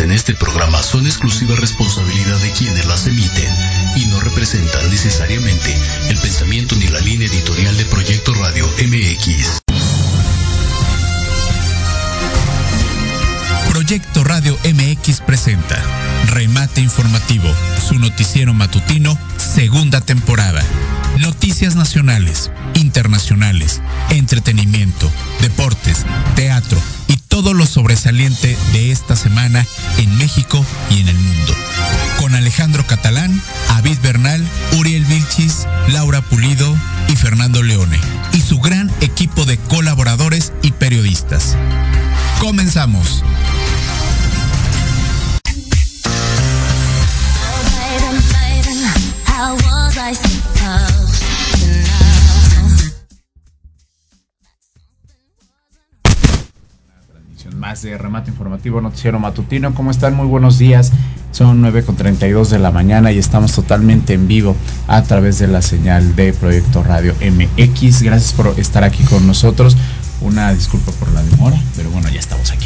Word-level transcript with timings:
en 0.00 0.12
este 0.12 0.34
programa 0.34 0.82
son 0.82 1.06
exclusiva 1.06 1.56
responsabilidad 1.56 2.38
de 2.38 2.52
quienes 2.52 2.86
las 2.86 3.06
emiten 3.06 3.52
y 3.96 4.06
no 4.06 4.20
representan 4.20 4.88
necesariamente 4.90 5.76
el 6.08 6.18
pensamiento 6.18 6.76
ni 6.76 6.86
la 6.88 7.00
línea 7.00 7.26
editorial 7.26 7.76
de 7.76 7.84
Proyecto 7.86 8.34
Radio 8.34 8.66
MX. 8.66 9.60
Proyecto 13.70 14.24
Radio 14.24 14.56
MX 14.64 15.20
presenta 15.20 15.82
Remate 16.26 16.80
Informativo, 16.80 17.48
su 17.88 17.98
noticiero 17.98 18.54
matutino, 18.54 19.18
segunda 19.36 20.00
temporada. 20.00 20.62
Noticias 21.18 21.74
nacionales, 21.74 22.50
internacionales, 22.74 23.80
entretenimiento, 24.10 25.10
deportes, 25.40 26.04
teatro 26.36 26.80
y 27.08 27.17
todo 27.42 27.54
lo 27.54 27.66
sobresaliente 27.66 28.58
de 28.72 28.90
esta 28.90 29.14
semana 29.14 29.64
en 29.98 30.18
México 30.18 30.66
y 30.90 31.02
en 31.02 31.08
el 31.08 31.16
mundo. 31.16 31.54
Con 32.18 32.34
Alejandro 32.34 32.84
Catalán, 32.84 33.40
Avid 33.76 33.96
Bernal, 34.02 34.44
Uriel 34.76 35.04
Vilchis, 35.04 35.68
Laura 35.86 36.20
Pulido 36.20 36.76
y 37.06 37.14
Fernando 37.14 37.62
Leone 37.62 37.96
y 38.32 38.40
su 38.40 38.58
gran 38.58 38.90
equipo 39.00 39.44
de 39.44 39.56
colaboradores 39.56 40.52
y 40.62 40.72
periodistas. 40.72 41.56
Comenzamos. 42.40 43.22
Más 57.68 57.82
de 57.82 57.98
remate 57.98 58.30
informativo 58.30 58.80
noticiero 58.80 59.18
matutino. 59.18 59.74
¿Cómo 59.74 59.90
están? 59.90 60.14
Muy 60.14 60.26
buenos 60.26 60.56
días. 60.56 60.90
Son 61.32 61.62
9.32 61.62 62.48
de 62.48 62.58
la 62.58 62.70
mañana 62.70 63.12
y 63.12 63.18
estamos 63.18 63.52
totalmente 63.52 64.14
en 64.14 64.26
vivo 64.26 64.56
a 64.86 65.02
través 65.02 65.38
de 65.38 65.48
la 65.48 65.60
señal 65.60 66.16
de 66.16 66.32
Proyecto 66.32 66.82
Radio 66.82 67.12
MX. 67.20 68.00
Gracias 68.00 68.32
por 68.32 68.58
estar 68.58 68.84
aquí 68.84 69.04
con 69.04 69.26
nosotros. 69.26 69.76
Una 70.22 70.50
disculpa 70.54 70.92
por 70.92 71.12
la 71.12 71.22
demora, 71.22 71.60
pero 71.76 71.90
bueno, 71.90 72.08
ya 72.08 72.20
estamos 72.20 72.50
aquí 72.52 72.57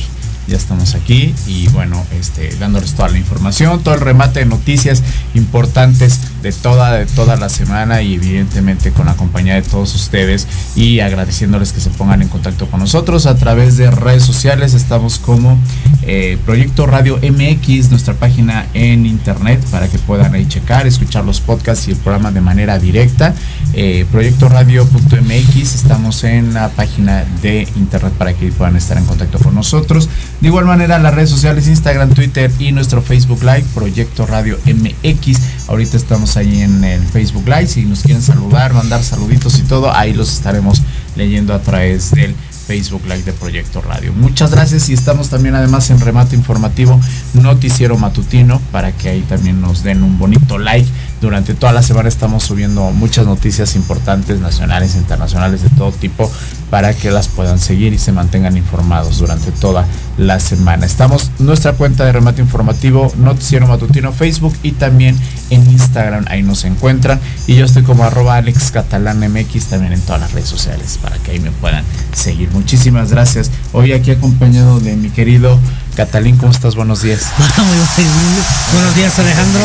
ya 0.47 0.57
estamos 0.57 0.95
aquí 0.95 1.35
y 1.47 1.69
bueno, 1.69 2.05
este, 2.13 2.55
dándoles 2.57 2.95
toda 2.95 3.09
la 3.09 3.19
información, 3.19 3.83
todo 3.83 3.95
el 3.95 4.01
remate 4.01 4.41
de 4.41 4.47
noticias 4.47 5.03
importantes 5.35 6.21
de 6.43 6.53
toda, 6.53 6.93
de 6.95 7.07
toda 7.07 7.37
la 7.37 7.49
semana 7.49 8.03
y 8.03 8.15
evidentemente 8.15 8.91
con 8.91 9.07
la 9.07 9.15
compañía 9.15 9.55
de 9.55 9.63
todos 9.63 9.95
ustedes 9.95 10.49
y 10.75 11.01
agradeciéndoles 11.01 11.73
que 11.73 11.81
se 11.81 11.91
pongan 11.91 12.23
en 12.23 12.29
contacto 12.29 12.67
con 12.67 12.81
nosotros 12.81 13.27
a 13.27 13.37
través 13.37 13.77
de 13.77 13.91
redes 13.91 14.25
sociales. 14.25 14.75
Estamos 14.75 15.19
como 15.19 15.59
eh, 16.03 16.39
Proyecto 16.45 16.87
Radio 16.87 17.19
MX, 17.19 17.91
nuestra 17.91 18.15
página 18.15 18.67
en 18.75 19.07
internet 19.07 19.61
para 19.71 19.89
que 19.89 19.99
puedan 19.99 20.35
ahí 20.35 20.47
checar, 20.47 20.87
escuchar 20.87 21.25
los 21.25 21.41
podcasts 21.41 21.89
y 21.89 21.93
el 21.93 21.97
programa 21.99 22.33
de 22.33 22.41
manera 22.41 22.79
directa. 22.79 23.35
Eh, 23.75 24.05
Proyecto 24.11 24.49
Radio.mx, 24.49 25.75
estamos 25.75 26.25
en 26.25 26.55
la 26.55 26.69
página 26.71 27.25
de 27.41 27.69
internet 27.77 28.13
para 28.19 28.35
que 28.35 28.51
puedan 28.51 28.77
estar 28.77 28.99
en 28.99 29.05
contacto 29.05 29.39
con 29.39 29.55
nosotros. 29.55 30.09
De 30.43 30.49
igual 30.49 30.65
manera, 30.65 30.99
las 30.99 31.15
redes 31.15 31.31
sociales, 31.31 31.69
Instagram, 31.69 32.15
Twitter 32.15 32.51
y 32.59 32.73
nuestro 32.73 33.01
Facebook 33.01 33.45
Live, 33.45 33.65
Proyecto 33.75 34.27
Radio 34.27 34.59
MX. 34.67 35.39
Ahorita 35.69 35.97
estamos 35.97 36.37
ahí 36.37 36.63
en 36.63 36.83
el 36.83 37.01
Facebook 37.01 37.45
Live. 37.47 37.69
Si 37.69 37.85
nos 37.85 38.03
quieren 38.03 38.21
saludar, 38.21 38.73
mandar 38.75 39.05
saluditos 39.05 39.61
y 39.61 39.63
todo, 39.63 39.95
ahí 39.95 40.13
los 40.13 40.33
estaremos 40.33 40.83
leyendo 41.15 41.55
a 41.55 41.61
través 41.61 42.11
del 42.11 42.35
Facebook 42.67 43.03
Live 43.05 43.23
de 43.23 43.33
Proyecto 43.33 43.83
Radio. 43.83 44.13
Muchas 44.15 44.51
gracias 44.51 44.89
y 44.89 44.95
estamos 44.95 45.29
también 45.29 45.55
además 45.55 45.89
en 45.91 46.01
remate 46.01 46.35
informativo 46.35 46.99
Noticiero 47.35 47.97
Matutino 47.97 48.61
para 48.73 48.91
que 48.91 49.11
ahí 49.11 49.21
también 49.21 49.61
nos 49.61 49.85
den 49.85 50.03
un 50.03 50.19
bonito 50.19 50.59
like. 50.59 50.89
Durante 51.21 51.55
toda 51.55 51.73
la 51.73 51.83
semana 51.83 52.09
estamos 52.09 52.43
subiendo 52.43 52.91
muchas 52.91 53.27
noticias 53.27 53.77
importantes 53.77 54.41
nacionales 54.41 54.97
internacionales 54.97 55.63
de 55.63 55.71
todo 55.71 55.93
tipo 55.93 56.29
para 56.73 56.95
que 56.95 57.11
las 57.11 57.29
puedan 57.29 57.61
seguir 57.61 57.93
y 57.93 57.99
se 57.99 58.13
mantengan 58.13 58.57
informados 58.57 59.19
durante 59.19 59.53
toda 59.53 59.85
la 60.17 60.41
semana. 60.41 60.87
Estamos 60.87 61.31
en 61.39 61.45
nuestra 61.45 61.75
cuenta 61.75 62.07
de 62.07 62.13
remate 62.13 62.41
informativo 62.41 63.13
Noticiero 63.19 63.67
Matutino 63.67 64.11
Facebook 64.11 64.57
y 64.63 64.73
también 64.73 65.15
en 65.51 65.71
Instagram, 65.71 66.25
ahí 66.29 66.43
nos 66.43 66.65
encuentran. 66.65 67.21
Y 67.47 67.57
yo 67.57 67.67
estoy 67.67 67.83
como 67.83 68.05
arroba 68.05 68.37
Alex 68.37 68.71
Catalán 68.71 69.21
MX 69.21 69.67
también 69.67 69.93
en 69.93 70.01
todas 70.01 70.23
las 70.23 70.33
redes 70.33 70.49
sociales 70.49 70.99
para 71.03 71.19
que 71.19 71.33
ahí 71.33 71.41
me 71.41 71.51
puedan 71.51 71.85
seguir. 72.15 72.49
Muchísimas 72.53 73.11
gracias. 73.11 73.51
Hoy 73.75 73.93
aquí 73.93 74.11
acompañado 74.11 74.81
de 74.81 74.97
mi 74.97 75.11
querido 75.11 75.59
Catalín, 75.95 76.37
¿cómo 76.37 76.53
estás? 76.53 76.75
Buenos 76.75 77.03
días. 77.03 77.27
Buenos 78.73 78.97
días, 78.97 79.19
Alejandro. 79.19 79.61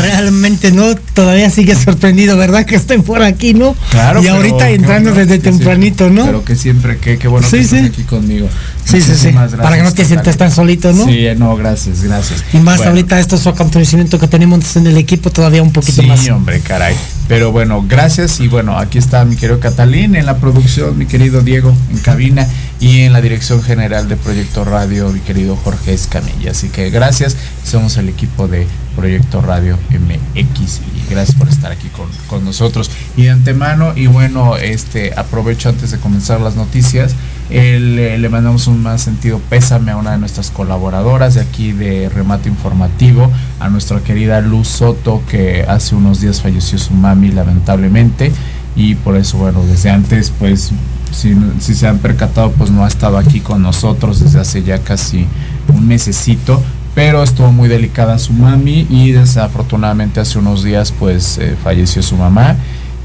realmente 0.00 0.72
no, 0.72 0.96
todavía 0.96 1.48
sigue 1.50 1.76
sorprendido, 1.76 2.36
¿verdad? 2.36 2.66
Que 2.66 2.74
estoy 2.74 2.98
por 2.98 3.22
aquí, 3.22 3.54
¿no? 3.54 3.76
Claro. 3.90 4.22
Y 4.22 4.28
ahorita 4.28 4.70
entrando 4.70 5.12
desde 5.12 5.38
tempranito, 5.38 6.10
¿no? 6.10 6.26
Pero 6.26 6.44
que 6.44 6.56
siempre, 6.56 6.98
que, 6.98 7.16
bueno 7.28 7.48
que 7.48 7.60
estás 7.60 7.84
aquí 7.84 8.02
conmigo. 8.02 8.48
Sí, 8.86 9.00
sí, 9.00 9.16
sí. 9.16 9.32
Para 9.32 9.76
que 9.76 9.82
no 9.82 9.92
te 9.92 10.04
sientas 10.04 10.36
tan 10.36 10.52
solito, 10.52 10.92
¿no? 10.92 11.06
Sí, 11.06 11.26
no, 11.36 11.56
gracias, 11.56 12.02
gracias. 12.02 12.44
Y 12.52 12.58
más 12.58 12.80
ahorita 12.80 13.18
estos 13.18 13.46
acontecimientos 13.46 14.20
que 14.20 14.28
tenemos 14.28 14.76
en 14.76 14.86
el 14.86 14.96
equipo 14.96 15.30
todavía 15.30 15.62
un 15.62 15.72
poquito 15.72 16.02
más. 16.04 16.20
Sí, 16.20 16.30
hombre, 16.30 16.60
caray. 16.60 16.94
Pero 17.28 17.50
bueno, 17.50 17.84
gracias 17.88 18.38
y 18.38 18.46
bueno, 18.46 18.78
aquí 18.78 18.98
está 18.98 19.24
mi 19.24 19.34
querido 19.34 19.58
Catalín 19.58 20.14
en 20.14 20.26
la 20.26 20.36
producción, 20.36 20.96
mi 20.96 21.06
querido 21.06 21.40
Diego 21.40 21.74
en 21.90 21.98
cabina 21.98 22.46
y 22.78 23.00
en 23.00 23.12
la 23.12 23.20
dirección 23.20 23.60
general 23.60 24.08
de 24.08 24.16
Proyecto 24.16 24.64
Radio, 24.64 25.08
mi 25.08 25.18
querido 25.18 25.56
Jorge 25.56 25.92
Escamilla. 25.92 26.52
Así 26.52 26.68
que 26.68 26.88
gracias, 26.90 27.36
somos 27.64 27.96
el 27.96 28.08
equipo 28.08 28.46
de 28.46 28.68
Proyecto 28.94 29.40
Radio 29.40 29.76
MX 29.90 30.80
y 30.80 31.10
gracias 31.10 31.36
por 31.36 31.48
estar 31.48 31.72
aquí 31.72 31.88
con, 31.88 32.06
con 32.28 32.44
nosotros. 32.44 32.92
Y 33.16 33.24
de 33.24 33.30
antemano, 33.30 33.92
y 33.96 34.06
bueno, 34.06 34.56
este 34.56 35.12
aprovecho 35.16 35.68
antes 35.68 35.90
de 35.90 35.98
comenzar 35.98 36.40
las 36.40 36.54
noticias, 36.54 37.16
le 37.50 38.28
mandamos 38.28 38.66
un 38.66 38.82
más 38.82 39.02
sentido 39.02 39.40
pésame 39.48 39.92
a 39.92 39.96
una 39.96 40.12
de 40.12 40.18
nuestras 40.18 40.50
colaboradoras 40.50 41.34
de 41.34 41.40
aquí 41.40 41.72
de 41.72 42.08
Remate 42.08 42.48
Informativo, 42.48 43.30
a 43.60 43.68
nuestra 43.68 44.00
querida 44.00 44.40
Luz 44.40 44.68
Soto, 44.68 45.22
que 45.28 45.64
hace 45.68 45.94
unos 45.94 46.20
días 46.20 46.42
falleció 46.42 46.78
su 46.78 46.94
mami 46.94 47.30
lamentablemente 47.30 48.32
y 48.76 48.94
por 48.94 49.16
eso, 49.16 49.38
bueno, 49.38 49.62
desde 49.64 49.90
antes, 49.90 50.32
pues, 50.38 50.70
si, 51.10 51.34
si 51.60 51.74
se 51.74 51.86
han 51.88 51.98
percatado, 51.98 52.52
pues 52.52 52.70
no 52.70 52.84
ha 52.84 52.88
estado 52.88 53.16
aquí 53.16 53.40
con 53.40 53.62
nosotros 53.62 54.20
desde 54.20 54.38
hace 54.38 54.62
ya 54.62 54.78
casi 54.80 55.26
un 55.72 55.88
mesecito, 55.88 56.62
pero 56.94 57.22
estuvo 57.22 57.50
muy 57.52 57.68
delicada 57.68 58.18
su 58.18 58.34
mami 58.34 58.86
y 58.90 59.12
desafortunadamente 59.12 60.20
hace 60.20 60.38
unos 60.38 60.62
días, 60.62 60.92
pues, 60.98 61.38
eh, 61.38 61.56
falleció 61.62 62.02
su 62.02 62.16
mamá. 62.16 62.56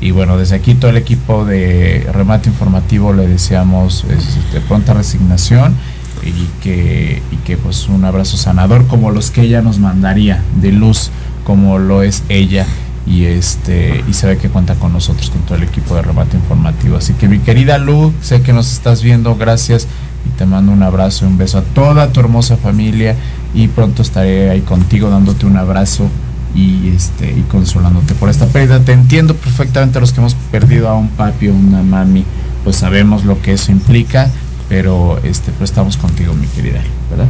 Y 0.02 0.10
bueno, 0.10 0.36
desde 0.36 0.56
aquí 0.56 0.74
todo 0.74 0.90
el 0.90 0.98
equipo 0.98 1.46
de 1.46 2.08
Remate 2.12 2.50
Informativo 2.50 3.14
le 3.14 3.28
deseamos 3.28 4.04
este, 4.06 4.60
pronta 4.68 4.96
resignación 4.96 5.76
y 6.24 6.48
que, 6.62 7.22
y 7.32 7.36
que 7.38 7.56
pues 7.56 7.88
un 7.88 8.04
abrazo 8.04 8.36
sanador 8.36 8.88
como 8.88 9.12
los 9.12 9.30
que 9.30 9.42
ella 9.42 9.62
nos 9.62 9.78
mandaría, 9.78 10.44
de 10.60 10.72
luz 10.72 11.12
como 11.44 11.78
lo 11.78 12.02
es 12.02 12.24
ella. 12.30 12.66
Y 13.06 13.26
este 13.26 14.04
y 14.08 14.14
sabe 14.14 14.38
que 14.38 14.50
cuenta 14.50 14.76
con 14.76 14.94
nosotros 14.94 15.32
con 15.32 15.42
todo 15.42 15.56
el 15.58 15.64
equipo 15.64 15.96
de 15.96 16.02
remate 16.02 16.38
informativo. 16.38 16.98
Así 16.98 17.14
que 17.14 17.28
mi 17.28 17.40
querida 17.40 17.78
Lu 17.78 18.14
sé 18.22 18.42
que 18.42 18.54
nos 18.54 18.72
estás 18.72 19.04
viendo 19.04 19.36
gracias. 19.36 19.88
Y 20.26 20.30
te 20.38 20.46
mando 20.46 20.72
un 20.72 20.84
abrazo 20.84 21.26
y 21.26 21.28
un 21.28 21.38
beso 21.38 21.58
a 21.58 21.64
toda 21.64 22.12
tu 22.12 22.20
hermosa 22.20 22.58
familia. 22.58 23.16
Y 23.56 23.68
pronto 23.70 24.04
estaré 24.04 24.52
ahí 24.52 24.62
contigo 24.62 25.10
dándote 25.10 25.48
un 25.48 25.58
abrazo 25.58 26.10
y 26.56 26.94
este 26.96 27.32
y 27.32 27.44
consolándote 27.50 28.14
por 28.16 28.30
esta 28.30 28.46
pérdida. 28.48 28.80
Te 28.80 28.94
entiendo 28.94 29.36
perfectamente 29.36 30.00
los 30.00 30.14
que 30.14 30.20
hemos 30.20 30.36
perdido 30.52 30.90
a 30.90 30.96
un 30.96 31.10
papi 31.10 31.50
o 31.50 31.54
una 31.54 31.82
mami 31.84 32.26
pues 32.64 32.76
sabemos 32.78 33.26
lo 33.26 33.42
que 33.42 33.54
eso 33.54 33.72
implica 33.72 34.30
pero 34.70 35.20
este 35.24 35.52
pues 35.52 35.70
estamos 35.70 35.98
contigo 35.98 36.34
mi 36.34 36.48
querida 36.48 36.80
verdad 37.10 37.26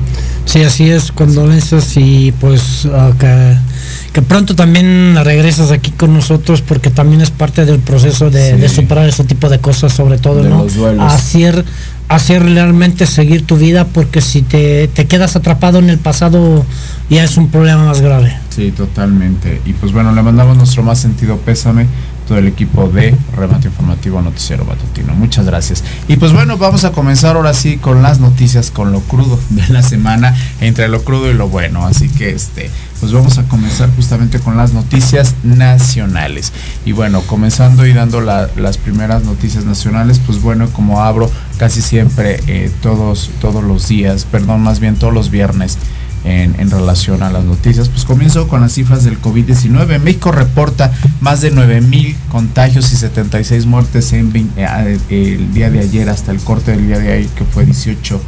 sí 0.46 0.62
así 0.62 0.92
es 0.92 1.12
condolencias 1.12 1.98
y 1.98 2.34
pues 2.40 2.86
uh, 2.86 3.16
que, 3.18 4.22
pronto 4.22 4.56
también 4.56 5.18
regresas 5.24 5.72
aquí 5.72 5.90
con 5.90 6.14
nosotros 6.14 6.62
porque 6.62 6.92
también 6.92 7.22
es 7.22 7.32
parte 7.32 7.66
del 7.66 7.80
proceso 7.80 8.30
de, 8.30 8.70
superar 8.70 9.10
ese 9.10 9.24
tipo 9.24 9.50
de 9.50 9.58
cosas 9.58 9.92
sobre 9.92 10.20
todo 10.20 10.44
no 10.44 10.68
hacer 11.02 11.66
hacer 12.16 12.44
realmente 12.44 13.06
seguir 13.06 13.46
tu 13.46 13.58
vida 13.58 13.86
porque 13.86 14.22
si 14.22 14.42
te, 14.42 14.88
te 14.90 15.08
quedas 15.08 15.36
atrapado 15.36 15.80
en 15.80 15.90
el 15.90 15.98
pasado 15.98 16.66
ya 17.10 17.24
es 17.24 17.38
un 17.38 17.50
problema 17.50 17.86
más 17.86 18.02
grave 18.02 18.38
sí 18.50 18.72
totalmente 18.72 19.62
y 19.66 19.74
pues 19.74 19.94
bueno 19.94 20.14
le 20.14 20.22
mandamos 20.22 20.58
nuestro 20.58 20.84
más 20.84 21.00
sentido 21.00 21.38
pésame 21.38 21.88
todo 22.28 22.38
el 22.38 22.48
equipo 22.48 22.88
de 22.88 23.16
Remate 23.36 23.68
Informativo 23.68 24.22
Noticiero 24.22 24.64
Batutino. 24.64 25.14
Muchas 25.14 25.46
gracias. 25.46 25.84
Y 26.08 26.16
pues 26.16 26.32
bueno, 26.32 26.58
vamos 26.58 26.86
a 26.86 26.92
comenzar 26.94 27.36
ahora 27.36 27.54
sí 27.54 27.76
con 27.76 28.02
las 28.02 28.20
noticias, 28.20 28.72
con 28.72 28.92
lo 28.92 29.02
crudo 29.02 29.38
de 29.50 29.68
la 29.68 29.82
semana, 29.82 30.34
entre 30.62 30.88
lo 30.88 31.04
crudo 31.04 31.30
y 31.30 31.34
lo 31.34 31.50
bueno. 31.50 31.86
Así 31.86 32.08
que 32.08 32.30
este, 32.30 32.70
pues 33.02 33.12
vamos 33.12 33.40
a 33.40 33.44
comenzar 33.44 33.90
justamente 33.96 34.40
con 34.40 34.56
las 34.56 34.74
noticias 34.74 35.34
nacionales. 35.44 36.54
Y 36.86 36.92
bueno, 36.92 37.22
comenzando 37.22 37.86
y 37.88 37.94
dando 37.94 38.22
las 38.22 38.78
primeras 38.78 39.24
noticias 39.24 39.66
nacionales, 39.66 40.22
pues 40.26 40.40
bueno, 40.40 40.70
como 40.70 41.02
abro 41.02 41.30
casi 41.58 41.82
siempre 41.82 42.40
eh, 42.46 42.72
todos, 42.82 43.32
todos 43.42 43.64
los 43.64 43.88
días, 43.88 44.26
perdón, 44.26 44.62
más 44.62 44.80
bien 44.80 44.96
todos 44.96 45.14
los 45.14 45.32
viernes 45.32 45.80
en, 46.24 46.70
relación 46.70 47.24
a 47.24 47.32
las 47.32 47.44
noticias. 47.44 47.90
Pues 47.90 48.06
comienzo 48.06 48.48
con 48.48 48.62
las 48.62 48.74
cifras 48.74 49.04
del 49.04 49.20
COVID-19. 49.20 50.00
México 50.00 50.32
reporta 50.32 50.92
más 51.20 51.42
de 51.42 51.52
9 51.52 51.82
mil 51.82 52.16
contagios 52.30 52.94
y 52.94 52.98
76 52.98 53.66
muertes 53.66 54.14
en, 54.14 54.32
eh, 54.58 55.00
el 55.10 55.54
día 55.54 55.72
de 55.72 55.80
ayer 55.80 56.10
hasta 56.10 56.32
el 56.32 56.40
corte 56.40 56.72
del 56.72 56.86
día 56.86 57.00
de 57.00 57.14
ayer 57.14 57.30
que 57.30 57.46
fue 57.46 57.66
18 57.66 58.22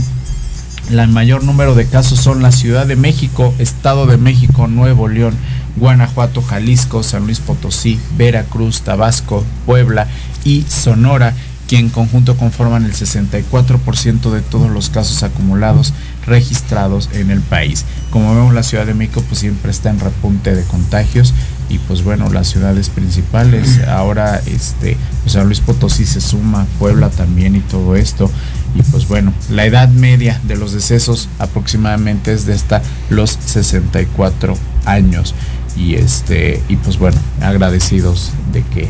el 0.90 1.08
mayor 1.08 1.44
número 1.44 1.74
de 1.74 1.86
casos 1.86 2.18
son 2.18 2.42
la 2.42 2.50
Ciudad 2.50 2.86
de 2.86 2.96
México, 2.96 3.54
Estado 3.58 4.06
de 4.06 4.16
México, 4.16 4.66
Nuevo 4.66 5.08
León, 5.08 5.34
Guanajuato, 5.76 6.42
Jalisco, 6.42 7.02
San 7.02 7.24
Luis 7.24 7.40
Potosí, 7.40 7.98
Veracruz, 8.16 8.82
Tabasco, 8.82 9.44
Puebla 9.66 10.06
y 10.44 10.62
Sonora, 10.68 11.34
que 11.68 11.78
en 11.78 11.88
conjunto 11.88 12.36
conforman 12.36 12.84
el 12.84 12.92
64% 12.92 14.30
de 14.30 14.40
todos 14.40 14.70
los 14.70 14.90
casos 14.90 15.22
acumulados 15.22 15.94
registrados 16.26 17.08
en 17.12 17.30
el 17.30 17.40
país. 17.40 17.84
Como 18.10 18.34
vemos, 18.34 18.54
la 18.54 18.64
Ciudad 18.64 18.86
de 18.86 18.94
México 18.94 19.22
pues 19.28 19.40
siempre 19.40 19.70
está 19.70 19.90
en 19.90 20.00
repunte 20.00 20.54
de 20.54 20.64
contagios 20.64 21.32
y 21.68 21.78
pues 21.78 22.02
bueno, 22.02 22.28
las 22.30 22.48
ciudades 22.48 22.88
principales, 22.88 23.80
ahora 23.86 24.42
este, 24.46 24.96
pues 25.22 25.34
San 25.34 25.46
Luis 25.46 25.60
Potosí 25.60 26.04
se 26.04 26.20
suma, 26.20 26.66
Puebla 26.80 27.08
también 27.10 27.54
y 27.54 27.60
todo 27.60 27.94
esto. 27.94 28.28
Y 28.74 28.82
pues 28.82 29.06
bueno, 29.06 29.32
la 29.48 29.64
edad 29.64 29.88
media 29.88 30.40
de 30.44 30.56
los 30.56 30.72
decesos 30.72 31.28
aproximadamente 31.38 32.32
es 32.32 32.46
de 32.46 32.54
hasta 32.54 32.82
los 33.08 33.38
64 33.46 34.56
años. 34.84 35.34
Y 35.76 35.94
este, 35.94 36.62
y 36.68 36.76
pues 36.76 36.98
bueno, 36.98 37.18
agradecidos 37.40 38.32
de 38.52 38.62
que 38.62 38.88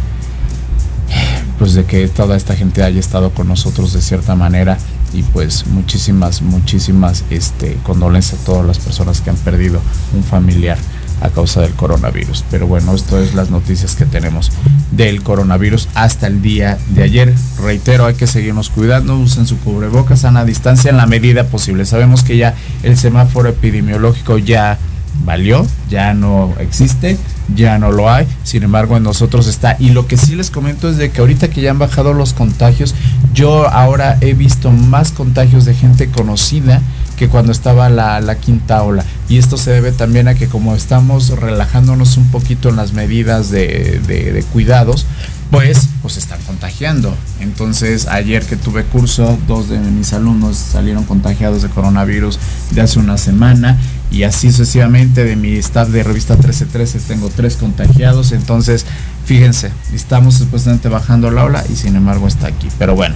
pues 1.59 1.75
de 1.75 1.85
que 1.85 2.09
toda 2.09 2.37
esta 2.37 2.57
gente 2.57 2.83
haya 2.83 3.01
estado 3.01 3.31
con 3.31 3.49
nosotros 3.49 3.93
de 3.93 4.01
cierta 4.01 4.35
manera 4.35 4.79
y 5.13 5.23
pues 5.23 5.67
muchísimas 5.67 6.41
muchísimas 6.41 7.25
este 7.31 7.77
condolencias 7.83 8.41
a 8.41 8.45
todas 8.45 8.67
las 8.67 8.79
personas 8.79 9.21
que 9.21 9.31
han 9.31 9.37
perdido 9.37 9.81
un 10.15 10.23
familiar 10.25 10.79
a 11.21 11.29
causa 11.29 11.61
del 11.61 11.73
coronavirus. 11.75 12.45
Pero 12.51 12.67
bueno, 12.67 12.95
esto 12.95 13.19
es 13.19 13.35
las 13.35 13.51
noticias 13.51 13.95
que 13.95 14.07
tenemos 14.07 14.51
del 14.91 15.23
coronavirus 15.23 15.89
hasta 15.95 16.27
el 16.27 16.43
día 16.43 16.79
de 16.91 17.03
ayer. 17.03 17.35
Reitero, 17.63 18.07
hay 18.07 18.15
que 18.15 18.27
seguirnos 18.27 18.71
cuidando, 18.71 19.19
usen 19.19 19.47
su 19.47 19.59
cubrebocas, 19.59 20.25
a 20.25 20.45
distancia 20.45 20.91
en 20.91 20.97
la 20.97 21.07
medida 21.07 21.45
posible. 21.45 21.85
Sabemos 21.85 22.23
que 22.23 22.37
ya 22.37 22.55
el 22.83 22.97
semáforo 22.97 23.51
epidemiológico 23.51 24.39
ya 24.39 24.79
valió, 25.25 25.67
ya 25.89 26.15
no 26.15 26.55
existe, 26.59 27.19
ya 27.55 27.79
no 27.79 27.91
lo 27.93 28.11
hay, 28.11 28.27
sin 28.43 28.63
embargo 28.63 28.97
en 28.97 29.03
nosotros 29.03 29.47
está. 29.47 29.77
Y 29.79 29.91
lo 29.91 30.07
que 30.07 30.17
sí 30.17 30.35
les 30.35 30.51
comento 30.51 30.89
es 30.89 30.97
de 30.97 31.11
que 31.11 31.21
ahorita 31.21 31.49
que 31.49 31.61
ya 31.61 31.71
han 31.71 31.79
bajado 31.79 32.13
los 32.13 32.33
contagios, 32.33 32.95
yo 33.35 33.69
ahora 33.69 34.17
he 34.21 34.35
visto 34.35 34.71
más 34.71 35.13
contagios 35.13 35.65
de 35.65 35.75
gente 35.75 36.11
conocida 36.11 36.81
que 37.17 37.29
cuando 37.29 37.53
estaba 37.53 37.89
la, 37.89 38.35
quinta 38.41 38.83
ola. 38.83 39.05
Y 39.29 39.39
esto 39.39 39.57
se 39.57 39.71
debe 39.71 39.93
también 39.93 40.27
a 40.29 40.35
que 40.35 40.49
como 40.49 40.75
estamos 40.75 41.29
relajándonos 41.29 42.17
un 42.17 42.31
poquito 42.31 42.71
en 42.71 42.77
las 42.77 42.93
medidas 42.93 43.51
de, 43.51 44.01
de 44.07 44.43
cuidados, 44.53 45.07
pues, 45.51 45.89
pues 46.01 46.17
están 46.17 46.41
contagiando. 46.43 47.15
Entonces, 47.41 48.07
ayer 48.07 48.45
que 48.45 48.57
tuve 48.57 48.85
curso, 48.85 49.37
dos 49.47 49.69
de 49.69 49.79
mis 49.79 50.13
alumnos 50.13 50.57
salieron 50.57 51.05
contagiados 51.05 51.63
de 51.63 51.69
coronavirus 51.69 52.39
de 52.71 52.81
hace 52.81 52.99
una 52.99 53.19
semana 53.19 53.79
y 54.11 54.25
así 54.25 54.51
sucesivamente 54.51 55.25
de 55.25 55.37
mi 55.37 55.55
staff 55.57 55.89
de 55.89 56.03
revista 56.03 56.35
1313 56.35 57.01
tengo 57.01 57.29
tres 57.29 57.57
contagiados. 57.57 58.33
Entonces, 58.33 58.85
fíjense, 59.25 59.71
estamos 59.95 60.35
supuestamente 60.35 60.89
bajando 60.89 61.31
la 61.31 61.45
ola 61.45 61.65
y 61.71 61.77
sin 61.77 61.97
embargo 61.97 62.27
está 62.27 62.49
aquí. 62.49 62.69
Pero 62.79 62.97
bueno, 62.97 63.15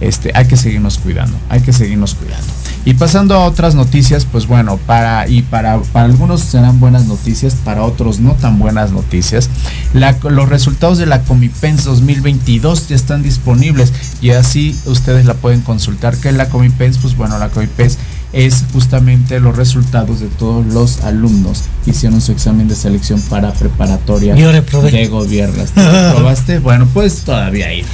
este, 0.00 0.30
hay 0.34 0.46
que 0.46 0.56
seguirnos 0.56 0.98
cuidando, 0.98 1.36
hay 1.48 1.60
que 1.60 1.72
seguirnos 1.72 2.14
cuidando. 2.14 2.46
Y 2.84 2.94
pasando 2.94 3.34
a 3.34 3.44
otras 3.44 3.74
noticias, 3.74 4.24
pues 4.24 4.46
bueno, 4.46 4.78
para 4.78 5.28
y 5.28 5.42
para, 5.42 5.78
para 5.80 6.06
algunos 6.06 6.40
serán 6.40 6.78
buenas 6.78 7.06
noticias, 7.06 7.54
para 7.54 7.82
otros 7.82 8.20
no 8.20 8.34
tan 8.34 8.58
buenas 8.58 8.92
noticias. 8.92 9.50
los 9.92 10.48
resultados 10.48 10.98
de 10.98 11.06
la 11.06 11.22
Comipens 11.22 11.84
2022 11.84 12.88
ya 12.88 12.96
están 12.96 13.22
disponibles 13.22 13.92
y 14.22 14.30
así 14.30 14.78
ustedes 14.86 15.26
la 15.26 15.34
pueden 15.34 15.60
consultar. 15.60 16.16
¿Qué 16.16 16.28
es 16.28 16.34
la 16.34 16.48
Comipens? 16.48 16.98
Pues 16.98 17.16
bueno, 17.16 17.38
la 17.38 17.48
Comipens 17.48 17.98
es 18.32 18.64
justamente 18.72 19.40
los 19.40 19.56
resultados 19.56 20.20
de 20.20 20.26
todos 20.26 20.66
los 20.66 21.02
alumnos 21.02 21.64
que 21.84 21.92
hicieron 21.92 22.20
su 22.20 22.32
examen 22.32 22.68
de 22.68 22.74
selección 22.74 23.20
para 23.22 23.52
preparatoria 23.52 24.34
de 24.34 25.08
gobierno. 25.08 25.64
¿Probaste? 26.14 26.58
Bueno, 26.58 26.86
pues 26.92 27.22
todavía 27.22 27.72
ir. 27.72 27.86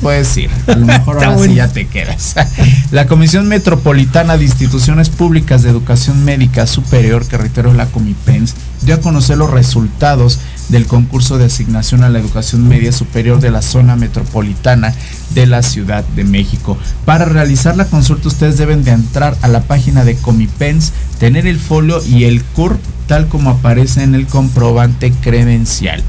puedes 0.00 0.36
ir. 0.36 0.50
A 0.66 0.76
lo 0.76 0.86
mejor 0.86 1.24
ahora 1.24 1.38
sí 1.38 1.54
ya 1.54 1.68
te 1.68 1.86
quedas. 1.86 2.34
La 2.90 3.06
Comisión 3.06 3.46
Metropolitana 3.48 4.36
de 4.36 4.44
Instituciones 4.44 5.08
Públicas 5.08 5.62
de 5.62 5.70
Educación 5.70 6.24
Médica 6.24 6.66
Superior, 6.66 7.26
que 7.26 7.36
reitero 7.36 7.72
la 7.72 7.86
Comipens, 7.86 8.54
dio 8.82 8.94
a 8.94 9.00
conocer 9.00 9.38
los 9.38 9.50
resultados 9.50 10.38
del 10.68 10.86
concurso 10.86 11.38
de 11.38 11.46
asignación 11.46 12.02
a 12.02 12.08
la 12.08 12.18
educación 12.18 12.66
media 12.68 12.92
superior 12.92 13.40
de 13.40 13.50
la 13.50 13.62
zona 13.62 13.96
metropolitana 13.96 14.94
de 15.36 15.46
la 15.46 15.62
Ciudad 15.62 16.02
de 16.16 16.24
México. 16.24 16.78
Para 17.04 17.26
realizar 17.26 17.76
la 17.76 17.84
consulta 17.84 18.28
ustedes 18.28 18.56
deben 18.56 18.82
de 18.84 18.92
entrar 18.92 19.36
a 19.42 19.48
la 19.48 19.60
página 19.60 20.02
de 20.02 20.16
Comipens, 20.16 20.92
tener 21.20 21.46
el 21.46 21.60
folio 21.60 22.02
y 22.04 22.24
el 22.24 22.42
CURP 22.42 22.80
tal 23.06 23.28
como 23.28 23.50
aparece 23.50 24.02
en 24.02 24.14
el 24.14 24.26
comprobante 24.26 25.12
credencial. 25.12 26.02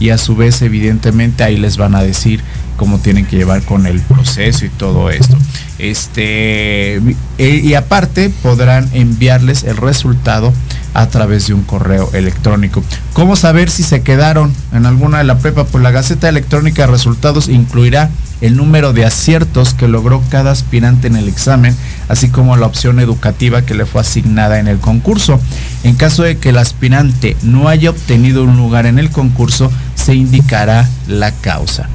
Y 0.00 0.10
a 0.10 0.18
su 0.18 0.36
vez, 0.36 0.62
evidentemente, 0.62 1.44
ahí 1.44 1.56
les 1.56 1.76
van 1.76 1.94
a 1.94 2.02
decir 2.02 2.42
cómo 2.76 2.98
tienen 2.98 3.26
que 3.26 3.36
llevar 3.36 3.62
con 3.62 3.86
el 3.86 4.00
proceso 4.00 4.64
y 4.64 4.68
todo 4.68 5.10
esto. 5.10 5.36
Este, 5.78 6.96
eh, 6.96 7.12
y 7.38 7.74
aparte 7.74 8.30
podrán 8.30 8.88
enviarles 8.92 9.64
el 9.64 9.76
resultado 9.76 10.52
a 10.94 11.08
través 11.08 11.48
de 11.48 11.54
un 11.54 11.62
correo 11.62 12.08
electrónico. 12.12 12.82
¿Cómo 13.12 13.34
saber 13.34 13.68
si 13.68 13.82
se 13.82 14.02
quedaron 14.02 14.52
en 14.72 14.86
alguna 14.86 15.18
de 15.18 15.24
la 15.24 15.38
prepa? 15.38 15.64
Pues 15.64 15.82
la 15.82 15.90
Gaceta 15.90 16.28
Electrónica 16.28 16.82
de 16.82 16.92
Resultados 16.92 17.48
incluirá 17.48 18.10
el 18.40 18.56
número 18.56 18.92
de 18.92 19.04
aciertos 19.04 19.74
que 19.74 19.88
logró 19.88 20.22
cada 20.30 20.52
aspirante 20.52 21.08
en 21.08 21.16
el 21.16 21.28
examen, 21.28 21.76
así 22.08 22.28
como 22.28 22.56
la 22.56 22.66
opción 22.66 23.00
educativa 23.00 23.62
que 23.62 23.74
le 23.74 23.86
fue 23.86 24.02
asignada 24.02 24.60
en 24.60 24.68
el 24.68 24.78
concurso. 24.78 25.40
En 25.82 25.96
caso 25.96 26.22
de 26.22 26.38
que 26.38 26.50
el 26.50 26.58
aspirante 26.58 27.36
no 27.42 27.68
haya 27.68 27.90
obtenido 27.90 28.44
un 28.44 28.56
lugar 28.56 28.86
en 28.86 28.98
el 28.98 29.10
concurso, 29.10 29.72
se 29.94 30.14
indicará 30.14 30.88
la 31.08 31.32
causa. 31.32 31.88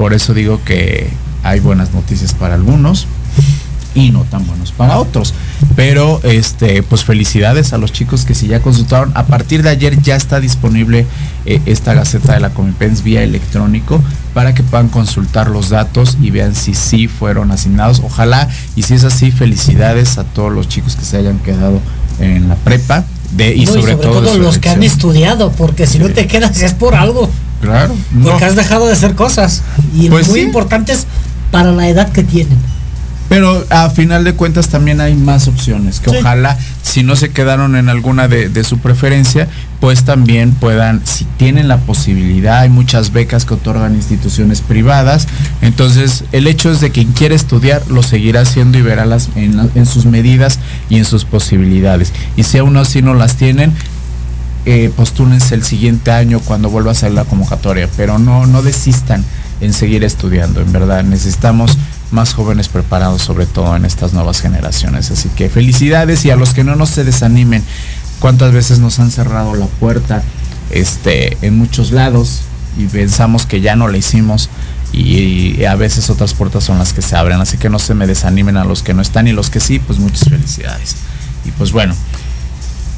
Por 0.00 0.14
eso 0.14 0.32
digo 0.32 0.62
que 0.64 1.10
hay 1.42 1.60
buenas 1.60 1.92
noticias 1.92 2.32
para 2.32 2.54
algunos 2.54 3.06
y 3.94 4.12
no 4.12 4.24
tan 4.24 4.46
buenos 4.46 4.72
para 4.72 4.98
otros. 4.98 5.34
Pero 5.76 6.22
este, 6.22 6.82
pues 6.82 7.04
felicidades 7.04 7.74
a 7.74 7.76
los 7.76 7.92
chicos 7.92 8.24
que 8.24 8.34
si 8.34 8.46
ya 8.46 8.62
consultaron. 8.62 9.12
A 9.14 9.26
partir 9.26 9.62
de 9.62 9.68
ayer 9.68 10.00
ya 10.00 10.16
está 10.16 10.40
disponible 10.40 11.04
eh, 11.44 11.60
esta 11.66 11.92
gaceta 11.92 12.32
de 12.32 12.40
la 12.40 12.48
Comipens 12.48 13.02
vía 13.02 13.22
electrónico 13.22 14.02
para 14.32 14.54
que 14.54 14.62
puedan 14.62 14.88
consultar 14.88 15.50
los 15.50 15.68
datos 15.68 16.16
y 16.18 16.30
vean 16.30 16.54
si 16.54 16.72
sí 16.72 17.06
fueron 17.06 17.50
asignados. 17.50 18.00
Ojalá, 18.02 18.48
y 18.76 18.84
si 18.84 18.94
es 18.94 19.04
así, 19.04 19.30
felicidades 19.30 20.16
a 20.16 20.24
todos 20.24 20.50
los 20.50 20.66
chicos 20.66 20.96
que 20.96 21.04
se 21.04 21.18
hayan 21.18 21.40
quedado 21.40 21.78
en 22.20 22.48
la 22.48 22.54
prepa. 22.54 23.04
De, 23.32 23.54
y, 23.54 23.66
sobre 23.66 23.96
todo, 23.96 24.38
los 24.38 24.56
que 24.56 24.70
han 24.70 24.82
estudiado, 24.82 25.52
porque 25.52 25.86
si 25.86 25.98
no 25.98 26.08
te 26.08 26.26
quedas 26.26 26.62
es 26.62 26.72
por 26.72 26.94
algo. 26.94 27.28
Claro. 27.60 27.94
Porque 28.22 28.44
has 28.44 28.56
dejado 28.56 28.86
de 28.86 28.92
hacer 28.92 29.14
cosas. 29.14 29.62
Y 29.94 30.08
pues 30.08 30.28
muy 30.28 30.40
importantes 30.40 31.06
para 31.50 31.72
la 31.72 31.88
edad 31.88 32.10
que 32.12 32.22
tienen. 32.22 32.58
Pero 33.30 33.64
a 33.70 33.90
final 33.90 34.24
de 34.24 34.34
cuentas 34.34 34.70
también 34.70 35.00
hay 35.00 35.14
más 35.14 35.46
opciones, 35.46 36.00
que 36.00 36.10
ojalá 36.10 36.58
si 36.82 37.04
no 37.04 37.14
se 37.14 37.30
quedaron 37.30 37.76
en 37.76 37.88
alguna 37.88 38.26
de, 38.26 38.64
su 38.64 38.78
preferencia, 38.78 39.46
pues 39.78 40.02
también 40.02 40.50
puedan, 40.50 41.02
si 41.06 41.24
tienen 41.36 41.68
la 41.68 41.78
posibilidad, 41.78 42.58
hay 42.58 42.68
muchas 42.68 43.12
becas 43.12 43.44
que 43.44 43.54
otorgan 43.54 43.94
instituciones 43.94 44.62
privadas, 44.62 45.28
entonces 45.62 46.24
el 46.32 46.48
hecho 46.48 46.72
es 46.72 46.80
de 46.80 46.90
quien 46.90 47.12
quiere 47.12 47.36
estudiar 47.36 47.82
lo 47.88 48.02
seguirá 48.02 48.40
haciendo 48.40 48.78
y 48.78 48.82
verá 48.82 49.06
las, 49.06 49.28
en, 49.36 49.86
sus 49.86 50.06
medidas 50.06 50.58
y 50.88 50.96
en 50.96 51.04
sus 51.04 51.24
posibilidades. 51.24 52.12
Y 52.36 52.42
si 52.42 52.58
aún 52.58 52.76
así 52.76 53.00
no 53.00 53.14
las 53.14 53.36
tienen, 53.36 53.72
eh, 54.66 54.92
el 55.50 55.62
siguiente 55.62 56.10
año 56.10 56.40
cuando 56.40 56.70
vuelva 56.70 56.92
a 56.92 56.94
salir 56.94 57.16
la 57.16 57.24
convocatoria, 57.24 57.88
pero 57.96 58.18
no, 58.18 58.46
no 58.46 58.62
desistan 58.62 59.24
en 59.60 59.72
seguir 59.72 60.04
estudiando, 60.04 60.60
en 60.60 60.72
verdad, 60.72 61.04
necesitamos 61.04 61.76
más 62.10 62.34
jóvenes 62.34 62.68
preparados, 62.68 63.22
sobre 63.22 63.46
todo 63.46 63.76
en 63.76 63.84
estas 63.84 64.12
nuevas 64.12 64.40
generaciones. 64.40 65.10
Así 65.10 65.28
que 65.30 65.48
felicidades 65.48 66.24
y 66.24 66.30
a 66.30 66.36
los 66.36 66.54
que 66.54 66.64
no, 66.64 66.76
nos 66.76 66.90
se 66.90 67.04
desanimen. 67.04 67.62
¿Cuántas 68.18 68.52
veces 68.52 68.80
nos 68.80 68.98
han 68.98 69.10
cerrado 69.10 69.54
la 69.54 69.66
puerta 69.66 70.22
este, 70.70 71.38
en 71.40 71.56
muchos 71.56 71.90
lados 71.90 72.42
y 72.76 72.84
pensamos 72.84 73.46
que 73.46 73.60
ya 73.60 73.76
no 73.76 73.88
la 73.88 73.96
hicimos? 73.96 74.50
Y, 74.92 75.64
a 75.64 75.76
veces 75.76 76.10
otras 76.10 76.34
puertas 76.34 76.64
son 76.64 76.78
las 76.78 76.92
que 76.92 77.02
se 77.02 77.16
abren. 77.16 77.40
Así 77.40 77.56
que 77.56 77.70
no 77.70 77.78
se 77.78 77.94
me 77.94 78.06
desanimen 78.06 78.56
a 78.56 78.64
los 78.64 78.82
que 78.82 78.92
no 78.92 79.02
están 79.02 79.28
y 79.28 79.32
los 79.32 79.50
que 79.50 79.60
sí, 79.60 79.78
pues 79.78 79.98
muchas 79.98 80.28
felicidades. 80.28 80.96
Y 81.44 81.52
pues 81.52 81.72
bueno, 81.72 81.94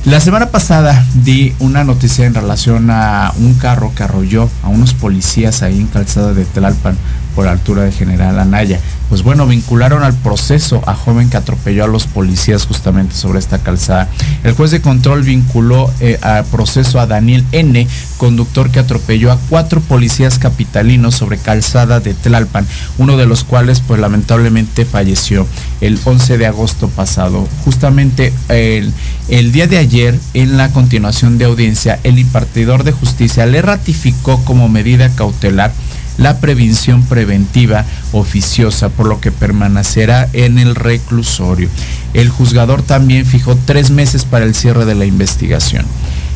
la 0.04 0.18
semana 0.18 0.50
pasada 0.50 1.06
di 1.14 1.54
una 1.60 1.84
noticia 1.84 2.26
en 2.26 2.34
relación 2.34 2.90
a 2.90 3.32
un 3.38 3.54
carro 3.54 3.92
que 3.94 4.02
arrolló 4.02 4.50
a 4.64 4.68
unos 4.68 4.94
policías 4.94 5.62
ahí 5.62 5.78
en 5.78 5.86
Calzada 5.86 6.34
de 6.34 6.44
Tlalpan 6.44 6.96
por 7.34 7.48
altura 7.48 7.82
de 7.82 7.92
General 7.92 8.38
Anaya. 8.38 8.80
Pues 9.08 9.22
bueno, 9.22 9.46
vincularon 9.46 10.02
al 10.02 10.14
proceso 10.14 10.82
a 10.86 10.94
joven 10.94 11.28
que 11.28 11.36
atropelló 11.36 11.84
a 11.84 11.86
los 11.86 12.06
policías 12.06 12.64
justamente 12.64 13.14
sobre 13.14 13.40
esta 13.40 13.58
calzada. 13.58 14.08
El 14.42 14.54
juez 14.54 14.70
de 14.70 14.80
control 14.80 15.22
vinculó 15.22 15.92
eh, 16.00 16.18
al 16.22 16.44
proceso 16.46 16.98
a 16.98 17.06
Daniel 17.06 17.44
N., 17.52 17.86
conductor 18.16 18.70
que 18.70 18.78
atropelló 18.78 19.30
a 19.30 19.38
cuatro 19.50 19.80
policías 19.80 20.38
capitalinos 20.38 21.14
sobre 21.14 21.36
calzada 21.36 22.00
de 22.00 22.14
Tlalpan, 22.14 22.66
uno 22.96 23.16
de 23.16 23.26
los 23.26 23.44
cuales 23.44 23.80
pues 23.80 24.00
lamentablemente 24.00 24.84
falleció 24.86 25.46
el 25.80 25.98
11 26.02 26.38
de 26.38 26.46
agosto 26.46 26.88
pasado. 26.88 27.46
Justamente 27.64 28.32
el, 28.48 28.94
el 29.28 29.52
día 29.52 29.66
de 29.66 29.78
ayer, 29.78 30.18
en 30.34 30.56
la 30.56 30.70
continuación 30.70 31.36
de 31.36 31.44
audiencia, 31.44 32.00
el 32.02 32.18
impartidor 32.18 32.84
de 32.84 32.92
justicia 32.92 33.44
le 33.44 33.60
ratificó 33.60 34.42
como 34.44 34.68
medida 34.68 35.10
cautelar 35.10 35.72
la 36.18 36.40
prevención 36.40 37.03
preventiva 37.05 37.85
oficiosa, 38.12 38.88
por 38.88 39.07
lo 39.07 39.20
que 39.20 39.33
permanecerá 39.33 40.29
en 40.33 40.59
el 40.59 40.75
reclusorio. 40.75 41.68
El 42.14 42.29
juzgador 42.29 42.83
también 42.83 43.27
fijó 43.27 43.57
tres 43.57 43.90
meses 43.90 44.25
para 44.25 44.44
el 44.44 44.55
cierre 44.55 44.85
de 44.85 44.94
la 44.94 45.07
investigación. 45.07 45.85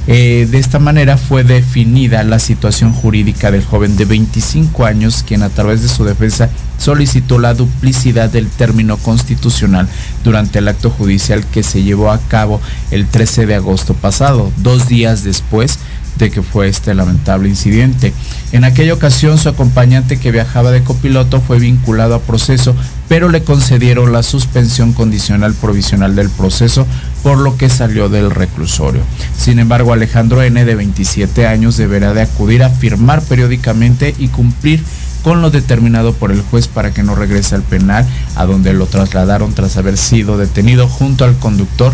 Eh, 0.09 0.47
de 0.49 0.59
esta 0.59 0.79
manera 0.79 1.17
fue 1.17 1.43
definida 1.43 2.23
la 2.23 2.39
situación 2.39 2.93
jurídica 2.93 3.51
del 3.51 3.65
joven 3.65 3.97
de 3.97 4.05
25 4.05 4.85
años, 4.85 5.25
quien 5.27 5.43
a 5.43 5.49
través 5.49 5.83
de 5.83 5.89
su 5.89 6.05
defensa 6.05 6.49
solicitó 6.79 7.41
la 7.41 7.55
duplicidad 7.55 8.31
del 8.31 8.49
término 8.49 8.99
constitucional 8.99 9.89
durante 10.23 10.61
el 10.61 10.69
acto 10.69 10.91
judicial 10.91 11.45
que 11.45 11.65
se 11.65 11.83
llevó 11.83 12.13
a 12.13 12.21
cabo 12.21 12.61
el 12.93 13.09
13 13.09 13.47
de 13.47 13.57
agosto 13.57 13.95
pasado, 13.95 14.53
dos 14.59 14.87
días 14.87 15.25
después 15.25 15.81
de 16.19 16.31
que 16.31 16.43
fue 16.43 16.69
este 16.69 16.95
lamentable 16.95 17.49
incidente. 17.49 18.13
En 18.53 18.65
aquella 18.65 18.95
ocasión 18.95 19.39
su 19.39 19.49
acompañante 19.49 20.19
que 20.19 20.33
viajaba 20.33 20.71
de 20.71 20.83
copiloto 20.83 21.41
fue 21.41 21.59
vinculado 21.59 22.15
a 22.15 22.21
proceso, 22.21 22.75
pero 23.09 23.29
le 23.29 23.43
concedieron 23.43 24.13
la 24.13 24.23
suspensión 24.23 24.93
condicional 24.93 25.55
provisional 25.55 26.17
del 26.17 26.31
proceso, 26.31 26.87
por 27.23 27.39
lo 27.39 27.57
que 27.57 27.69
salió 27.69 28.09
del 28.09 28.31
reclusorio. 28.31 29.03
Sin 29.37 29.59
embargo, 29.59 29.93
Alejandro 29.93 30.43
N. 30.43 30.65
de 30.65 30.75
27 30.75 31.47
años 31.47 31.77
deberá 31.77 32.15
de 32.15 32.23
acudir 32.23 32.63
a 32.63 32.71
firmar 32.71 33.23
periódicamente 33.23 34.15
y 34.19 34.29
cumplir 34.29 34.83
con 35.27 35.43
lo 35.43 35.51
determinado 35.51 36.13
por 36.13 36.31
el 36.31 36.41
juez 36.41 36.69
para 36.69 36.95
que 36.95 37.03
no 37.03 37.17
regrese 37.17 37.57
al 37.57 37.63
penal, 37.63 38.07
a 38.37 38.47
donde 38.47 38.73
lo 38.73 38.87
trasladaron 38.87 39.55
tras 39.55 39.77
haber 39.77 39.97
sido 39.97 40.39
detenido 40.39 40.87
junto 40.87 41.25
al 41.25 41.37
conductor 41.37 41.93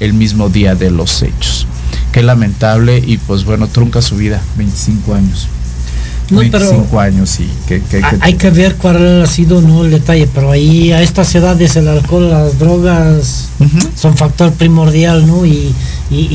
el 0.00 0.14
mismo 0.14 0.48
día 0.48 0.74
de 0.74 0.90
los 0.90 1.22
hechos 1.22 1.66
qué 2.14 2.22
lamentable 2.22 3.02
y 3.04 3.18
pues 3.18 3.44
bueno, 3.44 3.66
trunca 3.66 4.00
su 4.00 4.14
vida, 4.14 4.40
25 4.56 5.14
años. 5.14 5.48
No, 6.30 6.38
25 6.38 7.00
años 7.00 7.38
y 7.38 7.48
que, 7.66 7.82
hay 8.20 8.34
que 8.34 8.50
ver 8.50 8.76
cuál 8.76 9.22
ha 9.22 9.26
sido 9.26 9.60
no 9.60 9.84
el 9.84 9.90
detalle, 9.90 10.26
pero 10.32 10.50
ahí 10.50 10.90
a 10.90 11.02
estas 11.02 11.34
edades 11.34 11.76
el 11.76 11.86
alcohol, 11.86 12.30
las 12.30 12.58
drogas 12.58 13.50
son 13.94 14.16
factor 14.16 14.52
primordial, 14.52 15.26
¿no? 15.26 15.44
Y, 15.44 15.74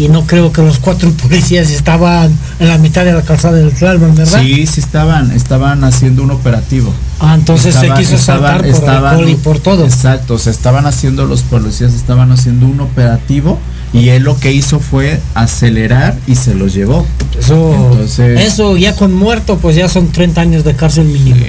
no 0.10 0.26
creo 0.26 0.52
que 0.52 0.62
los 0.62 0.80
cuatro 0.80 1.10
policías 1.24 1.70
estaban 1.70 2.36
en 2.60 2.68
la 2.68 2.78
mitad 2.78 3.06
de 3.06 3.14
la 3.14 3.22
calzada 3.22 3.58
del 3.58 3.72
Tlalman, 3.72 4.16
¿verdad? 4.16 4.42
Sí, 4.42 4.66
sí 4.66 4.80
estaban, 4.80 5.32
estaban 5.32 5.84
haciendo 5.84 6.24
un 6.24 6.32
operativo. 6.32 6.94
Ah, 7.20 7.36
entonces 7.36 7.76
se 7.76 7.90
quiso 7.94 8.18
saltar 8.18 8.66
por 8.70 8.90
alcohol 8.90 9.30
y 9.30 9.36
por 9.36 9.60
todo. 9.60 9.86
Exacto, 9.86 10.38
se 10.38 10.52
estaban 10.52 10.86
haciendo 10.86 11.26
los 11.26 11.42
policías, 11.44 11.94
estaban 11.94 12.32
haciendo 12.32 12.66
un 12.66 12.80
operativo 12.82 13.60
y 13.94 14.10
él 14.10 14.24
lo 14.24 14.38
que 14.38 14.52
hizo 14.52 14.80
fue 14.80 15.20
acelerar 15.34 16.18
y 16.28 16.36
se 16.36 16.54
los 16.54 16.74
llevó. 16.74 17.06
Eso, 17.40 17.98
eso 18.20 18.78
ya 18.78 18.96
con 18.96 19.14
muerto, 19.14 19.58
pues 19.58 19.76
ya 19.76 19.90
son 19.90 20.12
30 20.12 20.42
años 20.42 20.64
de 20.64 20.76
cárcel 20.76 21.06
mínimo. 21.06 21.44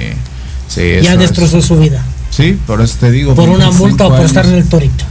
Sí, 0.67 0.81
ya 1.01 1.17
destrozó 1.17 1.61
su 1.61 1.77
vida. 1.77 2.03
Sí, 2.29 2.57
por 2.65 2.81
eso 2.81 2.97
te 2.99 3.11
digo. 3.11 3.35
Por 3.35 3.49
una 3.49 3.71
multa 3.71 4.07
o 4.07 4.09
por 4.09 4.25
estar 4.25 4.45
en 4.45 4.55
el 4.55 4.65
torito. 4.65 5.05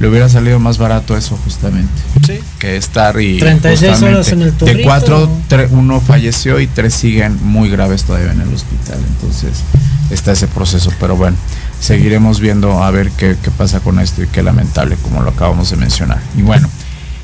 Le 0.00 0.08
hubiera 0.08 0.28
salido 0.28 0.60
más 0.60 0.78
barato 0.78 1.16
eso 1.16 1.36
justamente. 1.42 1.90
Sí. 2.24 2.38
Que 2.60 2.76
estar 2.76 3.20
y... 3.20 3.38
36 3.38 4.02
horas 4.02 4.30
en 4.30 4.42
el 4.42 4.52
torito. 4.52 4.78
De 4.78 4.84
cuatro, 4.84 5.28
uno 5.70 6.00
falleció 6.00 6.60
y 6.60 6.68
tres 6.68 6.94
siguen 6.94 7.36
muy 7.42 7.68
graves 7.68 8.04
todavía 8.04 8.30
en 8.30 8.42
el 8.42 8.54
hospital. 8.54 8.98
Entonces 9.14 9.58
está 10.10 10.32
ese 10.32 10.46
proceso, 10.46 10.92
pero 11.00 11.16
bueno 11.16 11.36
seguiremos 11.80 12.40
viendo 12.40 12.82
a 12.82 12.90
ver 12.90 13.10
qué, 13.12 13.36
pasa 13.56 13.80
con 13.80 13.98
esto 13.98 14.22
y 14.22 14.26
qué 14.26 14.42
lamentable 14.42 14.96
como 14.96 15.22
lo 15.22 15.30
acabamos 15.30 15.70
de 15.70 15.76
mencionar. 15.76 16.20
Y 16.36 16.42
bueno, 16.42 16.68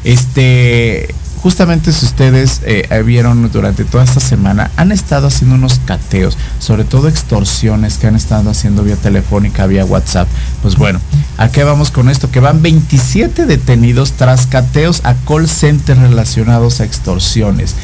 Este, 0.05 1.15
justamente 1.45 1.93
si 1.93 2.07
ustedes 2.07 2.61
eh, 2.65 3.03
vieron 3.05 3.51
durante 3.51 3.85
toda 3.85 4.05
esta 4.05 4.21
semana, 4.21 4.71
han 4.77 4.93
estado 4.93 5.27
haciendo 5.27 5.57
unos 5.57 5.79
cateos, 5.85 6.39
sobre 6.59 6.85
todo 6.85 7.07
extorsiones 7.09 7.99
que 7.99 8.07
han 8.07 8.17
estado 8.17 8.49
haciendo 8.51 8.83
vía 8.83 8.97
telefónica, 8.97 9.67
vía 9.67 9.85
WhatsApp. 9.85 10.27
Pues 10.63 10.77
bueno, 10.77 11.01
¿a 11.37 11.49
qué 11.49 11.65
vamos 11.65 11.91
con 11.91 12.09
esto? 12.09 12.31
Que 12.31 12.41
van 12.41 12.63
27 12.63 13.45
detenidos 13.47 14.13
tras 14.13 14.47
cateos 14.47 15.03
a 15.05 15.15
call 15.27 15.49
centers 15.49 16.01
relacionados 16.01 16.81
a 16.81 16.85
extorsiones. 16.85 17.75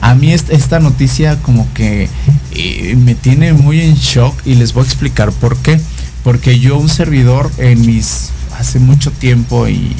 A 0.00 0.14
mí 0.14 0.32
esta 0.32 0.80
noticia 0.80 1.36
como 1.42 1.70
que 1.74 2.08
eh, 2.52 2.96
me 2.96 3.14
tiene 3.14 3.52
muy 3.52 3.82
en 3.82 3.96
shock 3.96 4.34
y 4.46 4.54
les 4.54 4.72
voy 4.72 4.84
a 4.84 4.86
explicar 4.86 5.30
por 5.30 5.58
qué. 5.58 5.78
Porque 6.24 6.58
yo 6.58 6.78
un 6.78 6.88
servidor 6.88 7.50
en 7.58 7.84
mis 7.86 8.30
hace 8.58 8.78
mucho 8.78 9.10
tiempo 9.10 9.68
y 9.68 9.96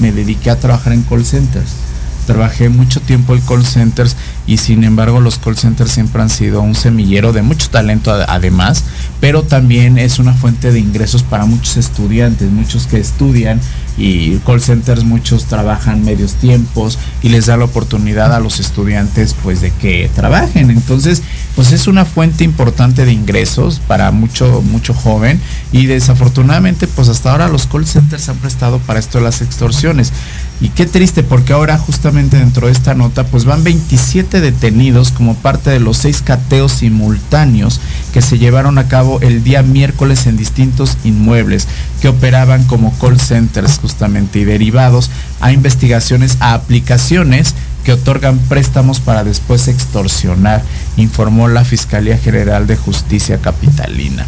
me 0.00 0.12
dediqué 0.12 0.50
a 0.50 0.60
trabajar 0.60 0.92
en 0.92 1.02
call 1.02 1.24
centers. 1.24 1.88
Trabajé 2.26 2.68
mucho 2.68 3.00
tiempo 3.00 3.34
en 3.34 3.40
call 3.40 3.64
centers 3.64 4.14
y 4.46 4.58
sin 4.58 4.84
embargo 4.84 5.18
los 5.18 5.38
call 5.38 5.56
centers 5.56 5.90
siempre 5.90 6.20
han 6.20 6.28
sido 6.28 6.60
un 6.60 6.74
semillero 6.74 7.32
de 7.32 7.40
mucho 7.40 7.70
talento 7.70 8.12
además, 8.12 8.84
pero 9.18 9.44
también 9.44 9.96
es 9.96 10.18
una 10.18 10.34
fuente 10.34 10.70
de 10.70 10.78
ingresos 10.78 11.22
para 11.22 11.46
muchos 11.46 11.78
estudiantes, 11.78 12.50
muchos 12.50 12.86
que 12.86 12.98
estudian 12.98 13.62
y 13.98 14.38
call 14.46 14.60
centers 14.60 15.02
muchos 15.04 15.46
trabajan 15.46 16.04
medios 16.04 16.34
tiempos 16.34 16.98
y 17.20 17.30
les 17.30 17.46
da 17.46 17.56
la 17.56 17.64
oportunidad 17.64 18.32
a 18.32 18.40
los 18.40 18.60
estudiantes 18.60 19.34
pues 19.42 19.60
de 19.60 19.72
que 19.72 20.08
trabajen. 20.14 20.70
Entonces, 20.70 21.22
pues 21.56 21.72
es 21.72 21.88
una 21.88 22.04
fuente 22.04 22.44
importante 22.44 23.04
de 23.04 23.12
ingresos 23.12 23.80
para 23.86 24.10
mucho 24.12 24.62
mucho 24.62 24.94
joven 24.94 25.40
y 25.72 25.86
desafortunadamente 25.86 26.86
pues 26.86 27.08
hasta 27.08 27.32
ahora 27.32 27.48
los 27.48 27.66
call 27.66 27.86
centers 27.86 28.28
han 28.28 28.36
prestado 28.36 28.78
para 28.78 29.00
esto 29.00 29.20
las 29.20 29.42
extorsiones. 29.42 30.12
Y 30.60 30.70
qué 30.70 30.86
triste 30.86 31.22
porque 31.22 31.52
ahora 31.52 31.78
justamente 31.78 32.36
dentro 32.36 32.66
de 32.66 32.72
esta 32.72 32.94
nota 32.94 33.24
pues 33.24 33.44
van 33.44 33.64
27 33.64 34.40
detenidos 34.40 35.12
como 35.12 35.34
parte 35.34 35.70
de 35.70 35.80
los 35.80 35.98
seis 35.98 36.22
cateos 36.22 36.72
simultáneos 36.72 37.80
que 38.12 38.22
se 38.22 38.38
llevaron 38.38 38.78
a 38.78 38.88
cabo 38.88 39.20
el 39.20 39.44
día 39.44 39.62
miércoles 39.62 40.26
en 40.26 40.36
distintos 40.36 40.96
inmuebles 41.04 41.68
que 42.00 42.08
operaban 42.08 42.64
como 42.64 42.96
call 42.98 43.20
centers 43.20 43.78
justamente 43.78 44.38
y 44.38 44.44
derivados 44.44 45.10
a 45.40 45.52
investigaciones 45.52 46.36
a 46.40 46.54
aplicaciones 46.54 47.54
que 47.84 47.92
otorgan 47.94 48.38
préstamos 48.38 49.00
para 49.00 49.24
después 49.24 49.66
extorsionar, 49.66 50.62
informó 50.98 51.48
la 51.48 51.64
Fiscalía 51.64 52.18
General 52.18 52.66
de 52.66 52.76
Justicia 52.76 53.38
Capitalina. 53.38 54.26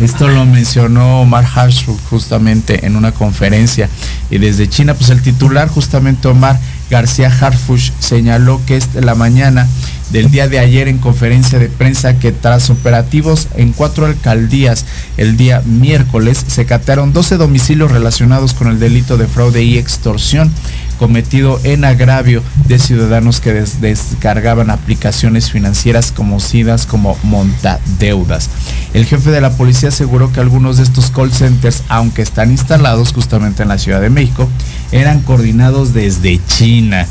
Esto 0.00 0.28
lo 0.28 0.44
mencionó 0.44 1.22
Omar 1.22 1.46
Harshuk 1.46 1.98
justamente 2.10 2.84
en 2.84 2.96
una 2.96 3.12
conferencia. 3.12 3.88
Y 4.30 4.36
desde 4.38 4.68
China, 4.68 4.92
pues 4.92 5.08
el 5.08 5.22
titular, 5.22 5.68
justamente 5.68 6.28
Omar 6.28 6.60
García 6.90 7.28
Harfush, 7.28 7.92
señaló 7.98 8.60
que 8.66 8.76
es 8.76 8.94
la 8.94 9.14
mañana 9.14 9.66
del 10.10 10.30
día 10.30 10.48
de 10.48 10.58
ayer 10.58 10.88
en 10.88 10.98
conferencia 10.98 11.58
de 11.58 11.68
prensa 11.68 12.18
que 12.18 12.32
tras 12.32 12.70
operativos 12.70 13.48
en 13.56 13.72
cuatro 13.72 14.06
alcaldías 14.06 14.84
el 15.16 15.36
día 15.36 15.62
miércoles 15.64 16.44
se 16.46 16.66
catearon 16.66 17.12
12 17.12 17.36
domicilios 17.36 17.90
relacionados 17.90 18.54
con 18.54 18.68
el 18.68 18.78
delito 18.78 19.16
de 19.16 19.26
fraude 19.26 19.62
y 19.62 19.78
extorsión 19.78 20.52
cometido 20.98 21.60
en 21.64 21.84
agravio 21.84 22.42
de 22.66 22.78
ciudadanos 22.78 23.40
que 23.40 23.52
descargaban 23.52 24.70
aplicaciones 24.70 25.50
financieras 25.50 26.12
conocidas 26.12 26.86
como 26.86 27.18
montadeudas. 27.22 28.50
El 28.94 29.04
jefe 29.04 29.30
de 29.30 29.40
la 29.40 29.50
policía 29.50 29.90
aseguró 29.90 30.32
que 30.32 30.40
algunos 30.40 30.78
de 30.78 30.84
estos 30.84 31.10
call 31.10 31.32
centers, 31.32 31.82
aunque 31.88 32.22
están 32.22 32.50
instalados 32.50 33.12
justamente 33.12 33.62
en 33.62 33.68
la 33.68 33.78
Ciudad 33.78 34.00
de 34.00 34.10
México, 34.10 34.48
eran 34.92 35.20
coordinados 35.20 35.92
desde 35.92 36.40
China 36.46 37.06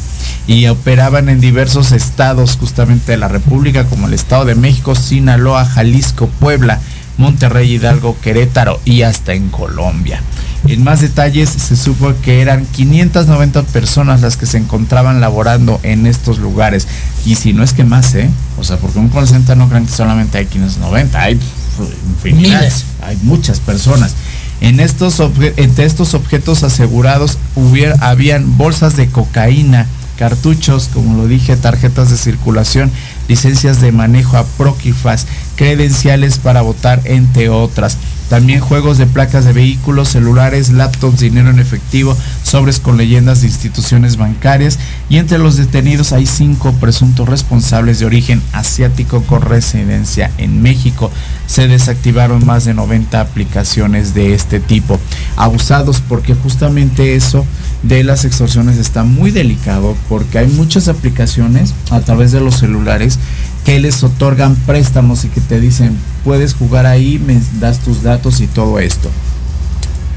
y 0.47 0.67
operaban 0.67 1.29
en 1.29 1.39
diversos 1.39 1.91
estados 1.91 2.57
justamente 2.57 3.11
de 3.11 3.17
la 3.17 3.27
República 3.27 3.85
como 3.85 4.07
el 4.07 4.13
Estado 4.13 4.45
de 4.45 4.55
México, 4.55 4.95
Sinaloa, 4.95 5.65
Jalisco, 5.65 6.27
Puebla, 6.39 6.79
Monterrey, 7.17 7.73
Hidalgo, 7.73 8.17
Querétaro 8.21 8.79
y 8.85 9.03
hasta 9.03 9.33
en 9.33 9.49
Colombia. 9.49 10.21
En 10.67 10.83
más 10.83 11.01
detalles 11.01 11.49
se 11.49 11.75
supo 11.75 12.13
que 12.23 12.41
eran 12.41 12.65
590 12.65 13.63
personas 13.63 14.21
las 14.21 14.35
que 14.35 14.45
se 14.45 14.57
encontraban 14.57 15.21
laborando 15.21 15.79
en 15.83 16.07
estos 16.07 16.39
lugares. 16.39 16.87
Y 17.25 17.35
si 17.35 17.53
no 17.53 17.63
es 17.63 17.73
que 17.73 17.83
más, 17.83 18.15
¿eh? 18.15 18.29
O 18.57 18.63
sea, 18.63 18.77
porque 18.77 18.97
un 18.97 19.09
call 19.09 19.27
center 19.27 19.55
no 19.55 19.69
crean 19.69 19.85
que 19.85 19.91
solamente 19.91 20.39
hay 20.39 20.47
590, 20.47 21.21
hay 21.21 21.39
Miles. 22.23 22.85
hay 23.03 23.17
muchas 23.23 23.59
personas. 23.59 24.15
En 24.61 24.79
estos 24.79 25.21
entre 25.57 25.85
estos 25.85 26.13
objetos 26.13 26.63
asegurados 26.63 27.37
hubiera, 27.55 27.95
habían 27.99 28.57
bolsas 28.57 28.95
de 28.95 29.07
cocaína, 29.07 29.85
cartuchos, 30.17 30.89
como 30.93 31.17
lo 31.17 31.27
dije, 31.27 31.55
tarjetas 31.57 32.09
de 32.09 32.17
circulación, 32.17 32.91
licencias 33.27 33.81
de 33.81 33.91
manejo 33.91 34.37
a 34.37 34.45
Proquifas, 34.45 35.27
credenciales 35.55 36.37
para 36.39 36.61
votar, 36.61 37.01
entre 37.05 37.49
otras. 37.49 37.97
También 38.29 38.59
juegos 38.59 38.97
de 38.97 39.05
placas 39.05 39.45
de 39.45 39.53
vehículos, 39.53 40.09
celulares, 40.09 40.71
laptops, 40.71 41.19
dinero 41.19 41.51
en 41.51 41.59
efectivo, 41.59 42.17
sobres 42.43 42.79
con 42.79 42.97
leyendas 42.97 43.41
de 43.41 43.47
instituciones 43.47 44.17
bancarias 44.17 44.79
y 45.09 45.17
entre 45.17 45.37
los 45.37 45.57
detenidos 45.57 46.11
hay 46.11 46.25
cinco 46.25 46.71
presuntos 46.73 47.29
responsables 47.29 47.99
de 47.99 48.07
origen 48.07 48.41
asiático 48.51 49.21
con 49.23 49.41
residencia 49.41 50.31
en 50.39 50.63
México. 50.63 51.11
Se 51.45 51.67
desactivaron 51.67 52.43
más 52.45 52.65
de 52.65 52.73
90 52.73 53.21
aplicaciones 53.21 54.15
de 54.15 54.33
este 54.33 54.59
tipo. 54.59 54.99
Abusados 55.35 56.01
porque 56.01 56.33
justamente 56.33 57.15
eso 57.15 57.45
de 57.87 58.03
las 58.03 58.25
extorsiones 58.25 58.77
está 58.77 59.03
muy 59.03 59.31
delicado 59.31 59.95
porque 60.09 60.39
hay 60.39 60.47
muchas 60.47 60.87
aplicaciones 60.87 61.73
a 61.91 61.99
través 62.01 62.31
de 62.31 62.39
los 62.39 62.55
celulares 62.55 63.19
que 63.63 63.79
les 63.79 64.03
otorgan 64.03 64.55
préstamos 64.55 65.25
y 65.25 65.29
que 65.29 65.41
te 65.41 65.59
dicen, 65.59 65.95
puedes 66.23 66.53
jugar 66.53 66.85
ahí, 66.85 67.19
me 67.19 67.39
das 67.59 67.79
tus 67.79 68.03
datos 68.03 68.41
y 68.41 68.47
todo 68.47 68.79
esto. 68.79 69.09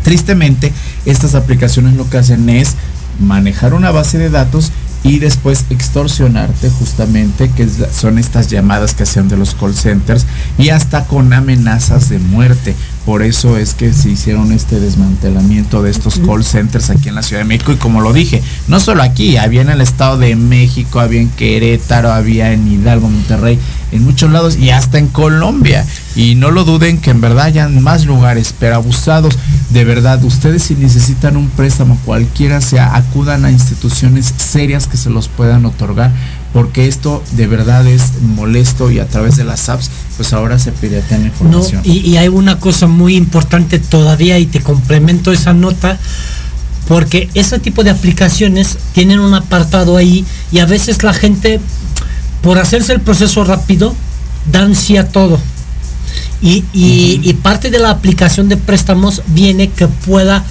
Tristemente, 0.03 0.73
estas 1.05 1.35
aplicaciones 1.35 1.95
lo 1.95 2.09
que 2.09 2.19
hacen 2.19 2.49
es 2.49 2.75
manejar 3.21 3.75
una 3.75 3.91
base 3.91 4.17
de 4.17 4.31
datos 4.31 4.73
y 5.03 5.19
después 5.19 5.65
extorsionarte 5.71 6.71
justamente, 6.71 7.51
que 7.51 7.69
son 7.69 8.19
estas 8.19 8.49
llamadas 8.49 8.95
que 8.95 9.05
hacen 9.05 9.29
de 9.29 9.37
los 9.37 9.55
call 9.55 9.75
centers 9.75 10.27
y 10.57 10.71
hasta 10.71 11.05
con 11.05 11.33
amenazas 11.33 12.09
de 12.09 12.19
muerte. 12.19 12.75
Por 13.09 13.23
eso 13.23 13.57
es 13.57 13.73
que 13.73 13.95
se 13.95 14.11
hicieron 14.11 14.53
este 14.53 14.81
desmantelamiento 14.81 15.83
de 15.83 15.91
estos 15.91 16.19
call 16.19 16.45
centers 16.45 16.91
aquí 16.91 17.09
en 17.09 17.15
la 17.15 17.23
Ciudad 17.23 17.41
de 17.41 17.49
México 17.49 17.73
y 17.73 17.77
como 17.77 18.03
lo 18.03 18.13
dije, 18.13 18.43
no 18.67 18.81
solo 18.81 19.03
aquí, 19.03 19.39
había 19.39 19.63
en 19.63 19.71
el 19.71 19.81
Estado 19.81 20.19
de 20.19 20.37
México, 20.37 21.01
había 21.01 21.23
en 21.23 21.31
Querétaro, 21.31 22.13
había 22.13 22.53
en 22.53 22.71
Hidalgo, 22.71 23.09
Monterrey, 23.09 23.59
en 23.93 24.05
muchos 24.05 24.31
lados 24.31 24.59
y 24.59 24.69
hasta 24.69 24.99
en 24.99 25.09
Colombia. 25.09 25.87
Y 26.17 26.35
no 26.35 26.51
lo 26.51 26.65
duden 26.65 26.99
que 26.99 27.09
en 27.11 27.23
verdad 27.23 27.47
hayan 27.47 27.83
más 27.83 28.05
lugares, 28.05 28.55
pero 28.59 28.75
abusados. 28.75 29.39
De 29.71 29.85
verdad, 29.85 30.23
ustedes 30.23 30.65
si 30.65 30.75
necesitan 30.75 31.39
un 31.39 31.49
préstamo, 31.49 31.99
cualquiera 32.05 32.61
sea, 32.61 32.95
acudan 32.95 33.47
a 33.47 33.51
instituciones 33.51 34.35
serias 34.37 34.87
que 34.87 34.99
se 34.99 35.09
los 35.09 35.29
puedan 35.29 35.65
otorgar, 35.65 36.13
porque 36.53 36.89
esto 36.89 37.23
de 37.33 37.47
verdad 37.47 37.87
es 37.87 38.23
molesto 38.23 38.91
y 38.91 38.99
a 38.99 39.07
través 39.07 39.37
de 39.37 39.45
las 39.45 39.69
apps, 39.69 39.91
pues 40.17 40.33
ahora 40.33 40.59
se 40.59 40.73
piratean 40.73 41.27
información. 41.27 41.83
y, 41.85 41.99
y 41.99 42.17
hay 42.17 42.29
una 42.29 42.59
cosa 42.59 42.87
muy 42.87 43.17
importante 43.17 43.79
todavía 43.79 44.39
y 44.39 44.47
te 44.47 44.61
complemento 44.61 45.33
esa 45.33 45.53
nota 45.53 45.99
porque 46.89 47.29
ese 47.35 47.59
tipo 47.59 47.85
de 47.85 47.91
aplicaciones 47.91 48.79
tienen 48.95 49.21
un 49.21 49.35
apartado 49.35 49.97
ahí 49.97 50.25
y 50.51 50.61
a 50.61 50.67
veces 50.67 51.03
la 51.03 51.13
gente 51.13 51.61
por 52.43 52.59
hacerse 52.59 52.93
el 52.93 53.01
proceso 53.01 53.45
rápido, 53.45 53.95
dan 54.51 54.75
sí 54.75 54.97
a 54.97 55.09
todo. 55.09 55.39
Y, 56.41 57.33
parte 57.43 57.71
de 57.71 57.79
la 57.79 57.91
aplicación 57.91 58.49
de 58.49 58.57
préstamos 58.57 59.23
viene 59.29 59.71
que 59.71 59.89
pueda 59.89 60.45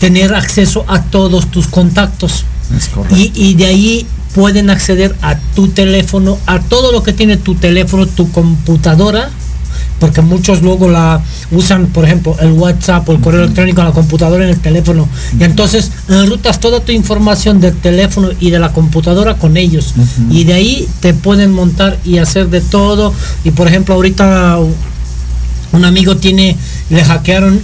tener 0.00 0.34
acceso 0.34 0.84
a 0.88 1.02
todos 1.02 1.50
tus 1.50 1.68
contactos. 1.68 2.44
Y, 3.10 3.32
y 3.34 3.54
de 3.54 3.66
ahí 3.66 4.06
pueden 4.34 4.70
acceder 4.70 5.14
a 5.22 5.38
tu 5.54 5.68
teléfono, 5.68 6.38
a 6.46 6.60
todo 6.60 6.92
lo 6.92 7.02
que 7.02 7.12
tiene 7.12 7.36
tu 7.36 7.54
teléfono, 7.54 8.06
tu 8.06 8.30
computadora, 8.30 9.30
porque 9.98 10.20
muchos 10.20 10.62
luego 10.62 10.88
la 10.88 11.20
usan, 11.50 11.86
por 11.86 12.04
ejemplo, 12.04 12.36
el 12.40 12.52
WhatsApp 12.52 13.08
o 13.08 13.12
el 13.12 13.20
correo 13.20 13.42
electrónico 13.42 13.80
en 13.80 13.88
la 13.88 13.92
computadora 13.92 14.44
en 14.44 14.50
el 14.50 14.60
teléfono. 14.60 15.08
Y 15.38 15.44
entonces 15.44 15.90
enrutas 16.08 16.60
toda 16.60 16.80
tu 16.80 16.92
información 16.92 17.60
del 17.60 17.74
teléfono 17.76 18.28
y 18.38 18.50
de 18.50 18.58
la 18.58 18.72
computadora 18.72 19.34
con 19.34 19.56
ellos. 19.56 19.94
Y 20.30 20.44
de 20.44 20.54
ahí 20.54 20.88
te 21.00 21.14
pueden 21.14 21.52
montar 21.52 21.98
y 22.04 22.18
hacer 22.18 22.48
de 22.48 22.60
todo. 22.60 23.12
Y 23.44 23.50
por 23.50 23.66
ejemplo, 23.66 23.94
ahorita 23.94 24.58
un 25.72 25.84
amigo 25.84 26.16
tiene, 26.16 26.56
le 26.90 27.04
hackearon 27.04 27.60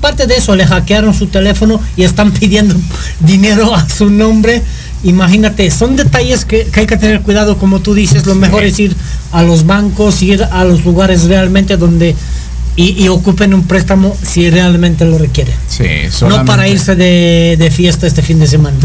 parte 0.00 0.26
de 0.26 0.36
eso, 0.36 0.54
le 0.54 0.66
hackearon 0.66 1.14
su 1.14 1.26
teléfono 1.26 1.80
y 1.96 2.04
están 2.04 2.30
pidiendo 2.38 2.74
dinero 3.20 3.74
a 3.74 3.88
su 3.88 4.10
nombre 4.10 4.62
imagínate, 5.04 5.70
son 5.70 5.96
detalles 5.96 6.44
que, 6.44 6.68
hay 6.74 6.86
que 6.86 6.96
tener 6.96 7.22
cuidado, 7.22 7.58
como 7.58 7.80
tú 7.80 7.94
dices, 7.94 8.26
lo 8.26 8.34
mejor 8.34 8.64
es 8.64 8.78
ir 8.78 8.96
a 9.32 9.42
los 9.42 9.66
bancos, 9.66 10.22
ir 10.22 10.44
a 10.44 10.64
los 10.64 10.84
lugares 10.84 11.24
realmente 11.24 11.76
donde 11.76 12.14
y, 12.74 13.06
ocupen 13.08 13.52
un 13.52 13.64
préstamo 13.64 14.16
si 14.22 14.50
realmente 14.50 15.04
lo 15.04 15.18
requieren. 15.18 15.54
Sí, 15.68 15.84
No 16.26 16.44
para 16.44 16.68
irse 16.68 16.96
de, 16.96 17.72
fiesta 17.74 18.06
este 18.06 18.22
fin 18.22 18.38
de 18.38 18.46
semana. 18.46 18.76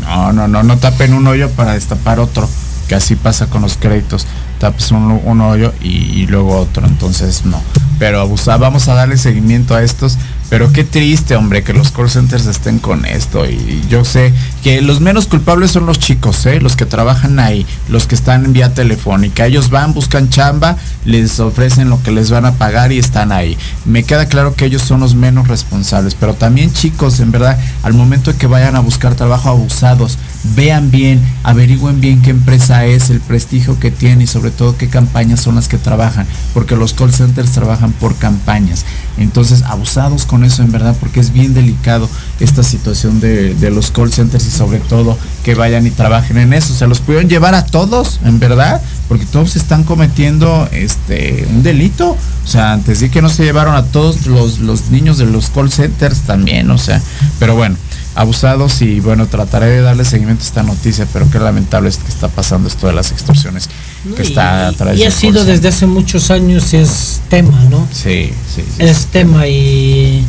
No, 0.00 0.32
no, 0.32 0.46
no, 0.48 0.62
no 0.62 0.78
tapen 0.78 1.14
un 1.14 1.26
hoyo 1.26 1.48
para 1.50 1.74
destapar 1.74 2.20
otro, 2.20 2.48
que 2.88 2.94
así 2.94 3.16
pasa 3.16 3.46
con 3.46 3.62
los 3.62 3.76
créditos. 3.76 4.26
Tapes 4.58 4.90
un, 4.90 5.40
hoyo 5.40 5.72
y, 5.80 5.88
y, 5.88 6.26
luego 6.26 6.54
otro, 6.56 6.86
entonces 6.86 7.46
no. 7.46 7.62
Pero 7.98 8.20
abusa, 8.20 8.58
vamos 8.58 8.88
a 8.88 8.94
darle 8.94 9.16
seguimiento 9.16 9.74
a 9.74 9.82
estos 9.82 10.18
pero 10.50 10.72
qué 10.72 10.82
triste, 10.82 11.36
hombre, 11.36 11.62
que 11.62 11.72
los 11.72 11.92
call 11.92 12.10
centers 12.10 12.46
estén 12.46 12.80
con 12.80 13.06
esto. 13.06 13.48
Y 13.48 13.82
yo 13.88 14.04
sé 14.04 14.34
que 14.62 14.80
los 14.82 15.00
menos 15.00 15.26
culpables 15.26 15.70
son 15.70 15.86
los 15.86 15.98
chicos, 15.98 16.44
¿eh? 16.46 16.60
los 16.60 16.76
que 16.76 16.86
trabajan 16.86 17.38
ahí, 17.38 17.66
los 17.88 18.06
que 18.06 18.14
están 18.14 18.44
en 18.44 18.52
vía 18.52 18.74
telefónica. 18.74 19.46
Ellos 19.46 19.70
van, 19.70 19.94
buscan 19.94 20.28
chamba, 20.28 20.76
les 21.04 21.40
ofrecen 21.40 21.88
lo 21.88 22.02
que 22.02 22.10
les 22.10 22.30
van 22.30 22.44
a 22.44 22.52
pagar 22.52 22.92
y 22.92 22.98
están 22.98 23.32
ahí. 23.32 23.56
Me 23.84 24.02
queda 24.02 24.26
claro 24.26 24.54
que 24.54 24.66
ellos 24.66 24.82
son 24.82 25.00
los 25.00 25.14
menos 25.14 25.48
responsables, 25.48 26.14
pero 26.14 26.34
también 26.34 26.72
chicos, 26.72 27.20
en 27.20 27.30
verdad, 27.30 27.58
al 27.82 27.94
momento 27.94 28.36
que 28.36 28.46
vayan 28.46 28.76
a 28.76 28.80
buscar 28.80 29.14
trabajo 29.14 29.48
abusados, 29.48 30.18
vean 30.54 30.90
bien, 30.90 31.20
averigüen 31.42 32.00
bien 32.00 32.22
qué 32.22 32.30
empresa 32.30 32.84
es, 32.86 33.10
el 33.10 33.20
prestigio 33.20 33.78
que 33.78 33.90
tiene 33.90 34.24
y 34.24 34.26
sobre 34.26 34.50
todo 34.50 34.76
qué 34.76 34.88
campañas 34.88 35.40
son 35.40 35.54
las 35.54 35.68
que 35.68 35.78
trabajan, 35.78 36.26
porque 36.54 36.76
los 36.76 36.94
call 36.94 37.12
centers 37.12 37.52
trabajan 37.52 37.92
por 37.92 38.16
campañas. 38.16 38.84
Entonces, 39.18 39.62
abusados 39.62 40.24
con 40.26 40.44
eso 40.44 40.62
en 40.62 40.72
verdad, 40.72 40.96
porque 40.98 41.20
es 41.20 41.32
bien 41.32 41.54
delicado 41.54 42.08
esta 42.40 42.62
situación 42.62 43.20
de, 43.20 43.54
los 43.70 43.90
call 43.90 44.12
centers 44.12 44.46
y 44.50 44.52
sobre 44.52 44.80
todo 44.80 45.16
que 45.44 45.54
vayan 45.54 45.86
y 45.86 45.90
trabajen 45.90 46.38
en 46.38 46.52
eso. 46.52 46.74
Se 46.74 46.86
los 46.86 47.00
pudieron 47.00 47.28
llevar 47.28 47.54
a 47.54 47.64
todos, 47.64 48.18
en 48.24 48.40
verdad, 48.40 48.82
porque 49.08 49.24
todos 49.26 49.54
están 49.54 49.84
cometiendo 49.84 50.68
este 50.72 51.46
un 51.50 51.62
delito. 51.62 52.16
O 52.44 52.46
sea, 52.46 52.72
antes 52.72 53.00
de 53.00 53.10
que 53.10 53.22
no 53.22 53.28
se 53.28 53.44
llevaron 53.44 53.76
a 53.76 53.84
todos 53.84 54.26
los, 54.26 54.58
los 54.58 54.90
niños 54.90 55.18
de 55.18 55.26
los 55.26 55.50
call 55.50 55.70
centers 55.70 56.20
también, 56.22 56.70
o 56.70 56.78
sea, 56.78 57.00
pero 57.38 57.54
bueno 57.54 57.76
abusados 58.16 58.82
y 58.82 58.98
bueno, 58.98 59.28
trataré 59.28 59.66
de 59.66 59.80
darle 59.82 60.04
seguimiento 60.04 60.42
a 60.42 60.46
esta 60.46 60.62
noticia, 60.64 61.06
pero 61.12 61.30
qué 61.30 61.38
lamentable 61.38 61.88
es 61.88 61.96
que 61.96 62.08
está 62.08 62.28
pasando 62.28 62.68
esto 62.68 62.88
de 62.88 62.92
las 62.92 63.12
extorsiones 63.12 63.70
que 64.16 64.22
está 64.22 64.68
a 64.68 64.94
Y 64.94 65.04
ha 65.04 65.10
sido 65.10 65.44
desde 65.44 65.68
hace 65.68 65.86
muchos 65.86 66.30
años 66.30 66.74
es 66.74 67.20
tema, 67.28 67.56
¿no? 67.70 67.86
Sí, 67.92 68.32
sí. 68.54 68.64
es 68.78 69.06
tema 69.06 69.46
y... 69.46 70.24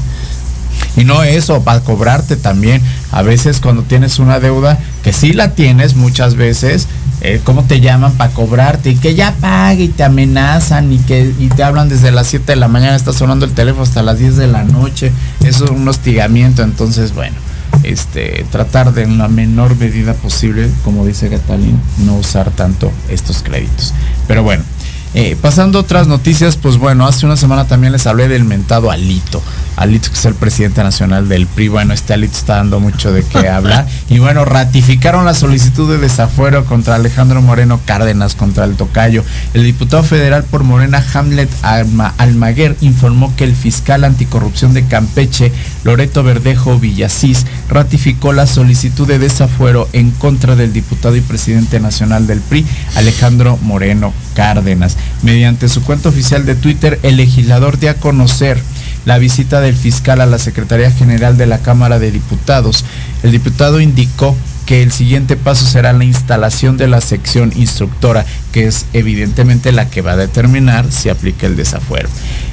Y 0.97 1.05
no 1.05 1.23
eso, 1.23 1.63
para 1.63 1.81
cobrarte 1.81 2.35
también. 2.35 2.81
A 3.11 3.21
veces 3.21 3.59
cuando 3.59 3.83
tienes 3.83 4.19
una 4.19 4.39
deuda, 4.39 4.79
que 5.03 5.13
sí 5.13 5.33
la 5.33 5.55
tienes 5.55 5.95
muchas 5.95 6.35
veces, 6.35 6.87
eh, 7.21 7.39
¿cómo 7.43 7.63
te 7.63 7.79
llaman 7.79 8.13
para 8.13 8.33
cobrarte? 8.33 8.91
Y 8.91 8.95
que 8.95 9.15
ya 9.15 9.35
pague 9.39 9.83
y 9.83 9.87
te 9.89 10.03
amenazan 10.03 10.91
y 10.91 10.97
que 10.97 11.33
y 11.39 11.47
te 11.49 11.63
hablan 11.63 11.87
desde 11.87 12.11
las 12.11 12.27
7 12.27 12.53
de 12.53 12.55
la 12.55 12.67
mañana, 12.67 12.95
está 12.95 13.13
sonando 13.13 13.45
el 13.45 13.53
teléfono 13.53 13.83
hasta 13.83 14.03
las 14.03 14.19
10 14.19 14.37
de 14.37 14.47
la 14.47 14.63
noche. 14.63 15.11
Eso 15.43 15.65
es 15.65 15.71
un 15.71 15.87
hostigamiento, 15.87 16.63
entonces 16.63 17.13
bueno 17.13 17.35
este, 17.83 18.45
tratar 18.51 18.93
de 18.93 19.03
en 19.03 19.17
la 19.17 19.27
menor 19.27 19.75
medida 19.77 20.13
posible, 20.13 20.69
como 20.83 21.05
dice 21.05 21.29
Catalín, 21.29 21.79
no 22.05 22.15
usar 22.15 22.51
tanto 22.51 22.91
estos 23.09 23.43
créditos. 23.43 23.93
Pero 24.27 24.43
bueno, 24.43 24.63
eh, 25.13 25.35
pasando 25.41 25.79
otras 25.79 26.07
noticias, 26.07 26.55
pues 26.55 26.77
bueno, 26.77 27.05
hace 27.05 27.25
una 27.25 27.35
semana 27.35 27.67
también 27.67 27.91
les 27.91 28.07
hablé 28.07 28.29
del 28.29 28.45
mentado 28.45 28.91
Alito. 28.91 29.41
Alito, 29.75 30.09
que 30.09 30.15
es 30.15 30.25
el 30.25 30.35
presidente 30.35 30.83
nacional 30.83 31.27
del 31.27 31.47
PRI. 31.47 31.67
Bueno, 31.67 31.93
este 31.93 32.13
Alito 32.13 32.37
está 32.37 32.55
dando 32.55 32.79
mucho 32.79 33.11
de 33.11 33.23
qué 33.23 33.49
hablar. 33.49 33.87
Y 34.09 34.19
bueno, 34.19 34.45
ratificaron 34.45 35.25
la 35.25 35.33
solicitud 35.33 35.91
de 35.91 35.97
desafuero 35.97 36.63
contra 36.65 36.95
Alejandro 36.95 37.41
Moreno 37.41 37.81
Cárdenas, 37.85 38.35
contra 38.35 38.63
el 38.63 38.75
Tocayo. 38.75 39.25
El 39.53 39.65
diputado 39.65 40.03
federal 40.03 40.43
por 40.45 40.63
Morena, 40.63 41.03
Hamlet 41.13 41.49
Almaguer, 41.61 42.77
informó 42.79 43.35
que 43.35 43.43
el 43.43 43.55
fiscal 43.55 44.05
anticorrupción 44.05 44.73
de 44.73 44.85
Campeche, 44.85 45.51
Loreto 45.83 46.23
Verdejo 46.23 46.79
Villasís, 46.79 47.45
ratificó 47.67 48.31
la 48.31 48.47
solicitud 48.47 49.07
de 49.07 49.19
desafuero 49.19 49.89
en 49.91 50.11
contra 50.11 50.55
del 50.55 50.71
diputado 50.71 51.17
y 51.17 51.21
presidente 51.21 51.81
nacional 51.81 52.27
del 52.27 52.39
PRI, 52.39 52.65
Alejandro 52.95 53.57
Moreno 53.61 54.13
Cárdenas. 54.35 54.95
Mediante 55.23 55.69
su 55.69 55.83
cuenta 55.83 56.09
oficial 56.09 56.45
de 56.45 56.55
Twitter, 56.55 56.99
el 57.03 57.17
legislador 57.17 57.79
dio 57.79 57.91
a 57.91 57.95
conocer 57.95 58.61
la 59.05 59.17
visita 59.17 59.61
del 59.61 59.75
fiscal 59.75 60.21
a 60.21 60.25
la 60.25 60.39
Secretaría 60.39 60.91
General 60.91 61.37
de 61.37 61.45
la 61.45 61.59
Cámara 61.59 61.99
de 61.99 62.11
Diputados. 62.11 62.85
El 63.23 63.31
diputado 63.31 63.79
indicó 63.79 64.35
que 64.65 64.83
el 64.83 64.91
siguiente 64.91 65.35
paso 65.35 65.65
será 65.65 65.91
la 65.91 66.05
instalación 66.05 66.77
de 66.77 66.87
la 66.87 67.01
sección 67.01 67.51
instructora, 67.55 68.25
que 68.51 68.67
es 68.67 68.85
evidentemente 68.93 69.71
la 69.71 69.89
que 69.89 70.01
va 70.01 70.13
a 70.13 70.17
determinar 70.17 70.91
si 70.91 71.09
aplica 71.09 71.47
el 71.47 71.55
desafuero. 71.55 72.07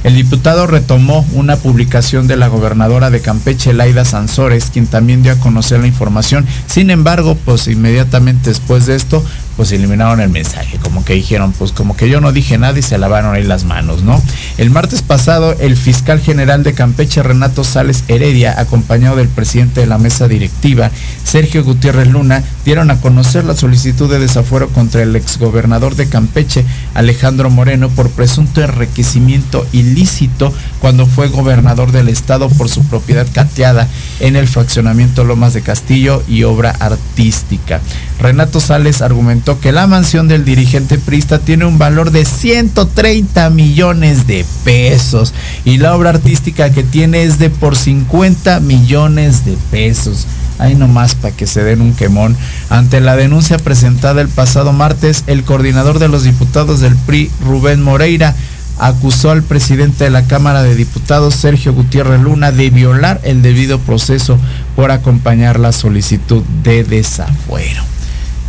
El 0.04 0.14
diputado 0.16 0.66
retomó 0.66 1.26
una 1.34 1.56
publicación 1.56 2.26
de 2.26 2.36
la 2.36 2.48
gobernadora 2.48 3.10
de 3.10 3.20
Campeche, 3.20 3.72
Laida 3.72 4.04
Sansores, 4.04 4.70
quien 4.72 4.86
también 4.86 5.22
dio 5.22 5.32
a 5.32 5.38
conocer 5.38 5.80
la 5.80 5.86
información. 5.86 6.46
Sin 6.66 6.90
embargo, 6.90 7.36
pues 7.44 7.68
inmediatamente 7.68 8.50
después 8.50 8.86
de 8.86 8.96
esto, 8.96 9.24
pues 9.58 9.72
eliminaron 9.72 10.20
el 10.20 10.28
mensaje, 10.28 10.78
como 10.78 11.04
que 11.04 11.14
dijeron, 11.14 11.52
pues 11.52 11.72
como 11.72 11.96
que 11.96 12.08
yo 12.08 12.20
no 12.20 12.30
dije 12.30 12.58
nada 12.58 12.78
y 12.78 12.82
se 12.82 12.96
lavaron 12.96 13.34
ahí 13.34 13.42
las 13.42 13.64
manos, 13.64 14.04
¿no? 14.04 14.22
El 14.56 14.70
martes 14.70 15.02
pasado, 15.02 15.56
el 15.58 15.76
fiscal 15.76 16.20
general 16.20 16.62
de 16.62 16.74
Campeche, 16.74 17.24
Renato 17.24 17.64
Sales 17.64 18.04
Heredia, 18.06 18.54
acompañado 18.60 19.16
del 19.16 19.26
presidente 19.26 19.80
de 19.80 19.88
la 19.88 19.98
mesa 19.98 20.28
directiva, 20.28 20.92
Sergio 21.24 21.64
Gutiérrez 21.64 22.06
Luna, 22.06 22.44
dieron 22.64 22.92
a 22.92 23.00
conocer 23.00 23.44
la 23.44 23.56
solicitud 23.56 24.08
de 24.08 24.20
desafuero 24.20 24.68
contra 24.68 25.02
el 25.02 25.16
exgobernador 25.16 25.96
de 25.96 26.08
Campeche, 26.08 26.64
Alejandro 26.94 27.50
Moreno, 27.50 27.88
por 27.88 28.10
presunto 28.10 28.62
enriquecimiento 28.62 29.66
ilícito 29.72 30.54
cuando 30.80 31.06
fue 31.06 31.28
gobernador 31.28 31.92
del 31.92 32.08
estado 32.08 32.48
por 32.48 32.68
su 32.68 32.84
propiedad 32.84 33.26
cateada 33.32 33.88
en 34.20 34.36
el 34.36 34.48
fraccionamiento 34.48 35.24
Lomas 35.24 35.54
de 35.54 35.62
Castillo 35.62 36.22
y 36.28 36.44
obra 36.44 36.70
artística. 36.70 37.80
Renato 38.20 38.60
Sales 38.60 39.02
argumentó 39.02 39.60
que 39.60 39.72
la 39.72 39.86
mansión 39.86 40.28
del 40.28 40.44
dirigente 40.44 40.98
prista 40.98 41.38
tiene 41.38 41.64
un 41.64 41.78
valor 41.78 42.10
de 42.10 42.24
130 42.24 43.50
millones 43.50 44.26
de 44.26 44.44
pesos 44.64 45.34
y 45.64 45.78
la 45.78 45.94
obra 45.94 46.10
artística 46.10 46.70
que 46.70 46.82
tiene 46.82 47.22
es 47.22 47.38
de 47.38 47.50
por 47.50 47.76
50 47.76 48.60
millones 48.60 49.44
de 49.44 49.56
pesos. 49.70 50.26
Ahí 50.58 50.74
nomás 50.74 51.14
para 51.14 51.34
que 51.36 51.46
se 51.46 51.62
den 51.62 51.80
un 51.80 51.94
quemón. 51.94 52.36
Ante 52.68 53.00
la 53.00 53.14
denuncia 53.14 53.58
presentada 53.58 54.20
el 54.20 54.28
pasado 54.28 54.72
martes, 54.72 55.22
el 55.28 55.44
coordinador 55.44 56.00
de 56.00 56.08
los 56.08 56.24
diputados 56.24 56.80
del 56.80 56.96
PRI, 56.96 57.30
Rubén 57.44 57.82
Moreira, 57.82 58.34
acusó 58.78 59.30
al 59.30 59.42
presidente 59.42 60.04
de 60.04 60.10
la 60.10 60.26
Cámara 60.26 60.62
de 60.62 60.74
Diputados, 60.74 61.34
Sergio 61.34 61.72
Gutiérrez 61.74 62.20
Luna, 62.20 62.52
de 62.52 62.70
violar 62.70 63.20
el 63.24 63.42
debido 63.42 63.78
proceso 63.80 64.38
por 64.76 64.90
acompañar 64.90 65.58
la 65.58 65.72
solicitud 65.72 66.42
de 66.62 66.84
desafuero. 66.84 67.82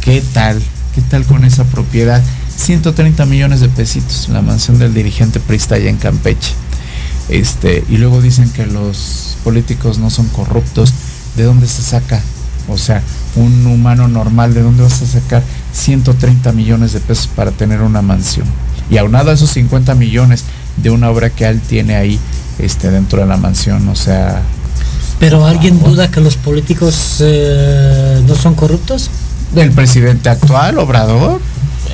¿Qué 0.02 0.24
tal? 0.34 0.62
¿Qué 0.96 1.02
tal 1.02 1.26
con 1.26 1.46
esa 1.46 1.63
propiedad? 1.65 2.22
130 2.58 3.26
millones 3.26 3.62
de 3.62 3.70
pesitos, 3.70 4.30
la 4.30 4.42
mansión 4.42 4.80
del 4.80 4.94
dirigente 4.94 5.39
prista 5.39 5.76
allá 5.76 5.89
en 5.89 5.98
Campeche. 5.98 6.54
Este, 7.30 7.84
y 7.89 7.98
luego 7.98 8.22
dicen 8.22 8.50
que 8.50 8.65
los 8.65 9.38
políticos 9.44 10.00
no 10.00 10.10
son 10.10 10.28
corruptos. 10.30 10.94
¿De 11.36 11.44
dónde 11.44 11.68
se 11.68 11.82
saca? 11.82 12.22
O 12.68 12.78
sea, 12.78 13.02
un 13.36 13.65
humano 13.65 14.08
normal, 14.08 14.54
¿de 14.54 14.62
dónde 14.62 14.84
vas 14.84 15.02
a 15.02 15.06
sacar 15.06 15.44
130 15.74 16.52
millones 16.52 16.94
de 16.94 17.00
pesos 17.00 17.28
para 17.28 17.52
tener 17.52 17.82
una 17.82 18.02
mansión? 18.02 18.46
Y 18.89 18.97
aunado 18.97 19.32
a 19.32 19.34
esos 19.34 19.49
50 19.52 19.95
millones 19.95 20.45
de 20.78 20.89
una 20.89 21.10
obra 21.10 21.30
que 21.30 21.45
él 21.45 21.62
tiene 21.62 21.95
ahí 21.95 22.19
este, 22.58 22.89
dentro 22.89 23.21
de 23.21 23.28
la 23.28 23.38
mansión, 23.38 23.88
o 23.88 23.95
sea... 23.95 24.41
¿Pero 25.19 25.45
alguien 25.45 25.80
duda 25.84 26.10
que 26.10 26.21
los 26.21 26.38
políticos 26.38 27.17
eh, 27.19 28.21
no 28.25 28.36
son 28.36 28.56
corruptos? 28.56 29.10
Del 29.54 29.71
presidente 29.71 30.30
actual, 30.30 30.78
Obrador. 30.78 31.41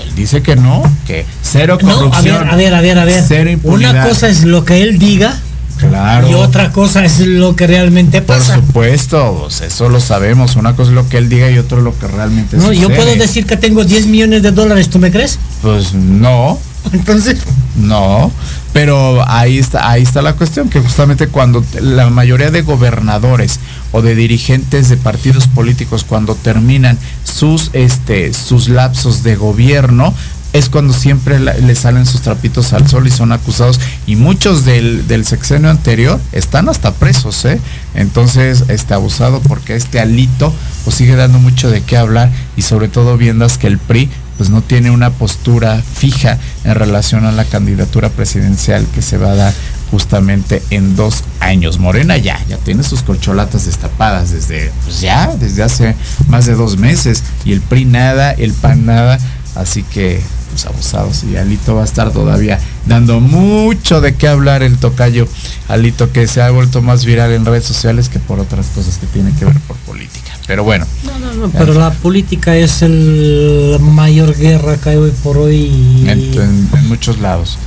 Él 0.03 0.15
dice 0.15 0.43
que 0.43 0.55
no, 0.55 0.83
que 1.07 1.25
cero 1.41 1.79
corrupción. 1.81 2.47
a 2.47 2.55
ver, 2.55 2.73
a 2.73 2.81
ver, 2.81 2.97
a 2.97 3.05
ver, 3.05 3.19
a 3.19 3.27
ver. 3.27 3.59
Una 3.63 4.03
cosa 4.07 4.29
es 4.29 4.43
lo 4.43 4.63
que 4.63 4.83
él 4.83 4.99
diga 4.99 5.39
Claro. 5.77 6.29
Y 6.29 6.33
otra 6.33 6.71
cosa 6.71 7.03
es 7.03 7.19
lo 7.19 7.55
que 7.55 7.67
realmente 7.67 8.21
pasa. 8.21 8.55
Por 8.55 8.65
supuesto, 8.65 9.37
pues, 9.41 9.61
eso 9.61 9.89
lo 9.89 9.99
sabemos. 9.99 10.55
Una 10.55 10.75
cosa 10.75 10.91
es 10.91 10.95
lo 10.95 11.07
que 11.07 11.17
él 11.17 11.29
diga 11.29 11.49
y 11.51 11.57
otro 11.57 11.81
lo 11.81 11.97
que 11.97 12.07
realmente 12.07 12.57
No, 12.57 12.71
yo 12.71 12.87
puedo 12.89 13.13
decir 13.15 13.45
que 13.45 13.57
tengo 13.57 13.83
10 13.83 14.07
millones 14.07 14.41
de 14.41 14.51
dólares, 14.51 14.89
¿tú 14.89 14.99
me 14.99 15.11
crees? 15.11 15.37
Pues 15.61 15.93
no. 15.93 16.59
Entonces. 16.93 17.39
No, 17.75 18.31
pero 18.73 19.27
ahí 19.27 19.57
está, 19.57 19.89
ahí 19.89 20.03
está 20.03 20.21
la 20.21 20.33
cuestión, 20.33 20.69
que 20.69 20.79
justamente 20.79 21.27
cuando 21.27 21.63
la 21.81 22.09
mayoría 22.09 22.51
de 22.51 22.61
gobernadores 22.61 23.59
o 23.91 24.01
de 24.01 24.15
dirigentes 24.15 24.89
de 24.89 24.97
partidos 24.97 25.47
políticos, 25.47 26.05
cuando 26.07 26.35
terminan 26.35 26.97
sus, 27.23 27.69
este, 27.73 28.33
sus 28.33 28.69
lapsos 28.69 29.23
de 29.23 29.35
gobierno, 29.35 30.13
es 30.55 30.69
cuando 30.69 30.93
siempre 30.93 31.37
le 31.37 31.75
salen 31.75 32.05
sus 32.05 32.21
trapitos 32.21 32.71
al 32.71 32.87
sol 32.87 33.05
y 33.07 33.11
son 33.11 33.33
acusados. 33.33 33.77
Y 34.07 34.15
muchos 34.15 34.63
del, 34.63 35.05
del 35.05 35.25
sexenio 35.25 35.69
anterior 35.69 36.17
están 36.31 36.69
hasta 36.69 36.93
presos, 36.93 37.43
¿eh? 37.43 37.59
Entonces, 37.93 38.63
este 38.69 38.93
abusado 38.93 39.41
porque 39.41 39.75
este 39.75 39.99
alito 39.99 40.53
pues 40.85 40.95
sigue 40.95 41.17
dando 41.17 41.39
mucho 41.39 41.69
de 41.69 41.81
qué 41.81 41.97
hablar 41.97 42.31
y 42.55 42.61
sobre 42.61 42.87
todo 42.87 43.17
viendas 43.17 43.57
que 43.57 43.67
el 43.67 43.79
PRI 43.79 44.09
pues 44.37 44.49
no 44.49 44.61
tiene 44.61 44.91
una 44.91 45.11
postura 45.11 45.81
fija 45.81 46.37
en 46.63 46.75
relación 46.75 47.25
a 47.25 47.31
la 47.31 47.45
candidatura 47.45 48.09
presidencial 48.09 48.85
que 48.93 49.01
se 49.01 49.17
va 49.17 49.31
a 49.31 49.35
dar 49.35 49.53
justamente 49.91 50.61
en 50.69 50.95
dos 50.95 51.23
años. 51.39 51.79
Morena 51.79 52.17
ya, 52.17 52.43
ya 52.47 52.57
tiene 52.57 52.83
sus 52.83 53.03
colcholatas 53.03 53.65
destapadas 53.65 54.31
desde, 54.31 54.71
pues 54.83 55.01
ya, 55.01 55.35
desde 55.35 55.63
hace 55.63 55.95
más 56.27 56.45
de 56.45 56.55
dos 56.55 56.77
meses. 56.77 57.23
Y 57.45 57.53
el 57.53 57.61
PRI 57.61 57.85
nada, 57.85 58.31
el 58.31 58.53
PAN 58.53 58.85
nada. 58.85 59.19
Así 59.55 59.83
que 59.83 60.21
abusados 60.63 61.25
y 61.25 61.35
Alito 61.35 61.75
va 61.75 61.81
a 61.81 61.85
estar 61.85 62.11
todavía 62.11 62.59
dando 62.85 63.19
mucho 63.19 63.99
de 63.99 64.15
qué 64.15 64.29
hablar 64.29 64.63
el 64.63 64.77
tocayo 64.77 65.27
Alito 65.67 66.13
que 66.13 66.27
se 66.27 66.41
ha 66.41 66.49
vuelto 66.51 66.81
más 66.81 67.03
viral 67.03 67.33
en 67.33 67.45
redes 67.45 67.65
sociales 67.65 68.07
que 68.07 68.19
por 68.19 68.39
otras 68.39 68.67
cosas 68.67 68.97
que 68.97 69.07
tienen 69.07 69.35
que 69.35 69.43
ver 69.43 69.59
por 69.61 69.75
política. 69.77 70.24
Pero 70.47 70.63
bueno. 70.63 70.85
No, 71.03 71.19
no, 71.19 71.33
no, 71.33 71.49
pero 71.49 71.73
la 71.73 71.91
política 71.91 72.55
es 72.55 72.81
el 72.81 73.77
mayor 73.81 74.35
guerra 74.35 74.77
que 74.77 74.89
hay 74.89 74.95
hoy 74.97 75.11
por 75.23 75.37
hoy. 75.37 76.05
En, 76.07 76.87
muchos 76.87 77.19
lados. 77.19 77.57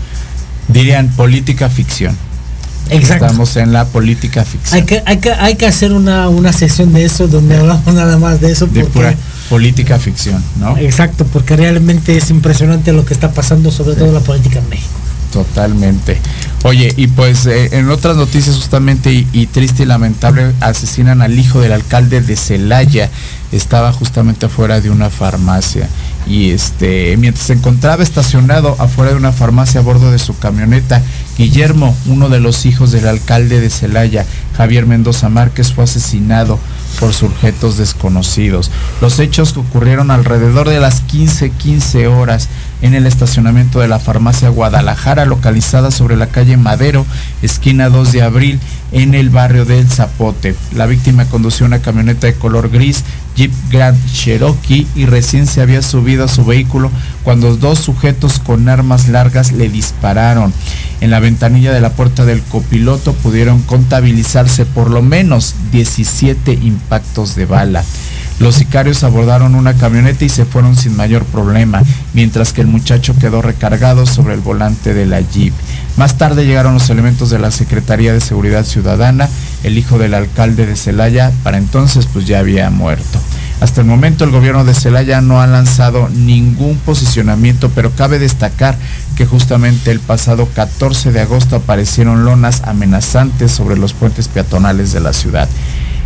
Dirían 0.69 1.09
política 1.09 1.69
ficción. 1.69 2.17
Exacto. 2.91 3.27
Estamos 3.27 3.57
en 3.57 3.73
la 3.73 3.85
política 3.85 4.45
ficción. 4.45 4.81
Hay 4.81 4.87
que, 4.87 5.03
hay 5.05 5.19
que, 5.19 5.33
hay 5.33 5.57
que 5.57 5.67
hacer 5.67 5.93
una, 5.93 6.29
una 6.29 6.53
sesión 6.53 6.93
de 6.93 7.05
eso 7.05 7.29
donde 7.29 7.57
hablamos 7.57 7.93
nada 7.95 8.17
más 8.17 8.41
de 8.41 8.53
eso. 8.53 8.67
Porque 8.69 9.17
política 9.49 9.99
ficción, 9.99 10.43
¿no? 10.59 10.77
Exacto, 10.79 11.27
porque 11.27 11.57
realmente 11.57 12.17
es 12.17 12.31
impresionante 12.31 12.93
lo 12.93 13.05
que 13.05 13.15
está 13.15 13.33
pasando, 13.33 13.71
sobre 13.71 13.97
todo 13.97 14.13
la 14.13 14.21
política 14.21 14.59
en 14.61 14.69
México. 14.69 14.98
Totalmente. 15.33 16.19
Oye, 16.65 16.93
y 16.97 17.07
pues 17.09 17.47
eh, 17.47 17.69
en 17.73 17.91
otras 17.91 18.17
noticias 18.17 18.57
justamente 18.57 19.13
y, 19.13 19.47
triste 19.47 19.83
y 19.83 19.87
lamentable, 19.87 20.53
asesinan 20.61 21.23
al 21.23 21.39
hijo 21.39 21.61
del 21.61 21.73
alcalde 21.73 22.21
de 22.21 22.37
Celaya. 22.37 23.11
Estaba 23.53 23.93
justamente 23.93 24.47
afuera 24.47 24.81
de 24.81 24.91
una 24.91 25.09
farmacia 25.09 25.89
y 26.27 26.51
este 26.51 27.17
mientras 27.17 27.47
se 27.47 27.55
encontraba 27.55 28.03
estacionado 28.03 28.77
afuera 28.79 29.13
de 29.13 29.17
una 29.17 29.33
farmacia 29.33 29.81
a 29.81 29.83
bordo 29.83 30.11
de 30.11 30.19
su 30.19 30.39
camioneta, 30.39 31.03
Guillermo, 31.39 31.97
uno 32.07 32.29
de 32.29 32.41
los 32.41 32.67
hijos 32.67 32.93
del 32.93 33.09
alcalde 33.09 33.61
de 33.61 33.71
Celaya, 33.71 34.27
Javier 34.55 34.85
Mendoza 34.85 35.31
Márquez, 35.31 35.73
fue 35.73 35.85
asesinado 35.85 36.59
por 36.99 37.13
sujetos 37.13 37.77
desconocidos. 37.77 38.71
Los 39.01 39.19
hechos 39.19 39.57
ocurrieron 39.57 40.11
alrededor 40.11 40.69
de 40.69 40.81
las 40.81 41.03
15:15 41.03 41.69
15 41.69 42.07
horas 42.07 42.49
en 42.83 42.95
el 42.95 43.07
estacionamiento 43.07 43.81
de 43.81 43.89
la 43.89 43.99
farmacia 43.99 44.49
Guadalajara, 44.49 45.25
localizada 45.27 45.91
sobre 45.91 46.17
la 46.17 46.29
calle 46.29 46.57
Madero, 46.57 47.05
esquina 47.43 47.89
2 47.89 48.13
de 48.13 48.23
abril, 48.23 48.61
en 48.93 49.15
el 49.15 49.31
barrio 49.31 49.65
del 49.65 49.89
Zapote. 49.89 50.55
La 50.75 50.87
víctima 50.87 51.27
conducía 51.27 51.67
una 51.67 51.81
camioneta 51.81 52.27
de 52.27 52.35
color 52.35 52.71
gris, 52.71 53.05
Jeep 53.39 53.53
Grand 53.71 53.97
Cherokee, 54.13 54.89
y 54.97 55.07
recién 55.07 55.47
se 55.47 55.63
había 55.63 55.81
subido 55.81 56.25
a 56.25 56.29
su 56.29 56.45
vehículo 56.45 56.91
cuando 57.23 57.57
dos 57.57 57.79
sujetos 57.79 58.41
con 58.41 58.69
armas 58.69 59.07
largas 59.07 59.53
le 59.53 59.69
dispararon. 59.69 60.53
En 61.01 61.13
la 61.13 61.21
ventanilla 61.21 61.73
de 61.73 61.81
la 61.81 61.93
puerta 61.93 62.25
del 62.25 62.43
copiloto 62.43 63.13
pudieron 63.13 63.63
contabilizarse 63.63 64.67
por 64.67 64.91
lo 64.91 65.03
menos 65.03 65.55
17 65.71 66.53
impactos 66.53 67.37
de 67.37 67.47
bala. 67.47 67.85
Los 68.39 68.55
sicarios 68.55 69.03
abordaron 69.03 69.57
una 69.57 69.75
camioneta 69.75 70.25
y 70.25 70.29
se 70.29 70.45
fueron 70.45 70.77
sin 70.77 70.97
mayor 70.97 71.25
problema, 71.25 71.83
mientras 72.15 72.53
que 72.53 72.61
el 72.61 72.69
muchacho 72.69 73.17
quedó 73.19 73.43
recargado 73.43 74.07
sobre 74.07 74.35
el 74.35 74.41
volante 74.41 74.95
de 74.95 75.07
la 75.07 75.21
Jeep. 75.21 75.53
Más 75.97 76.19
tarde 76.19 76.47
llegaron 76.47 76.75
los 76.75 76.89
elementos 76.89 77.31
de 77.31 77.41
la 77.41 77.51
Secretaría 77.51 78.13
de 78.13 78.21
Seguridad 78.21 78.65
Ciudadana, 78.65 79.29
el 79.65 79.77
hijo 79.77 79.99
del 79.99 80.15
alcalde 80.15 80.67
de 80.67 80.77
Celaya, 80.77 81.33
para 81.43 81.59
entonces 81.59 82.07
pues 82.07 82.27
ya 82.27 82.39
había 82.39 82.71
muerto. 82.71 83.19
Hasta 83.61 83.81
el 83.81 83.89
momento 83.89 84.23
el 84.23 84.31
gobierno 84.31 84.65
de 84.65 84.73
Celaya 84.73 85.21
no 85.21 85.41
ha 85.41 85.47
lanzado 85.49 86.09
ningún 86.09 86.77
posicionamiento, 86.77 87.71
pero 87.75 87.91
cabe 87.91 88.21
destacar 88.21 88.77
que 89.17 89.27
justamente 89.27 89.91
el 89.91 89.99
pasado 89.99 90.49
14 90.55 91.11
de 91.11 91.21
agosto 91.23 91.57
aparecieron 91.57 92.25
lonas 92.25 92.63
amenazantes 92.65 93.51
sobre 93.51 93.77
los 93.77 93.95
puentes 93.95 94.29
peatonales 94.29 94.93
de 94.93 95.01
la 95.01 95.13
ciudad. 95.13 95.49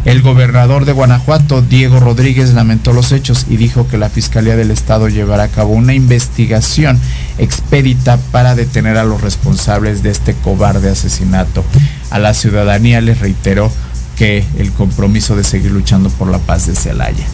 El 0.04 0.20
gobernador 0.20 0.84
de 0.84 0.92
Guanajuato, 0.92 1.62
Diego 1.62 2.00
Rodríguez, 2.00 2.54
lamentó 2.54 2.92
los 2.92 3.12
hechos 3.12 3.46
y 3.48 3.56
dijo 3.56 3.86
que 3.86 3.98
la 3.98 4.10
Fiscalía 4.10 4.56
del 4.56 4.72
Estado 4.72 5.08
llevará 5.08 5.44
a 5.44 5.48
cabo 5.48 5.74
una 5.74 5.94
investigación 5.94 6.98
expedita 7.38 8.16
para 8.32 8.56
detener 8.56 8.96
a 8.96 9.04
los 9.04 9.20
responsables 9.20 10.02
de 10.02 10.10
este 10.10 10.34
cobarde 10.34 10.90
asesinato. 10.90 11.64
A 12.10 12.18
la 12.18 12.34
ciudadanía 12.34 13.00
les 13.00 13.20
reiteró 13.20 13.70
que 14.16 14.44
el 14.58 14.72
compromiso 14.72 15.36
de 15.36 15.44
seguir 15.44 15.70
luchando 15.70 16.10
por 16.10 16.28
la 16.28 16.38
paz 16.38 16.66
de 16.66 16.74
Celaya. 16.74 17.24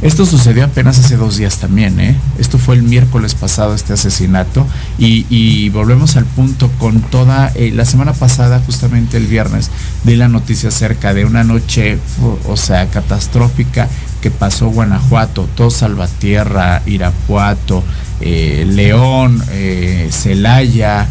Esto 0.00 0.24
sucedió 0.26 0.64
apenas 0.64 1.00
hace 1.00 1.16
dos 1.16 1.38
días 1.38 1.58
también, 1.58 1.98
¿eh? 1.98 2.16
Esto 2.38 2.56
fue 2.58 2.76
el 2.76 2.84
miércoles 2.84 3.34
pasado, 3.34 3.74
este 3.74 3.94
asesinato, 3.94 4.64
y, 4.96 5.68
volvemos 5.70 6.16
al 6.16 6.24
punto 6.24 6.70
con 6.78 7.00
toda, 7.00 7.50
eh, 7.56 7.72
la 7.74 7.84
semana 7.84 8.12
pasada, 8.12 8.62
justamente 8.64 9.16
el 9.16 9.26
viernes, 9.26 9.70
di 10.04 10.14
la 10.14 10.28
noticia 10.28 10.68
acerca 10.68 11.14
de 11.14 11.24
una 11.24 11.42
noche, 11.42 11.98
o 12.46 12.56
sea, 12.56 12.86
catastrófica 12.88 13.88
que 14.20 14.30
pasó 14.30 14.68
Guanajuato, 14.68 15.48
todo 15.56 15.70
Salvatierra, 15.70 16.82
Irapuato, 16.86 17.82
eh, 18.20 18.66
León, 18.68 19.42
eh, 19.50 20.10
Celaya, 20.12 21.08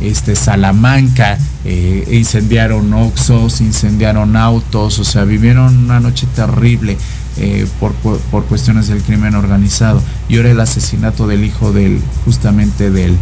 este, 0.00 0.34
Salamanca, 0.34 1.38
incendiaron 2.10 2.92
oxos, 2.94 3.60
incendiaron 3.60 4.34
autos, 4.34 4.98
o 4.98 5.04
sea, 5.04 5.24
vivieron 5.24 5.76
una 5.76 6.00
noche 6.00 6.26
terrible. 6.34 6.96
Eh, 7.36 7.66
por, 7.78 7.92
por, 7.92 8.44
cuestiones 8.44 8.88
del 8.88 9.02
crimen 9.02 9.34
organizado. 9.34 10.02
Y 10.28 10.36
ahora 10.36 10.50
el 10.50 10.60
asesinato 10.60 11.26
del 11.26 11.44
hijo 11.44 11.72
del, 11.72 12.00
justamente 12.24 12.90
del, 12.90 13.16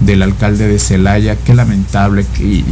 del 0.00 0.22
alcalde 0.22 0.68
de 0.68 0.78
Celaya, 0.78 1.36
qué 1.36 1.54
lamentable, 1.54 2.24
y, 2.38 2.64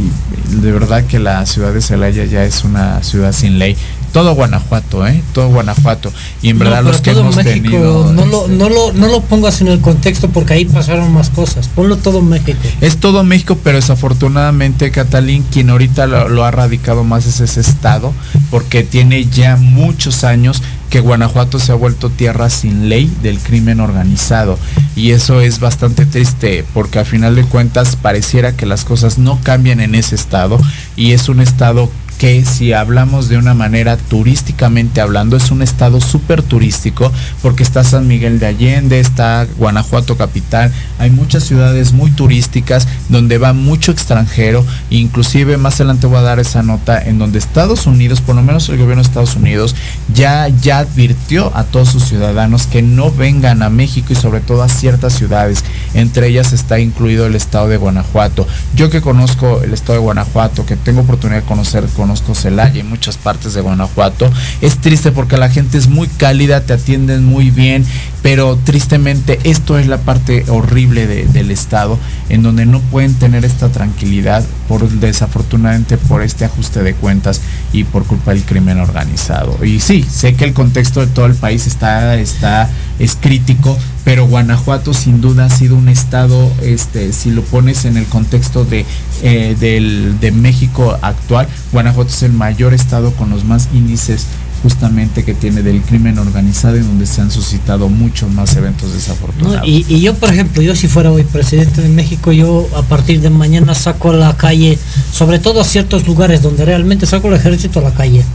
de 0.61 0.71
verdad 0.71 1.03
que 1.05 1.19
la 1.19 1.45
ciudad 1.45 1.73
de 1.73 1.81
Celaya 1.81 2.25
ya 2.25 2.45
es 2.45 2.63
una 2.63 3.03
ciudad 3.03 3.33
sin 3.33 3.59
ley. 3.59 3.75
Todo 4.13 4.33
Guanajuato, 4.33 5.05
¿eh? 5.05 5.21
Todo 5.33 5.49
Guanajuato. 5.49 6.11
Y 6.41 6.49
en 6.49 6.59
verdad 6.59 6.81
los 6.81 7.01
que 7.01 7.11
hemos 7.11 7.35
tenido... 7.35 8.11
No 8.13 8.25
lo, 8.25 8.47
no, 8.47 8.69
lo, 8.69 8.93
no 8.93 9.07
lo 9.09 9.21
pongas 9.21 9.59
en 9.61 9.67
el 9.67 9.81
contexto 9.81 10.29
porque 10.29 10.53
ahí 10.53 10.65
pasaron 10.65 11.13
más 11.13 11.29
cosas. 11.29 11.67
Ponlo 11.67 11.97
todo 11.97 12.21
México. 12.21 12.57
Es 12.79 12.97
todo 12.97 13.23
México, 13.25 13.59
pero 13.63 13.75
desafortunadamente 13.75 14.89
Catalín, 14.89 15.45
quien 15.51 15.69
ahorita 15.69 16.07
lo, 16.07 16.29
lo 16.29 16.45
ha 16.45 16.51
radicado 16.51 17.03
más 17.03 17.27
es 17.27 17.41
ese 17.41 17.59
estado, 17.59 18.13
porque 18.49 18.83
tiene 18.83 19.25
ya 19.25 19.57
muchos 19.57 20.23
años 20.23 20.63
que 20.89 20.99
Guanajuato 20.99 21.59
se 21.59 21.71
ha 21.71 21.75
vuelto 21.75 22.09
tierra 22.09 22.49
sin 22.49 22.89
ley 22.89 23.11
del 23.21 23.39
crimen 23.39 23.79
organizado. 23.79 24.57
Y 24.95 25.11
eso 25.11 25.41
es 25.41 25.59
bastante 25.59 26.05
triste 26.05 26.65
porque 26.73 26.99
a 26.99 27.05
final 27.05 27.35
de 27.35 27.43
cuentas 27.43 27.95
pareciera 27.95 28.55
que 28.55 28.65
las 28.65 28.85
cosas 28.85 29.17
no 29.17 29.39
cambian 29.43 29.79
en 29.79 29.95
ese 29.95 30.15
estado 30.15 30.59
y 30.95 31.11
es 31.11 31.29
un 31.29 31.41
estado 31.41 31.89
que 32.17 32.43
si 32.45 32.73
hablamos 32.73 33.29
de 33.29 33.37
una 33.37 33.53
manera 33.53 33.97
turísticamente 33.97 35.01
hablando, 35.01 35.37
es 35.37 35.51
un 35.51 35.61
estado 35.61 36.01
súper 36.01 36.41
turístico 36.41 37.11
porque 37.41 37.63
está 37.63 37.83
San 37.83 38.07
Miguel 38.07 38.39
de 38.39 38.47
Allende, 38.47 38.99
está 38.99 39.47
Guanajuato 39.57 40.17
capital, 40.17 40.73
hay 40.97 41.11
muchas 41.11 41.43
ciudades 41.43 41.93
muy 41.93 42.11
turísticas 42.11 42.87
donde 43.09 43.37
va 43.37 43.53
mucho 43.53 43.91
extranjero, 43.91 44.65
inclusive 44.89 45.57
más 45.57 45.75
adelante 45.75 46.07
voy 46.07 46.17
a 46.17 46.21
dar 46.21 46.39
esa 46.39 46.63
nota 46.63 46.99
en 46.99 47.19
donde 47.19 47.37
Estados 47.37 47.85
Unidos, 47.85 48.21
por 48.21 48.35
lo 48.35 48.41
menos 48.41 48.67
el 48.69 48.77
gobierno 48.77 49.03
de 49.03 49.07
Estados 49.07 49.35
Unidos, 49.35 49.75
ya, 50.13 50.47
ya 50.47 50.79
advirtió 50.79 51.55
a 51.55 51.63
todos 51.65 51.89
sus 51.89 52.03
ciudadanos 52.03 52.65
que 52.67 52.81
no 52.81 53.11
vengan 53.11 53.61
a 53.61 53.69
México 53.69 54.13
y 54.13 54.15
sobre 54.15 54.39
todo 54.39 54.63
a 54.63 54.69
ciertas 54.69 55.13
ciudades, 55.13 55.63
entre 55.93 56.27
ellas 56.27 56.51
está 56.51 56.79
incluido 56.79 57.27
el 57.27 57.35
estado 57.35 57.67
de 57.67 57.77
Guanajuato. 57.77 58.47
Yo 58.75 58.89
que 58.89 59.01
conozco 59.01 59.61
el 59.61 59.73
estado 59.73 59.93
de 59.93 59.99
Guanajuato, 59.99 60.65
que 60.65 60.75
tengo 60.75 61.01
oportunidad 61.01 61.41
de 61.41 61.47
conocer 61.47 61.85
con 61.95 62.06
conozco 62.07 62.35
Celaya 62.35 62.79
y 62.79 62.83
muchas 62.83 63.17
partes 63.17 63.53
de 63.53 63.59
Guanajuato. 63.59 64.31
Es 64.61 64.77
triste 64.77 65.11
porque 65.11 65.35
la 65.35 65.49
gente 65.49 65.77
es 65.77 65.89
muy 65.89 66.07
cálida, 66.07 66.61
te 66.61 66.71
atienden 66.71 67.25
muy 67.25 67.51
bien, 67.51 67.85
pero 68.21 68.57
tristemente 68.57 69.39
esto 69.43 69.77
es 69.77 69.87
la 69.87 69.99
parte 69.99 70.45
horrible 70.49 71.07
del 71.07 71.51
Estado, 71.51 71.97
en 72.29 72.43
donde 72.43 72.65
no 72.65 72.79
pueden 72.79 73.13
tener 73.13 73.45
esta 73.45 73.69
tranquilidad 73.69 74.45
por 74.67 74.87
desafortunadamente 74.89 75.97
por 75.97 76.21
este 76.21 76.45
ajuste 76.45 76.83
de 76.83 76.93
cuentas 76.93 77.41
y 77.71 77.83
por 77.83 78.05
culpa 78.05 78.33
del 78.33 78.43
crimen 78.43 78.79
organizado. 78.79 79.63
Y 79.63 79.79
sí, 79.79 80.05
sé 80.09 80.35
que 80.35 80.45
el 80.45 80.53
contexto 80.53 80.99
de 80.99 81.07
todo 81.07 81.25
el 81.25 81.35
país 81.35 81.67
está, 81.67 82.15
está 82.15 82.69
es 82.99 83.15
crítico, 83.19 83.77
pero 84.03 84.25
Guanajuato 84.27 84.93
sin 84.93 85.21
duda 85.21 85.45
ha 85.45 85.49
sido 85.49 85.75
un 85.75 85.89
estado, 85.89 86.51
este, 86.61 87.13
si 87.13 87.31
lo 87.31 87.43
pones 87.43 87.85
en 87.85 87.97
el 87.97 88.05
contexto 88.05 88.65
de, 88.65 88.85
eh, 89.21 90.15
de 90.19 90.31
México 90.31 90.97
actual, 91.01 91.47
Guanajuato 91.71 92.09
es 92.09 92.23
el 92.23 92.33
mayor 92.33 92.73
estado 92.73 93.11
con 93.11 93.29
los 93.29 93.43
más 93.45 93.69
índices 93.73 94.25
justamente 94.67 95.23
que 95.23 95.33
tiene 95.33 95.61
del 95.63 95.81
crimen 95.81 96.19
organizado 96.19 96.75
y 96.75 96.81
donde 96.81 97.05
se 97.05 97.21
han 97.21 97.31
suscitado 97.31 97.87
muchos 97.87 98.29
más 98.29 98.53
eventos 98.57 98.91
desafortunados. 98.91 99.65
y, 99.65 100.01
yo, 100.01 100.13
por 100.15 100.29
ejemplo, 100.29 100.61
yo 100.61 100.75
si 100.75 100.89
fuera 100.89 101.09
hoy 101.09 101.23
presidente 101.23 101.81
de 101.81 101.87
México, 101.87 102.33
yo 102.33 102.67
a 102.75 102.81
partir 102.81 103.21
de 103.21 103.29
mañana 103.29 103.73
saco 103.75 104.09
a 104.09 104.15
la 104.15 104.35
calle, 104.35 104.77
sobre 105.09 105.39
todo 105.39 105.61
a 105.61 105.63
ciertos 105.63 106.05
lugares 106.05 106.41
donde 106.41 106.65
realmente 106.65 107.05
saco 107.05 107.29
el 107.29 107.35
ejército 107.35 107.79
a 107.79 107.83
la 107.83 107.93
calle. 107.93 108.25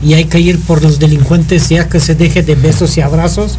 Y 0.00 0.14
hay 0.14 0.26
que 0.26 0.38
ir 0.38 0.60
por 0.60 0.80
los 0.80 1.00
delincuentes 1.00 1.68
ya 1.68 1.88
que 1.88 1.98
se 1.98 2.14
deje 2.14 2.44
de 2.44 2.54
besos 2.54 2.96
y 2.96 3.00
abrazos 3.00 3.58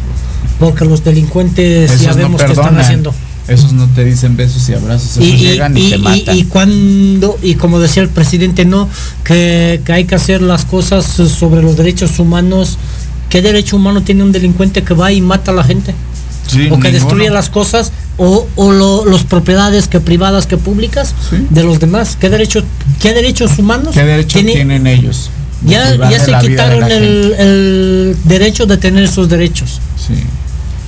porque 0.58 0.86
los 0.86 1.04
delincuentes 1.04 2.00
ya 2.00 2.14
vemos 2.14 2.42
que 2.42 2.52
están 2.52 2.78
haciendo. 2.78 3.12
Esos 3.46 3.72
no 3.74 3.86
te 3.88 4.04
dicen 4.04 4.36
besos 4.36 4.68
y 4.70 4.74
abrazos, 4.74 5.18
esos 5.18 5.40
llegan 5.40 5.76
y, 5.76 5.90
te 5.90 5.98
matan. 5.98 6.36
Y, 6.36 6.44
cuando, 6.44 7.38
y 7.42 7.54
como 7.56 7.78
decía 7.78 8.02
el 8.02 8.08
presidente, 8.08 8.64
no, 8.64 8.88
que, 9.22 9.82
hay 9.86 10.04
que 10.04 10.14
hacer 10.14 10.40
las 10.40 10.64
cosas 10.64 11.04
sobre 11.04 11.62
los 11.62 11.76
derechos 11.76 12.18
humanos. 12.18 12.78
¿Qué 13.28 13.42
derecho 13.42 13.76
humano 13.76 14.02
tiene 14.02 14.22
un 14.22 14.32
delincuente 14.32 14.82
que 14.82 14.94
va 14.94 15.12
y 15.12 15.20
mata 15.20 15.50
a 15.50 15.54
la 15.54 15.64
gente? 15.64 15.94
o 16.70 16.78
que 16.78 16.92
destruye 16.92 17.30
las 17.30 17.48
cosas 17.48 17.90
o, 18.18 18.46
o 18.54 19.04
las 19.06 19.24
propiedades 19.24 19.88
que 19.88 19.98
privadas 19.98 20.46
que 20.46 20.56
públicas 20.56 21.14
de 21.50 21.64
los 21.64 21.80
demás. 21.80 22.16
¿Qué, 22.20 22.30
derecho, 22.30 22.62
qué 23.00 23.12
derechos 23.12 23.58
humanos 23.58 23.94
¿Qué 23.94 24.04
derecho 24.04 24.40
tienen 24.40 24.86
ellos? 24.86 25.30
Ya, 25.66 25.96
ya 25.96 26.20
se 26.20 26.38
quitaron 26.38 26.84
el, 26.84 27.34
el, 27.38 28.16
derecho 28.24 28.66
de 28.66 28.76
tener 28.76 29.08
sus 29.08 29.28
derechos. 29.28 29.80
Sí. 29.96 30.14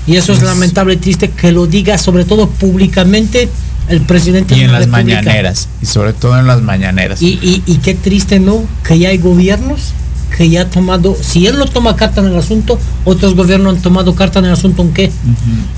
Y 0.07 0.17
eso 0.17 0.33
es, 0.33 0.43
lamentable 0.43 0.95
y 0.95 0.97
triste 0.99 1.31
que 1.31 1.51
lo 1.53 1.67
diga, 1.67 1.99
sobre 1.99 2.25
todo 2.25 2.49
públicamente, 2.49 3.49
el 3.89 4.03
presidente 4.03 4.57
y 4.57 4.63
en 4.63 4.73
las 4.73 4.87
mañaneras 4.89 5.69
y 5.81 5.87
sobre 5.87 6.13
todo 6.13 6.39
en 6.39 6.47
las 6.47 6.63
mañaneras. 6.63 7.23
Y, 7.23 7.63
y, 7.67 7.77
qué 7.79 7.95
triste 7.95 8.41
no 8.41 8.65
que 8.87 8.99
ya 8.99 9.11
hay 9.11 9.19
gobiernos 9.19 9.93
que 10.37 10.49
ya 10.51 10.63
ha 10.63 10.71
tomado 10.71 11.17
si 11.21 11.47
él 11.47 11.57
no 11.57 11.67
toma 11.67 11.95
carta 11.95 12.21
en 12.21 12.27
el 12.27 12.37
asunto 12.37 12.79
otros 13.05 13.37
gobiernos 13.37 13.77
han 13.77 13.83
tomado 13.83 14.15
carta 14.17 14.41
en 14.41 14.47
el 14.47 14.53
asunto 14.53 14.83
en 14.83 14.93
qué 14.93 15.13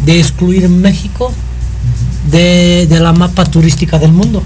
de 0.06 0.18
excluir 0.18 0.68
México 0.70 1.32
de, 2.30 2.86
de, 2.88 3.00
la 3.00 3.12
mapa 3.12 3.44
turística 3.44 3.98
del 3.98 4.12
mundo. 4.12 4.42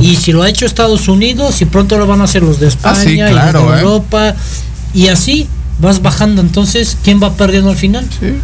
Y 0.00 0.16
si 0.16 0.32
lo 0.32 0.42
ha 0.42 0.48
hecho 0.48 0.66
Estados 0.66 1.08
Unidos 1.08 1.60
y 1.62 1.64
pronto 1.64 1.98
lo 1.98 2.06
van 2.06 2.20
a 2.20 2.24
hacer 2.24 2.42
los 2.42 2.60
de 2.60 2.66
ah, 2.66 2.68
España 2.68 3.30
y 3.30 3.34
de 3.34 3.40
¿eh? 3.40 3.80
Europa 3.80 4.34
y 4.92 5.08
así 5.08 5.46
vas 5.80 6.02
bajando. 6.02 6.42
Entonces 6.42 6.96
quién 7.02 7.22
va 7.22 7.34
perdiendo 7.34 7.70
al 7.70 7.76
final 7.76 8.06
sí. 8.18 8.34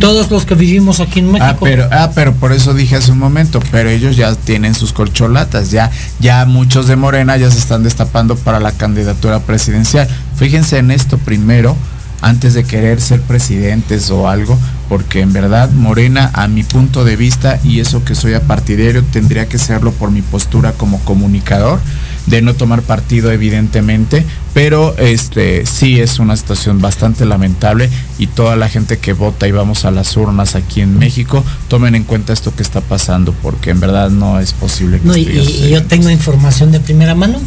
Todos 0.00 0.30
los 0.30 0.44
que 0.44 0.54
vivimos 0.54 1.00
aquí 1.00 1.20
en 1.20 1.32
México. 1.32 1.46
Ah, 1.46 1.56
pero, 1.60 1.88
ah, 1.90 2.10
pero 2.14 2.34
por 2.34 2.52
eso 2.52 2.74
dije 2.74 2.96
hace 2.96 3.12
un 3.12 3.18
momento, 3.18 3.60
pero 3.70 3.88
ellos 3.88 4.16
ya 4.16 4.34
tienen 4.34 4.74
sus 4.74 4.92
colcholatas, 4.92 5.70
ya, 5.70 5.90
ya 6.20 6.44
muchos 6.44 6.88
de 6.88 6.96
Morena 6.96 7.36
ya 7.36 7.50
se 7.50 7.58
están 7.58 7.82
destapando 7.82 8.36
para 8.36 8.60
la 8.60 8.72
candidatura 8.72 9.40
presidencial. 9.40 10.08
Fíjense 10.36 10.78
en 10.78 10.90
esto 10.90 11.18
primero, 11.18 11.76
antes 12.20 12.54
de 12.54 12.64
querer 12.64 13.00
ser 13.00 13.20
presidentes 13.22 14.10
o 14.10 14.28
algo, 14.28 14.58
porque 14.88 15.20
en 15.20 15.32
verdad 15.32 15.70
Morena, 15.70 16.30
a 16.34 16.48
mi 16.48 16.62
punto 16.62 17.04
de 17.04 17.16
vista, 17.16 17.58
y 17.64 17.80
eso 17.80 18.04
que 18.04 18.14
soy 18.14 18.34
apartidario, 18.34 19.02
tendría 19.04 19.48
que 19.48 19.58
serlo 19.58 19.92
por 19.92 20.10
mi 20.10 20.22
postura 20.22 20.72
como 20.72 21.00
comunicador 21.00 21.80
de 22.26 22.42
no 22.42 22.54
tomar 22.54 22.82
partido 22.82 23.32
evidentemente, 23.32 24.24
pero 24.54 24.96
este 24.98 25.66
sí 25.66 26.00
es 26.00 26.18
una 26.18 26.36
situación 26.36 26.80
bastante 26.80 27.24
lamentable 27.24 27.90
y 28.18 28.26
toda 28.28 28.56
la 28.56 28.68
gente 28.68 28.98
que 28.98 29.12
vota 29.12 29.48
y 29.48 29.52
vamos 29.52 29.84
a 29.84 29.90
las 29.90 30.16
urnas 30.16 30.54
aquí 30.54 30.80
en 30.80 30.98
México 30.98 31.44
tomen 31.68 31.94
en 31.94 32.04
cuenta 32.04 32.32
esto 32.32 32.54
que 32.54 32.62
está 32.62 32.80
pasando 32.80 33.32
porque 33.42 33.70
en 33.70 33.80
verdad 33.80 34.10
no 34.10 34.38
es 34.38 34.52
posible 34.52 35.00
que 35.00 35.06
no, 35.06 35.16
y, 35.16 35.70
yo 35.70 35.84
tengo 35.84 36.10
información 36.10 36.70
de 36.70 36.80
primera 36.80 37.14
mano 37.14 37.40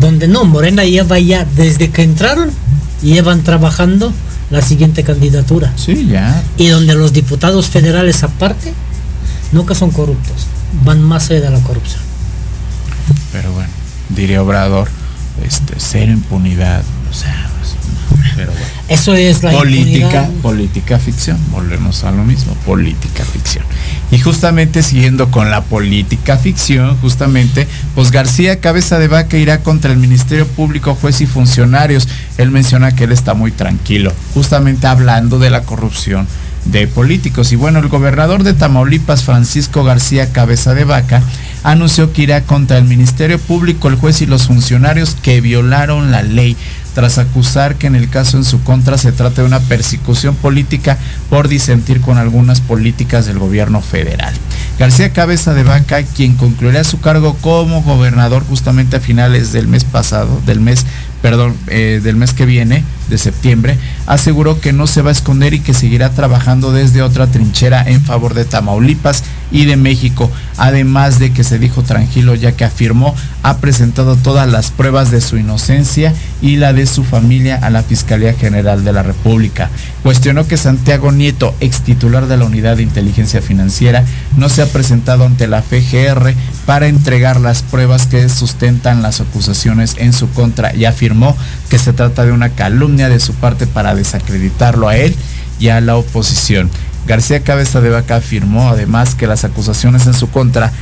donde 0.00 0.28
no 0.28 0.44
Morena 0.44 0.84
ya 0.84 1.04
vaya 1.04 1.46
desde 1.56 1.90
que 1.90 2.02
entraron 2.02 2.50
llevan 3.02 3.42
trabajando 3.42 4.12
la 4.50 4.62
siguiente 4.62 5.04
candidatura. 5.04 5.72
Sí, 5.76 6.08
ya. 6.08 6.42
Y 6.56 6.68
donde 6.68 6.94
los 6.94 7.12
diputados 7.12 7.66
federales 7.66 8.22
aparte 8.22 8.72
nunca 9.52 9.74
son 9.74 9.90
corruptos, 9.90 10.46
van 10.84 11.02
más 11.02 11.30
allá 11.30 11.42
de 11.42 11.50
la 11.50 11.60
corrupción. 11.60 12.07
Pero 13.32 13.52
bueno 13.52 13.88
diría 14.08 14.42
Obrador, 14.42 14.88
este, 15.44 15.74
cero 15.78 16.12
impunidad, 16.12 16.82
o 17.10 17.14
sea, 17.14 17.50
pero 18.36 18.52
Eso 18.88 19.14
es 19.14 19.42
la 19.42 19.52
política, 19.52 20.28
política 20.42 20.98
ficción, 20.98 21.38
volvemos 21.50 22.04
a 22.04 22.10
lo 22.10 22.24
mismo, 22.24 22.54
política 22.66 23.24
ficción. 23.24 23.64
Y 24.10 24.18
justamente 24.18 24.82
siguiendo 24.82 25.30
con 25.30 25.50
la 25.50 25.62
política 25.62 26.36
ficción, 26.36 26.96
justamente, 26.98 27.66
pues 27.94 28.10
García 28.10 28.60
Cabeza 28.60 28.98
de 28.98 29.08
Vaca 29.08 29.36
irá 29.36 29.60
contra 29.60 29.92
el 29.92 29.98
Ministerio 29.98 30.46
Público, 30.46 30.94
juez 30.94 31.20
y 31.20 31.26
funcionarios. 31.26 32.08
Él 32.38 32.50
menciona 32.50 32.92
que 32.92 33.04
él 33.04 33.12
está 33.12 33.34
muy 33.34 33.50
tranquilo, 33.50 34.12
justamente 34.34 34.86
hablando 34.86 35.38
de 35.38 35.50
la 35.50 35.62
corrupción 35.62 36.26
de 36.64 36.86
políticos. 36.86 37.52
Y 37.52 37.56
bueno, 37.56 37.78
el 37.78 37.88
gobernador 37.88 38.42
de 38.42 38.54
Tamaulipas, 38.54 39.24
Francisco 39.24 39.84
García 39.84 40.32
Cabeza 40.32 40.74
de 40.74 40.84
Vaca, 40.84 41.22
anunció 41.62 42.12
que 42.12 42.22
irá 42.22 42.42
contra 42.42 42.78
el 42.78 42.84
Ministerio 42.84 43.38
Público, 43.38 43.88
el 43.88 43.96
juez 43.96 44.22
y 44.22 44.26
los 44.26 44.46
funcionarios 44.46 45.16
que 45.20 45.40
violaron 45.40 46.10
la 46.10 46.22
ley 46.22 46.56
tras 46.94 47.18
acusar 47.18 47.76
que 47.76 47.86
en 47.86 47.94
el 47.94 48.10
caso 48.10 48.38
en 48.38 48.44
su 48.44 48.62
contra 48.64 48.98
se 48.98 49.12
trata 49.12 49.42
de 49.42 49.46
una 49.46 49.60
persecución 49.60 50.34
política 50.34 50.98
por 51.30 51.46
disentir 51.46 52.00
con 52.00 52.18
algunas 52.18 52.60
políticas 52.60 53.26
del 53.26 53.38
gobierno 53.38 53.80
federal. 53.80 54.34
García 54.80 55.12
Cabeza 55.12 55.54
de 55.54 55.62
Vaca, 55.62 56.02
quien 56.02 56.34
concluirá 56.34 56.82
su 56.82 57.00
cargo 57.00 57.36
como 57.40 57.82
gobernador 57.82 58.44
justamente 58.48 58.96
a 58.96 59.00
finales 59.00 59.52
del 59.52 59.68
mes 59.68 59.84
pasado, 59.84 60.40
del 60.44 60.58
mes 60.58 60.86
perdón, 61.22 61.56
eh, 61.68 62.00
del 62.02 62.16
mes 62.16 62.32
que 62.32 62.46
viene, 62.46 62.84
de 63.08 63.18
septiembre, 63.18 63.76
aseguró 64.08 64.58
que 64.60 64.72
no 64.72 64.86
se 64.86 65.02
va 65.02 65.10
a 65.10 65.12
esconder 65.12 65.52
y 65.52 65.60
que 65.60 65.74
seguirá 65.74 66.10
trabajando 66.10 66.72
desde 66.72 67.02
otra 67.02 67.26
trinchera 67.26 67.84
en 67.86 68.00
favor 68.00 68.32
de 68.32 68.46
Tamaulipas 68.46 69.22
y 69.50 69.66
de 69.66 69.76
México, 69.76 70.30
además 70.56 71.18
de 71.18 71.32
que 71.32 71.44
se 71.44 71.58
dijo 71.58 71.82
tranquilo 71.82 72.34
ya 72.34 72.52
que 72.52 72.64
afirmó 72.64 73.14
ha 73.42 73.58
presentado 73.58 74.16
todas 74.16 74.48
las 74.48 74.70
pruebas 74.70 75.10
de 75.10 75.20
su 75.20 75.36
inocencia 75.36 76.14
y 76.40 76.56
la 76.56 76.72
de 76.72 76.86
su 76.86 77.04
familia 77.04 77.56
a 77.56 77.70
la 77.70 77.82
Fiscalía 77.82 78.32
General 78.32 78.82
de 78.82 78.92
la 78.92 79.02
República. 79.02 79.70
Cuestionó 80.02 80.46
que 80.46 80.56
Santiago 80.56 81.12
Nieto, 81.12 81.54
ex 81.60 81.82
titular 81.82 82.26
de 82.26 82.36
la 82.36 82.46
Unidad 82.46 82.76
de 82.76 82.82
Inteligencia 82.82 83.42
Financiera, 83.42 84.04
no 84.36 84.48
se 84.48 84.62
ha 84.62 84.66
presentado 84.66 85.26
ante 85.26 85.46
la 85.46 85.62
FGR 85.62 86.34
para 86.66 86.88
entregar 86.88 87.40
las 87.40 87.62
pruebas 87.62 88.06
que 88.06 88.28
sustentan 88.28 89.02
las 89.02 89.20
acusaciones 89.20 89.96
en 89.98 90.12
su 90.12 90.30
contra 90.30 90.74
y 90.74 90.86
afirmó 90.86 91.36
que 91.68 91.78
se 91.78 91.92
trata 91.92 92.24
de 92.24 92.32
una 92.32 92.50
calumnia 92.50 93.08
de 93.08 93.20
su 93.20 93.34
parte 93.34 93.66
para 93.66 93.94
desacreditarlo 93.98 94.88
a 94.88 94.96
él 94.96 95.14
y 95.58 95.68
a 95.68 95.80
la 95.80 95.96
oposición. 95.96 96.70
García 97.06 97.42
Cabeza 97.42 97.80
de 97.80 97.90
Vaca 97.90 98.16
afirmó 98.16 98.68
además 98.68 99.14
que 99.14 99.26
las 99.26 99.44
acusaciones 99.44 100.06
en 100.06 100.14
su 100.14 100.30
contra 100.30 100.72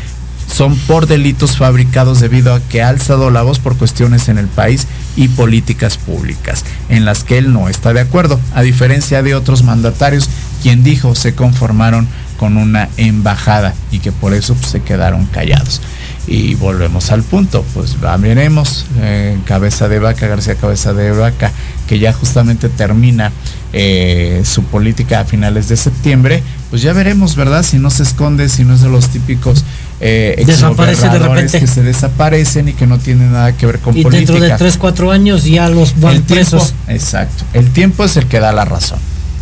son 0.52 0.76
por 0.76 1.06
delitos 1.06 1.56
fabricados 1.56 2.20
debido 2.20 2.54
a 2.54 2.60
que 2.60 2.82
ha 2.82 2.88
alzado 2.88 3.30
la 3.30 3.42
voz 3.42 3.58
por 3.58 3.76
cuestiones 3.76 4.28
en 4.28 4.38
el 4.38 4.46
país 4.46 4.86
y 5.16 5.28
políticas 5.28 5.98
públicas, 5.98 6.64
en 6.88 7.04
las 7.04 7.24
que 7.24 7.38
él 7.38 7.52
no 7.52 7.68
está 7.68 7.92
de 7.92 8.00
acuerdo, 8.00 8.40
a 8.54 8.62
diferencia 8.62 9.22
de 9.22 9.34
otros 9.34 9.64
mandatarios, 9.64 10.28
quien 10.62 10.82
dijo 10.82 11.14
se 11.14 11.34
conformaron 11.34 12.08
con 12.38 12.56
una 12.56 12.88
embajada 12.96 13.74
y 13.90 13.98
que 13.98 14.12
por 14.12 14.34
eso 14.34 14.54
pues, 14.54 14.68
se 14.68 14.82
quedaron 14.82 15.26
callados. 15.26 15.80
Y 16.26 16.54
volvemos 16.56 17.12
al 17.12 17.22
punto, 17.22 17.64
pues 17.72 17.96
veremos, 18.18 18.86
eh, 19.00 19.38
Cabeza 19.44 19.88
de 19.88 20.00
Vaca, 20.00 20.26
García 20.26 20.56
Cabeza 20.56 20.92
de 20.92 21.12
Vaca, 21.12 21.52
que 21.86 21.98
ya 21.98 22.12
justamente 22.12 22.68
termina 22.68 23.32
eh, 23.72 24.42
su 24.44 24.64
política 24.64 25.20
a 25.20 25.24
finales 25.24 25.68
de 25.68 25.76
septiembre, 25.76 26.42
pues 26.70 26.82
ya 26.82 26.92
veremos, 26.92 27.36
¿verdad? 27.36 27.62
Si 27.62 27.78
no 27.78 27.90
se 27.90 28.02
esconde, 28.02 28.48
si 28.48 28.64
no 28.64 28.74
es 28.74 28.80
de 28.80 28.88
los 28.88 29.08
típicos 29.08 29.64
eh, 30.00 30.42
desaparece 30.46 31.08
de 31.08 31.18
repente. 31.18 31.58
que 31.60 31.66
se 31.66 31.82
desaparecen 31.82 32.68
y 32.68 32.72
que 32.74 32.86
no 32.86 32.98
tienen 32.98 33.32
nada 33.32 33.56
que 33.56 33.66
ver 33.66 33.78
con 33.78 33.96
y 33.96 34.02
política. 34.02 34.32
dentro 34.32 34.48
de 34.48 34.58
3, 34.58 34.76
4 34.76 35.12
años 35.12 35.44
ya 35.44 35.68
los 35.68 35.98
van 36.00 36.22
presos. 36.22 36.74
exacto. 36.88 37.44
El 37.52 37.70
tiempo 37.70 38.04
es 38.04 38.16
el 38.16 38.26
que 38.26 38.40
da 38.40 38.52
la 38.52 38.64
razón. 38.64 38.98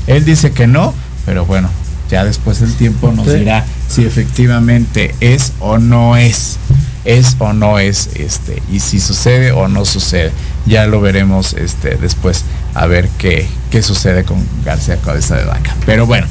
Él 0.06 0.24
dice 0.24 0.52
que 0.52 0.66
no, 0.66 0.94
pero 1.26 1.44
bueno, 1.46 1.70
ya 2.10 2.24
después 2.24 2.60
del 2.60 2.74
tiempo 2.74 3.10
nos 3.12 3.32
dirá 3.32 3.64
si 3.88 4.04
efectivamente 4.04 5.14
es 5.20 5.52
o 5.60 5.78
no 5.78 6.16
es 6.16 6.58
es 7.04 7.36
o 7.38 7.52
no 7.52 7.78
es 7.78 8.10
este 8.14 8.62
y 8.72 8.80
si 8.80 9.00
sucede 9.00 9.52
o 9.52 9.68
no 9.68 9.84
sucede 9.84 10.32
ya 10.66 10.86
lo 10.86 11.00
veremos 11.00 11.54
este 11.54 11.96
después 11.96 12.44
a 12.74 12.86
ver 12.86 13.08
qué, 13.18 13.46
qué 13.70 13.82
sucede 13.82 14.24
con 14.24 14.44
García 14.64 14.96
Cabeza 14.98 15.36
de 15.36 15.44
Vaca 15.44 15.76
pero 15.86 16.06
bueno 16.06 16.26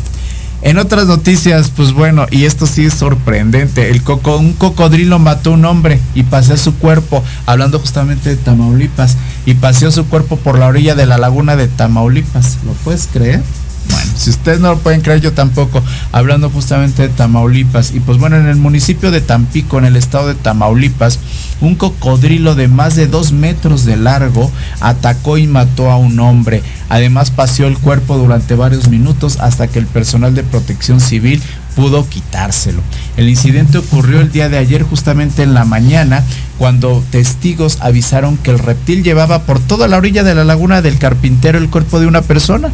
en 0.64 0.78
otras 0.78 1.08
noticias, 1.08 1.70
pues 1.76 1.92
bueno, 1.92 2.26
y 2.32 2.46
esto 2.46 2.66
sí 2.66 2.86
es 2.86 2.94
sorprendente, 2.94 3.90
el 3.90 4.02
coco, 4.02 4.38
un 4.38 4.54
cocodrilo 4.54 5.20
mató 5.20 5.50
a 5.50 5.54
un 5.56 5.66
hombre 5.66 6.00
y 6.16 6.24
paseó 6.24 6.56
su 6.56 6.76
cuerpo, 6.76 7.22
hablando 7.46 7.80
justamente 7.80 8.30
de 8.30 8.38
Tamaulipas, 8.38 9.18
y 9.46 9.56
paseó 9.56 9.92
su 9.92 10.06
cuerpo 10.06 10.38
por 10.38 10.58
la 10.58 10.68
orilla 10.68 10.96
de 10.96 11.06
la 11.06 11.18
laguna 11.18 11.58
de 11.58 11.68
Tamaulipas. 11.68 12.60
¿Lo 12.66 12.72
puedes 12.86 13.08
creer? 13.08 13.44
Bueno, 13.90 14.12
si 14.16 14.30
ustedes 14.30 14.60
no 14.60 14.70
lo 14.70 14.80
pueden 14.80 15.02
creer, 15.02 15.22
yo 15.22 15.34
tampoco, 15.34 15.84
hablando 16.12 16.50
justamente 16.50 17.04
de 17.04 17.10
Tamaulipas. 17.10 17.94
Y 17.94 18.00
pues 18.00 18.18
bueno, 18.18 18.38
en 18.38 18.48
el 18.48 18.56
municipio 18.56 19.12
de 19.12 19.22
Tampico, 19.22 19.78
en 19.78 19.86
el 19.86 19.96
estado 19.96 20.28
de 20.28 20.36
Tamaulipas, 20.36 21.20
un 21.62 21.76
cocodrilo 21.76 22.56
de 22.56 22.68
más 22.68 22.96
de 22.96 23.08
dos 23.08 23.32
metros 23.32 23.86
de 23.86 23.98
largo 23.98 24.52
atacó 24.80 25.38
y 25.38 25.48
mató 25.48 25.92
a 25.92 25.98
un 25.98 26.20
hombre. 26.20 26.64
Además 26.90 27.32
paseó 27.32 27.68
el 27.68 27.78
cuerpo 27.78 28.18
durante 28.18 28.56
varios 28.56 28.88
minutos 28.88 29.38
hasta 29.40 29.68
que 29.68 29.80
el 29.80 29.88
personal 29.88 30.36
de 30.36 30.44
protección 30.44 31.00
civil 31.00 31.42
pudo 31.76 32.08
quitárselo. 32.08 32.82
El 33.18 33.30
incidente 33.30 33.78
ocurrió 33.78 34.22
el 34.22 34.32
día 34.32 34.50
de 34.50 34.58
ayer 34.58 34.84
justamente 34.84 35.44
en 35.44 35.54
la 35.54 35.66
mañana 35.66 36.24
cuando 36.58 37.04
testigos 37.12 37.80
avisaron 37.82 38.38
que 38.38 38.52
el 38.52 38.60
reptil 38.60 39.04
llevaba 39.04 39.44
por 39.44 39.60
toda 39.60 39.88
la 39.88 39.98
orilla 39.98 40.24
de 40.24 40.36
la 40.36 40.44
laguna 40.44 40.82
del 40.82 40.98
carpintero 40.98 41.58
el 41.58 41.70
cuerpo 41.70 42.00
de 42.00 42.08
una 42.08 42.22
persona. 42.22 42.72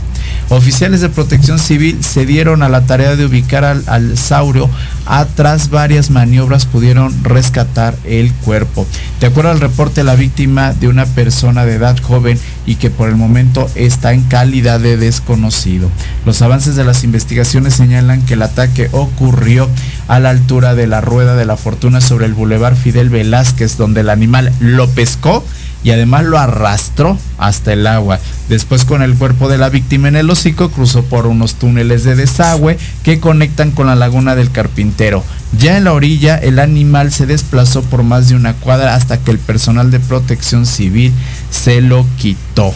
Oficiales 0.50 1.02
de 1.02 1.10
protección 1.10 1.60
civil 1.60 2.04
se 2.04 2.26
dieron 2.26 2.64
a 2.64 2.70
la 2.70 2.82
tarea 2.82 3.16
de 3.16 3.26
ubicar 3.26 3.64
al, 3.64 4.18
saurio. 4.18 4.70
Tras 5.36 5.70
varias 5.70 6.10
maniobras 6.10 6.66
pudieron 6.66 7.24
rescatar 7.24 7.96
el 8.04 8.32
cuerpo. 8.34 8.86
De 9.20 9.28
acuerdo 9.28 9.52
al 9.52 9.60
reporte, 9.60 10.04
la 10.04 10.16
víctima 10.16 10.74
de 10.74 10.88
una 10.88 11.06
persona 11.06 11.66
de 11.66 11.76
edad 11.76 11.98
joven 12.00 12.40
y 12.66 12.76
que 12.76 12.90
por 12.90 13.10
el 13.10 13.16
momento 13.16 13.70
está 13.76 14.14
en 14.14 14.24
calidad 14.24 14.80
de 14.80 14.98
desconocido. 14.98 15.90
Los 16.26 16.42
avances 16.42 16.76
de 16.76 16.84
las 16.84 17.04
investigaciones 17.04 17.74
señalan 17.74 18.22
que 18.24 18.36
el 18.36 18.42
ataque 18.42 18.90
ocurrió 18.92 19.68
a 20.10 20.20
la 20.20 20.32
altura 20.32 20.74
de 20.74 20.88
la 20.88 21.02
rueda 21.02 21.36
de 21.36 21.46
la 21.46 21.56
fortuna 21.56 22.02
sobre 22.02 22.26
el 22.26 22.34
bulevar 22.34 22.76
Fidel 22.76 23.10
Velázquez, 23.10 23.78
donde 23.78 24.02
el 24.02 24.10
animal 24.10 24.52
lo 24.60 24.90
pescó 24.90 25.46
y 25.84 25.92
además 25.92 26.26
lo 26.26 26.40
arrastró 26.40 27.18
hasta 27.38 27.74
el 27.74 27.86
agua. 27.86 28.20
Después 28.50 28.86
con 28.86 29.04
el 29.04 29.14
cuerpo 29.14 29.48
de 29.48 29.60
la 29.60 29.70
víctima 29.70 30.08
en 30.08 30.16
el 30.16 30.30
hocico 30.30 30.72
cruzó 30.72 31.04
por 31.04 31.28
unos 31.28 31.56
túneles 31.56 32.04
de 32.04 32.16
desagüe 32.16 32.80
que 33.04 33.20
conectan 33.20 33.70
con 33.70 33.86
la 33.86 33.96
laguna 33.96 34.36
del 34.36 34.52
carpintero. 34.52 35.24
Ya 35.60 35.78
en 35.78 35.84
la 35.84 35.94
orilla 35.94 36.38
el 36.38 36.58
animal 36.58 37.12
se 37.12 37.28
desplazó 37.28 37.84
por 37.84 38.02
más 38.02 38.30
de 38.30 38.36
una 38.36 38.54
cuadra 38.54 38.96
hasta 38.96 39.20
que 39.20 39.30
el 39.30 39.40
personal 39.40 39.92
de 39.92 40.00
protección 40.00 40.66
civil 40.66 41.14
se 41.52 41.82
lo 41.82 42.04
quitó. 42.18 42.74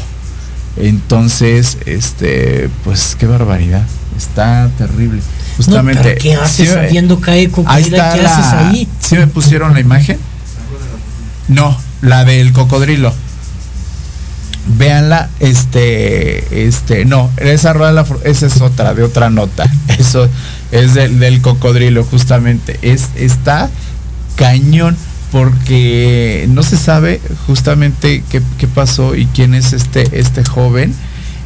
Entonces, 0.78 1.80
este, 1.88 2.70
pues 2.84 3.16
qué 3.20 3.26
barbaridad. 3.26 3.86
Está 4.18 4.70
terrible. 4.78 5.22
Justamente. 5.58 6.16
¿Qué 6.16 6.36
haces 6.36 6.70
sabiendo 6.70 7.20
ahí 7.26 7.46
está 7.84 8.14
¿Qué 8.14 8.26
haces 8.26 8.46
ahí? 8.54 8.88
¿Sí 9.00 9.16
me 9.16 9.28
pusieron 9.28 9.74
la 9.74 9.80
imagen? 9.80 10.18
No, 11.48 11.78
la 12.02 12.26
del 12.26 12.54
cocodrilo. 12.54 13.14
Véanla, 14.66 15.30
este, 15.40 16.66
este, 16.68 17.04
no, 17.04 17.30
esa 17.38 17.74
rueda, 17.74 18.06
esa 18.24 18.46
es 18.46 18.62
otra, 18.62 18.94
de 18.94 19.04
otra 19.04 19.30
nota. 19.30 19.70
Eso 20.00 20.30
es 20.72 20.94
del, 20.94 21.42
cocodrilo, 21.42 22.04
justamente. 22.06 22.80
Es, 22.82 23.10
está 23.16 23.70
cañón 24.36 24.96
porque 25.32 26.46
no 26.50 26.64
se 26.64 26.78
sabe 26.78 27.20
justamente 27.48 28.24
qué, 28.30 28.42
qué, 28.58 28.68
pasó 28.68 29.16
y 29.16 29.26
quién 29.26 29.54
es 29.54 29.74
este, 29.74 30.20
este 30.20 30.46
joven, 30.46 30.94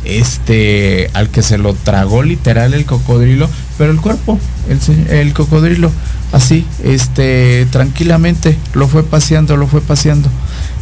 este, 0.07 1.09
al 1.13 1.29
que 1.29 1.41
se 1.41 1.57
lo 1.57 1.73
tragó 1.73 2.23
literal 2.23 2.73
el 2.73 2.85
cocodrilo, 2.85 3.49
pero 3.77 3.91
el 3.91 3.99
cuerpo, 3.99 4.39
el, 4.69 5.09
el 5.09 5.33
cocodrilo, 5.33 5.91
así, 6.31 6.65
este, 6.83 7.67
tranquilamente, 7.71 8.57
lo 8.73 8.87
fue 8.87 9.03
paseando, 9.03 9.57
lo 9.57 9.67
fue 9.67 9.81
paseando. 9.81 10.29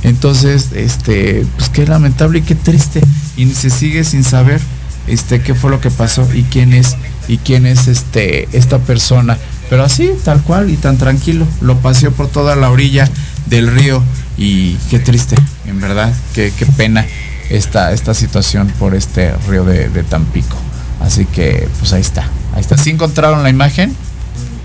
Entonces, 0.03 0.69
este, 0.75 1.45
pues 1.57 1.69
qué 1.69 1.87
lamentable 1.87 2.39
y 2.39 2.41
qué 2.43 2.55
triste. 2.55 3.01
Y 3.37 3.47
se 3.53 3.69
sigue 3.69 4.03
sin 4.03 4.23
saber 4.23 4.61
este 5.07 5.41
qué 5.41 5.53
fue 5.53 5.69
lo 5.69 5.81
que 5.81 5.91
pasó 5.91 6.27
y 6.33 6.43
quién 6.43 6.73
es 6.73 6.95
y 7.27 7.37
quién 7.37 7.65
es 7.65 7.87
este 7.87 8.47
esta 8.53 8.79
persona. 8.79 9.37
Pero 9.69 9.83
así, 9.83 10.11
tal 10.23 10.43
cual 10.43 10.69
y 10.69 10.77
tan 10.77 10.97
tranquilo, 10.97 11.47
lo 11.61 11.77
paseó 11.79 12.11
por 12.11 12.27
toda 12.27 12.55
la 12.55 12.69
orilla 12.69 13.09
del 13.47 13.67
río 13.67 14.03
y 14.37 14.75
qué 14.89 14.99
triste, 14.99 15.35
en 15.65 15.81
verdad, 15.81 16.13
qué, 16.33 16.53
qué 16.55 16.65
pena 16.65 17.05
esta, 17.49 17.91
esta 17.91 18.13
situación 18.13 18.67
por 18.79 18.95
este 18.95 19.33
río 19.47 19.65
de, 19.65 19.89
de 19.89 20.03
Tampico. 20.03 20.57
Así 21.01 21.25
que, 21.25 21.67
pues 21.79 21.93
ahí 21.93 22.01
está, 22.01 22.29
ahí 22.53 22.61
está. 22.61 22.77
¿Sí 22.77 22.89
encontraron 22.89 23.43
la 23.43 23.49
imagen? 23.49 23.95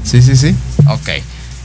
Sí, 0.05 0.22
sí, 0.22 0.37
sí. 0.37 0.55
Ok. 0.87 1.09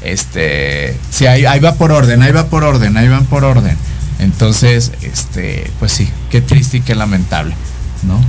Este, 0.04 0.96
sí, 1.10 1.26
ahí, 1.26 1.60
va 1.60 1.74
por 1.76 1.92
orden, 1.92 2.22
ahí 2.22 2.32
va 2.32 2.46
por 2.48 2.64
orden, 2.64 2.96
ahí 2.98 3.08
van 3.08 3.26
por 3.26 3.44
orden. 3.44 3.76
Entonces, 4.20 4.92
este, 5.02 5.70
pues 5.80 5.92
sí, 5.92 6.08
qué 6.30 6.42
triste 6.42 6.78
y 6.78 6.82
qué 6.82 6.94
lamentable, 6.94 7.56
¿no? 8.04 8.24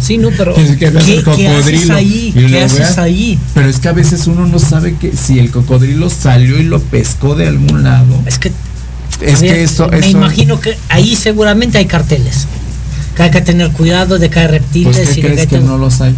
Sí, 0.00 0.18
no, 0.18 0.30
pero 0.30 0.54
¿qué, 0.78 0.86
haces 0.86 1.90
ahí? 1.90 2.32
¿Qué 2.32 2.62
haces 2.62 2.98
ahí? 2.98 3.38
Pero 3.54 3.68
es 3.68 3.78
que 3.78 3.88
a 3.88 3.92
veces 3.92 4.26
uno 4.26 4.46
no 4.46 4.58
sabe 4.58 4.96
que 4.96 5.12
si 5.14 5.38
el 5.38 5.50
cocodrilo 5.50 6.10
salió 6.10 6.58
y 6.58 6.64
lo 6.64 6.80
pescó 6.80 7.34
de 7.34 7.46
algún 7.48 7.82
lado. 7.82 8.22
Es 8.26 8.38
que 8.38 8.52
es 9.20 9.40
que 9.40 9.62
eso, 9.62 9.88
me 9.88 10.08
imagino 10.08 10.60
que 10.60 10.76
ahí 10.88 11.16
seguramente 11.16 11.78
hay 11.78 11.86
carteles. 11.86 12.46
Que 13.14 13.22
hay 13.24 13.30
que 13.30 13.40
tener 13.40 13.70
cuidado 13.70 14.18
de 14.18 14.28
que 14.28 14.40
hay 14.40 14.46
reptiles 14.46 14.96
pues, 14.96 15.16
y 15.16 15.22
crees 15.22 15.46
que, 15.46 15.58
no 15.58 15.78
los 15.78 16.00
hay. 16.00 16.14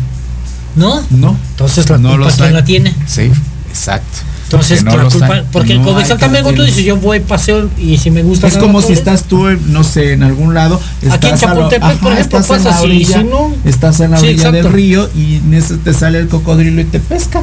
¿No? 0.75 1.01
No. 1.11 1.37
Entonces 1.51 1.89
la 1.89 1.99
no 1.99 2.11
culpa 2.11 2.33
quién 2.37 2.53
la 2.53 2.65
tiene. 2.65 2.95
Sí, 3.07 3.31
exacto. 3.69 4.19
Entonces, 4.45 4.83
porque, 4.83 4.97
no 4.97 5.11
culpa, 5.11 5.45
porque 5.53 5.77
como 5.77 6.01
exactamente 6.01 6.55
tú 6.55 6.63
dices, 6.63 6.83
yo 6.83 6.97
voy 6.97 7.21
paseo 7.21 7.69
y 7.77 7.99
si 7.99 8.11
me 8.11 8.23
gusta. 8.23 8.47
Es 8.47 8.57
como 8.57 8.81
si 8.81 8.95
estás 8.95 9.25
tú, 9.25 9.47
no 9.67 9.85
sé, 9.85 10.13
en 10.13 10.23
algún 10.23 10.55
lado. 10.55 10.81
Aquí 11.11 11.29
en 11.29 11.37
Chapultepec, 11.37 11.99
por 11.99 12.13
ejemplo, 12.13 12.39
estás 12.39 12.59
en 12.59 12.65
la 12.65 12.81
orilla, 12.81 13.23
no, 13.23 13.55
Estás 13.65 14.01
en 14.01 14.11
la 14.13 14.19
orilla 14.19 14.51
del 14.51 14.73
río 14.73 15.11
y 15.15 15.37
en 15.37 15.53
eso 15.53 15.77
te 15.77 15.93
sale 15.93 16.19
el 16.19 16.29
cocodrilo 16.29 16.81
y 16.81 16.85
te 16.85 16.99
pesca. 16.99 17.43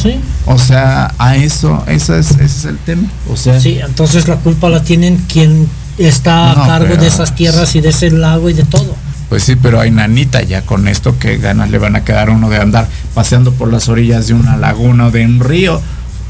Sí. 0.00 0.20
O 0.46 0.58
sea, 0.58 1.14
a 1.18 1.36
eso, 1.36 1.82
eso 1.86 2.16
es, 2.16 2.32
ese 2.32 2.44
es 2.44 2.64
el 2.64 2.78
tema. 2.78 3.08
O 3.30 3.36
sea. 3.36 3.60
Sí, 3.60 3.78
entonces 3.82 4.28
la 4.28 4.36
culpa 4.36 4.68
la 4.68 4.82
tienen 4.82 5.16
quien 5.28 5.68
está 5.98 6.50
a 6.50 6.66
cargo 6.66 6.96
de 6.96 7.06
esas 7.06 7.34
tierras 7.34 7.74
y 7.76 7.80
de 7.80 7.90
ese 7.90 8.10
lago 8.10 8.50
y 8.50 8.54
de 8.54 8.64
todo. 8.64 8.94
Pues 9.28 9.44
sí, 9.44 9.56
pero 9.56 9.80
hay 9.80 9.90
nanita 9.90 10.42
ya 10.42 10.62
con 10.62 10.86
esto 10.86 11.18
que 11.18 11.38
ganas 11.38 11.70
le 11.70 11.78
van 11.78 11.96
a 11.96 12.04
quedar 12.04 12.30
uno 12.30 12.50
de 12.50 12.58
andar 12.58 12.88
paseando 13.14 13.52
por 13.52 13.72
las 13.72 13.88
orillas 13.88 14.26
de 14.28 14.34
una 14.34 14.56
laguna 14.56 15.06
o 15.06 15.10
de 15.10 15.24
un 15.24 15.40
río 15.40 15.80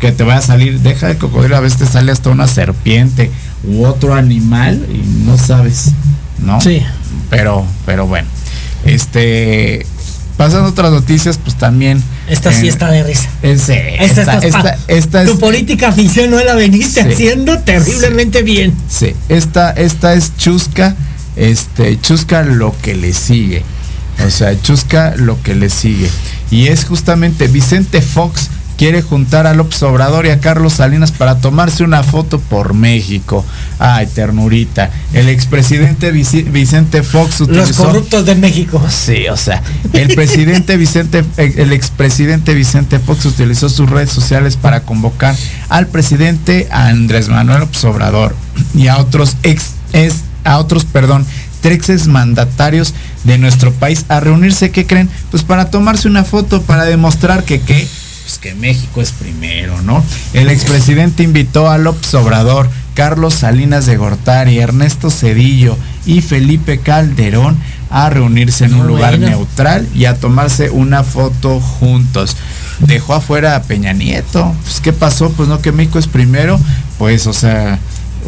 que 0.01 0.13
te 0.13 0.25
va 0.25 0.37
a 0.37 0.43
salir, 0.43 0.81
deja 0.81 1.09
de 1.09 1.19
cocodrilo, 1.19 1.57
a 1.57 1.61
veces 1.61 1.79
te 1.79 1.87
sale 1.87 2.13
hasta 2.13 2.31
una 2.31 2.47
serpiente 2.47 3.31
u 3.65 3.85
otro 3.85 4.15
animal 4.15 4.87
y 4.91 5.25
no 5.25 5.39
sabes, 5.39 5.93
¿no? 6.39 6.61
Sí. 6.61 6.83
Pero, 7.31 7.65
pero 7.87 8.07
bueno, 8.07 8.29
este, 8.85 9.87
pasando 10.37 10.71
otras 10.71 10.91
noticias, 10.91 11.39
pues 11.39 11.57
también. 11.57 12.03
Esta 12.29 12.53
sí 12.53 12.69
está 12.69 12.91
de 12.91 13.03
risa. 13.03 13.29
esta, 13.43 14.39
esta, 14.39 14.79
esta, 14.89 15.25
tu 15.25 15.39
política 15.39 15.93
ficción 15.93 16.31
no 16.31 16.43
la 16.43 16.55
veniste 16.55 17.01
haciendo 17.01 17.59
terriblemente 17.61 18.43
bien. 18.43 18.75
Sí, 18.89 19.15
esta, 19.29 19.71
esta 19.71 20.15
es 20.15 20.37
chusca, 20.37 20.97
este, 21.37 22.01
chusca 22.01 22.43
lo 22.43 22.75
que 22.83 22.95
le 22.95 23.13
sigue. 23.13 23.63
O 24.25 24.31
sea, 24.31 24.61
chusca 24.61 25.15
lo 25.17 25.43
que 25.43 25.55
le 25.55 25.69
sigue. 25.69 26.09
Y 26.51 26.69
es 26.69 26.85
justamente 26.85 27.49
Vicente 27.49 28.01
Fox 28.01 28.49
quiere 28.77 29.03
juntar 29.03 29.47
a 29.47 29.55
López 29.55 29.83
Obrador 29.83 30.27
y 30.27 30.31
a 30.31 30.41
Carlos 30.41 30.75
Salinas 30.75 31.13
para 31.13 31.39
tomarse 31.39 31.85
una 31.85 32.03
foto 32.03 32.39
por 32.39 32.75
México. 32.75 33.45
Ay, 33.79 34.07
ternurita. 34.07 34.91
El 35.13 35.29
expresidente 35.29 36.11
Vicente 36.11 37.03
Fox 37.03 37.41
utilizó... 37.41 37.67
Los 37.67 37.77
corruptos 37.77 38.27
de 38.27 38.35
México. 38.35 38.83
Sí, 38.89 39.29
o 39.29 39.37
sea, 39.37 39.63
el 39.93 40.15
presidente 40.15 40.77
Vicente, 40.79 41.25
el 41.37 41.73
expresidente 41.73 42.55
Vicente 42.55 42.99
Fox 42.99 43.27
utilizó 43.27 43.69
sus 43.69 43.89
redes 43.89 44.11
sociales 44.11 44.57
para 44.57 44.81
convocar 44.81 45.35
al 45.69 45.87
presidente 45.87 46.69
Andrés 46.71 47.29
Manuel 47.29 47.61
López 47.61 47.85
Obrador 47.85 48.35
y 48.75 48.89
a 48.89 48.99
otros 48.99 49.37
ex, 49.43 49.73
a 50.45 50.59
otros, 50.59 50.85
perdón, 50.85 51.27
tres 51.61 52.09
mandatarios 52.09 52.93
de 53.25 53.39
nuestro 53.39 53.73
país 53.73 54.05
a 54.09 54.21
reunirse, 54.21 54.71
¿qué 54.71 54.87
creen? 54.87 55.09
Pues 55.31 55.43
para 55.43 55.71
tomarse 55.71 56.09
una 56.09 56.23
foto, 56.23 56.61
para 56.61 56.85
demostrar 56.85 57.45
que 57.45 57.61
qué 57.61 57.89
pues 58.35 58.39
que 58.39 58.55
México 58.55 59.01
es 59.01 59.13
primero, 59.13 59.81
¿no? 59.83 60.03
El 60.33 60.51
expresidente 60.51 61.23
invitó 61.23 61.71
a 61.71 61.79
López 61.79 62.13
Obrador, 62.15 62.69
Carlos 62.95 63.35
Salinas 63.35 63.87
de 63.87 63.97
Gortari, 63.97 64.59
Ernesto 64.59 65.11
Cedillo 65.11 65.77
y 66.05 66.21
Felipe 66.21 66.79
Calderón 66.79 67.57
a 67.91 68.11
reunirse 68.11 68.65
en 68.65 68.75
un 68.75 68.87
lugar 68.87 69.19
neutral 69.19 69.87
y 69.95 70.07
a 70.07 70.19
tomarse 70.19 70.71
una 70.71 71.05
foto 71.05 71.61
juntos. 71.61 72.37
Dejó 72.81 73.15
afuera 73.15 73.55
a 73.55 73.63
Peña 73.63 73.93
Nieto. 73.93 74.53
Pues, 74.63 74.81
¿qué 74.81 74.93
pasó? 74.93 75.31
Pues 75.31 75.49
no, 75.49 75.61
que 75.61 75.71
México 75.71 76.01
es 76.01 76.09
primero. 76.09 76.59
Pues, 76.99 77.29
o 77.29 77.33
sea, 77.33 77.79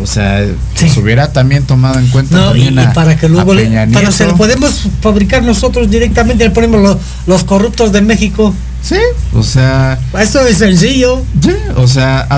o 0.01 0.07
sea, 0.07 0.47
se 0.75 1.01
hubiera 1.01 1.33
también 1.33 1.65
tomado 1.65 1.99
en 1.99 2.07
cuenta 2.09 2.37
no, 2.37 2.55
y, 2.55 2.71
para 2.95 3.17
que 3.17 3.29
luego 3.29 3.55
para 3.93 4.13
se 4.13 4.27
lo 4.27 4.37
podemos 4.37 4.89
fabricar 5.01 5.43
nosotros 5.43 5.91
directamente 5.91 6.45
le 6.45 6.51
ponemos 6.51 6.81
los, 6.81 6.99
los 7.27 7.45
corruptos 7.45 7.93
de 7.93 8.03
México 8.03 8.55
Sí, 8.87 9.01
o 9.35 9.43
sea. 9.43 9.99
Eso 10.17 10.47
es 10.47 10.59
sencillo. 10.59 11.25
Sí, 11.43 11.53
o 11.75 11.89
sea, 11.89 12.29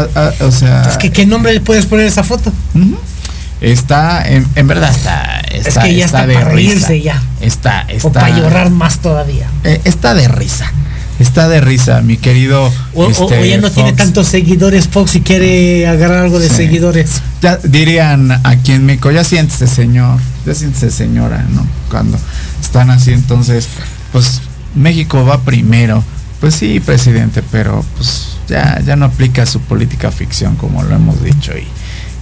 o 0.41 0.51
sea. 0.51 0.83
Es 0.89 0.97
que 0.97 1.13
qué 1.13 1.27
nombre 1.27 1.53
le 1.53 1.61
puedes 1.61 1.85
poner 1.85 2.07
a 2.07 2.09
esa 2.09 2.25
foto. 2.25 2.51
Está, 3.61 4.23
en, 4.27 4.47
verdad 4.69 4.91
está, 4.91 5.41
está, 5.51 5.69
es 5.69 5.79
que 5.79 5.95
ya 5.97 6.07
está, 6.07 6.27
de 6.27 6.43
risa. 6.45 6.95
ya. 6.95 7.23
Está, 7.41 7.83
está. 7.83 8.09
O 8.09 8.13
para 8.13 8.31
llorar 8.31 8.71
más 8.71 9.01
todavía. 9.01 9.49
Eh, 9.65 9.81
está 9.85 10.15
de 10.15 10.29
risa. 10.29 10.73
Está 11.19 11.49
de 11.49 11.61
risa, 11.61 12.01
mi 12.01 12.17
querido. 12.17 12.73
O, 12.95 13.11
este, 13.11 13.51
ya 13.51 13.59
no 13.59 13.71
tiene 13.71 13.93
tantos 13.93 14.29
seguidores 14.29 14.87
Fox 14.87 15.17
y 15.17 15.21
quiere 15.21 15.87
agarrar 15.87 16.25
algo 16.25 16.39
de 16.39 16.49
seguidores. 16.49 17.21
Ya 17.43 17.57
dirían 17.57 18.41
aquí 18.45 18.73
en 18.73 18.87
México, 18.87 19.11
ya 19.11 19.25
siéntese 19.25 19.67
señor, 19.67 20.19
ya 20.47 20.55
siéntese 20.55 20.91
señora, 20.91 21.45
¿no? 21.51 21.67
Cuando 21.91 22.17
están 22.63 22.91
así, 22.91 23.13
entonces, 23.13 23.69
pues 24.13 24.41
México 24.77 25.27
va 25.27 25.41
primero 25.41 26.05
pues 26.41 26.55
sí, 26.55 26.81
presidente, 26.81 27.43
pero 27.51 27.85
pues 27.97 28.39
ya, 28.49 28.81
ya 28.85 28.97
no 28.97 29.07
aplica 29.07 29.47
su 29.47 29.61
política 29.61 30.11
ficción 30.11 30.57
como 30.57 30.83
lo 30.83 30.95
hemos 30.95 31.23
dicho 31.23 31.53
y, 31.57 31.67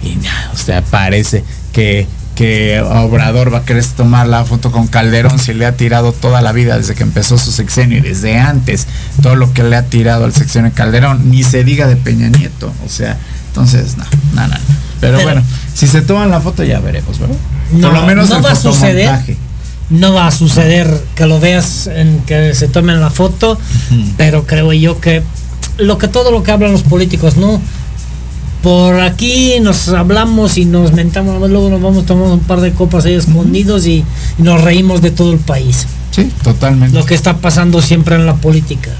y 0.07 0.15
nada, 0.15 0.51
o 0.53 0.57
sea, 0.57 0.81
parece 0.81 1.43
que, 1.71 2.07
que 2.35 2.81
Obrador 2.81 3.53
va 3.53 3.59
a 3.59 3.65
querer 3.65 3.85
tomar 3.85 4.27
la 4.27 4.43
foto 4.43 4.71
con 4.71 4.87
Calderón 4.87 5.39
si 5.39 5.53
le 5.53 5.65
ha 5.65 5.77
tirado 5.77 6.11
toda 6.13 6.41
la 6.41 6.51
vida 6.51 6.77
desde 6.77 6.95
que 6.95 7.03
empezó 7.03 7.37
su 7.37 7.51
sexenio 7.51 7.99
y 7.99 8.01
desde 8.01 8.37
antes 8.37 8.87
todo 9.21 9.35
lo 9.35 9.53
que 9.53 9.63
le 9.63 9.75
ha 9.75 9.83
tirado 9.83 10.25
al 10.25 10.33
sexenio 10.33 10.71
de 10.71 10.75
Calderón, 10.75 11.29
ni 11.29 11.43
se 11.43 11.63
diga 11.63 11.87
de 11.87 11.95
Peña 11.95 12.29
Nieto, 12.29 12.73
o 12.85 12.89
sea, 12.89 13.17
entonces, 13.49 13.97
no, 13.97 14.05
no, 14.33 14.47
no. 14.47 14.55
Pero, 14.99 15.21
bueno, 15.21 15.43
si 15.73 15.87
se 15.87 16.01
toman 16.01 16.29
la 16.29 16.41
foto 16.41 16.63
ya 16.63 16.79
veremos, 16.79 17.19
¿verdad? 17.19 17.35
Por 17.81 17.93
lo 17.93 18.05
menos 18.05 18.29
no 18.29 18.41
va 18.41 18.51
a 18.51 18.55
suceder 18.55 19.09
no 19.89 20.13
va 20.13 20.27
a 20.27 20.31
suceder 20.31 21.01
que 21.15 21.25
lo 21.25 21.39
veas 21.39 21.87
en 21.87 22.19
que 22.25 22.53
se 22.53 22.67
tomen 22.67 22.99
la 22.99 23.09
foto, 23.09 23.57
pero 24.17 24.45
creo 24.45 24.73
yo 24.73 24.99
que 24.99 25.23
lo 25.77 25.97
que 25.97 26.07
todo 26.07 26.31
lo 26.31 26.43
que 26.43 26.51
hablan 26.51 26.71
los 26.71 26.83
políticos, 26.83 27.37
¿no? 27.37 27.61
Por 28.61 28.99
aquí 28.99 29.59
nos 29.61 29.87
hablamos 29.89 30.57
y 30.57 30.65
nos 30.65 30.91
mentamos, 30.91 31.49
luego 31.49 31.69
nos 31.69 31.81
vamos 31.81 32.05
tomando 32.05 32.33
un 32.33 32.39
par 32.41 32.59
de 32.59 32.73
copas 32.73 33.05
ahí 33.05 33.13
escondidos 33.13 33.85
y, 33.85 34.03
nos 34.39 34.61
reímos 34.61 35.01
de 35.01 35.11
todo 35.11 35.31
el 35.31 35.39
país. 35.39 35.87
Sí, 36.11 36.29
totalmente. 36.43 36.97
Lo 36.97 37.05
que 37.05 37.13
está 37.13 37.37
pasando 37.37 37.81
siempre 37.81 38.15
en 38.15 38.25
la 38.25 38.35
política. 38.35 38.91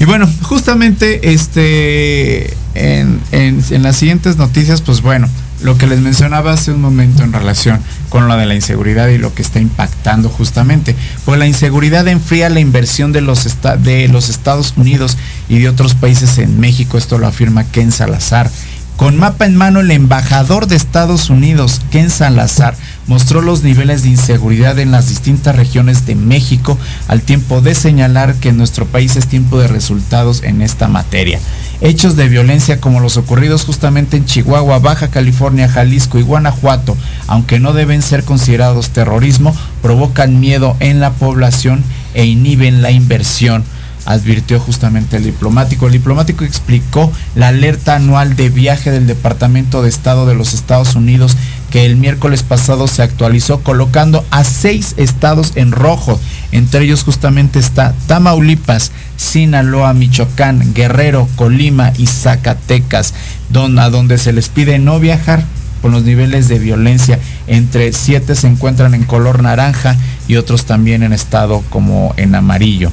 Y 0.00 0.04
bueno, 0.04 0.28
justamente 0.42 1.32
este 1.32 2.54
en, 2.74 3.20
en 3.32 3.82
las 3.82 3.96
siguientes 3.96 4.36
noticias, 4.36 4.82
pues 4.82 5.00
bueno, 5.00 5.28
lo 5.60 5.76
que 5.76 5.86
les 5.86 6.00
mencionaba 6.00 6.52
hace 6.52 6.72
un 6.72 6.80
momento 6.80 7.22
en 7.22 7.32
relación 7.32 7.80
con 8.08 8.28
lo 8.28 8.36
de 8.36 8.46
la 8.46 8.54
inseguridad 8.54 9.08
y 9.08 9.18
lo 9.18 9.34
que 9.34 9.42
está 9.42 9.60
impactando 9.60 10.28
justamente. 10.28 10.94
Pues 11.24 11.38
la 11.38 11.46
inseguridad 11.46 12.06
enfría 12.08 12.48
la 12.48 12.60
inversión 12.60 13.12
de 13.12 13.20
los, 13.20 13.46
de 13.80 14.08
los 14.08 14.28
Estados 14.28 14.74
Unidos 14.76 15.16
y 15.48 15.58
de 15.58 15.68
otros 15.68 15.94
países 15.94 16.38
en 16.38 16.60
México, 16.60 16.98
esto 16.98 17.18
lo 17.18 17.26
afirma 17.26 17.64
Ken 17.64 17.92
Salazar. 17.92 18.50
Con 18.98 19.16
mapa 19.16 19.46
en 19.46 19.54
mano, 19.54 19.78
el 19.78 19.92
embajador 19.92 20.66
de 20.66 20.74
Estados 20.74 21.30
Unidos, 21.30 21.80
Ken 21.92 22.10
Salazar, 22.10 22.74
mostró 23.06 23.42
los 23.42 23.62
niveles 23.62 24.02
de 24.02 24.08
inseguridad 24.08 24.76
en 24.80 24.90
las 24.90 25.08
distintas 25.08 25.54
regiones 25.54 26.04
de 26.04 26.16
México 26.16 26.76
al 27.06 27.22
tiempo 27.22 27.60
de 27.60 27.76
señalar 27.76 28.34
que 28.34 28.48
en 28.48 28.56
nuestro 28.56 28.86
país 28.86 29.14
es 29.14 29.28
tiempo 29.28 29.60
de 29.60 29.68
resultados 29.68 30.42
en 30.42 30.62
esta 30.62 30.88
materia. 30.88 31.38
Hechos 31.80 32.16
de 32.16 32.28
violencia 32.28 32.80
como 32.80 32.98
los 32.98 33.16
ocurridos 33.16 33.64
justamente 33.64 34.16
en 34.16 34.24
Chihuahua, 34.24 34.80
Baja 34.80 35.06
California, 35.12 35.68
Jalisco 35.68 36.18
y 36.18 36.22
Guanajuato, 36.22 36.96
aunque 37.28 37.60
no 37.60 37.74
deben 37.74 38.02
ser 38.02 38.24
considerados 38.24 38.90
terrorismo, 38.90 39.54
provocan 39.80 40.40
miedo 40.40 40.76
en 40.80 40.98
la 40.98 41.12
población 41.12 41.84
e 42.14 42.26
inhiben 42.26 42.82
la 42.82 42.90
inversión 42.90 43.62
advirtió 44.08 44.58
justamente 44.58 45.18
el 45.18 45.24
diplomático. 45.24 45.86
El 45.86 45.92
diplomático 45.92 46.42
explicó 46.42 47.12
la 47.34 47.48
alerta 47.48 47.94
anual 47.94 48.36
de 48.36 48.48
viaje 48.48 48.90
del 48.90 49.06
Departamento 49.06 49.82
de 49.82 49.90
Estado 49.90 50.24
de 50.24 50.34
los 50.34 50.54
Estados 50.54 50.94
Unidos 50.94 51.36
que 51.70 51.84
el 51.84 51.96
miércoles 51.96 52.42
pasado 52.42 52.88
se 52.88 53.02
actualizó 53.02 53.62
colocando 53.62 54.24
a 54.30 54.44
seis 54.44 54.94
estados 54.96 55.52
en 55.56 55.72
rojo. 55.72 56.18
Entre 56.52 56.84
ellos 56.84 57.04
justamente 57.04 57.58
está 57.58 57.92
Tamaulipas, 58.06 58.92
Sinaloa, 59.18 59.92
Michoacán, 59.92 60.72
Guerrero, 60.72 61.28
Colima 61.36 61.92
y 61.98 62.06
Zacatecas, 62.06 63.12
a 63.52 63.90
donde 63.90 64.16
se 64.16 64.32
les 64.32 64.48
pide 64.48 64.78
no 64.78 65.00
viajar 65.00 65.44
con 65.82 65.92
los 65.92 66.04
niveles 66.04 66.48
de 66.48 66.58
violencia. 66.58 67.18
Entre 67.46 67.92
siete 67.92 68.34
se 68.34 68.46
encuentran 68.46 68.94
en 68.94 69.04
color 69.04 69.42
naranja 69.42 69.96
y 70.28 70.36
otros 70.36 70.64
también 70.64 71.02
en 71.02 71.12
estado 71.12 71.62
como 71.68 72.14
en 72.16 72.34
amarillo. 72.34 72.90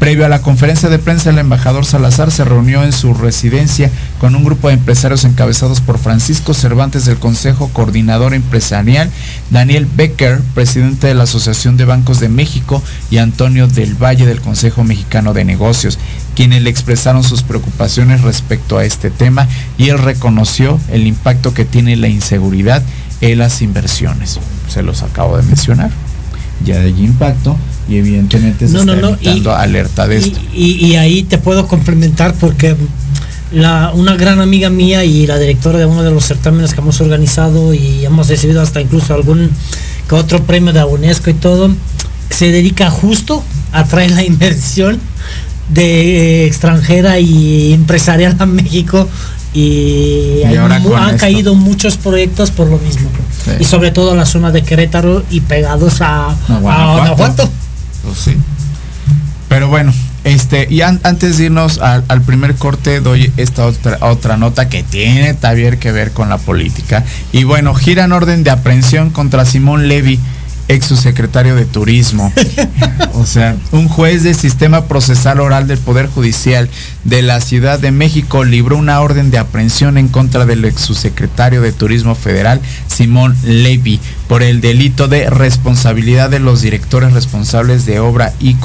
Previo 0.00 0.24
a 0.24 0.30
la 0.30 0.40
conferencia 0.40 0.88
de 0.88 0.98
prensa, 0.98 1.28
el 1.28 1.36
embajador 1.36 1.84
Salazar 1.84 2.30
se 2.30 2.42
reunió 2.42 2.82
en 2.84 2.92
su 2.92 3.12
residencia 3.12 3.90
con 4.18 4.34
un 4.34 4.42
grupo 4.42 4.68
de 4.68 4.74
empresarios 4.74 5.26
encabezados 5.26 5.82
por 5.82 5.98
Francisco 5.98 6.54
Cervantes 6.54 7.04
del 7.04 7.18
Consejo 7.18 7.68
Coordinador 7.68 8.32
Empresarial, 8.32 9.10
Daniel 9.50 9.86
Becker, 9.94 10.40
presidente 10.54 11.08
de 11.08 11.14
la 11.14 11.24
Asociación 11.24 11.76
de 11.76 11.84
Bancos 11.84 12.18
de 12.18 12.30
México, 12.30 12.82
y 13.10 13.18
Antonio 13.18 13.68
del 13.68 13.94
Valle 13.94 14.24
del 14.24 14.40
Consejo 14.40 14.84
Mexicano 14.84 15.34
de 15.34 15.44
Negocios, 15.44 15.98
quienes 16.34 16.62
le 16.62 16.70
expresaron 16.70 17.22
sus 17.22 17.42
preocupaciones 17.42 18.22
respecto 18.22 18.78
a 18.78 18.86
este 18.86 19.10
tema 19.10 19.48
y 19.76 19.90
él 19.90 19.98
reconoció 19.98 20.80
el 20.90 21.06
impacto 21.06 21.52
que 21.52 21.66
tiene 21.66 21.96
la 21.96 22.08
inseguridad 22.08 22.82
en 23.20 23.38
las 23.38 23.60
inversiones. 23.60 24.40
Se 24.66 24.82
los 24.82 25.02
acabo 25.02 25.36
de 25.36 25.42
mencionar. 25.42 25.90
Ya 26.64 26.78
de 26.80 26.90
impacto 26.90 27.56
y 27.88 27.96
evidentemente 27.96 28.68
se 28.68 28.78
está 28.78 29.60
alerta 29.60 30.06
de 30.06 30.18
esto. 30.18 30.38
Y, 30.54 30.94
ahí 30.94 31.22
te 31.24 31.38
puedo 31.38 31.66
complementar 31.66 32.34
porque 32.34 32.76
la, 33.52 33.92
una 33.94 34.16
gran 34.16 34.40
amiga 34.40 34.70
mía 34.70 35.04
y 35.04 35.26
la 35.26 35.38
directora 35.38 35.78
de 35.78 35.86
uno 35.86 36.02
de 36.02 36.10
los 36.10 36.24
certámenes 36.24 36.72
que 36.72 36.80
hemos 36.80 37.00
organizado 37.00 37.74
y 37.74 38.04
hemos 38.04 38.28
recibido 38.28 38.62
hasta 38.62 38.80
incluso 38.80 39.14
algún 39.14 39.50
que 40.08 40.14
otro 40.14 40.42
premio 40.44 40.72
de 40.72 40.84
UNESCO 40.84 41.30
y 41.30 41.34
todo, 41.34 41.70
se 42.30 42.50
dedica 42.52 42.90
justo 42.90 43.42
a 43.72 43.84
traer 43.84 44.12
la 44.12 44.24
inversión 44.32 45.00
de 45.68 46.46
extranjera 46.46 47.20
y 47.20 47.72
empresarial 47.72 48.36
a 48.38 48.46
México 48.46 49.08
y, 49.52 50.42
han 50.44 51.18
caído 51.18 51.54
muchos 51.54 51.96
proyectos 51.96 52.50
por 52.50 52.68
lo 52.68 52.78
mismo 52.78 53.08
y 53.58 53.64
sobre 53.64 53.90
todo 53.90 54.12
en 54.12 54.18
la 54.18 54.26
zona 54.26 54.50
de 54.52 54.62
Querétaro 54.62 55.24
y 55.30 55.40
pegados 55.40 56.00
a, 56.00 56.34
Guanajuato. 56.60 57.48
Pues 58.04 58.18
sí. 58.18 58.36
Pero 59.48 59.68
bueno, 59.68 59.92
este, 60.22 60.68
y 60.70 60.82
antes 60.82 61.38
de 61.38 61.46
irnos 61.46 61.78
al, 61.78 62.22
primer 62.22 62.54
corte, 62.54 63.00
doy 63.00 63.32
esta 63.36 63.66
otra, 63.66 63.98
otra 64.00 64.36
nota 64.36 64.68
que 64.68 64.82
tiene 64.82 65.34
también 65.34 65.78
que 65.78 65.90
ver 65.92 66.12
con 66.12 66.28
la 66.28 66.38
política. 66.38 67.04
Y 67.32 67.44
bueno, 67.44 67.74
gira 67.74 68.04
en 68.04 68.12
orden 68.12 68.44
de 68.44 68.50
aprehensión 68.50 69.10
contra 69.10 69.44
Simón 69.44 69.88
Levy, 69.88 70.20
ex 70.70 70.86
subsecretario 70.86 71.56
de 71.56 71.64
Turismo. 71.64 72.32
o 73.14 73.26
sea, 73.26 73.56
un 73.72 73.88
juez 73.88 74.22
del 74.22 74.36
sistema 74.36 74.86
procesal 74.86 75.40
oral 75.40 75.66
del 75.66 75.78
Poder 75.78 76.06
Judicial 76.06 76.68
de 77.04 77.22
la 77.22 77.40
Ciudad 77.40 77.78
de 77.78 77.90
México 77.90 78.44
libró 78.44 78.76
una 78.76 79.00
orden 79.00 79.30
de 79.30 79.38
aprehensión 79.38 79.98
en 79.98 80.08
contra 80.08 80.46
del 80.46 80.64
ex 80.64 80.80
subsecretario 80.82 81.60
de 81.60 81.72
Turismo 81.72 82.14
Federal, 82.14 82.60
Simón 82.86 83.36
Levy, 83.42 84.00
por 84.28 84.42
el 84.44 84.60
delito 84.60 85.08
de 85.08 85.28
responsabilidad 85.28 86.30
de 86.30 86.38
los 86.38 86.62
directores 86.62 87.12
responsables 87.12 87.84
de 87.84 87.98
obra 87.98 88.32
y, 88.38 88.56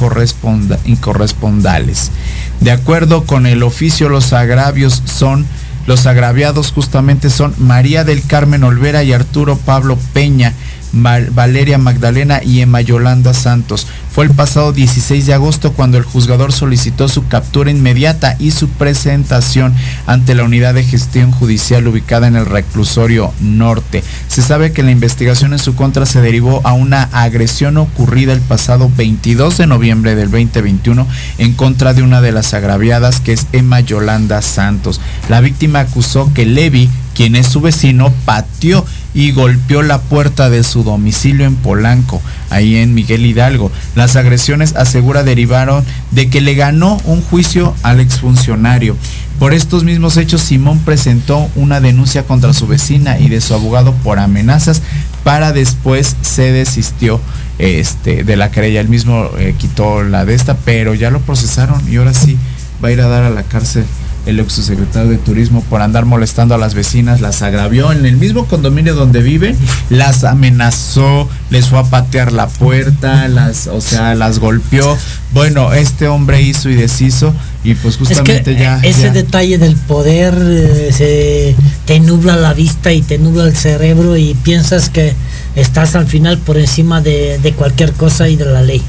y 0.85 0.95
correspondales. 0.97 2.11
De 2.59 2.71
acuerdo 2.71 3.25
con 3.25 3.47
el 3.47 3.63
oficio, 3.63 4.09
los 4.09 4.31
agravios 4.31 5.01
son 5.05 5.45
los 5.87 6.07
agraviados 6.07 6.71
justamente 6.71 7.29
son 7.29 7.53
María 7.59 8.03
del 8.03 8.25
Carmen 8.25 8.63
Olvera 8.63 9.03
y 9.03 9.13
Arturo 9.13 9.55
Pablo 9.55 9.99
Peña, 10.13 10.53
Valeria 10.93 11.77
Magdalena 11.77 12.41
y 12.43 12.61
Emma 12.61 12.81
Yolanda 12.81 13.33
Santos. 13.33 13.88
Fue 14.11 14.23
el 14.23 14.31
pasado 14.31 14.71
16 14.71 15.25
de 15.25 15.33
agosto 15.33 15.73
cuando 15.73 15.97
el 15.97 16.05
juzgador 16.05 16.53
solicitó 16.53 17.09
su 17.09 17.27
captura 17.27 17.69
inmediata 17.69 18.38
y 18.39 18.51
su 18.51 18.69
presentación 18.69 19.75
ante 20.07 20.36
la 20.36 20.45
unidad 20.45 20.73
de 20.73 20.86
gestión 20.86 21.31
judicial 21.31 21.86
ubicada 21.88 22.27
en 22.27 22.38
el 22.38 22.45
reclusorio 22.45 23.33
norte. 23.41 24.03
Se 24.29 24.41
sabe 24.41 24.71
que 24.71 24.83
la 24.83 24.91
investigación 24.91 25.51
en 25.51 25.59
su 25.59 25.75
contra 25.75 26.05
se 26.05 26.21
derivó 26.21 26.61
a 26.63 26.71
una 26.71 27.03
agresión 27.11 27.75
ocurrida 27.77 28.31
el 28.31 28.39
pasado 28.39 28.89
22 28.95 29.57
de 29.57 29.67
noviembre 29.67 30.15
del 30.15 30.31
2021 30.31 31.05
en 31.38 31.53
contra 31.53 31.93
de 31.93 32.01
una 32.01 32.21
de 32.21 32.31
las 32.31 32.53
agraviadas 32.53 33.19
que 33.19 33.33
es 33.33 33.47
Emma 33.51 33.81
Yolanda 33.81 34.41
Santos. 34.41 35.01
La 35.27 35.41
víctima 35.41 35.81
acusó 35.81 36.31
que 36.33 36.45
Levi, 36.45 36.89
quien 37.16 37.36
es 37.36 37.47
su 37.47 37.61
vecino, 37.61 38.13
pateó 38.26 38.86
y 39.16 39.32
golpeó 39.32 39.82
la 39.82 40.01
puerta 40.01 40.49
de 40.49 40.63
su 40.63 40.84
domicilio 40.84 41.45
en 41.45 41.55
Polanco, 41.55 42.22
ahí 42.49 42.76
en 42.76 42.93
Miguel 42.93 43.26
Hidalgo. 43.26 43.72
Las 43.95 44.18
agresiones, 44.18 44.76
asegura, 44.76 45.24
derivaron 45.24 45.84
de 46.11 46.30
que 46.30 46.41
le 46.41 46.53
ganó 46.53 46.99
un 47.05 47.22
juicio 47.22 47.74
al 47.82 48.01
exfuncionario. 48.01 48.97
Por 49.39 49.53
estos 49.53 49.84
mismos 49.84 50.18
hechos, 50.18 50.41
Simón 50.41 50.80
presentó 50.80 51.49
una 51.55 51.80
denuncia 51.80 52.24
contra 52.24 52.53
su 52.53 52.68
vecina 52.68 53.18
y 53.18 53.30
de 53.30 53.41
su 53.41 53.53
abogado 53.53 53.93
por 53.93 54.20
amenazas, 54.20 54.82
para 55.24 55.53
después 55.53 56.16
se 56.22 56.51
desistió 56.51 57.20
este, 57.57 58.24
de 58.24 58.36
la 58.36 58.51
querella. 58.51 58.82
Él 58.82 58.89
mismo 58.89 59.30
eh, 59.38 59.55
quitó 59.57 60.03
la 60.03 60.26
de 60.26 60.36
esta, 60.36 60.57
pero 60.57 60.93
ya 60.93 61.09
lo 61.09 61.22
procesaron 61.22 61.82
y 61.89 61.95
ahora 61.95 62.13
sí 62.13 62.38
va 62.84 62.89
a 62.89 62.91
ir 62.91 63.01
a 63.01 63.07
dar 63.07 63.24
a 63.24 63.30
la 63.30 63.43
cárcel 63.43 63.86
el 64.26 64.39
ex 64.39 64.67
de 64.67 65.17
Turismo 65.17 65.61
por 65.69 65.82
andar 65.82 66.05
molestando 66.05 66.55
a 66.55 66.57
las 66.57 66.73
vecinas, 66.73 67.21
las 67.21 67.41
agravió 67.41 67.91
en 67.91 68.05
el 68.05 68.17
mismo 68.17 68.45
condominio 68.45 68.95
donde 68.95 69.21
vive, 69.21 69.55
las 69.89 70.23
amenazó, 70.23 71.30
les 71.49 71.67
fue 71.67 71.80
a 71.80 71.84
patear 71.84 72.32
la 72.32 72.47
puerta, 72.47 73.28
las, 73.28 73.67
o 73.67 73.82
sea, 73.82 74.15
las 74.15 74.39
golpeó. 74.39 74.97
Bueno, 75.34 75.73
este 75.73 76.07
hombre 76.07 76.41
hizo 76.41 76.69
y 76.69 76.76
deshizo 76.76 77.34
y 77.63 77.73
pues 77.76 77.97
justamente 77.97 78.55
ya 78.55 78.80
ese 78.84 79.11
detalle 79.11 79.57
del 79.57 79.76
poder 79.76 80.36
eh, 80.39 80.89
se 80.91 81.55
te 81.86 81.99
nubla 81.99 82.36
la 82.36 82.53
vista 82.53 82.93
y 82.93 83.01
te 83.01 83.17
nubla 83.17 83.45
el 83.45 83.55
cerebro 83.55 84.15
y 84.17 84.36
piensas 84.36 84.89
que 84.89 85.13
estás 85.55 85.95
al 85.95 86.07
final 86.07 86.38
por 86.38 86.57
encima 86.57 87.01
de, 87.01 87.39
de 87.39 87.53
cualquier 87.53 87.93
cosa 87.93 88.30
y 88.30 88.36
de 88.36 88.45
la 88.45 88.61
ley. 88.61 88.82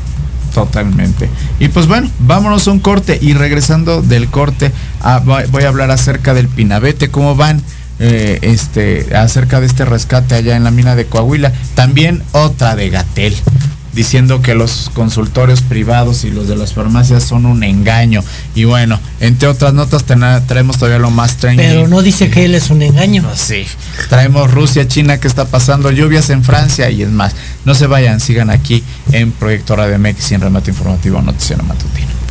Totalmente. 0.57 1.29
Y 1.61 1.69
pues 1.69 1.87
bueno, 1.87 2.09
vámonos 2.19 2.67
a 2.67 2.71
un 2.71 2.79
corte 2.79 3.19
y 3.21 3.35
regresando 3.35 4.01
del 4.01 4.29
corte 4.29 4.73
ah, 5.03 5.21
voy 5.51 5.65
a 5.65 5.69
hablar 5.69 5.91
acerca 5.91 6.33
del 6.33 6.49
Pinabete, 6.49 7.11
cómo 7.11 7.37
van 7.37 7.61
eh, 7.99 8.39
este, 8.41 9.15
acerca 9.15 9.61
de 9.61 9.67
este 9.67 9.85
rescate 9.85 10.35
allá 10.35 10.57
en 10.57 10.65
la 10.65 10.71
mina 10.71 10.97
de 10.97 11.05
Coahuila. 11.05 11.53
También 11.75 12.23
otra 12.33 12.75
de 12.75 12.89
Gatel 12.89 13.37
diciendo 13.97 14.43
que 14.43 14.55
los 14.55 14.91
consultorios 14.93 15.63
privados 15.63 16.25
y 16.25 16.31
los 16.31 16.47
de 16.47 16.55
las 16.55 16.75
farmacias 16.75 17.25
son 17.25 17.47
un 17.47 17.65
engaño. 17.65 18.23
Y 18.55 18.65
bueno, 18.65 19.01
entre 19.21 19.49
otras 19.49 19.73
notas 19.73 20.05
traemos 20.05 20.77
todavía 20.77 20.99
lo 20.99 21.11
más 21.11 21.39
trending. 21.39 21.67
Pero 21.67 21.89
no 21.89 22.03
dice 22.03 22.29
que 22.31 22.45
él 22.45 22.55
es 22.55 22.71
un 22.71 22.83
engaño. 22.83 23.23
Pues 23.23 23.41
sí, 23.41 23.67
traemos 24.11 24.51
Rusia, 24.51 24.87
China, 24.87 25.19
que 25.19 25.27
está 25.27 25.47
pasando, 25.47 25.91
lluvias 25.91 26.29
en 26.29 26.45
Francia 26.45 26.91
y 26.91 27.03
es 27.03 27.09
más. 27.09 27.35
No 27.65 27.75
se 27.75 27.87
vayan, 27.87 28.21
sigan 28.21 28.51
aquí 28.51 28.85
en 29.13 29.33
Proyecto 29.33 29.75
Radio 29.75 29.99
MX 29.99 30.31
y 30.31 30.35
en 30.35 30.41
Remate 30.43 30.71
Informativo 30.71 31.23
Noticiero 31.23 31.65
Matutino. 31.65 32.26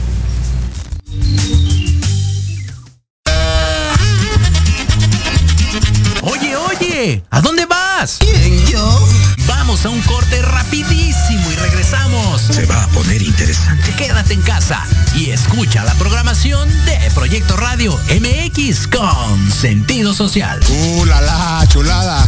¿A 7.29 7.41
dónde 7.41 7.65
vas? 7.65 8.17
¿Quién, 8.19 8.65
yo? 8.65 9.07
Vamos 9.47 9.85
a 9.85 9.89
un 9.89 10.01
corte 10.01 10.41
rapidísimo 10.41 11.51
y 11.51 11.55
regresamos. 11.55 12.41
Se 12.41 12.65
va 12.65 12.83
a 12.83 12.87
poner 12.87 13.21
interesante. 13.21 13.93
Quédate 13.95 14.33
en 14.33 14.41
casa 14.41 14.83
y 15.15 15.29
escucha 15.29 15.83
la 15.83 15.93
programación 15.95 16.67
de 16.85 16.97
Proyecto 17.13 17.57
Radio 17.57 17.99
MX 18.09 18.87
con 18.87 19.51
sentido 19.51 20.13
social. 20.13 20.59
¡Uh, 20.67 21.05
la, 21.05 21.21
la 21.21 21.67
chulada! 21.67 22.27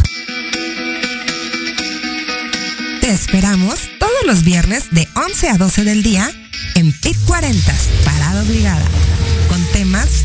Te 3.00 3.10
esperamos 3.10 3.80
todos 3.98 4.26
los 4.26 4.44
viernes 4.44 4.90
de 4.92 5.08
11 5.14 5.48
a 5.50 5.58
12 5.58 5.84
del 5.84 6.02
día 6.02 6.30
en 6.74 6.92
PIT 6.92 7.16
40, 7.26 7.74
Parada 8.04 8.42
Obligada, 8.42 8.84
con 9.48 9.60
temas 9.72 10.24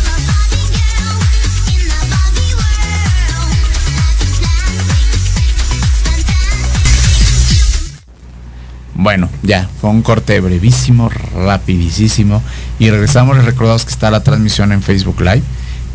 Bueno, 9.01 9.29
ya, 9.41 9.67
fue 9.79 9.89
un 9.89 10.03
corte 10.03 10.39
brevísimo, 10.39 11.09
rapidísimo. 11.09 12.43
Y 12.77 12.91
regresamos, 12.91 13.35
les 13.35 13.45
recordamos 13.45 13.83
que 13.83 13.91
está 13.91 14.11
la 14.11 14.21
transmisión 14.21 14.71
en 14.71 14.83
Facebook 14.83 15.19
Live 15.21 15.41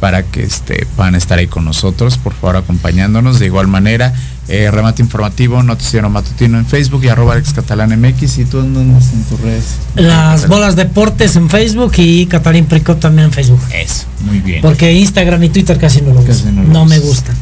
para 0.01 0.25
que 0.25 0.43
este, 0.43 0.87
puedan 0.97 1.15
estar 1.15 1.39
ahí 1.39 1.47
con 1.47 1.65
nosotros, 1.65 2.19
por 2.19 2.35
favor 2.35 2.57
acompañándonos. 2.57 3.39
De 3.39 3.47
igual 3.47 3.69
manera, 3.69 4.13
eh, 4.49 4.71
remate 4.73 5.03
informativo, 5.03 5.63
noticiero 5.63 6.11
matutino 6.11 6.59
en 6.59 6.67
Facebook 6.67 7.05
y 7.05 7.09
arroba 7.09 7.41
Catalán 7.55 7.99
MX. 8.01 8.39
¿Y 8.39 8.45
tú 8.45 8.59
dónde 8.59 8.81
en 8.81 9.25
tus 9.29 9.41
redes? 9.41 9.77
Las 9.95 10.49
bolas 10.49 10.75
deportes 10.75 11.37
en 11.37 11.49
Facebook 11.49 11.93
y 11.99 12.27
Catalín 12.27 12.67
Prico 12.67 12.97
también 12.97 13.27
en 13.27 13.33
Facebook. 13.33 13.61
Eso, 13.73 14.07
muy 14.25 14.41
bien. 14.41 14.63
Porque 14.63 14.93
Instagram 14.93 15.45
y 15.45 15.49
Twitter 15.49 15.79
casi 15.79 16.03
no 16.03 16.13
lo 16.13 16.21
uso. 16.21 16.51
No, 16.51 16.85
me 16.85 16.99
gusta. 16.99 17.33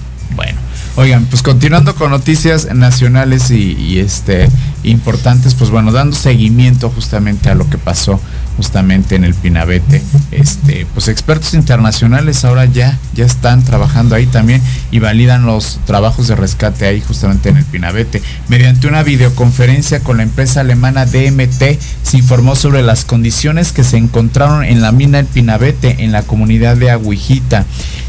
Oigan, 0.96 1.26
pues 1.26 1.42
continuando 1.42 1.96
con 1.96 2.10
noticias 2.10 2.72
nacionales 2.72 3.50
y, 3.50 3.98
este 3.98 4.48
importantes, 4.84 5.54
pues 5.54 5.70
bueno, 5.70 5.90
dando 5.90 6.16
seguimiento 6.16 6.88
justamente 6.88 7.50
a 7.50 7.56
lo 7.56 7.68
que 7.68 7.78
pasó 7.78 8.20
justamente 8.56 9.16
en 9.16 9.24
el 9.24 9.34
Pinabete. 9.34 10.02
Este, 10.30 10.86
pues 10.94 11.08
expertos 11.08 11.54
internacionales 11.54 12.44
ahora 12.44 12.64
ya, 12.66 12.98
ya 13.14 13.24
están 13.24 13.64
trabajando 13.64 14.14
ahí 14.14 14.26
también 14.26 14.62
y 14.90 14.98
validan 14.98 15.46
los 15.46 15.80
trabajos 15.86 16.28
de 16.28 16.36
rescate 16.36 16.86
ahí 16.86 17.00
justamente 17.00 17.48
en 17.48 17.56
el 17.56 17.64
Pinabete. 17.64 18.22
Mediante 18.48 18.86
una 18.88 19.02
videoconferencia 19.02 20.00
con 20.00 20.18
la 20.18 20.22
empresa 20.22 20.60
alemana 20.60 21.06
DMT 21.06 21.78
se 22.02 22.18
informó 22.18 22.56
sobre 22.56 22.82
las 22.82 23.04
condiciones 23.04 23.72
que 23.72 23.84
se 23.84 23.96
encontraron 23.96 24.64
en 24.64 24.80
la 24.80 24.92
mina 24.92 25.18
del 25.18 25.26
Pinabete 25.26 26.04
en 26.04 26.12
la 26.12 26.22
comunidad 26.22 26.76
de 26.76 26.90
Aguijita 26.90 27.66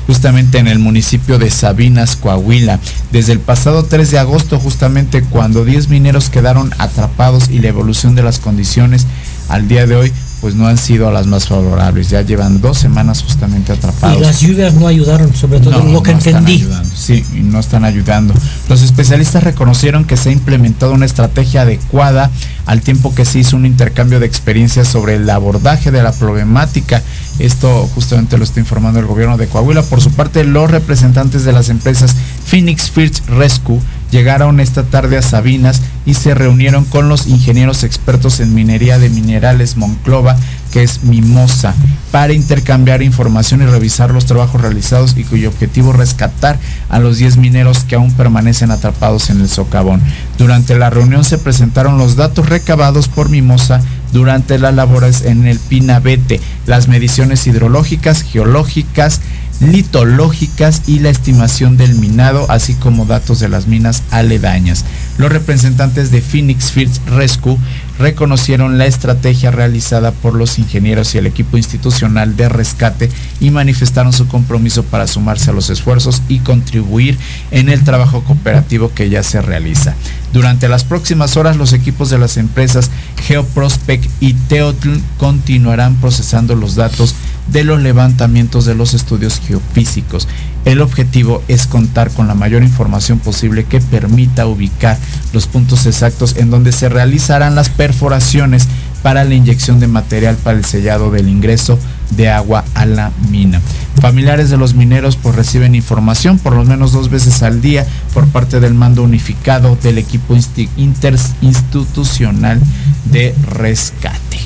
justamente 0.08 0.60
en 0.60 0.68
el 0.68 0.80
municipio 0.80 1.40
de 1.40 1.50
Sabinas, 1.50 2.16
Coahuila. 2.16 2.80
Desde 3.12 3.34
el 3.34 3.40
pasado 3.40 3.86
3 3.86 4.12
de 4.12 4.20
agosto, 4.20 4.60
justamente 4.60 5.24
cuando 5.24 5.66
10 5.66 5.90
mineros 5.90 6.30
quedaron 6.30 6.72
atrapados 6.78 7.50
y 7.50 7.60
la 7.60 7.70
evolución 7.70 8.16
de 8.16 8.24
las 8.24 8.40
condiciones 8.40 9.08
al 9.50 9.68
día 9.68 9.86
de 9.88 9.96
hoy 9.96 10.14
pues 10.42 10.56
no 10.56 10.68
han 10.68 10.78
sido 10.78 11.12
las 11.12 11.28
más 11.28 11.48
favorables. 11.48 12.10
Ya 12.10 12.22
llevan 12.22 12.62
dos 12.62 12.78
semanas 12.78 13.24
justamente 13.24 13.74
atrapados. 13.74 14.18
Y 14.18 14.22
las 14.22 14.42
lluvias 14.42 14.74
no 14.74 14.88
ayudaron, 14.88 15.34
sobre 15.34 15.60
todo 15.60 15.84
lo 15.84 16.04
que 16.04 16.12
entendí. 16.12 16.68
Sí, 16.94 17.24
no 17.34 17.60
están 17.60 17.86
ayudando. 17.86 18.34
Los 18.70 18.82
especialistas 18.82 19.44
reconocieron 19.44 20.06
que 20.06 20.18
se 20.18 20.30
ha 20.30 20.32
implementado 20.32 20.94
una 20.94 21.06
estrategia 21.06 21.62
adecuada 21.62 22.30
al 22.66 22.82
tiempo 22.82 23.14
que 23.14 23.26
se 23.26 23.40
hizo 23.40 23.56
un 23.56 23.66
intercambio 23.66 24.20
de 24.20 24.26
experiencias 24.26 24.88
sobre 24.88 25.16
el 25.16 25.30
abordaje 25.30 25.92
de 25.92 26.04
la 26.04 26.12
problemática. 26.12 27.02
Esto 27.40 27.90
justamente 27.94 28.38
lo 28.38 28.44
está 28.44 28.60
informando 28.60 29.00
el 29.00 29.06
gobierno 29.06 29.38
de 29.38 29.48
Coahuila. 29.48 29.84
Por 29.84 30.02
su 30.02 30.12
parte, 30.12 30.44
los 30.44 30.72
representantes 30.72 31.44
de 31.44 31.52
las 31.52 31.70
empresas 31.70 32.16
Phoenix 32.46 32.90
First 32.90 33.28
Rescue 33.28 33.80
llegaron 34.16 34.62
esta 34.62 34.84
tarde 34.84 35.18
a 35.18 35.22
Sabinas 35.22 35.82
y 36.06 36.14
se 36.14 36.34
reunieron 36.34 36.86
con 36.86 37.10
los 37.10 37.28
ingenieros 37.28 37.84
expertos 37.84 38.40
en 38.40 38.56
minería 38.56 38.98
de 38.98 39.10
minerales 39.10 39.76
Monclova, 39.76 40.38
que 40.72 40.84
es 40.84 41.04
Mimosa, 41.04 41.74
para 42.12 42.32
intercambiar 42.32 43.02
información 43.02 43.62
y 43.62 43.66
revisar 43.66 44.12
los 44.12 44.26
trabajos 44.26 44.62
realizados 44.62 45.18
y 45.18 45.26
cuyo 45.26 45.50
objetivo 45.50 45.92
es 45.92 45.98
rescatar 45.98 46.58
a 46.88 47.00
los 47.00 47.18
10 47.18 47.36
mineros 47.36 47.84
que 47.84 47.96
aún 47.96 48.14
permanecen 48.14 48.72
atrapados 48.72 49.30
en 49.30 49.42
el 49.42 49.50
socavón. 49.50 50.02
Durante 50.38 50.78
la 50.78 50.90
reunión 50.90 51.26
se 51.26 51.38
presentaron 51.38 51.98
los 51.98 52.16
datos 52.16 52.48
recabados 52.48 53.10
por 53.10 53.28
Mimosa 53.28 53.82
durante 54.14 54.58
las 54.60 54.74
labores 54.74 55.24
en 55.24 55.46
el 55.46 55.60
Pinabete, 55.60 56.40
las 56.68 56.88
mediciones 56.88 57.46
hidrológicas, 57.48 58.22
geológicas, 58.22 59.20
litológicas 59.60 60.82
y 60.88 61.00
la 61.00 61.10
estimación 61.10 61.78
del 61.78 61.96
minado, 61.96 62.46
así 62.50 62.74
como 62.74 63.06
datos 63.06 63.40
de 63.40 63.50
las 63.50 63.68
minas 63.68 64.04
aledañas. 64.12 64.86
Los 65.18 65.32
representantes 65.32 66.12
de 66.12 66.22
Phoenix 66.22 66.72
Fields 66.72 67.02
Rescue 67.08 67.58
reconocieron 67.98 68.78
la 68.78 68.86
estrategia 68.86 69.52
realizada 69.52 70.12
por 70.12 70.34
los 70.34 70.60
ingenieros 70.60 71.16
y 71.16 71.20
el 71.20 71.28
equipo 71.28 71.58
institucional 71.58 72.36
de 72.36 72.50
rescate 72.50 73.10
y 73.40 73.52
manifestaron 73.52 74.14
su 74.14 74.28
compromiso 74.28 74.84
para 74.84 75.08
sumarse 75.08 75.52
a 75.52 75.54
los 75.54 75.70
esfuerzos 75.70 76.22
y 76.28 76.40
contribuir 76.40 77.18
en 77.52 77.70
el 77.70 77.84
trabajo 77.84 78.24
cooperativo 78.24 78.92
que 78.94 79.10
ya 79.10 79.24
se 79.24 79.42
realiza. 79.42 79.96
Durante 80.36 80.68
las 80.68 80.84
próximas 80.84 81.38
horas 81.38 81.56
los 81.56 81.72
equipos 81.72 82.10
de 82.10 82.18
las 82.18 82.36
empresas 82.36 82.92
GeoProspect 83.26 84.06
y 84.20 84.34
Teotl 84.34 84.98
continuarán 85.18 85.96
procesando 85.96 86.56
los 86.56 86.76
datos 86.76 87.16
de 87.48 87.64
los 87.64 87.82
levantamientos 87.82 88.66
de 88.66 88.76
los 88.76 88.94
estudios 88.94 89.40
geofísicos. 89.40 90.28
El 90.66 90.82
objetivo 90.82 91.42
es 91.48 91.68
contar 91.68 92.12
con 92.12 92.28
la 92.28 92.36
mayor 92.36 92.64
información 92.64 93.20
posible 93.20 93.64
que 93.64 93.80
permita 93.80 94.46
ubicar 94.46 94.98
los 95.32 95.48
puntos 95.48 95.86
exactos 95.86 96.36
en 96.36 96.50
donde 96.50 96.74
se 96.74 96.90
realizarán 96.90 97.56
las 97.56 97.70
perforaciones 97.70 98.68
para 99.04 99.24
la 99.24 99.36
inyección 99.36 99.80
de 99.80 99.88
material 99.88 100.36
para 100.36 100.58
el 100.58 100.66
sellado 100.66 101.12
del 101.12 101.30
ingreso 101.30 101.80
de 102.12 102.30
agua 102.30 102.64
a 102.74 102.86
la 102.86 103.12
mina. 103.30 103.62
Familiares 104.02 104.50
de 104.50 104.58
los 104.58 104.76
mineros 104.76 105.16
pues 105.16 105.36
reciben 105.36 105.76
información 105.76 106.38
por 106.40 106.54
lo 106.54 106.64
menos 106.64 106.92
dos 106.92 107.10
veces 107.10 107.44
al 107.44 107.62
día 107.62 107.86
por 108.14 108.28
parte 108.28 108.60
del 108.60 108.74
mando 108.74 109.04
unificado 109.04 109.78
del 109.82 109.98
equipo 109.98 110.36
interinstitucional 110.78 112.62
de 113.06 113.34
rescate. 113.50 114.40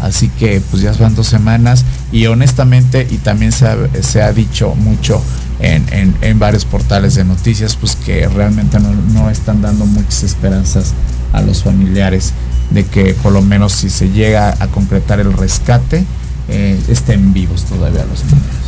Así 0.00 0.28
que 0.28 0.60
pues 0.70 0.82
ya 0.82 0.92
van 0.92 1.14
dos 1.14 1.26
semanas 1.26 1.84
y 2.12 2.26
honestamente 2.26 3.06
y 3.10 3.16
también 3.18 3.52
se 3.52 4.22
ha, 4.22 4.32
dicho 4.32 4.74
mucho 4.74 5.22
en, 5.58 6.38
varios 6.38 6.64
portales 6.64 7.14
de 7.14 7.24
noticias 7.24 7.76
pues 7.76 7.96
que 7.96 8.28
realmente 8.28 8.78
no, 8.78 9.30
están 9.30 9.62
dando 9.62 9.86
muchas 9.86 10.22
esperanzas 10.22 10.92
a 11.32 11.40
los 11.40 11.62
familiares 11.62 12.32
de 12.70 12.84
que 12.84 13.14
por 13.14 13.32
lo 13.32 13.40
menos 13.40 13.72
si 13.72 13.88
se 13.88 14.10
llega 14.10 14.54
a 14.60 14.66
concretar 14.68 15.18
el 15.20 15.32
rescate 15.32 16.04
eh, 16.48 16.78
estén 16.88 17.32
vivos 17.32 17.64
todavía 17.64 18.04
los 18.04 18.24
mineros. 18.24 18.66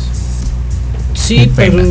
Sí, 1.13 1.51
pero 1.55 1.83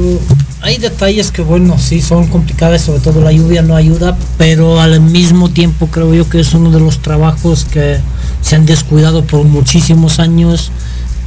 hay 0.62 0.78
detalles 0.78 1.30
que 1.30 1.42
bueno, 1.42 1.78
sí 1.78 2.00
son 2.02 2.26
complicados, 2.26 2.82
sobre 2.82 3.00
todo 3.00 3.20
la 3.20 3.32
lluvia 3.32 3.62
no 3.62 3.76
ayuda, 3.76 4.16
pero 4.36 4.80
al 4.80 5.00
mismo 5.00 5.50
tiempo 5.50 5.86
creo 5.88 6.14
yo 6.14 6.28
que 6.28 6.40
es 6.40 6.54
uno 6.54 6.70
de 6.70 6.80
los 6.80 6.98
trabajos 6.98 7.64
que 7.64 7.98
se 8.42 8.56
han 8.56 8.66
descuidado 8.66 9.24
por 9.24 9.44
muchísimos 9.44 10.18
años 10.18 10.72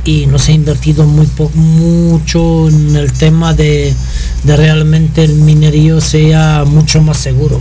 y 0.03 0.25
no 0.25 0.39
se 0.39 0.51
ha 0.51 0.55
invertido 0.55 1.05
muy 1.05 1.27
mucho 1.53 2.67
en 2.67 2.95
el 2.95 3.11
tema 3.13 3.53
de, 3.53 3.93
realmente 4.45 5.23
el 5.23 5.35
minerío 5.35 6.01
sea 6.01 6.63
mucho 6.65 7.01
más 7.01 7.17
seguro. 7.17 7.59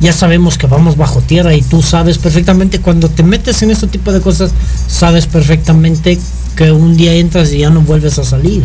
Ya 0.00 0.12
sabemos 0.12 0.58
que 0.58 0.66
vamos 0.66 0.96
bajo 0.96 1.20
tierra 1.20 1.54
y 1.54 1.62
tú 1.62 1.82
sabes 1.82 2.18
perfectamente 2.18 2.80
cuando 2.80 3.08
te 3.08 3.22
metes 3.22 3.62
en 3.62 3.70
este 3.70 3.86
tipo 3.86 4.12
de 4.12 4.20
cosas, 4.20 4.52
sabes 4.86 5.26
perfectamente 5.26 6.18
que 6.56 6.72
un 6.72 6.96
día 6.96 7.14
entras 7.14 7.52
y 7.52 7.58
ya 7.58 7.70
no 7.70 7.80
vuelves 7.80 8.18
a 8.18 8.24
salir. 8.24 8.64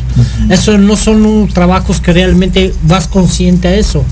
Eso 0.50 0.78
no 0.78 0.98
son 0.98 1.48
trabajos 1.54 2.02
que 2.02 2.14
realmente 2.14 2.74
vas 2.84 3.08
consciente 3.08 3.68
a 3.68 3.76
eso. 3.76 4.04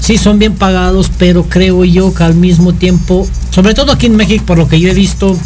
Sí, 0.00 0.16
son 0.16 0.38
bien 0.38 0.54
pagados, 0.54 1.10
pero 1.18 1.44
creo 1.44 1.84
yo 1.84 2.14
que 2.14 2.24
al 2.24 2.34
mismo 2.34 2.72
tiempo, 2.72 3.26
sobre 3.50 3.74
todo 3.74 3.92
aquí 3.92 4.06
en 4.06 4.16
México, 4.16 4.44
por 4.46 4.58
lo 4.58 4.68
que 4.68 4.80
yo 4.80 4.88
he 4.88 4.94
visto, 4.94 5.36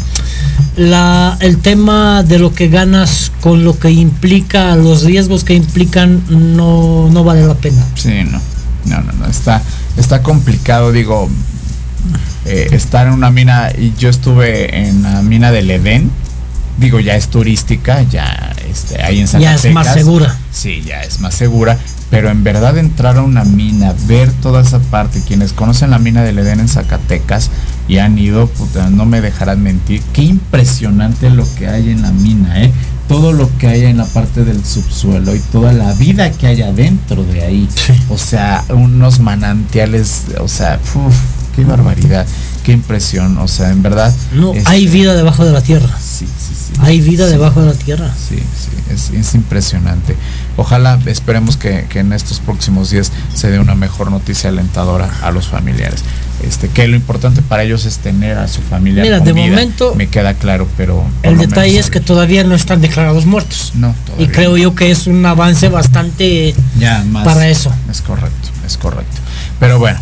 la, 0.75 1.37
el 1.39 1.57
tema 1.57 2.23
de 2.23 2.39
lo 2.39 2.53
que 2.53 2.67
ganas 2.67 3.31
con 3.41 3.63
lo 3.63 3.77
que 3.77 3.91
implica, 3.91 4.75
los 4.75 5.03
riesgos 5.03 5.43
que 5.43 5.53
implican, 5.53 6.23
no, 6.29 7.09
no 7.11 7.23
vale 7.23 7.45
la 7.45 7.55
pena. 7.55 7.85
Sí, 7.95 8.23
no, 8.23 8.41
no, 8.85 9.01
no, 9.01 9.13
no, 9.13 9.25
está, 9.27 9.61
está 9.97 10.23
complicado, 10.23 10.91
digo, 10.91 11.29
eh, 12.45 12.69
estar 12.71 13.07
en 13.07 13.13
una 13.13 13.31
mina, 13.31 13.71
y 13.77 13.93
yo 13.97 14.09
estuve 14.09 14.87
en 14.87 15.03
la 15.03 15.21
mina 15.21 15.51
del 15.51 15.69
Edén, 15.69 16.11
digo, 16.77 16.99
ya 16.99 17.15
es 17.15 17.27
turística, 17.27 18.01
ya 18.03 18.53
este, 18.69 19.01
ahí 19.01 19.19
en 19.19 19.27
Ya 19.27 19.55
es 19.55 19.71
más 19.71 19.93
segura. 19.93 20.37
Sí, 20.51 20.83
ya 20.85 21.03
es 21.03 21.19
más 21.19 21.35
segura, 21.35 21.77
pero 22.09 22.29
en 22.29 22.43
verdad 22.43 22.77
entrar 22.77 23.17
a 23.17 23.23
una 23.23 23.43
mina, 23.43 23.93
ver 24.07 24.31
toda 24.31 24.61
esa 24.61 24.79
parte, 24.79 25.21
quienes 25.27 25.53
conocen 25.53 25.89
la 25.89 25.99
mina 25.99 26.23
del 26.23 26.39
Edén 26.39 26.59
en 26.59 26.67
Zacatecas 26.67 27.49
y 27.87 27.97
han 27.97 28.17
ido, 28.17 28.49
no 28.91 29.05
me 29.05 29.21
dejarán 29.21 29.63
mentir, 29.63 30.01
qué 30.13 30.23
impresionante 30.23 31.29
lo 31.29 31.45
que 31.55 31.67
hay 31.67 31.89
en 31.89 32.01
la 32.01 32.11
mina, 32.11 32.63
¿eh? 32.63 32.71
todo 33.07 33.33
lo 33.33 33.49
que 33.57 33.67
hay 33.67 33.83
en 33.85 33.97
la 33.97 34.05
parte 34.05 34.43
del 34.43 34.63
subsuelo 34.63 35.35
y 35.35 35.39
toda 35.39 35.73
la 35.73 35.93
vida 35.93 36.31
que 36.31 36.47
hay 36.47 36.61
adentro 36.61 37.23
de 37.23 37.43
ahí. 37.43 37.69
O 38.09 38.17
sea, 38.17 38.63
unos 38.69 39.19
manantiales, 39.19 40.23
o 40.39 40.47
sea, 40.47 40.79
qué 41.55 41.63
barbaridad, 41.63 42.25
qué 42.63 42.71
impresión, 42.71 43.37
o 43.37 43.47
sea, 43.47 43.69
en 43.69 43.83
verdad. 43.83 44.13
No, 44.33 44.53
hay 44.65 44.85
este, 44.85 44.97
vida 44.97 45.13
debajo 45.15 45.45
de 45.45 45.51
la 45.51 45.61
tierra. 45.61 45.89
Sí, 45.99 46.25
sí, 46.25 46.55
sí. 46.55 46.73
Hay 46.79 47.01
vida 47.01 47.27
debajo 47.27 47.61
de 47.61 47.67
la 47.67 47.73
tierra. 47.73 48.11
Sí, 48.17 48.39
sí, 48.95 49.15
es, 49.15 49.35
impresionante. 49.35 50.15
Ojalá, 50.55 50.99
esperemos 51.07 51.57
que, 51.57 51.87
en 51.93 52.13
estos 52.13 52.39
próximos 52.39 52.91
días 52.91 53.11
se 53.33 53.49
dé 53.49 53.59
una 53.59 53.75
mejor 53.75 54.11
noticia 54.11 54.49
alentadora 54.49 55.09
a 55.21 55.31
los 55.31 55.47
familiares. 55.47 56.03
Este, 56.43 56.67
que 56.67 56.87
lo 56.87 56.95
importante 56.95 57.41
para 57.41 57.63
ellos 57.63 57.85
es 57.85 57.99
tener 57.99 58.37
a 58.37 58.47
su 58.47 58.61
familia. 58.61 59.03
Mira, 59.03 59.19
de 59.19 59.33
momento 59.33 59.95
me 59.95 60.07
queda 60.07 60.33
claro, 60.33 60.67
pero 60.77 61.03
el 61.23 61.37
detalle 61.37 61.79
es 61.79 61.89
que 61.89 62.01
todavía 62.01 62.43
no 62.43 62.53
están 62.53 62.81
declarados 62.81 63.25
muertos. 63.25 63.71
No, 63.75 63.95
y 64.19 64.27
creo 64.27 64.57
yo 64.57 64.75
que 64.75 64.91
es 64.91 65.07
un 65.07 65.25
avance 65.25 65.69
bastante 65.69 66.53
ya, 66.77 67.03
más, 67.05 67.23
para 67.23 67.47
eso. 67.47 67.71
Es 67.89 68.01
correcto, 68.01 68.49
es 68.65 68.77
correcto. 68.77 69.17
Pero 69.59 69.79
bueno, 69.79 69.99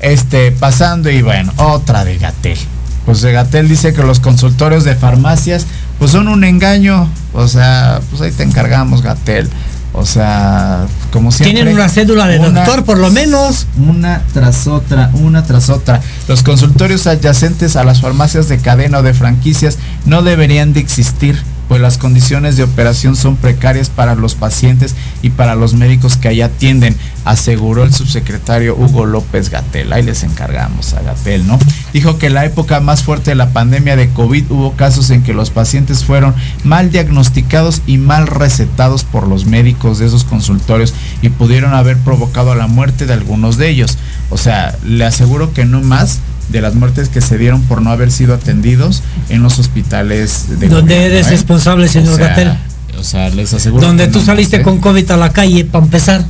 este, 0.00 0.52
pasando 0.52 1.10
y 1.10 1.22
bueno, 1.22 1.52
otra 1.56 2.04
de 2.04 2.18
Gatel. 2.18 2.58
Pues 3.04 3.22
de 3.22 3.32
Gatel 3.32 3.68
dice 3.68 3.92
que 3.92 4.02
los 4.02 4.20
consultorios 4.20 4.84
de 4.84 4.94
farmacias 4.94 5.66
pues 5.98 6.12
son 6.12 6.28
un 6.28 6.44
engaño. 6.44 7.08
O 7.32 7.48
sea, 7.48 8.00
pues 8.10 8.22
ahí 8.22 8.32
te 8.32 8.42
encargamos, 8.42 9.02
Gatel. 9.02 9.48
O 9.92 10.06
sea, 10.06 10.86
como 11.12 11.32
siempre. 11.32 11.54
Tienen 11.54 11.74
una 11.74 11.88
cédula 11.88 12.26
de 12.26 12.38
doctor, 12.38 12.84
por 12.84 12.98
lo 12.98 13.10
menos. 13.10 13.66
Una 13.76 14.22
tras 14.32 14.66
otra, 14.66 15.10
una 15.14 15.44
tras 15.44 15.68
otra. 15.68 16.00
Los 16.28 16.42
consultorios 16.42 17.06
adyacentes 17.06 17.76
a 17.76 17.84
las 17.84 18.00
farmacias 18.00 18.48
de 18.48 18.58
cadena 18.58 18.98
o 18.98 19.02
de 19.02 19.14
franquicias 19.14 19.78
no 20.04 20.22
deberían 20.22 20.72
de 20.72 20.80
existir 20.80 21.42
pues 21.70 21.80
las 21.80 21.98
condiciones 21.98 22.56
de 22.56 22.64
operación 22.64 23.14
son 23.14 23.36
precarias 23.36 23.90
para 23.90 24.16
los 24.16 24.34
pacientes 24.34 24.96
y 25.22 25.30
para 25.30 25.54
los 25.54 25.74
médicos 25.74 26.16
que 26.16 26.26
allá 26.26 26.46
atienden, 26.46 26.96
aseguró 27.24 27.84
el 27.84 27.94
subsecretario 27.94 28.74
Hugo 28.74 29.06
López 29.06 29.50
Gatel. 29.50 29.92
Ahí 29.92 30.02
les 30.02 30.24
encargamos 30.24 30.94
a 30.94 31.02
Gatel, 31.02 31.46
¿no? 31.46 31.60
Dijo 31.92 32.18
que 32.18 32.26
en 32.26 32.34
la 32.34 32.44
época 32.44 32.80
más 32.80 33.04
fuerte 33.04 33.30
de 33.30 33.36
la 33.36 33.52
pandemia 33.52 33.94
de 33.94 34.08
COVID 34.08 34.50
hubo 34.50 34.72
casos 34.72 35.10
en 35.10 35.22
que 35.22 35.32
los 35.32 35.50
pacientes 35.50 36.04
fueron 36.04 36.34
mal 36.64 36.90
diagnosticados 36.90 37.82
y 37.86 37.98
mal 37.98 38.26
recetados 38.26 39.04
por 39.04 39.28
los 39.28 39.44
médicos 39.44 40.00
de 40.00 40.06
esos 40.06 40.24
consultorios 40.24 40.92
y 41.22 41.28
pudieron 41.28 41.72
haber 41.72 41.98
provocado 41.98 42.56
la 42.56 42.66
muerte 42.66 43.06
de 43.06 43.12
algunos 43.12 43.58
de 43.58 43.68
ellos. 43.68 43.96
O 44.30 44.38
sea, 44.38 44.76
le 44.84 45.04
aseguro 45.04 45.52
que 45.52 45.64
no 45.64 45.80
más 45.82 46.18
de 46.50 46.60
las 46.60 46.74
muertes 46.74 47.08
que 47.08 47.20
se 47.20 47.38
dieron 47.38 47.62
por 47.62 47.82
no 47.82 47.90
haber 47.90 48.10
sido 48.10 48.34
atendidos 48.34 49.02
en 49.28 49.42
los 49.42 49.58
hospitales 49.58 50.46
de 50.60 50.68
donde 50.68 51.06
eres 51.06 51.26
¿eh? 51.28 51.30
responsable 51.30 51.88
señor 51.88 52.18
Gatel. 52.18 52.52
o 52.98 53.04
sea 53.04 53.30
les 53.30 53.52
aseguro 53.54 53.86
donde 53.86 54.08
tú 54.08 54.20
saliste 54.20 54.62
con 54.62 54.78
COVID 54.78 55.10
a 55.10 55.16
la 55.16 55.32
calle 55.32 55.64
para 55.64 55.84
empezar 55.84 56.24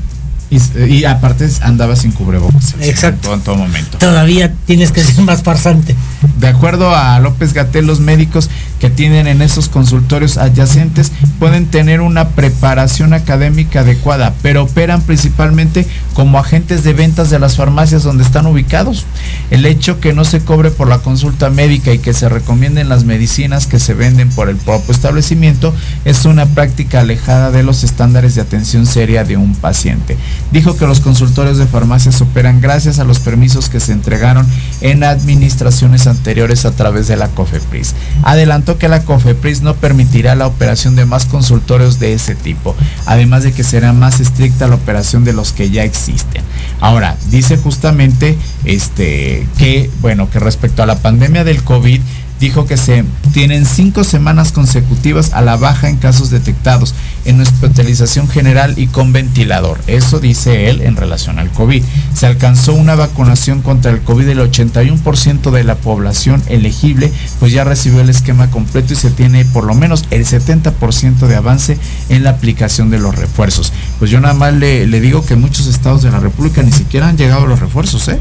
y, 0.51 1.05
aparte 1.05 1.49
andaba 1.63 1.95
sin 1.97 2.13
cubrebocas 2.13 2.75
exacto 2.81 3.33
en 3.33 3.41
todo, 3.41 3.57
momento 3.57 3.99
todavía 3.99 4.53
tienes 4.67 4.91
que 4.91 5.03
ser 5.03 5.23
más 5.25 5.43
farsante 5.43 5.95
de 6.39 6.49
acuerdo 6.49 6.95
a 6.95 7.19
López 7.21 7.53
Gatel, 7.53 7.87
los 7.87 8.01
médicos 8.01 8.51
que 8.79 8.91
tienen 8.91 9.27
en 9.27 9.43
esos 9.43 9.69
consultorios 9.69 10.39
adyacentes 10.39 11.13
pueden 11.39 11.67
tener 11.67 12.01
una 12.01 12.31
preparación 12.31 13.13
académica 13.13 13.81
adecuada, 13.81 14.35
pero 14.43 14.65
operan 14.65 15.03
principalmente 15.03 15.87
como 16.15 16.39
agentes 16.39 16.83
de 16.83 16.95
ventas 16.95 17.31
de 17.31 17.39
las 17.39 17.57
farmacias 17.57 18.03
donde 18.03 18.25
están 18.25 18.47
ubicados. 18.47 19.05
El 19.51 19.67
hecho 19.67 20.01
que 20.01 20.15
no 20.15 20.25
se 20.25 20.41
cobre 20.41 20.71
por 20.71 20.89
la 20.89 20.99
consulta 20.99 21.51
médica 21.51 21.93
y 21.93 21.99
que 21.99 22.15
se 22.15 22.29
recomienden 22.29 22.89
las 22.89 23.05
medicinas 23.05 23.67
que 23.67 23.79
se 23.79 23.95
venden 23.95 24.31
por 24.31 24.49
el 24.49 24.57
propio 24.57 24.93
establecimiento 24.93 25.75
es 26.05 26.25
una 26.25 26.47
práctica 26.47 27.01
alejada 27.01 27.51
de 27.51 27.63
los 27.63 27.85
estándares 27.85 28.35
de 28.35 28.41
atención 28.41 28.87
seria 28.87 29.25
de 29.25 29.37
un 29.37 29.55
paciente. 29.55 30.17
Dijo 30.53 30.77
que 30.77 30.87
los 30.87 31.01
consultorios 31.01 31.59
de 31.59 31.67
farmacias 31.67 32.21
operan 32.21 32.61
gracias 32.61 32.99
a 32.99 33.05
los 33.05 33.21
permisos 33.21 33.69
que 33.69 33.81
se 33.81 33.93
entregaron 33.93 34.47
en 34.81 35.05
administraciones 35.05 36.07
anteriores 36.07 36.65
a 36.65 36.73
través 36.73 37.07
de 37.07 37.17
la 37.17 37.29
COFEPRIS. 37.29 37.95
Adelantó 38.23 38.79
que 38.79 38.89
la 38.89 39.05
COFEPRIS 39.05 39.63
no 39.63 39.75
permitirá 39.75 40.35
la 40.35 40.47
operación 40.47 40.97
de 40.97 41.07
más 41.07 41.27
consultorios 41.27 41.99
de 41.99 42.15
ese 42.15 42.35
tipo, 42.35 42.75
además 43.07 43.45
de 43.45 43.53
que 43.53 43.65
será 43.65 43.93
más 43.93 44.21
estricta 44.21 44.67
la 44.67 44.75
operación 44.75 45.25
de 45.25 45.33
los 45.33 45.53
que 45.53 45.71
ya 45.71 45.85
existen. 45.85 46.43
Ahora, 46.81 47.17
dice 47.31 47.57
justamente 47.57 48.37
este 48.65 49.47
que 49.59 49.91
bueno, 50.01 50.31
que 50.31 50.39
respecto 50.39 50.83
a 50.83 50.87
la 50.87 50.99
pandemia 50.99 51.45
del 51.45 51.63
COVID 51.63 52.01
dijo 52.41 52.67
que 52.67 52.77
se 52.79 53.05
tienen 53.33 53.67
cinco 53.67 54.03
semanas 54.03 54.51
consecutivas 54.51 55.33
a 55.35 55.43
la 55.43 55.57
baja 55.57 55.89
en 55.89 55.97
casos 55.97 56.31
detectados 56.31 56.95
en 57.27 57.41
hospitalización 57.41 58.29
general 58.29 58.75
y 58.79 58.87
con 58.87 59.13
ventilador. 59.13 59.79
Eso 59.87 60.19
dice 60.21 60.71
él 60.71 60.81
en 60.81 60.97
relación 60.97 61.39
al 61.39 61.51
COVID. 61.51 61.85
Se 62.15 62.27
alcanzó 62.27 62.73
una 62.73 62.95
vacunación 62.95 63.61
contra 63.61 63.93
el 63.93 64.01
COVID 64.01 64.27
del 64.27 64.39
81% 64.39 65.51
de 65.51 65.65
la 65.65 65.77
población 65.77 66.43
elegible, 66.49 67.13
pues 67.39 67.53
ya 67.53 67.65
recibió 67.65 68.01
el 68.01 68.09
esquema 68.09 68.51
completo 68.51 68.95
y 68.95 68.97
se 68.97 69.11
tiene 69.11 69.45
por 69.45 69.65
lo 69.65 69.75
menos 69.75 70.07
el 70.11 70.25
70% 70.25 71.27
de 71.27 71.37
avance 71.37 71.79
en 72.09 72.25
la 72.25 72.31
aplicación 72.31 72.91
de 72.91 72.99
los 72.99 73.15
refuerzos. 73.15 73.73
Pues 73.99 74.11
yo 74.11 74.21
nada 74.21 74.35
más 74.35 74.55
le, 74.55 74.87
le 74.87 75.01
digo 75.01 75.25
que 75.25 75.37
muchos 75.37 75.67
estados 75.67 76.03
de 76.03 76.11
la 76.11 76.21
República 76.21 76.63
ni 76.63 76.73
siquiera 76.73 77.09
han 77.09 77.19
llegado 77.19 77.45
a 77.45 77.49
los 77.49 77.61
refuerzos, 77.61 78.09
¿eh? 78.09 78.19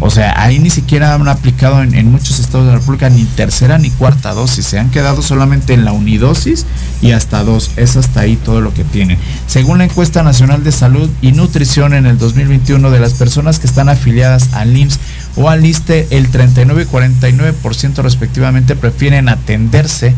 O 0.00 0.08
sea, 0.08 0.42
ahí 0.42 0.58
ni 0.58 0.70
siquiera 0.70 1.14
han 1.14 1.28
aplicado 1.28 1.82
en, 1.82 2.10
muchos 2.10 2.40
estados 2.40 2.66
de 2.66 2.72
la 2.72 2.78
República 2.78 3.10
ni 3.10 3.24
tercera 3.24 3.76
ni 3.78 3.90
cuarta 3.90 4.32
dosis. 4.32 4.64
Se 4.64 4.78
han 4.78 4.90
quedado 4.90 5.20
solamente 5.20 5.74
en 5.74 5.84
la 5.84 5.92
unidosis 5.92 6.64
y 7.02 7.12
hasta 7.12 7.44
dos. 7.44 7.70
Es 7.76 7.96
hasta 7.96 8.20
ahí 8.20 8.36
todo 8.36 8.62
lo 8.62 8.72
que 8.72 8.84
tienen. 8.84 9.18
Según 9.46 9.78
la 9.78 9.84
encuesta 9.84 10.22
nacional 10.22 10.64
de 10.64 10.72
salud 10.72 11.10
y 11.20 11.32
nutrición 11.32 11.92
en 11.92 12.06
el 12.06 12.18
2021 12.18 12.90
de 12.90 13.00
las 13.00 13.12
personas 13.12 13.58
que 13.58 13.66
están 13.66 13.90
afiliadas 13.90 14.54
al 14.54 14.74
IMSS 14.74 14.98
o 15.36 15.50
al 15.50 15.64
ISTE, 15.66 16.08
el 16.10 16.28
39 16.30 16.86
y 16.88 16.92
49% 16.92 18.02
respectivamente 18.02 18.76
prefieren 18.76 19.28
atenderse 19.28 20.14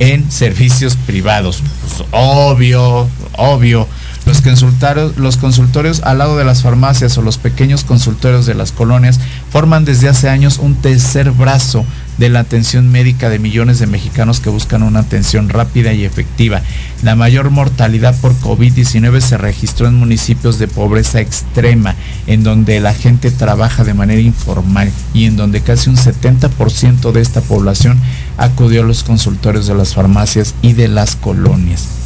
en 0.00 0.30
servicios 0.30 0.96
privados. 0.96 1.62
Pues, 1.82 2.08
obvio, 2.10 3.08
obvio. 3.36 3.86
Los 4.26 4.42
consultorios, 4.42 5.16
los 5.16 5.36
consultorios 5.38 6.02
al 6.02 6.18
lado 6.18 6.36
de 6.36 6.44
las 6.44 6.62
farmacias 6.62 7.16
o 7.18 7.22
los 7.22 7.38
pequeños 7.38 7.84
consultorios 7.84 8.46
de 8.46 8.54
las 8.54 8.70
colonias 8.70 9.18
forman 9.50 9.84
desde 9.84 10.08
hace 10.08 10.28
años 10.28 10.58
un 10.58 10.74
tercer 10.74 11.30
brazo 11.30 11.84
de 12.18 12.28
la 12.28 12.40
atención 12.40 12.92
médica 12.92 13.30
de 13.30 13.38
millones 13.38 13.78
de 13.78 13.86
mexicanos 13.86 14.40
que 14.40 14.50
buscan 14.50 14.82
una 14.82 15.00
atención 15.00 15.48
rápida 15.48 15.94
y 15.94 16.04
efectiva. 16.04 16.60
La 17.02 17.16
mayor 17.16 17.50
mortalidad 17.50 18.14
por 18.20 18.34
COVID-19 18.40 19.20
se 19.20 19.38
registró 19.38 19.88
en 19.88 19.94
municipios 19.94 20.58
de 20.58 20.68
pobreza 20.68 21.20
extrema, 21.20 21.94
en 22.26 22.44
donde 22.44 22.78
la 22.80 22.92
gente 22.92 23.30
trabaja 23.30 23.84
de 23.84 23.94
manera 23.94 24.20
informal 24.20 24.92
y 25.14 25.24
en 25.24 25.36
donde 25.36 25.62
casi 25.62 25.88
un 25.88 25.96
70% 25.96 27.10
de 27.10 27.22
esta 27.22 27.40
población 27.40 27.98
acudió 28.36 28.82
a 28.82 28.86
los 28.86 29.02
consultorios 29.02 29.66
de 29.66 29.74
las 29.74 29.94
farmacias 29.94 30.54
y 30.60 30.74
de 30.74 30.88
las 30.88 31.16
colonias. 31.16 31.99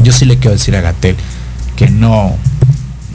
Yo 0.00 0.12
sí 0.12 0.24
le 0.24 0.36
quiero 0.38 0.52
decir 0.52 0.76
a 0.76 0.80
Gatel 0.80 1.16
que 1.76 1.88
no, 1.88 2.36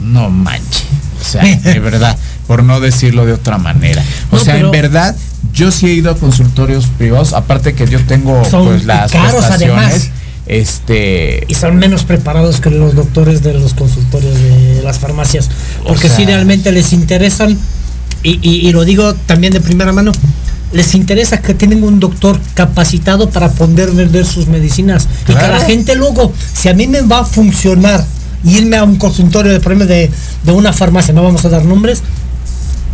no 0.00 0.30
manche. 0.30 0.84
O 1.20 1.24
sea, 1.24 1.42
de 1.42 1.80
verdad, 1.80 2.16
por 2.46 2.62
no 2.62 2.80
decirlo 2.80 3.24
de 3.26 3.32
otra 3.32 3.58
manera. 3.58 4.02
O 4.30 4.38
sea, 4.38 4.58
en 4.58 4.70
verdad, 4.70 5.16
yo 5.52 5.70
sí 5.70 5.86
he 5.86 5.92
ido 5.92 6.10
a 6.10 6.16
consultorios 6.16 6.86
privados, 6.98 7.32
aparte 7.32 7.74
que 7.74 7.86
yo 7.86 8.00
tengo 8.04 8.42
pues 8.42 8.84
las 8.84 9.12
caros 9.12 9.44
además. 9.44 10.10
Este 10.46 11.46
y 11.48 11.54
son 11.54 11.76
menos 11.76 12.04
preparados 12.04 12.60
que 12.60 12.68
los 12.68 12.94
doctores 12.94 13.42
de 13.42 13.54
los 13.54 13.72
consultorios 13.72 14.34
de 14.34 14.82
las 14.84 14.98
farmacias, 14.98 15.48
porque 15.88 16.10
si 16.10 16.26
realmente 16.26 16.70
les 16.70 16.92
interesan 16.92 17.58
y, 18.22 18.38
y 18.42 18.70
lo 18.72 18.84
digo 18.84 19.14
también 19.14 19.54
de 19.54 19.62
primera 19.62 19.90
mano, 19.92 20.12
les 20.74 20.94
interesa 20.94 21.40
que 21.40 21.54
tienen 21.54 21.82
un 21.84 22.00
doctor 22.00 22.38
capacitado 22.54 23.30
para 23.30 23.50
poder 23.50 23.92
vender 23.92 24.26
sus 24.26 24.48
medicinas. 24.48 25.08
Y 25.28 25.34
que 25.34 25.48
la 25.48 25.60
gente 25.60 25.94
luego, 25.94 26.32
si 26.52 26.68
a 26.68 26.74
mí 26.74 26.86
me 26.86 27.00
va 27.00 27.20
a 27.20 27.24
funcionar 27.24 28.04
irme 28.44 28.76
a 28.76 28.84
un 28.84 28.96
consultorio 28.96 29.58
de, 29.58 29.86
de, 29.86 30.10
de 30.42 30.52
una 30.52 30.72
farmacia, 30.72 31.14
no 31.14 31.22
vamos 31.22 31.44
a 31.44 31.48
dar 31.48 31.64
nombres, 31.64 32.02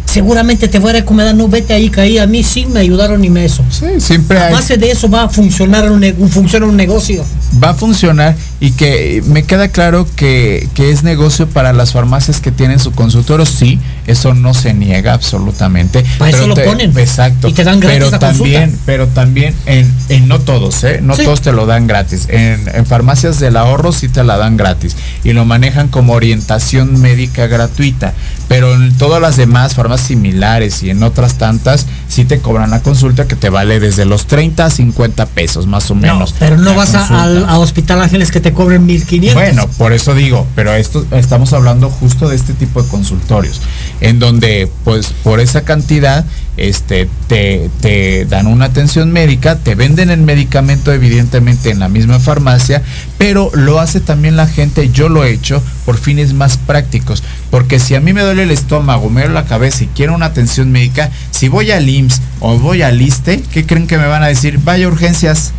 seguramente 0.05 0.69
te 0.69 0.79
voy 0.79 0.91
a 0.91 0.95
recomendar, 0.95 1.35
no 1.35 1.49
vete 1.49 1.73
ahí, 1.73 1.89
que 1.89 2.01
ahí 2.01 2.19
a 2.19 2.27
mí 2.27 2.43
sí 2.43 2.67
me 2.67 2.81
ayudaron 2.81 3.25
y 3.25 3.31
me 3.31 3.45
eso. 3.45 3.65
Sí, 3.71 3.87
siempre 3.99 4.39
a 4.39 4.51
base 4.51 4.77
de 4.77 4.91
eso 4.91 5.09
va 5.09 5.25
a 5.25 5.29
funcionar 5.29 5.91
un, 5.91 6.03
funciona 6.29 6.67
un 6.67 6.77
negocio. 6.77 7.25
Va 7.63 7.71
a 7.71 7.75
funcionar 7.75 8.37
y 8.61 8.73
que 8.73 9.23
me 9.27 9.43
queda 9.43 9.69
claro 9.69 10.07
que, 10.17 10.69
es 10.77 11.03
negocio 11.03 11.47
para 11.47 11.73
las 11.73 11.93
farmacias 11.93 12.41
que 12.41 12.51
tienen 12.51 12.79
su 12.79 12.93
consultorio, 12.93 13.45
sí, 13.45 13.79
eso 14.07 14.35
no 14.35 14.55
se 14.55 14.73
niega 14.73 15.13
absolutamente. 15.13 16.05
Para 16.19 16.31
eso 16.31 16.47
lo 16.47 16.55
ponen. 16.55 16.97
Exacto. 16.97 17.49
Y 17.49 17.53
te 17.53 17.65
dan 17.65 17.81
gratis 17.81 17.99
pero 17.99 18.19
también, 18.19 18.79
pero 18.87 19.07
también 19.09 19.55
en, 19.67 19.93
en, 20.09 20.27
no 20.27 20.41
todos, 20.41 20.83
¿eh? 20.85 21.01
No 21.03 21.17
todos 21.17 21.43
te 21.43 21.53
lo 21.53 21.67
dan 21.67 21.87
gratis. 21.87 22.27
En, 22.29 22.69
en 22.73 22.87
farmacias 22.87 23.41
del 23.41 23.57
ahorro 23.57 23.93
sí 23.93 24.09
te 24.09 24.25
la 24.25 24.37
dan 24.37 24.57
gratis 24.57 24.97
y 25.23 25.33
lo 25.33 25.45
manejan 25.45 25.89
como 25.89 26.15
orientación 26.15 27.01
médica 27.01 27.47
gratuita. 27.47 28.15
Pero 28.49 28.75
en 28.75 28.97
todas 28.97 29.21
las 29.21 29.37
demás 29.37 29.75
farmacias 29.75 30.09
similares 30.09 30.83
y 30.83 30.91
en 30.91 31.03
otras 31.03 31.35
tantas 31.35 31.87
sí 32.09 32.25
te 32.25 32.41
cobran 32.41 32.71
la 32.71 32.81
consulta 32.81 33.27
que 33.27 33.37
te 33.37 33.49
vale 33.49 33.81
desde 33.81 34.05
los 34.05 34.27
30 34.27 34.65
a 34.65 34.71
50 34.71 35.27
pesos 35.27 35.67
más 35.67 35.91
o 35.91 35.95
menos. 35.95 36.35
pero 36.39 36.57
no 36.57 36.75
vas 36.75 36.95
a, 36.95 37.27
Hospital 37.43 38.01
Ángeles 38.01 38.31
que 38.31 38.41
te 38.41 38.53
cobren 38.53 38.87
1500. 38.87 39.35
Bueno, 39.35 39.69
por 39.79 39.93
eso 39.93 40.15
digo, 40.15 40.47
pero 40.55 40.73
esto 40.75 41.05
estamos 41.13 41.53
hablando 41.53 41.91
justo 41.91 42.29
de 42.29 42.37
este 42.37 42.53
tipo 42.55 42.83
de 42.83 42.89
consultorios, 42.89 43.61
en 44.01 44.19
donde 44.19 44.71
pues 44.85 45.15
por 45.23 45.41
esa 45.41 45.63
cantidad 45.63 46.25
este, 46.57 47.09
te, 47.27 47.71
te, 47.81 48.27
dan 48.27 48.47
una 48.47 48.67
atención 48.67 49.13
médica, 49.13 49.57
te 49.57 49.75
venden 49.75 50.11
el 50.11 50.21
medicamento 50.21 50.93
evidentemente 50.93 51.71
en 51.71 51.79
la 51.79 51.89
misma 51.89 52.19
farmacia, 52.19 52.83
pero 53.17 53.51
lo 53.55 53.81
hace 53.81 54.01
también 54.01 54.37
la 54.37 54.47
gente, 54.47 54.91
yo 54.91 55.09
lo 55.09 55.25
he 55.25 55.33
hecho 55.33 55.63
por 55.87 55.97
fines 55.97 56.35
más 56.35 56.59
prácticos, 56.59 57.23
porque 57.51 57.79
si 57.79 57.95
a 57.95 58.01
mí 58.01 58.13
me 58.13 58.23
duele 58.23 58.43
el 58.43 58.51
estómago, 58.51 59.09
me 59.09 59.23
duele 59.23 59.35
la 59.35 59.47
cabeza 59.47 59.85
y 59.85 59.89
quiero 59.89 60.15
una 60.15 60.27
atención 60.27 60.71
médica, 60.71 61.11
si 61.31 61.49
voy 61.49 61.71
al 61.71 61.89
IMSS 61.89 62.21
o 62.41 62.59
voy 62.59 62.83
al 62.83 63.01
ISTE, 63.01 63.43
¿qué 63.53 63.65
creen 63.65 63.87
que 63.87 63.97
me 63.97 64.07
van 64.07 64.23
a 64.23 64.29
decir? 64.29 64.59
Vaya 64.63 64.89
urgencias. 64.89 65.53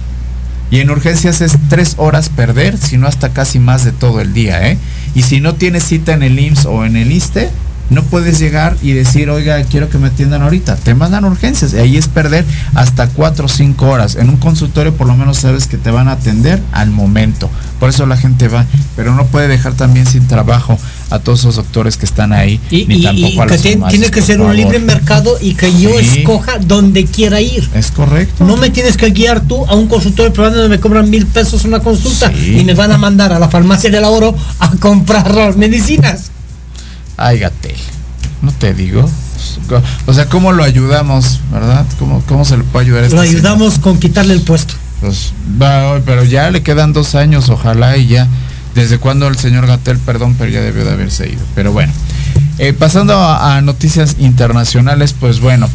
Y 0.72 0.80
en 0.80 0.89
urgencias 0.89 1.41
es 1.41 1.57
tres 1.69 1.95
horas 1.97 2.30
perder, 2.30 2.78
si 2.78 2.97
no 2.97 3.05
hasta 3.05 3.30
casi 3.30 3.59
más 3.59 3.84
de 3.84 3.91
todo 3.91 4.22
el 4.22 4.34
día, 4.34 4.69
¿eh? 4.69 4.78
Y 5.13 5.24
si 5.24 5.41
no 5.41 5.55
tienes 5.55 5.84
cita 5.84 6.13
en 6.13 6.24
el 6.24 6.39
IMSS 6.39 6.65
o 6.65 6.86
en 6.86 6.95
el 6.95 7.11
ISTE, 7.11 7.49
no 7.91 8.03
puedes 8.03 8.39
llegar 8.39 8.78
y 8.82 8.93
decir, 8.93 9.30
oiga, 9.30 9.61
quiero 9.63 9.89
que 9.89 9.97
me 9.97 10.07
atiendan 10.07 10.41
ahorita. 10.41 10.78
Te 10.78 10.95
mandan 10.95 11.26
urgencias. 11.26 11.74
Y 11.74 11.78
ahí 11.78 11.97
es 11.97 12.07
perder 12.07 12.45
hasta 12.74 13.07
cuatro 13.09 13.45
o 13.45 13.49
cinco 13.49 13.89
horas. 13.89 14.15
En 14.15 14.30
un 14.30 14.38
consultorio 14.38 14.95
por 14.95 15.07
lo 15.07 15.15
menos 15.15 15.39
sabes 15.39 15.67
que 15.67 15.78
te 15.78 15.91
van 15.91 16.07
a 16.07 16.13
atender 16.13 16.61
al 16.72 16.89
momento. 16.89 17.49
Por 17.82 17.89
eso 17.89 18.05
la 18.05 18.15
gente 18.15 18.47
va. 18.47 18.65
Pero 18.95 19.13
no 19.13 19.26
puede 19.26 19.49
dejar 19.49 19.74
también 19.74 20.05
sin 20.05 20.26
trabajo 20.26 20.80
a 21.12 21.20
todos 21.20 21.41
esos 21.41 21.57
doctores 21.57 21.97
que 21.97 22.05
están 22.05 22.34
ahí. 22.34 22.59
Y, 22.72 22.86
ni 22.86 23.03
tampoco 23.03 23.43
a 23.43 23.47
que 23.47 23.57
tiene 23.57 24.09
que 24.09 24.22
ser 24.22 24.41
un 24.41 24.55
libre 24.55 24.80
mercado 24.80 25.38
y 25.39 25.53
que 25.53 25.72
yo 25.80 25.99
escoja 25.99 26.57
donde 26.57 27.05
quiera 27.05 27.41
ir. 27.41 27.70
Es 27.76 27.91
correcto. 27.91 28.45
No 28.45 28.57
me 28.57 28.70
tienes 28.70 28.97
que 28.97 29.12
guiar 29.12 29.41
tú 29.41 29.66
a 29.66 29.76
un 29.76 29.88
consultorio 29.88 30.34
privado 30.34 30.55
donde 30.55 30.70
me 30.70 30.80
cobran 30.80 31.09
mil 31.09 31.28
pesos 31.28 31.66
una 31.66 31.82
consulta 31.82 32.32
y 32.32 32.64
me 32.64 32.74
van 32.74 32.91
a 32.91 32.97
mandar 32.97 33.34
a 33.34 33.39
la 33.39 33.49
farmacia 33.49 33.91
del 33.91 34.05
oro 34.05 34.36
a 34.59 34.72
comprar 34.78 35.36
las 35.36 35.57
medicinas. 35.57 36.32
Ay, 37.18 37.39
Gatel, 37.39 37.76
no 38.41 38.51
te 38.53 38.74
digo. 38.74 39.07
O 40.05 40.14
sea, 40.14 40.28
¿cómo 40.28 40.53
lo 40.53 40.64
ayudamos, 40.64 41.39
verdad? 41.51 41.86
¿Cómo, 41.99 42.24
cómo 42.28 42.45
se 42.45 42.57
le 42.57 42.64
puede 42.64 42.86
ayudar 42.86 43.03
a 43.03 43.05
este 43.07 43.16
Lo 43.16 43.22
ayudamos 43.22 43.80
con 43.80 43.99
quitarle 43.99 44.34
el 44.34 44.41
puesto. 44.41 44.74
Pues, 45.01 45.34
va, 45.62 45.99
pero 46.05 46.24
ya 46.24 46.51
le 46.51 46.62
quedan 46.62 46.93
dos 46.93 47.16
años, 47.16 47.49
ojalá 47.49 47.97
y 47.97 48.07
ya. 48.07 48.28
¿Desde 48.76 48.97
cuándo 48.99 49.28
el 49.28 49.38
señor 49.38 49.67
Gatel, 49.67 49.97
perdón, 49.97 50.36
pero 50.38 50.51
ya 50.51 50.61
debió 50.61 50.86
de 50.86 50.91
haberse 50.91 51.28
ido? 51.28 51.41
Pero 51.55 51.74
bueno, 51.74 51.91
eh, 52.57 52.74
pasando 52.74 53.15
a, 53.15 53.57
a, 53.57 53.61
noticias 53.61 54.15
internacionales, 54.19 55.13
pues 55.19 55.39
bueno, 55.41 55.67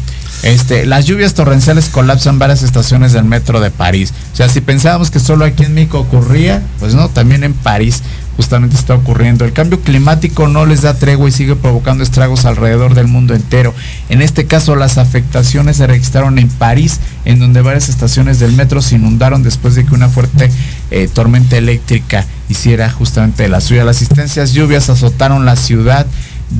este, 0.43 0.85
las 0.85 1.05
lluvias 1.05 1.33
torrenciales 1.33 1.89
colapsan 1.89 2.39
varias 2.39 2.63
estaciones 2.63 3.13
del 3.13 3.25
metro 3.25 3.59
de 3.59 3.71
París. 3.71 4.13
O 4.33 4.35
sea, 4.35 4.49
si 4.49 4.61
pensábamos 4.61 5.11
que 5.11 5.19
solo 5.19 5.45
aquí 5.45 5.63
en 5.63 5.73
México 5.73 5.99
ocurría, 5.99 6.61
pues 6.79 6.93
no, 6.93 7.09
también 7.09 7.43
en 7.43 7.53
París 7.53 8.03
justamente 8.37 8.75
está 8.75 8.95
ocurriendo. 8.95 9.43
El 9.43 9.51
cambio 9.51 9.81
climático 9.81 10.47
no 10.47 10.65
les 10.65 10.83
da 10.83 10.93
tregua 10.93 11.27
y 11.27 11.31
sigue 11.31 11.55
provocando 11.55 12.03
estragos 12.03 12.45
alrededor 12.45 12.93
del 12.93 13.07
mundo 13.07 13.33
entero. 13.33 13.73
En 14.07 14.21
este 14.21 14.45
caso, 14.45 14.75
las 14.75 14.97
afectaciones 14.97 15.77
se 15.77 15.87
registraron 15.87 16.39
en 16.39 16.47
París, 16.47 16.99
en 17.25 17.39
donde 17.39 17.61
varias 17.61 17.89
estaciones 17.89 18.39
del 18.39 18.53
metro 18.53 18.81
se 18.81 18.95
inundaron 18.95 19.43
después 19.43 19.75
de 19.75 19.85
que 19.85 19.95
una 19.95 20.07
fuerte 20.07 20.49
eh, 20.91 21.09
tormenta 21.11 21.57
eléctrica 21.57 22.25
hiciera 22.47 22.89
justamente 22.89 23.49
la 23.49 23.59
suya. 23.59 23.83
Las 23.83 23.97
asistencias 23.97 24.53
lluvias 24.53 24.89
azotaron 24.89 25.45
la 25.45 25.55
ciudad 25.55 26.05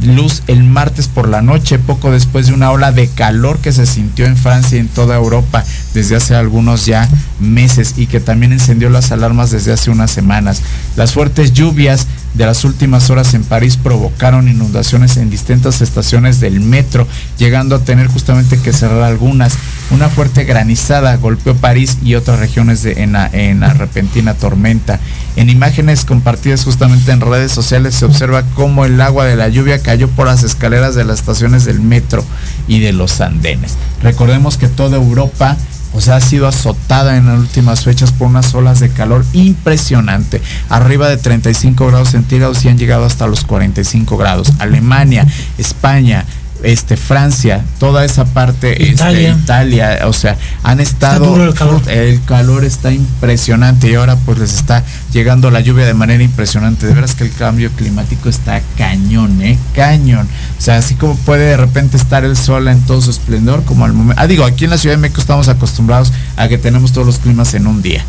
luz 0.03 0.43
el 0.47 0.63
martes 0.63 1.07
por 1.07 1.29
la 1.29 1.41
noche, 1.41 1.79
poco 1.79 2.11
después 2.11 2.47
de 2.47 2.53
una 2.53 2.71
ola 2.71 2.91
de 2.91 3.07
calor 3.07 3.59
que 3.59 3.71
se 3.71 3.85
sintió 3.85 4.25
en 4.25 4.37
Francia 4.37 4.77
y 4.77 4.81
en 4.81 4.87
toda 4.87 5.15
Europa 5.15 5.63
desde 5.93 6.15
hace 6.15 6.35
algunos 6.35 6.85
ya 6.85 7.07
meses 7.39 7.93
y 7.97 8.07
que 8.07 8.19
también 8.19 8.51
encendió 8.53 8.89
las 8.89 9.11
alarmas 9.11 9.51
desde 9.51 9.73
hace 9.73 9.89
unas 9.89 10.11
semanas. 10.11 10.61
Las 10.95 11.13
fuertes 11.13 11.53
lluvias 11.53 12.07
de 12.37 12.45
las 12.45 12.63
últimas 12.63 13.09
horas 13.09 13.33
en 13.33 13.43
París 13.43 13.77
provocaron 13.77 14.47
inundaciones 14.47 15.17
en 15.17 15.29
distintas 15.29 15.81
estaciones 15.81 16.39
del 16.39 16.59
metro, 16.59 17.07
llegando 17.37 17.75
a 17.75 17.79
tener 17.79 18.07
justamente 18.07 18.59
que 18.59 18.73
cerrar 18.73 19.01
algunas. 19.01 19.57
Una 19.89 20.09
fuerte 20.09 20.43
granizada 20.43 21.15
golpeó 21.17 21.55
París 21.55 21.97
y 22.03 22.15
otras 22.15 22.39
regiones 22.39 22.83
de, 22.83 23.03
en, 23.03 23.13
la, 23.13 23.27
en 23.31 23.61
la 23.61 23.73
repentina 23.73 24.35
tormenta. 24.35 24.99
En 25.35 25.49
imágenes 25.49 26.05
compartidas 26.05 26.63
justamente 26.63 27.11
en 27.11 27.21
redes 27.21 27.51
sociales 27.51 27.95
se 27.95 28.05
observa 28.05 28.43
cómo 28.53 28.85
el 28.85 29.01
agua 29.01 29.25
de 29.25 29.35
la 29.35 29.47
lluvia 29.47 29.81
cayó 29.81 30.07
por 30.09 30.27
las 30.27 30.43
escaleras 30.43 30.93
de 30.93 31.05
las 31.05 31.19
estaciones 31.19 31.65
del 31.65 31.81
metro 31.81 32.23
y 32.67 32.79
de 32.81 32.93
los 32.93 33.19
andenes. 33.21 33.75
Recordemos 34.03 34.57
que 34.57 34.67
toda 34.67 34.97
Europa 34.97 35.57
o 35.93 36.01
sea, 36.01 36.17
ha 36.17 36.21
sido 36.21 36.47
azotada 36.47 37.17
en 37.17 37.27
las 37.27 37.39
últimas 37.39 37.83
fechas 37.83 38.11
por 38.11 38.27
unas 38.27 38.53
olas 38.53 38.79
de 38.79 38.89
calor 38.89 39.25
impresionante, 39.33 40.41
arriba 40.69 41.09
de 41.09 41.17
35 41.17 41.87
grados 41.87 42.09
centígrados 42.09 42.63
y 42.65 42.69
han 42.69 42.77
llegado 42.77 43.05
hasta 43.05 43.27
los 43.27 43.43
45 43.45 44.17
grados. 44.17 44.53
Alemania, 44.59 45.25
España, 45.57 46.25
este 46.63 46.97
Francia, 46.97 47.63
toda 47.79 48.05
esa 48.05 48.25
parte, 48.25 48.71
este, 48.71 48.93
Italia, 48.93 49.37
Italia 49.41 49.99
o 50.05 50.13
sea, 50.13 50.37
han 50.63 50.79
estado 50.79 51.43
el 51.43 51.53
calor. 51.53 51.81
el 51.87 52.23
calor 52.23 52.65
está 52.65 52.91
impresionante 52.91 53.89
y 53.89 53.95
ahora 53.95 54.15
pues 54.15 54.39
les 54.39 54.53
está 54.53 54.83
llegando 55.11 55.51
la 55.51 55.59
lluvia 55.59 55.85
de 55.85 55.93
manera 55.93 56.23
impresionante. 56.23 56.87
De 56.87 56.93
veras 56.93 57.15
que 57.15 57.23
el 57.23 57.33
cambio 57.33 57.71
climático 57.71 58.29
está 58.29 58.61
cañón, 58.77 59.41
eh, 59.41 59.57
cañón. 59.75 60.27
O 60.57 60.61
sea, 60.61 60.77
así 60.77 60.95
como 60.95 61.15
puede 61.15 61.45
de 61.45 61.57
repente 61.57 61.97
estar 61.97 62.23
el 62.23 62.37
sol 62.37 62.67
en 62.67 62.81
todo 62.81 63.01
su 63.01 63.11
esplendor, 63.11 63.63
como 63.63 63.85
al 63.85 63.93
momento. 63.93 64.21
Ah, 64.21 64.27
digo, 64.27 64.45
aquí 64.45 64.65
en 64.65 64.71
la 64.71 64.77
Ciudad 64.77 64.95
de 64.95 65.01
México 65.01 65.21
estamos 65.21 65.47
acostumbrados 65.47 66.11
a 66.35 66.47
que 66.47 66.57
tenemos 66.57 66.91
todos 66.91 67.07
los 67.07 67.19
climas 67.19 67.53
en 67.53 67.67
un 67.67 67.81
día. 67.81 68.03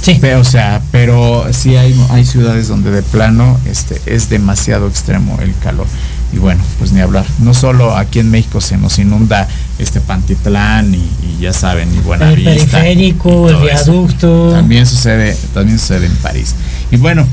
Sí. 0.00 0.18
Pero, 0.20 0.40
o 0.40 0.44
sea, 0.44 0.80
pero 0.92 1.46
sí 1.52 1.76
hay, 1.76 1.98
hay 2.10 2.24
ciudades 2.24 2.68
donde 2.68 2.90
de 2.90 3.02
plano 3.02 3.58
este, 3.66 4.00
es 4.06 4.28
demasiado 4.28 4.88
extremo 4.88 5.38
el 5.42 5.54
calor. 5.58 5.86
Y 6.32 6.38
bueno, 6.38 6.62
pues 6.78 6.92
ni 6.92 7.00
hablar. 7.00 7.24
No 7.38 7.54
solo 7.54 7.96
aquí 7.96 8.18
en 8.18 8.30
México 8.30 8.60
se 8.60 8.76
nos 8.76 8.98
inunda 8.98 9.48
este 9.78 10.00
Pantitlán 10.00 10.94
y, 10.94 10.98
y 10.98 11.38
ya 11.40 11.52
saben, 11.52 11.92
y 11.92 11.96
El 11.98 12.02
Buenavista. 12.02 12.50
periférico, 12.50 13.48
el 13.48 13.54
todo 13.56 13.68
eso. 13.68 13.92
viaducto. 13.92 14.50
También 14.52 14.86
sucede, 14.86 15.36
también 15.54 15.78
sucede 15.78 16.06
en 16.06 16.14
París. 16.16 16.54
Y 16.90 16.96
bueno, 16.96 17.26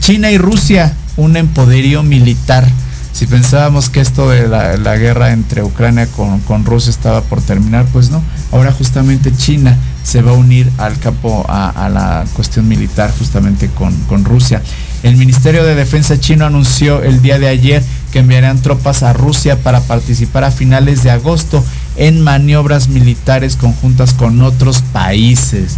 China 0.00 0.30
y 0.30 0.38
Rusia, 0.38 0.94
un 1.16 1.36
empoderío 1.36 2.02
militar. 2.02 2.66
Si 3.12 3.26
pensábamos 3.26 3.90
que 3.90 4.00
esto 4.00 4.30
de 4.30 4.48
la, 4.48 4.76
la 4.78 4.96
guerra 4.96 5.32
entre 5.32 5.62
Ucrania 5.62 6.06
con, 6.06 6.40
con 6.40 6.64
Rusia 6.64 6.88
estaba 6.90 7.20
por 7.22 7.42
terminar, 7.42 7.84
pues 7.92 8.08
no. 8.10 8.22
Ahora 8.52 8.72
justamente 8.72 9.30
China 9.36 9.76
se 10.02 10.22
va 10.22 10.30
a 10.30 10.34
unir 10.34 10.70
al 10.78 10.98
campo 10.98 11.44
a, 11.48 11.68
a 11.68 11.88
la 11.90 12.24
cuestión 12.32 12.66
militar 12.68 13.12
justamente 13.18 13.68
con, 13.68 13.94
con 14.08 14.24
Rusia. 14.24 14.62
El 15.02 15.16
Ministerio 15.16 15.62
de 15.64 15.74
Defensa 15.74 16.18
chino 16.18 16.46
anunció 16.46 17.02
el 17.02 17.20
día 17.20 17.38
de 17.38 17.48
ayer 17.48 17.82
que 18.12 18.20
enviarán 18.20 18.60
tropas 18.60 19.02
a 19.02 19.12
Rusia 19.12 19.60
para 19.62 19.80
participar 19.80 20.44
a 20.44 20.52
finales 20.52 21.02
de 21.02 21.10
agosto 21.10 21.64
en 21.96 22.20
maniobras 22.20 22.88
militares 22.88 23.56
conjuntas 23.56 24.14
con 24.14 24.40
otros 24.42 24.82
países. 24.92 25.76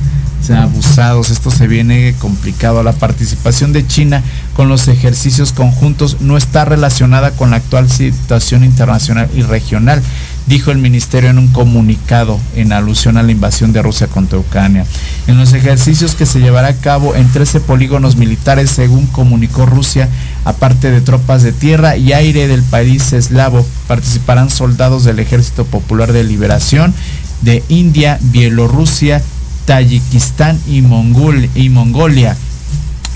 O 0.51 0.53
abusados, 0.53 1.30
esto 1.30 1.51
se 1.51 1.66
viene 1.66 2.14
complicado. 2.18 2.82
La 2.82 2.93
participación 2.93 3.72
de 3.72 3.87
China 3.87 4.22
con 4.55 4.68
los 4.68 4.89
ejercicios 4.89 5.53
conjuntos 5.53 6.20
no 6.20 6.37
está 6.37 6.66
relacionada 6.66 7.30
con 7.30 7.51
la 7.51 7.57
actual 7.57 7.91
situación 7.91 8.62
internacional 8.62 9.30
y 9.35 9.41
regional, 9.41 10.03
dijo 10.47 10.70
el 10.70 10.78
ministerio 10.78 11.30
en 11.30 11.38
un 11.38 11.49
comunicado 11.49 12.38
en 12.55 12.72
alusión 12.72 13.16
a 13.16 13.22
la 13.22 13.32
invasión 13.32 13.72
de 13.72 13.82
Rusia 13.82 14.07
contra 14.09 14.38
Ucrania. 14.38 14.84
En 15.26 15.38
los 15.38 15.53
ejercicios 15.55 16.14
que 16.14 16.26
se 16.26 16.40
llevará 16.40 16.68
a 16.68 16.76
cabo 16.76 17.14
en 17.14 17.30
13 17.30 17.61
polígonos 17.61 18.16
militares, 18.16 18.70
según 18.70 19.07
comunicó 19.07 19.64
Rusia, 19.66 20.09
aparte 20.45 20.90
de 20.90 21.01
tropas 21.01 21.42
de 21.42 21.53
tierra 21.53 21.97
y 21.97 22.12
aire 22.12 22.47
del 22.47 22.62
país 22.62 23.12
eslavo, 23.12 23.66
participarán 23.88 24.51
soldados 24.51 25.05
del 25.05 25.18
Ejército 25.18 25.64
Popular 25.64 26.12
de 26.12 26.24
Liberación 26.24 26.95
de 27.40 27.62
India, 27.68 28.18
Bielorrusia, 28.20 29.22
Tayikistán 29.66 30.59
y, 30.68 30.82
Mongol- 30.82 31.49
y 31.55 31.68
Mongolia. 31.70 32.36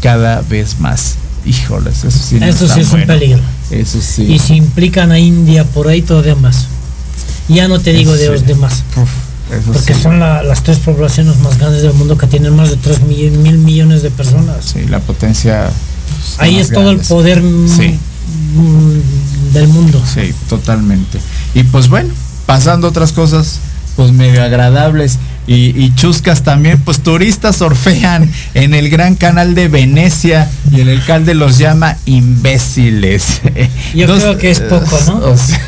cada 0.00 0.42
vez 0.42 0.78
más. 0.78 1.16
Híjoles, 1.44 2.04
eso 2.04 2.10
sí, 2.10 2.38
no 2.38 2.46
Eso 2.46 2.66
está 2.66 2.74
sí 2.76 2.80
es 2.82 2.92
un 2.92 3.04
peligro. 3.04 3.40
Eso 3.70 4.00
sí. 4.00 4.22
Y 4.24 4.38
si 4.38 4.54
implican 4.54 5.12
a 5.12 5.18
India 5.18 5.64
por 5.64 5.88
ahí, 5.88 6.02
todavía 6.02 6.34
más. 6.34 6.66
Ya 7.48 7.68
no 7.68 7.80
te 7.80 7.92
digo 7.92 8.12
de 8.14 8.26
Sí. 8.26 8.30
los 8.32 8.46
demás. 8.46 8.82
Uf, 8.96 9.08
Porque 9.72 9.94
sí. 9.94 10.02
son 10.02 10.20
la- 10.20 10.42
las 10.42 10.62
tres 10.62 10.78
poblaciones 10.78 11.38
más 11.40 11.58
grandes 11.58 11.82
del 11.82 11.94
mundo 11.94 12.16
que 12.18 12.26
tienen 12.26 12.54
más 12.54 12.70
de 12.70 12.76
3 12.76 13.00
mil, 13.02 13.30
mil 13.32 13.58
millones 13.58 14.02
de 14.02 14.10
personas. 14.10 14.64
Sí, 14.72 14.84
la 14.86 15.00
potencia. 15.00 15.70
Ahí 16.38 16.58
es 16.58 16.70
todo 16.70 16.90
el 16.90 16.98
poder 16.98 17.42
mm, 17.42 17.68
Sí. 17.68 17.98
mm, 18.54 19.52
del 19.54 19.68
mundo. 19.68 20.02
Sí, 20.12 20.34
totalmente. 20.48 21.18
Y 21.54 21.62
pues 21.64 21.88
bueno, 21.88 22.10
pasando 22.46 22.86
a 22.86 22.90
otras 22.90 23.12
cosas, 23.12 23.58
pues 23.96 24.12
medio 24.12 24.42
agradables 24.42 25.18
y, 25.48 25.82
y 25.82 25.94
chuscas 25.94 26.42
también, 26.42 26.78
pues 26.78 27.00
turistas 27.00 27.62
orfean 27.62 28.30
en 28.54 28.74
el 28.74 28.90
gran 28.90 29.16
canal 29.16 29.54
de 29.54 29.68
Venecia 29.68 30.48
y 30.70 30.80
el 30.80 30.90
alcalde 30.90 31.34
los 31.34 31.58
llama 31.58 31.96
imbéciles. 32.04 33.40
Yo 33.94 34.06
creo 34.06 34.38
que 34.38 34.50
es 34.50 34.60
poco, 34.60 34.98
¿no? 35.06 35.16
o 35.30 35.36
sea, 35.36 35.58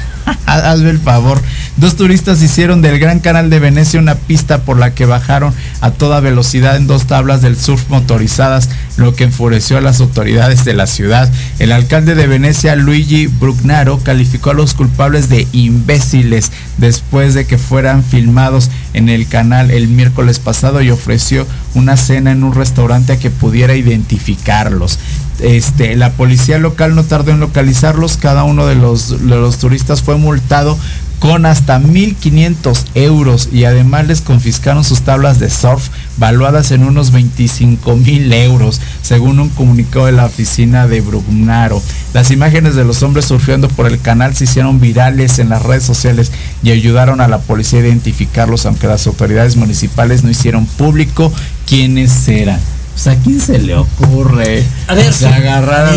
hazme 0.47 0.91
el 0.91 1.01
favor. 1.01 1.41
Dos 1.77 1.97
turistas 1.97 2.43
hicieron 2.43 2.83
del 2.83 2.99
Gran 2.99 3.21
Canal 3.21 3.49
de 3.49 3.59
Venecia 3.59 4.01
una 4.01 4.17
pista 4.17 4.63
por 4.63 4.79
la 4.79 4.95
que 4.95 5.07
bajaron 5.07 5.55
a 5.81 5.93
toda 5.93 6.21
velocidad 6.21 6.77
en 6.77 6.87
dos 6.87 7.07
tablas 7.07 7.41
del 7.41 7.57
surf 7.57 7.89
motorizadas, 7.89 8.69
lo 8.97 9.15
que 9.15 9.25
enfureció 9.25 9.79
a 9.79 9.81
las 9.81 10.01
autoridades 10.01 10.65
de 10.65 10.75
la 10.75 10.87
ciudad. 10.87 11.31
El 11.59 11.73
alcalde 11.73 12.15
de 12.15 12.27
Venecia, 12.27 12.77
Luigi 12.77 13.29
Brugnaro, 13.29 13.99
calificó 14.01 14.51
a 14.51 14.55
los 14.55 14.75
culpables 14.75 15.29
de 15.29 15.47
imbéciles 15.53 16.53
después 16.77 17.35
de 17.35 17.47
que 17.47 17.57
fueran 17.57 18.05
filmados 18.05 18.71
en 18.95 19.09
el 19.09 19.27
canal 19.29 19.71
el 19.71 19.89
miércoles 19.89 20.39
pasado 20.39 20.83
y 20.83 20.91
ofreció 20.91 21.47
una 21.75 21.97
cena 21.97 22.33
en 22.33 22.45
un 22.45 22.55
restaurante 22.55 23.13
a 23.13 23.19
que 23.19 23.31
pudiera 23.31 23.75
identificarlos. 23.75 24.99
Este, 25.41 25.97
la 25.97 26.13
policía 26.13 26.59
local 26.59 26.95
no 26.95 27.05
tardó 27.05 27.31
en 27.31 27.41
localizarlos, 27.41 28.17
cada 28.17 28.45
uno 28.45 28.67
de 28.67 28.75
los, 28.75 29.21
de 29.21 29.37
los 29.37 29.59
turistas 29.59 30.03
fue 30.03 30.17
multado 30.17 30.77
con 31.21 31.45
hasta 31.47 31.79
1.500 31.79 32.85
euros 32.95 33.51
y 33.53 33.65
además 33.65 34.07
les 34.07 34.23
confiscaron 34.23 34.85
sus 34.85 35.03
tablas 35.03 35.39
de 35.39 35.51
surf 35.51 35.89
valuadas 36.17 36.71
en 36.71 36.85
unos 36.85 37.13
25 37.13 37.97
mil 37.97 38.33
euros, 38.33 38.81
según 39.03 39.41
un 39.41 39.49
comunicado 39.51 40.07
de 40.07 40.13
la 40.13 40.27
oficina 40.27 40.87
de 40.87 41.01
Brugnaro. 41.01 41.83
Las 42.13 42.31
imágenes 42.31 42.75
de 42.75 42.85
los 42.85 43.03
hombres 43.03 43.25
surfeando 43.25 43.69
por 43.69 43.87
el 43.87 44.01
canal 44.01 44.35
se 44.35 44.45
hicieron 44.45 44.81
virales 44.81 45.39
en 45.39 45.49
las 45.49 45.63
redes 45.63 45.85
sociales 45.85 46.33
y 46.63 46.71
ayudaron 46.71 47.21
a 47.21 47.29
la 47.29 47.39
policía 47.39 47.81
a 47.81 47.83
identificarlos, 47.83 48.67
aunque 48.67 48.87
las 48.87 49.07
autoridades 49.07 49.57
municipales 49.57 50.25
no 50.25 50.31
hicieron 50.31 50.67
público 50.67 51.33
quiénes 51.67 52.29
eran. 52.29 52.61
Pues 52.93 53.07
a 53.07 53.17
quién 53.17 53.41
se 53.41 53.59
le 53.59 53.75
ocurre 53.77 54.65
a 54.87 54.95
ver, 54.95 55.13
son, 55.13 55.33
agarrar 55.33 55.97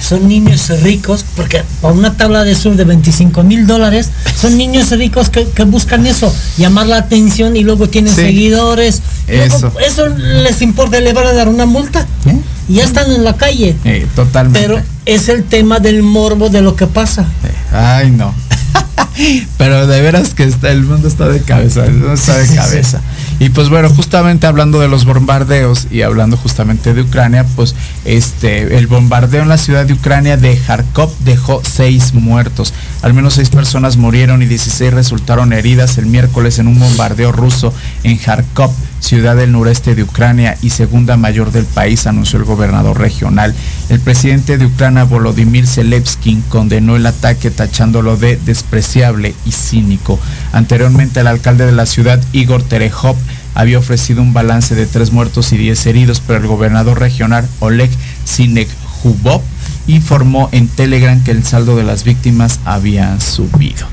son 0.00 0.28
niños 0.28 0.68
ricos, 0.82 1.24
porque 1.36 1.62
por 1.80 1.92
una 1.92 2.16
tabla 2.16 2.44
de 2.44 2.54
sur 2.54 2.76
de 2.76 2.84
25 2.84 3.42
mil 3.42 3.66
dólares, 3.66 4.10
son 4.40 4.56
niños 4.58 4.90
ricos 4.90 5.30
que, 5.30 5.46
buscan 5.64 6.06
eso, 6.06 6.34
llamar 6.56 6.86
la 6.86 6.98
atención 6.98 7.56
y 7.56 7.64
luego 7.64 7.88
tienen 7.88 8.14
seguidores. 8.14 9.02
Eso. 9.26 9.72
eso 9.80 10.08
les 10.08 10.62
importa, 10.62 11.00
le 11.00 11.12
van 11.12 11.26
a 11.26 11.32
dar 11.32 11.48
una 11.48 11.66
multa. 11.66 12.06
¿Eh? 12.26 12.38
Y 12.68 12.74
ya 12.74 12.84
están 12.84 13.10
en 13.10 13.24
la 13.24 13.36
calle. 13.36 13.76
Eh, 13.84 14.06
totalmente. 14.14 14.60
Pero 14.60 14.80
es 15.06 15.28
el 15.28 15.44
tema 15.44 15.80
del 15.80 16.02
morbo 16.02 16.48
de 16.48 16.62
lo 16.62 16.76
que 16.76 16.86
pasa. 16.86 17.22
Eh, 17.22 17.74
ay, 17.76 18.10
no. 18.10 18.34
Pero 19.58 19.86
de 19.86 20.00
veras 20.00 20.34
que 20.34 20.44
está, 20.44 20.70
el 20.70 20.82
mundo 20.82 21.08
está 21.08 21.28
de 21.28 21.40
cabeza, 21.40 21.84
el 21.86 21.94
mundo 21.94 22.14
está 22.14 22.36
de 22.36 22.54
cabeza. 22.54 23.00
Y 23.38 23.50
pues 23.50 23.68
bueno, 23.68 23.88
justamente 23.88 24.46
hablando 24.46 24.80
de 24.80 24.88
los 24.88 25.04
bombardeos 25.04 25.86
y 25.90 26.02
hablando 26.02 26.36
justamente 26.36 26.94
de 26.94 27.02
Ucrania, 27.02 27.44
pues 27.54 27.74
este 28.04 28.76
el 28.76 28.86
bombardeo 28.86 29.42
en 29.42 29.48
la 29.48 29.58
ciudad 29.58 29.86
de 29.86 29.92
Ucrania 29.92 30.36
de 30.36 30.56
Kharkov 30.56 31.10
dejó 31.20 31.62
seis 31.64 32.12
muertos. 32.14 32.74
Al 33.02 33.14
menos 33.14 33.34
seis 33.34 33.50
personas 33.50 33.96
murieron 33.96 34.42
y 34.42 34.46
16 34.46 34.92
resultaron 34.92 35.52
heridas 35.52 35.98
el 35.98 36.06
miércoles 36.06 36.58
en 36.58 36.68
un 36.68 36.78
bombardeo 36.78 37.32
ruso 37.32 37.72
en 38.02 38.18
Kharkov 38.18 38.72
ciudad 39.04 39.36
del 39.36 39.52
noreste 39.52 39.94
de 39.94 40.02
Ucrania 40.02 40.56
y 40.62 40.70
segunda 40.70 41.18
mayor 41.18 41.52
del 41.52 41.66
país, 41.66 42.06
anunció 42.06 42.38
el 42.38 42.46
gobernador 42.46 42.98
regional. 42.98 43.54
El 43.90 44.00
presidente 44.00 44.56
de 44.56 44.64
Ucrania, 44.64 45.04
Volodymyr 45.04 45.66
Zelensky, 45.66 46.42
condenó 46.48 46.96
el 46.96 47.04
ataque 47.04 47.50
tachándolo 47.50 48.16
de 48.16 48.38
despreciable 48.38 49.34
y 49.44 49.52
cínico. 49.52 50.18
Anteriormente, 50.52 51.20
el 51.20 51.26
alcalde 51.26 51.66
de 51.66 51.72
la 51.72 51.84
ciudad, 51.84 52.18
Igor 52.32 52.62
Terehov, 52.62 53.16
había 53.54 53.78
ofrecido 53.78 54.22
un 54.22 54.32
balance 54.32 54.74
de 54.74 54.86
tres 54.86 55.12
muertos 55.12 55.52
y 55.52 55.58
diez 55.58 55.84
heridos, 55.86 56.22
pero 56.26 56.40
el 56.40 56.46
gobernador 56.46 56.98
regional, 56.98 57.46
Oleg 57.60 57.90
Sinekhubov, 58.24 59.42
informó 59.86 60.48
en 60.52 60.66
Telegram 60.66 61.22
que 61.22 61.30
el 61.30 61.44
saldo 61.44 61.76
de 61.76 61.84
las 61.84 62.04
víctimas 62.04 62.58
había 62.64 63.20
subido 63.20 63.86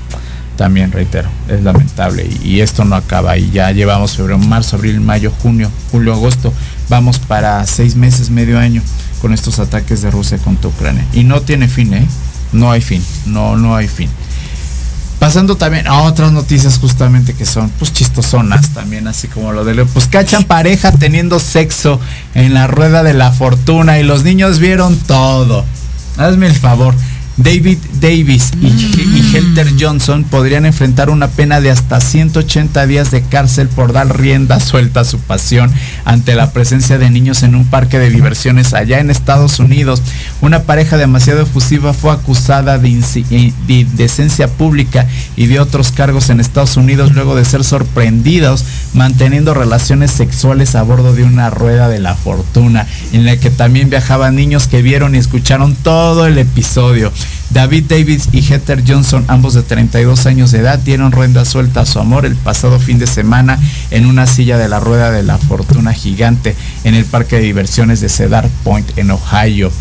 también 0.55 0.91
reitero, 0.91 1.29
es 1.47 1.63
lamentable 1.63 2.29
y, 2.43 2.59
esto 2.59 2.85
no 2.85 2.95
acaba 2.95 3.37
y 3.37 3.49
ya 3.51 3.71
llevamos 3.71 4.15
febrero, 4.15 4.37
marzo, 4.37 4.75
abril, 4.75 5.01
mayo, 5.01 5.31
junio, 5.41 5.71
julio, 5.91 6.13
agosto, 6.13 6.53
vamos 6.89 7.19
para 7.19 7.65
seis 7.65 7.95
meses, 7.95 8.29
medio 8.29 8.59
año 8.59 8.81
con 9.21 9.33
estos 9.33 9.59
ataques 9.59 10.01
de 10.01 10.11
Rusia 10.11 10.37
contra 10.37 10.69
Ucrania 10.69 11.05
y 11.13 11.23
no 11.23 11.41
tiene 11.41 11.67
fin, 11.67 11.93
¿eh? 11.93 12.07
No 12.51 12.71
hay 12.71 12.81
fin, 12.81 13.03
no, 13.25 13.55
no 13.55 13.75
hay 13.75 13.87
fin. 13.87 14.09
Pasando 15.21 15.55
también 15.55 15.87
a 15.87 16.01
otras 16.01 16.31
noticias 16.31 16.79
justamente 16.79 17.35
que 17.35 17.45
son 17.45 17.69
pues 17.77 17.93
chistosonas 17.93 18.69
también, 18.69 19.07
así 19.07 19.27
como 19.27 19.51
lo 19.51 19.63
de 19.63 19.85
pues 19.85 20.07
cachan 20.07 20.43
pareja 20.45 20.91
teniendo 20.91 21.39
sexo 21.39 21.99
en 22.33 22.55
la 22.55 22.65
rueda 22.65 23.03
de 23.03 23.13
la 23.13 23.31
fortuna 23.31 23.99
y 23.99 24.03
los 24.03 24.23
niños 24.23 24.57
vieron 24.57 24.97
todo. 24.97 25.63
Hazme 26.17 26.47
el 26.47 26.55
favor. 26.55 26.95
David 27.43 27.77
Davis 27.99 28.51
y, 28.61 28.67
mm. 28.67 29.35
Helter 29.35 29.67
Johnson 29.79 30.23
podrían 30.23 30.65
enfrentar 30.65 31.09
una 31.09 31.27
pena 31.27 31.61
de 31.61 31.71
hasta 31.71 32.01
180 32.01 32.85
días 32.87 33.11
de 33.11 33.21
cárcel 33.21 33.67
por 33.67 33.93
dar 33.93 34.19
rienda 34.19 34.59
suelta 34.59 35.01
a 35.01 35.05
su 35.05 35.19
pasión 35.19 35.71
ante 36.03 36.35
la 36.35 36.51
presencia 36.51 36.97
de 36.97 37.09
niños 37.09 37.43
en 37.43 37.55
un 37.55 37.65
parque 37.65 37.99
de 37.99 38.09
diversiones 38.09 38.73
allá 38.73 38.99
en 38.99 39.09
Estados 39.09 39.59
Unidos. 39.59 40.01
Una 40.41 40.63
pareja 40.63 40.97
demasiado 40.97 41.41
efusiva 41.41 41.93
fue 41.93 42.11
acusada 42.11 42.77
de, 42.77 42.89
indecencia 42.89 44.47
pública 44.47 45.07
y 45.35 45.47
de 45.47 45.59
otros 45.59 45.91
cargos 45.91 46.29
en 46.29 46.39
Estados 46.39 46.77
Unidos 46.77 47.13
luego 47.13 47.35
de 47.35 47.45
ser 47.45 47.63
sorprendidos 47.63 48.65
manteniendo 48.93 49.53
relaciones 49.53 50.11
sexuales 50.11 50.75
a 50.75 50.83
bordo 50.83 51.13
de 51.13 51.23
una 51.23 51.49
rueda 51.49 51.87
de 51.87 51.99
la 51.99 52.15
fortuna 52.15 52.87
en 53.13 53.25
la 53.25 53.37
que 53.37 53.49
también 53.49 53.89
viajaban 53.89 54.35
niños 54.35 54.67
que 54.67 54.81
vieron 54.81 55.15
y 55.15 55.19
escucharon 55.19 55.75
todo 55.75 56.25
el 56.25 56.37
episodio. 56.37 57.11
David 57.49 57.85
Davis 57.89 58.29
y 58.31 58.41
Heather 58.41 58.83
Johnson, 58.87 59.25
ambos 59.27 59.53
de 59.53 59.63
32 59.63 60.25
años 60.25 60.51
de 60.51 60.59
edad, 60.59 60.79
dieron 60.79 61.11
rienda 61.11 61.43
suelta 61.45 61.81
a 61.81 61.85
su 61.85 61.99
amor 61.99 62.25
el 62.25 62.35
pasado 62.35 62.79
fin 62.79 62.97
de 62.97 63.07
semana 63.07 63.59
en 63.91 64.05
una 64.05 64.25
silla 64.25 64.57
de 64.57 64.69
la 64.69 64.79
rueda 64.79 65.11
de 65.11 65.23
la 65.23 65.37
fortuna 65.37 65.93
gigante 65.93 66.55
en 66.83 66.95
el 66.95 67.05
parque 67.05 67.37
de 67.37 67.43
diversiones 67.43 67.99
de 67.99 68.09
Cedar 68.09 68.49
Point 68.63 68.97
en 68.97 69.11
Ohio. 69.11 69.71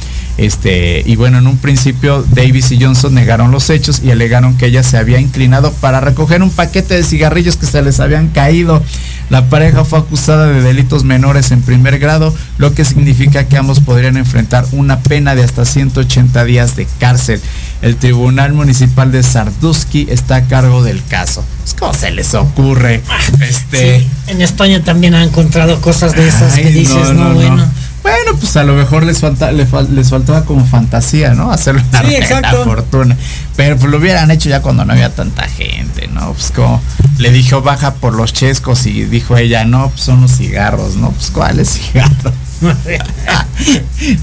Este, 0.40 1.02
y 1.05 1.16
bueno, 1.16 1.36
en 1.39 1.47
un 1.47 1.59
principio 1.59 2.24
Davis 2.31 2.72
y 2.72 2.82
Johnson 2.82 3.14
negaron 3.14 3.51
los 3.51 3.68
hechos 3.68 4.01
y 4.02 4.10
alegaron 4.10 4.56
que 4.56 4.66
ella 4.66 4.82
se 4.82 4.97
había 4.97 5.20
inclinado 5.20 5.70
para 5.70 6.01
recoger 6.01 6.43
un 6.43 6.51
paquete 6.51 6.94
de 6.94 7.02
cigarrillos 7.02 7.56
que 7.56 7.66
se 7.66 7.82
les 7.82 8.01
habían 8.01 8.28
caído. 8.28 8.82
La 9.31 9.48
pareja 9.48 9.85
fue 9.85 10.01
acusada 10.01 10.48
de 10.48 10.61
delitos 10.61 11.05
menores 11.05 11.52
en 11.52 11.62
primer 11.62 12.01
grado, 12.01 12.35
lo 12.59 12.74
que 12.74 12.85
significa 12.85 13.44
que 13.44 13.57
ambos 13.57 13.78
podrían 13.78 14.16
enfrentar 14.16 14.66
una 14.73 14.98
pena 14.98 15.36
de 15.36 15.44
hasta 15.44 15.65
180 15.65 16.44
días 16.44 16.74
de 16.74 16.86
cárcel. 16.98 17.40
El 17.81 17.97
Tribunal 17.97 18.52
Municipal 18.52 19.12
de 19.12 19.23
Sardusky 19.23 20.09
está 20.11 20.36
a 20.36 20.43
cargo 20.43 20.82
del 20.82 21.02
caso. 21.05 21.44
¿Cómo 21.78 21.94
se 21.94 22.11
les 22.11 22.35
ocurre? 22.35 23.02
Este... 23.40 24.05
en 24.27 24.43
España 24.43 24.82
también 24.82 25.15
han 25.15 25.23
encontrado 25.23 25.81
cosas 25.81 26.15
de 26.15 26.27
esas 26.27 26.55
que 26.55 26.70
dices, 26.70 27.12
no, 27.15 27.32
bueno. 27.32 27.70
Bueno, 28.02 28.32
pues 28.39 28.57
a 28.57 28.65
lo 28.65 28.74
mejor 28.74 29.05
les 29.05 29.19
falta, 29.19 29.52
les, 29.52 29.69
faltaba 30.09 30.44
como 30.44 30.65
fantasía, 30.65 31.35
¿no? 31.35 31.52
Hacerlo 31.52 31.82
una 31.90 32.02
sí, 32.02 32.16
fortuna. 32.65 33.16
Pero 33.60 33.76
pues 33.76 33.90
lo 33.90 33.98
hubieran 33.98 34.30
hecho 34.30 34.48
ya 34.48 34.62
cuando 34.62 34.86
no 34.86 34.94
había 34.94 35.14
tanta 35.14 35.46
gente, 35.46 36.08
¿no? 36.08 36.32
Pues 36.32 36.50
como 36.50 36.80
le 37.18 37.30
dijo 37.30 37.60
baja 37.60 37.92
por 37.92 38.14
los 38.14 38.32
chescos 38.32 38.86
y 38.86 39.04
dijo 39.04 39.36
ella, 39.36 39.66
no, 39.66 39.90
pues 39.90 40.00
son 40.00 40.22
los 40.22 40.34
cigarros, 40.34 40.96
¿no? 40.96 41.10
Pues 41.10 41.30
cuáles 41.30 41.68
cigarros. 41.68 42.32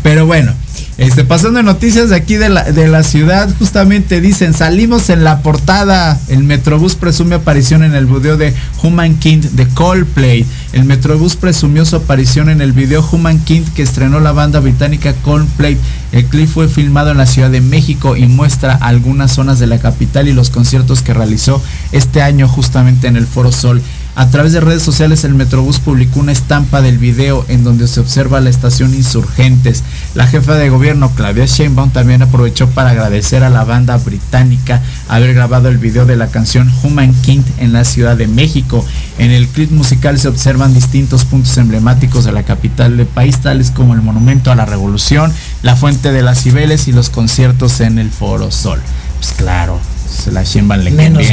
Pero 0.02 0.26
bueno, 0.26 0.54
este, 0.98 1.24
pasando 1.24 1.62
noticias 1.62 2.10
de 2.10 2.16
aquí 2.16 2.38
de 2.38 2.50
la, 2.50 2.64
de 2.64 2.88
la 2.88 3.04
ciudad, 3.04 3.48
justamente 3.60 4.22
dicen, 4.22 4.56
salimos 4.56 5.12
en 5.12 5.24
la 5.24 5.44
portada. 5.44 6.20
El 6.30 6.44
Metrobús 6.44 6.96
presume 6.96 7.36
aparición 7.36 7.84
en 7.84 7.94
el 7.94 8.08
video 8.08 8.38
de 8.38 8.56
Human 8.82 9.20
King 9.20 9.42
de 9.52 9.68
Coldplay. 9.68 10.48
El 10.74 10.86
Metrobús 10.86 11.36
presumió 11.36 11.86
su 11.86 11.98
aparición 11.98 12.50
en 12.50 12.62
el 12.62 12.72
video 12.72 13.08
Human 13.12 13.38
King 13.38 13.62
que 13.76 13.84
estrenó 13.84 14.20
la 14.20 14.32
banda 14.32 14.60
británica 14.60 15.14
Coldplay. 15.14 15.78
El 16.12 16.26
clip 16.26 16.48
fue 16.48 16.68
filmado 16.68 17.12
en 17.12 17.18
la 17.18 17.26
Ciudad 17.26 17.50
de 17.50 17.62
México 17.62 18.16
y 18.16 18.26
muestra 18.28 18.74
algunas 18.74 19.32
zonas 19.34 19.60
de 19.60 19.68
la 19.68 19.80
capital 19.80 20.28
y 20.28 20.34
los 20.34 20.50
conciertos 20.50 21.02
que 21.02 21.14
realizó 21.14 21.62
este 21.92 22.22
año 22.22 22.48
justamente 22.48 23.08
en 23.08 23.18
el 23.18 23.28
Foro 23.28 23.52
Sol. 23.52 23.82
A 24.18 24.32
través 24.32 24.52
de 24.52 24.62
redes 24.62 24.82
sociales 24.82 25.24
el 25.26 25.36
Metrobús 25.36 25.78
publicó 25.78 26.22
una 26.22 26.32
estampa 26.32 26.82
del 26.82 26.98
video 26.98 27.46
en 27.50 27.64
donde 27.64 27.88
se 27.88 28.00
observa 28.00 28.42
la 28.42 28.50
estación 28.50 28.96
Insurgentes. 28.96 29.84
La 30.16 30.26
jefa 30.26 30.56
de 30.56 30.72
gobierno 30.72 31.12
Claudia 31.12 31.46
Sheinbaum 31.46 31.92
también 31.92 32.24
aprovechó 32.24 32.68
para 32.68 32.90
agradecer 32.90 33.44
a 33.44 33.52
la 33.52 33.64
banda 33.64 33.96
británica 33.98 34.82
haber 35.08 35.36
grabado 35.36 35.70
el 35.70 35.78
video 35.78 36.08
de 36.08 36.16
la 36.16 36.30
canción 36.30 36.74
Human 36.82 37.14
King 37.22 37.44
en 37.60 37.74
la 37.74 37.84
Ciudad 37.84 38.18
de 38.18 38.26
México. 38.26 38.84
En 39.20 39.30
el 39.30 39.48
clip 39.50 39.70
musical 39.70 40.18
se 40.20 40.30
observan 40.30 40.74
distintos 40.74 41.24
puntos 41.24 41.56
emblemáticos 41.60 42.26
de 42.26 42.32
la 42.32 42.42
capital 42.42 42.98
del 42.98 43.06
país, 43.06 43.38
tales 43.38 43.70
como 43.70 43.94
el 43.94 44.02
Monumento 44.02 44.52
a 44.52 44.56
la 44.56 44.66
Revolución, 44.66 45.32
la 45.62 45.76
Fuente 45.76 46.12
de 46.12 46.22
las 46.22 46.44
Cibeles 46.44 46.88
y 46.88 46.92
los 46.92 47.10
conciertos 47.10 47.80
en 47.82 48.00
el 48.00 48.10
Foro 48.10 48.52
Sol. 48.52 48.80
Pues 49.20 49.34
claro, 49.34 49.80
se 50.10 50.32
la 50.32 50.44
Sheinbaum 50.44 50.82
le 50.82 50.92
Menos 50.92 51.24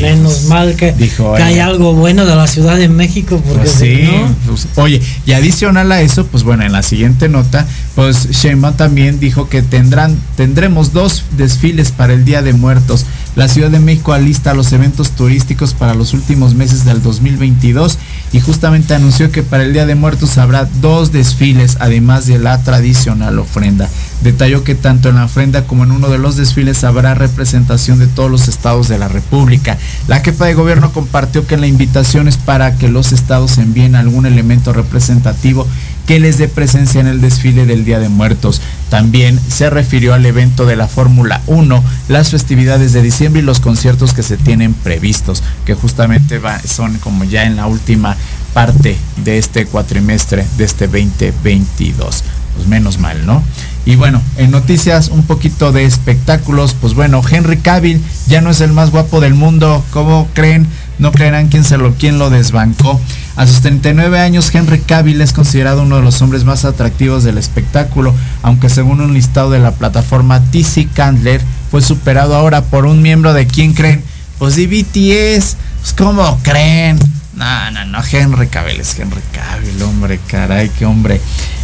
Menos 0.00 0.44
mal 0.44 0.76
que, 0.76 0.92
dijo, 0.92 1.34
hay 1.34 1.58
algo 1.58 1.94
bueno 1.94 2.26
de 2.26 2.36
la 2.36 2.46
Ciudad 2.46 2.76
de 2.76 2.88
México. 2.88 3.40
Porque 3.46 3.64
pues 3.64 3.72
sí, 3.72 4.08
pues, 4.46 4.68
oye, 4.76 5.00
y 5.26 5.32
adicional 5.32 5.90
a 5.92 6.00
eso, 6.00 6.26
pues 6.26 6.44
bueno, 6.44 6.64
en 6.64 6.72
la 6.72 6.82
siguiente 6.82 7.28
nota, 7.28 7.66
pues 7.94 8.30
Sheinbaum 8.30 8.74
también 8.74 9.20
dijo 9.20 9.48
que 9.48 9.62
tendrán, 9.62 10.16
tendremos 10.36 10.92
dos 10.92 11.24
desfiles 11.36 11.92
para 11.92 12.12
el 12.12 12.24
Día 12.24 12.42
de 12.42 12.52
Muertos. 12.52 13.06
La 13.34 13.48
Ciudad 13.48 13.70
de 13.70 13.80
México 13.80 14.12
alista 14.12 14.52
los 14.52 14.72
eventos 14.72 15.12
turísticos 15.12 15.72
para 15.72 15.94
los 15.94 16.12
últimos 16.12 16.54
meses 16.54 16.84
del 16.84 17.02
2022 17.02 17.98
y 18.32 18.40
justamente 18.40 18.94
anunció 18.94 19.30
que 19.30 19.42
para 19.42 19.62
el 19.62 19.72
Día 19.72 19.86
de 19.86 19.94
Muertos 19.94 20.36
habrá 20.36 20.66
dos 20.80 21.12
desfiles, 21.12 21.78
además 21.80 22.26
de 22.26 22.38
la 22.38 22.62
tradicional 22.62 23.38
ofrenda. 23.38 23.88
Detalló 24.22 24.64
que 24.64 24.74
tanto 24.74 25.08
en 25.08 25.16
la 25.16 25.24
ofrenda 25.24 25.64
como 25.66 25.84
en 25.84 25.92
uno 25.92 26.08
de 26.08 26.18
los 26.18 26.36
desfiles 26.36 26.84
habrá 26.84 27.14
representación 27.14 27.98
de 27.98 28.06
todos 28.06 28.30
los 28.30 28.48
estados 28.48 28.88
de 28.88 28.98
la 28.98 29.08
República. 29.08 29.61
La 30.08 30.20
jefa 30.20 30.46
de 30.46 30.54
gobierno 30.54 30.92
compartió 30.92 31.46
que 31.46 31.56
la 31.56 31.66
invitación 31.66 32.28
es 32.28 32.36
para 32.36 32.76
que 32.76 32.88
los 32.88 33.12
estados 33.12 33.58
envíen 33.58 33.94
algún 33.94 34.26
elemento 34.26 34.72
representativo 34.72 35.66
que 36.06 36.18
les 36.18 36.38
dé 36.38 36.48
presencia 36.48 37.00
en 37.00 37.06
el 37.06 37.20
desfile 37.20 37.64
del 37.66 37.84
Día 37.84 37.98
de 37.98 38.08
Muertos. 38.08 38.60
También 38.90 39.38
se 39.48 39.70
refirió 39.70 40.14
al 40.14 40.26
evento 40.26 40.66
de 40.66 40.76
la 40.76 40.88
Fórmula 40.88 41.40
1, 41.46 41.82
las 42.08 42.30
festividades 42.30 42.92
de 42.92 43.02
diciembre 43.02 43.42
y 43.42 43.44
los 43.44 43.60
conciertos 43.60 44.12
que 44.12 44.22
se 44.22 44.36
tienen 44.36 44.74
previstos, 44.74 45.42
que 45.64 45.74
justamente 45.74 46.40
son 46.64 46.98
como 46.98 47.24
ya 47.24 47.44
en 47.44 47.56
la 47.56 47.66
última 47.66 48.16
parte 48.52 48.96
de 49.24 49.38
este 49.38 49.66
cuatrimestre 49.66 50.44
de 50.58 50.64
este 50.64 50.86
2022. 50.86 52.24
Pues 52.56 52.66
menos 52.66 52.98
mal, 52.98 53.24
¿no? 53.24 53.42
Y 53.84 53.96
bueno, 53.96 54.22
en 54.36 54.52
noticias 54.52 55.08
un 55.08 55.24
poquito 55.24 55.72
de 55.72 55.84
espectáculos, 55.84 56.76
pues 56.80 56.94
bueno, 56.94 57.20
Henry 57.28 57.58
Cavill 57.58 58.00
ya 58.28 58.40
no 58.40 58.50
es 58.50 58.60
el 58.60 58.72
más 58.72 58.90
guapo 58.90 59.20
del 59.20 59.34
mundo, 59.34 59.84
¿cómo 59.90 60.28
creen? 60.34 60.68
No 60.98 61.10
creerán 61.10 61.48
quién, 61.48 61.64
se 61.64 61.78
lo, 61.78 61.92
quién 61.94 62.18
lo 62.18 62.30
desbancó. 62.30 63.00
A 63.34 63.46
sus 63.46 63.60
39 63.60 64.20
años, 64.20 64.54
Henry 64.54 64.78
Cavill 64.78 65.20
es 65.20 65.32
considerado 65.32 65.82
uno 65.82 65.96
de 65.96 66.02
los 66.02 66.22
hombres 66.22 66.44
más 66.44 66.64
atractivos 66.64 67.24
del 67.24 67.38
espectáculo, 67.38 68.14
aunque 68.42 68.68
según 68.68 69.00
un 69.00 69.14
listado 69.14 69.50
de 69.50 69.58
la 69.58 69.72
plataforma 69.72 70.40
TC 70.40 70.92
Candler, 70.94 71.40
fue 71.70 71.82
superado 71.82 72.36
ahora 72.36 72.62
por 72.62 72.86
un 72.86 73.02
miembro 73.02 73.32
de 73.32 73.46
quién 73.46 73.72
creen. 73.72 74.04
Pues 74.38 74.56
de 74.56 74.66
BTS. 74.66 75.56
Pues 75.80 75.92
¿cómo 75.96 76.38
creen? 76.42 76.98
No, 77.34 77.70
no, 77.72 77.84
no, 77.86 77.98
Henry 78.08 78.46
Cavill 78.46 78.80
es 78.80 78.96
Henry 78.98 79.22
Cavill, 79.32 79.82
hombre, 79.82 80.20
caray, 80.28 80.68
qué 80.68 80.84
hombre. 80.84 81.20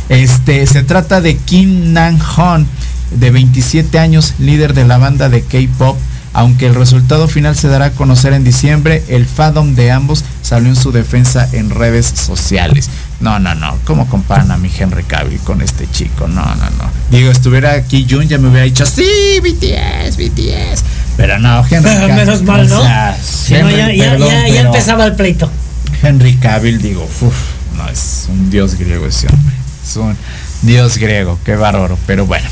Este, 0.09 0.67
se 0.67 0.83
trata 0.83 1.21
de 1.21 1.37
Kim 1.37 1.93
Nan 1.93 2.19
Hon, 2.37 2.67
de 3.11 3.31
27 3.31 3.99
años, 3.99 4.35
líder 4.39 4.75
de 4.75 4.85
la 4.85 4.99
banda 4.99 5.29
de 5.29 5.43
K-pop 5.43 5.97
aunque 6.33 6.67
el 6.67 6.75
resultado 6.75 7.27
final 7.27 7.57
se 7.57 7.69
dará 7.69 7.87
a 7.87 7.91
conocer 7.91 8.33
en 8.33 8.45
diciembre, 8.45 9.03
el 9.09 9.27
fandom 9.27 9.75
de 9.75 9.91
ambos 9.91 10.25
salió 10.43 10.69
en 10.69 10.77
su 10.77 10.93
defensa 10.93 11.49
en 11.53 11.71
redes 11.71 12.07
sociales. 12.07 12.91
No, 13.21 13.39
no, 13.39 13.55
no. 13.55 13.77
¿Cómo 13.85 14.09
comparan 14.09 14.51
a 14.51 14.57
mi 14.57 14.71
Henry 14.77 15.03
Cavill 15.03 15.41
con 15.41 15.63
este 15.63 15.91
chico? 15.91 16.29
No, 16.29 16.45
no, 16.45 16.71
no. 16.71 16.91
Digo, 17.11 17.31
estuviera 17.31 17.73
aquí 17.73 18.07
Jun 18.09 18.29
ya 18.29 18.39
me 18.39 18.49
hubiera 18.49 18.65
dicho, 18.65 18.87
sí, 18.87 19.41
BTS, 19.41 20.17
BTS. 20.17 20.85
Pero 21.17 21.39
no, 21.39 21.65
Henry 21.69 21.91
Cavill. 21.91 22.15
Menos 22.15 22.43
mal, 22.43 22.69
¿no? 22.69 22.85
ya, 22.85 23.17
empezaba 24.61 25.07
el 25.07 25.17
pleito. 25.17 25.51
Henry 26.03 26.37
Cavill, 26.37 26.81
digo, 26.81 27.03
uff, 27.21 27.37
no, 27.77 27.89
es 27.89 28.27
un 28.29 28.51
dios 28.51 28.77
griego 28.77 29.07
ese 29.07 29.27
hombre. 29.27 29.55
Es 29.89 29.97
un 29.97 30.16
dios 30.62 30.98
griego, 30.98 31.39
qué 31.44 31.56
bárbaro. 31.56 31.98
Pero 32.06 32.27
bueno, 32.27 32.47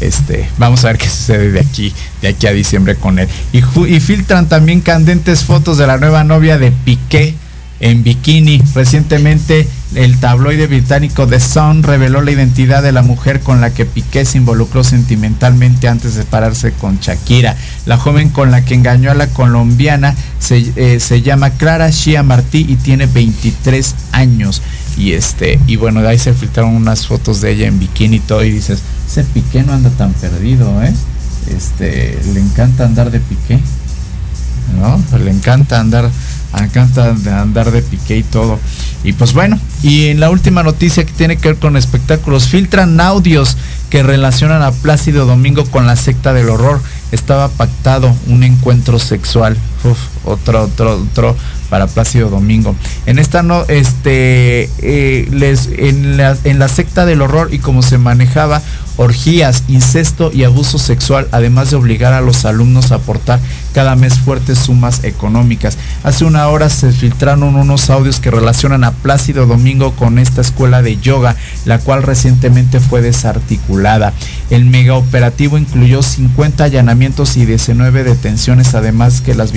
este, 0.00 0.46
vamos 0.58 0.84
a 0.84 0.88
ver 0.88 0.98
qué 0.98 1.08
sucede 1.08 1.52
de 1.52 1.60
aquí, 1.60 1.92
de 2.20 2.28
aquí 2.28 2.46
a 2.46 2.52
diciembre 2.52 2.96
con 2.96 3.18
él. 3.18 3.28
Y, 3.52 3.62
filtran 4.00 4.46
también 4.48 4.80
candentes 4.80 5.44
fotos 5.44 5.78
de 5.78 5.86
la 5.86 5.96
nueva 5.96 6.22
novia 6.22 6.58
de 6.58 6.70
Piqué 6.70 7.34
en 7.80 8.02
bikini. 8.02 8.62
Recientemente 8.74 9.66
el 9.94 10.18
tabloide 10.18 10.66
británico 10.66 11.26
The 11.26 11.40
Sun 11.40 11.82
reveló 11.82 12.20
la 12.20 12.30
identidad 12.30 12.82
de 12.82 12.92
la 12.92 13.02
mujer 13.02 13.40
con 13.40 13.62
la 13.62 13.72
que 13.72 13.86
Piqué 13.86 14.26
se 14.26 14.36
involucró 14.36 14.84
sentimentalmente 14.84 15.88
antes 15.88 16.14
de 16.14 16.22
separarse 16.22 16.72
con 16.72 16.98
Shakira. 17.00 17.56
La 17.86 17.96
joven 17.96 18.28
con 18.28 18.50
la 18.50 18.64
que 18.64 18.74
engañó 18.74 19.10
a 19.10 19.14
la 19.14 19.28
colombiana 19.28 20.14
se, 20.38 20.72
eh, 20.76 21.00
se 21.00 21.22
llama 21.22 21.50
Clara 21.50 21.88
Shia 21.88 22.22
Martí 22.22 22.66
y 22.68 22.76
tiene 22.76 23.06
23 23.06 23.94
años. 24.12 24.60
Y 24.96 25.12
este, 25.12 25.58
y 25.66 25.76
bueno, 25.76 26.00
de 26.00 26.08
ahí 26.08 26.18
se 26.18 26.32
filtraron 26.32 26.74
unas 26.74 27.06
fotos 27.06 27.40
de 27.40 27.52
ella 27.52 27.66
en 27.66 27.78
bikini 27.78 28.16
y 28.16 28.20
todo, 28.20 28.44
y 28.44 28.50
dices, 28.50 28.80
ese 29.06 29.24
piqué 29.24 29.62
no 29.62 29.72
anda 29.72 29.90
tan 29.90 30.12
perdido, 30.14 30.82
¿eh? 30.82 30.94
Este, 31.54 32.18
le 32.32 32.40
encanta 32.40 32.84
andar 32.84 33.10
de 33.10 33.20
piqué. 33.20 33.60
¿No? 34.80 35.00
Le 35.18 35.30
encanta 35.30 35.78
andar, 35.78 36.10
encanta 36.58 37.14
andar 37.40 37.70
de 37.70 37.82
piqué 37.82 38.16
y 38.16 38.22
todo. 38.24 38.58
Y 39.04 39.12
pues 39.12 39.32
bueno, 39.32 39.60
y 39.82 40.06
en 40.06 40.18
la 40.18 40.28
última 40.30 40.64
noticia 40.64 41.04
que 41.04 41.12
tiene 41.12 41.36
que 41.36 41.48
ver 41.48 41.58
con 41.58 41.76
espectáculos, 41.76 42.48
filtran 42.48 43.00
audios 43.00 43.56
que 43.90 44.02
relacionan 44.02 44.62
a 44.62 44.72
Plácido 44.72 45.26
Domingo 45.26 45.64
con 45.66 45.86
la 45.86 45.94
secta 45.94 46.32
del 46.32 46.48
horror. 46.48 46.80
Estaba 47.12 47.48
pactado 47.48 48.12
un 48.26 48.42
encuentro 48.42 48.98
sexual. 48.98 49.56
Uf, 49.84 49.98
otro, 50.24 50.64
otro, 50.64 50.96
otro 50.96 51.36
para 51.68 51.86
Plácido 51.86 52.30
Domingo. 52.30 52.74
En 53.06 53.18
esta 53.18 53.42
no, 53.42 53.64
este, 53.68 54.70
eh, 54.78 55.28
les, 55.30 55.68
en 55.76 56.16
la, 56.16 56.36
en 56.44 56.58
la 56.58 56.68
secta 56.68 57.06
del 57.06 57.22
horror 57.22 57.48
y 57.52 57.58
cómo 57.58 57.82
se 57.82 57.98
manejaba 57.98 58.62
orgías, 58.96 59.64
incesto 59.68 60.30
y 60.32 60.44
abuso 60.44 60.78
sexual, 60.78 61.28
además 61.32 61.70
de 61.70 61.76
obligar 61.76 62.12
a 62.12 62.20
los 62.20 62.44
alumnos 62.44 62.92
a 62.92 62.96
aportar 62.96 63.40
cada 63.74 63.94
mes 63.94 64.18
fuertes 64.18 64.58
sumas 64.58 65.04
económicas. 65.04 65.76
Hace 66.02 66.24
una 66.24 66.48
hora 66.48 66.70
se 66.70 66.92
filtraron 66.92 67.56
unos 67.56 67.90
audios 67.90 68.20
que 68.20 68.30
relacionan 68.30 68.84
a 68.84 68.92
Plácido 68.92 69.46
Domingo 69.46 69.92
con 69.92 70.18
esta 70.18 70.40
escuela 70.40 70.82
de 70.82 70.96
yoga, 70.96 71.36
la 71.66 71.78
cual 71.78 72.02
recientemente 72.02 72.80
fue 72.80 73.02
desarticulada. 73.02 74.14
El 74.50 74.64
mega 74.64 74.94
operativo 74.94 75.58
incluyó 75.58 76.02
50 76.02 76.64
allanamientos 76.64 77.36
y 77.36 77.44
19 77.44 78.04
detenciones, 78.04 78.74
además 78.74 79.20
que 79.20 79.34
las 79.34 79.52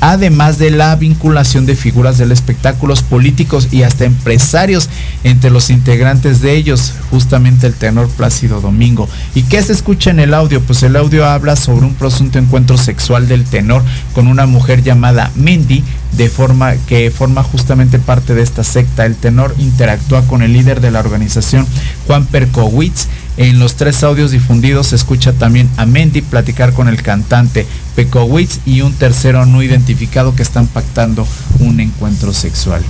además 0.00 0.58
de 0.58 0.70
la 0.70 0.94
vinculación 0.96 1.66
de 1.66 1.76
figuras 1.76 2.18
del 2.18 2.32
espectáculos 2.32 3.02
políticos 3.02 3.68
y 3.70 3.82
hasta 3.82 4.04
empresarios 4.04 4.88
entre 5.24 5.50
los 5.50 5.70
integrantes 5.70 6.40
de 6.40 6.56
ellos, 6.56 6.94
justamente 7.10 7.66
el 7.66 7.74
tenor 7.74 8.08
Plácido 8.08 8.60
Domingo. 8.60 9.08
¿Y 9.34 9.42
qué 9.42 9.62
se 9.62 9.72
escucha 9.72 10.10
en 10.10 10.20
el 10.20 10.34
audio? 10.34 10.60
Pues 10.60 10.82
el 10.82 10.96
audio 10.96 11.26
habla 11.26 11.56
sobre 11.56 11.86
un 11.86 11.94
presunto 11.94 12.38
encuentro 12.38 12.78
sexual 12.78 13.28
del 13.28 13.44
tenor 13.44 13.82
con 14.12 14.28
una 14.28 14.46
mujer 14.46 14.82
llamada 14.82 15.30
Mindy, 15.34 15.82
de 16.12 16.28
forma 16.28 16.74
que 16.86 17.10
forma 17.10 17.42
justamente 17.42 17.98
parte 17.98 18.34
de 18.34 18.42
esta 18.42 18.64
secta. 18.64 19.06
El 19.06 19.16
tenor 19.16 19.54
interactúa 19.58 20.22
con 20.22 20.42
el 20.42 20.52
líder 20.52 20.80
de 20.80 20.90
la 20.90 21.00
organización, 21.00 21.66
Juan 22.06 22.26
Perkowitz. 22.26 23.08
En 23.36 23.58
los 23.58 23.74
tres 23.74 24.02
audios 24.02 24.30
difundidos 24.30 24.88
se 24.88 24.96
escucha 24.96 25.32
también 25.34 25.68
a 25.76 25.84
Mendy 25.84 26.22
platicar 26.22 26.72
con 26.72 26.88
el 26.88 27.02
cantante 27.02 27.66
Pekowitz 27.94 28.60
y 28.64 28.80
un 28.80 28.94
tercero 28.94 29.44
no 29.44 29.62
identificado 29.62 30.34
que 30.34 30.42
están 30.42 30.66
pactando 30.66 31.26
un 31.58 31.80
encuentro 31.80 32.32
sexual. 32.32 32.82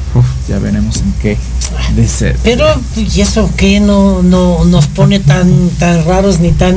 ya 0.48 0.59
veremos 0.60 0.98
en 0.98 1.12
qué 1.20 1.36
de 1.97 2.36
Pero 2.44 2.64
y 2.97 3.20
eso 3.20 3.51
que 3.56 3.81
no, 3.81 4.23
no 4.23 4.64
nos 4.64 4.86
pone 4.86 5.18
tan 5.18 5.68
tan 5.78 6.05
raros 6.05 6.39
ni 6.39 6.52
tan 6.52 6.77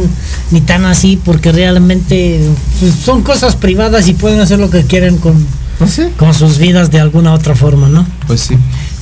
ni 0.50 0.62
tan 0.62 0.86
así 0.86 1.20
porque 1.24 1.52
realmente 1.52 2.42
pues, 2.80 2.94
son 2.94 3.22
cosas 3.22 3.56
privadas 3.56 4.08
y 4.08 4.14
pueden 4.14 4.40
hacer 4.40 4.60
lo 4.60 4.72
que 4.72 4.84
quieren 4.84 5.18
con 5.18 5.46
pues 5.78 6.02
con 6.18 6.34
sus 6.34 6.58
vidas 6.58 6.92
de 6.92 7.00
alguna 7.00 7.34
otra 7.34 7.56
forma, 7.56 7.88
¿no? 7.88 8.06
Pues 8.28 8.42
sí. 8.42 8.58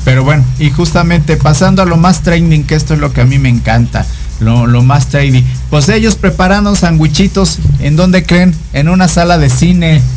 Pero 0.05 0.23
bueno, 0.23 0.45
y 0.59 0.69
justamente 0.69 1.35
pasando 1.35 1.81
a 1.81 1.85
lo 1.85 1.97
más 1.97 2.21
trending, 2.21 2.63
que 2.63 2.75
esto 2.75 2.93
es 2.93 2.99
lo 2.99 3.11
que 3.11 3.21
a 3.21 3.25
mí 3.25 3.39
me 3.39 3.49
encanta 3.49 4.05
lo, 4.39 4.83
más 4.83 5.07
trendy. 5.07 5.43
Pues 5.69 5.89
ellos 5.89 6.15
preparando 6.15 6.75
sandwichitos, 6.75 7.59
¿en 7.79 7.95
dónde 7.95 8.23
creen? 8.23 8.53
En 8.73 8.89
una 8.89 9.07
sala 9.07 9.37
de 9.37 9.49
cine. 9.49 10.01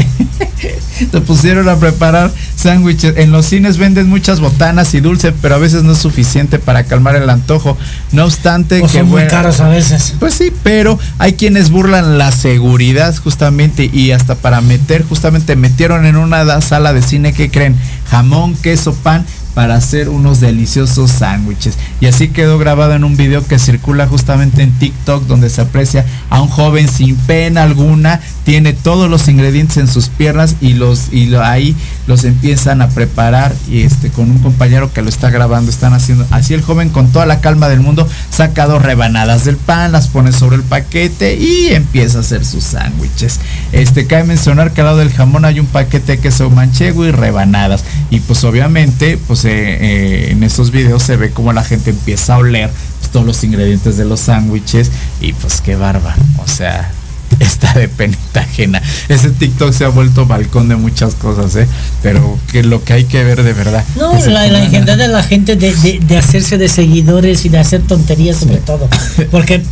Se 1.11 1.21
pusieron 1.23 1.69
a 1.69 1.77
preparar 1.77 2.31
sándwiches. 2.55 3.17
En 3.17 3.33
los 3.33 3.47
cines 3.47 3.79
venden 3.79 4.09
muchas 4.09 4.41
botanas 4.41 4.93
y 4.93 5.01
dulces, 5.01 5.33
pero 5.41 5.55
a 5.55 5.59
veces 5.59 5.83
no 5.83 5.93
es 5.93 5.99
suficiente 5.99 6.59
para 6.59 6.85
calmar 6.85 7.17
el 7.17 7.31
antojo. 7.31 7.79
No 8.13 8.25
obstante 8.25 8.83
que 8.83 8.89
son 8.89 9.09
muy 9.09 9.27
caros 9.27 9.61
a 9.61 9.69
veces. 9.69 10.15
Pues 10.19 10.35
sí, 10.35 10.53
pero 10.63 10.99
hay 11.19 11.33
quienes 11.33 11.71
burlan 11.71 12.19
la 12.19 12.33
seguridad 12.33 13.17
justamente 13.17 13.89
y 13.91 14.11
hasta 14.11 14.35
para 14.35 14.61
meter, 14.61 15.05
justamente 15.09 15.57
metieron 15.57 16.05
en 16.05 16.17
una 16.17 16.61
sala 16.61 16.93
de 16.93 17.01
cine 17.01 17.33
que 17.33 17.51
creen 17.51 17.77
jamón, 18.11 18.55
queso, 18.57 18.93
pan 18.93 19.25
para 19.55 19.75
hacer 19.75 20.09
unos 20.09 20.41
deliciosos 20.41 21.11
sándwiches. 21.11 21.77
Y 22.01 22.07
así 22.07 22.29
quedó 22.29 22.59
grabado 22.59 22.95
en 22.95 23.05
un 23.05 23.17
video 23.17 23.47
que 23.47 23.59
circula 23.59 24.07
justamente 24.07 24.63
en 24.63 24.73
TikTok 24.73 25.25
donde 25.25 25.51
se 25.51 25.61
aprecia 25.61 26.05
a 26.29 26.41
un 26.41 26.49
joven 26.49 26.89
sin 26.89 27.17
pena 27.17 27.63
alguna, 27.63 28.21
tiene 28.45 28.73
todos 28.73 29.11
los 29.11 29.29
ingredientes 29.29 29.77
en 29.77 29.89
sus 29.89 30.09
piernas 30.09 30.57
y 30.61 30.75
los 30.75 31.13
y 31.13 31.35
ahí 31.35 31.77
los 32.07 32.25
empiezan 32.25 32.83
a 32.83 32.89
preparar 32.89 33.55
y 33.69 33.83
este 33.83 34.11
con 34.11 34.31
un 34.31 34.39
compañero 34.39 34.93
que 34.93 35.03
lo 35.03 35.09
está 35.09 35.31
grabando 35.31 35.71
están 35.71 35.93
haciendo 35.93 36.27
así 36.31 36.55
el 36.55 36.63
joven 36.63 36.91
con 36.91 37.13
toda 37.13 37.27
la 37.27 37.41
calma 37.41 37.69
del 37.69 37.81
mundo 37.81 38.09
saca 38.31 38.67
dos 38.67 38.83
rebanadas 38.83 39.45
del 39.45 39.57
pan, 39.57 39.93
las 39.93 40.09
pone 40.09 40.33
sobre 40.33 40.57
el 40.57 40.63
paquete 40.63 41.37
y 41.37 41.69
empieza 41.69 42.19
a 42.19 42.21
hacer 42.23 42.45
sus 42.45 42.65
sándwiches. 42.65 43.41
Este 43.73 44.07
cabe 44.07 44.25
mencionar 44.25 44.73
que 44.73 44.81
al 44.81 44.89
lado 44.89 44.99
del 44.99 45.13
jamón 45.13 45.45
hay 45.45 45.61
un 45.61 45.67
paquete 45.67 46.13
de 46.13 46.19
queso 46.19 46.51
manchego 46.51 47.05
y 47.05 47.11
rebanadas 47.11 47.85
y 48.11 48.21
pues 48.21 48.45
obviamente 48.45 49.19
pues 49.27 49.40
eh, 49.45 50.31
en 50.31 50.43
estos 50.43 50.71
videos 50.71 51.03
se 51.03 51.17
ve 51.17 51.31
como 51.31 51.53
la 51.53 51.65
gente 51.65 51.91
empieza 51.91 52.35
a 52.35 52.39
oler 52.39 52.71
pues, 52.99 53.11
todos 53.11 53.27
los 53.27 53.43
ingredientes 53.45 53.97
de 53.97 54.05
los 54.05 54.21
sándwiches 54.21 54.91
y 55.21 55.33
pues 55.33 55.61
qué 55.61 55.77
barba, 55.77 56.15
o 56.39 56.49
sea, 56.49 56.93
está 57.41 57.73
de 57.75 57.89
penita 57.89 58.41
ajena. 58.41 58.83
Ese 59.09 59.31
TikTok 59.31 59.73
se 59.73 59.85
ha 59.85 59.89
vuelto 59.89 60.27
balcón 60.27 60.69
de 60.69 60.77
muchas 60.77 61.15
cosas, 61.15 61.55
¿eh? 61.57 61.67
Pero 62.03 62.39
que 62.51 62.63
lo 62.63 62.83
que 62.85 62.93
hay 62.93 63.05
que 63.05 63.23
ver 63.25 63.43
de 63.43 63.53
verdad. 63.53 63.85
No, 63.97 64.13
la, 64.27 64.47
la 64.47 64.97
de 64.97 65.09
la 65.09 65.23
gente 65.23 65.57
de, 65.57 66.19
hacerse 66.19 66.59
de 66.59 66.69
seguidores 66.69 67.45
y 67.45 67.49
de 67.49 67.59
hacer 67.59 67.83
tonterías 67.83 68.37
sobre 68.37 68.59
todo. 68.59 68.89
Porque 69.31 69.63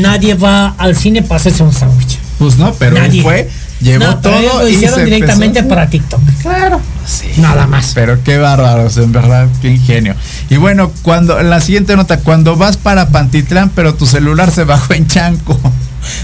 nadie 0.00 0.34
va 0.34 0.74
al 0.78 0.96
cine 0.96 1.22
para 1.22 1.36
hacerse 1.36 1.62
un 1.62 1.72
sándwich. 1.72 2.18
Pues 2.38 2.56
no, 2.56 2.72
pero 2.74 2.96
él 2.96 3.22
fue 3.22 3.48
Llevó 3.80 4.16
todo 4.16 4.40
lo 4.40 4.68
y 4.68 4.72
hicieron 4.74 4.98
se 4.98 5.04
directamente 5.06 5.60
empezó- 5.60 5.68
para 5.74 5.88
TikTok. 5.88 6.20
Claro. 6.42 6.80
Sí. 7.06 7.28
Nada 7.38 7.66
más. 7.66 7.92
Pero 7.94 8.22
qué 8.22 8.38
bárbaros, 8.38 8.96
en 8.98 9.10
verdad, 9.12 9.48
qué 9.62 9.70
ingenio. 9.70 10.14
Y 10.50 10.56
bueno, 10.56 10.92
cuando 11.02 11.42
la 11.42 11.60
siguiente 11.60 11.96
nota, 11.96 12.18
cuando 12.18 12.56
vas 12.56 12.76
para 12.76 13.08
Pantitlán, 13.08 13.70
pero 13.74 13.94
tu 13.94 14.06
celular 14.06 14.50
se 14.50 14.64
bajó 14.64 14.92
en 14.94 15.06
Chanco. 15.06 15.58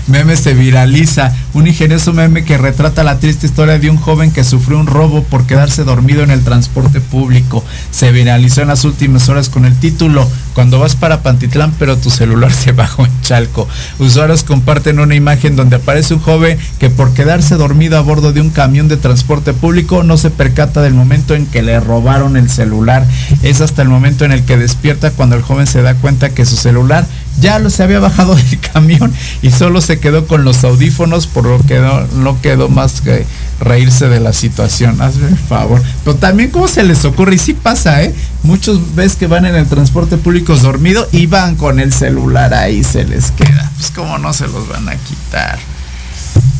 Meme 0.07 0.37
se 0.37 0.55
viraliza. 0.55 1.33
Un 1.55 1.67
ingenioso 1.67 2.13
meme 2.13 2.45
que 2.45 2.59
retrata 2.59 3.05
la 3.05 3.19
triste 3.19 3.47
historia 3.47 3.79
de 3.79 3.91
un 3.91 3.97
joven 3.97 4.31
que 4.31 4.45
sufrió 4.45 4.79
un 4.79 4.87
robo 4.87 5.23
por 5.25 5.47
quedarse 5.47 5.85
dormido 5.85 6.23
en 6.23 6.31
el 6.31 6.45
transporte 6.45 7.01
público. 7.01 7.65
Se 7.91 8.13
viralizó 8.13 8.63
en 8.63 8.69
las 8.69 8.85
últimas 8.85 9.29
horas 9.29 9.49
con 9.49 9.65
el 9.65 9.75
título 9.79 10.29
Cuando 10.55 10.79
vas 10.79 10.97
para 10.97 11.23
Pantitlán, 11.23 11.73
pero 11.79 11.97
tu 11.97 12.11
celular 12.11 12.53
se 12.53 12.73
bajó 12.73 13.05
en 13.05 13.21
Chalco. 13.23 13.69
Usuarios 13.99 14.45
comparten 14.45 15.01
una 15.01 15.15
imagen 15.15 15.57
donde 15.57 15.77
aparece 15.77 16.15
un 16.15 16.21
joven 16.21 16.59
que 16.79 16.91
por 16.91 17.15
quedarse 17.15 17.57
dormido 17.57 17.99
a 17.99 18.03
bordo 18.03 18.33
de 18.33 18.41
un 18.41 18.51
camión 18.51 18.89
de 18.89 18.97
transporte 18.97 19.53
público 19.55 20.03
no 20.03 20.17
se 20.17 20.31
percata 20.31 20.83
del 20.83 20.95
momento 20.95 21.35
en 21.35 21.47
que 21.47 21.63
le 21.63 21.81
robaron 21.81 22.37
el 22.37 22.51
celular. 22.51 23.07
Es 23.43 23.61
hasta 23.61 23.83
el 23.83 23.89
momento 23.89 24.25
en 24.25 24.33
el 24.33 24.45
que 24.45 24.57
despierta 24.57 25.11
cuando 25.11 25.37
el 25.37 25.43
joven 25.43 25.67
se 25.67 25.83
da 25.83 25.95
cuenta 25.95 26.31
que 26.31 26.47
su 26.47 26.57
celular 26.57 27.07
ya 27.41 27.59
lo 27.59 27.71
se 27.71 27.83
había 27.83 28.01
bajado 28.01 28.35
del 28.35 28.61
camión 28.73 29.13
y 29.43 29.51
solo 29.51 29.81
se 29.81 29.99
quedó 29.99 30.27
con 30.27 30.45
los 30.45 30.65
audífonos, 30.65 31.27
por 31.27 31.45
lo 31.45 31.59
que 31.67 31.79
no, 31.79 32.07
no 32.19 32.41
quedó 32.41 32.69
más 32.69 33.01
que 33.01 33.27
reírse 33.61 34.09
de 34.09 34.21
la 34.21 34.33
situación. 34.33 35.01
Hazme 35.01 35.29
el 35.29 35.37
favor. 35.37 35.83
Pero 36.05 36.17
también 36.17 36.51
cómo 36.51 36.69
se 36.69 36.83
les 36.85 37.05
ocurre, 37.05 37.37
y 37.37 37.39
sí 37.39 37.55
pasa, 37.55 38.03
¿eh? 38.03 38.15
Muchos 38.43 38.95
ves 38.95 39.17
que 39.17 39.27
van 39.27 39.47
en 39.47 39.55
el 39.55 39.67
transporte 39.67 40.17
público 40.17 40.57
dormido 40.57 41.09
y 41.13 41.27
van 41.27 41.57
con 41.57 41.81
el 41.81 41.93
celular 41.93 42.55
ahí, 42.55 42.85
se 42.85 43.05
les 43.05 43.31
queda. 43.31 43.71
Pues 43.77 43.91
cómo 43.91 44.19
no 44.19 44.33
se 44.33 44.47
los 44.47 44.69
van 44.69 44.89
a 44.89 44.97
quitar. 44.97 45.59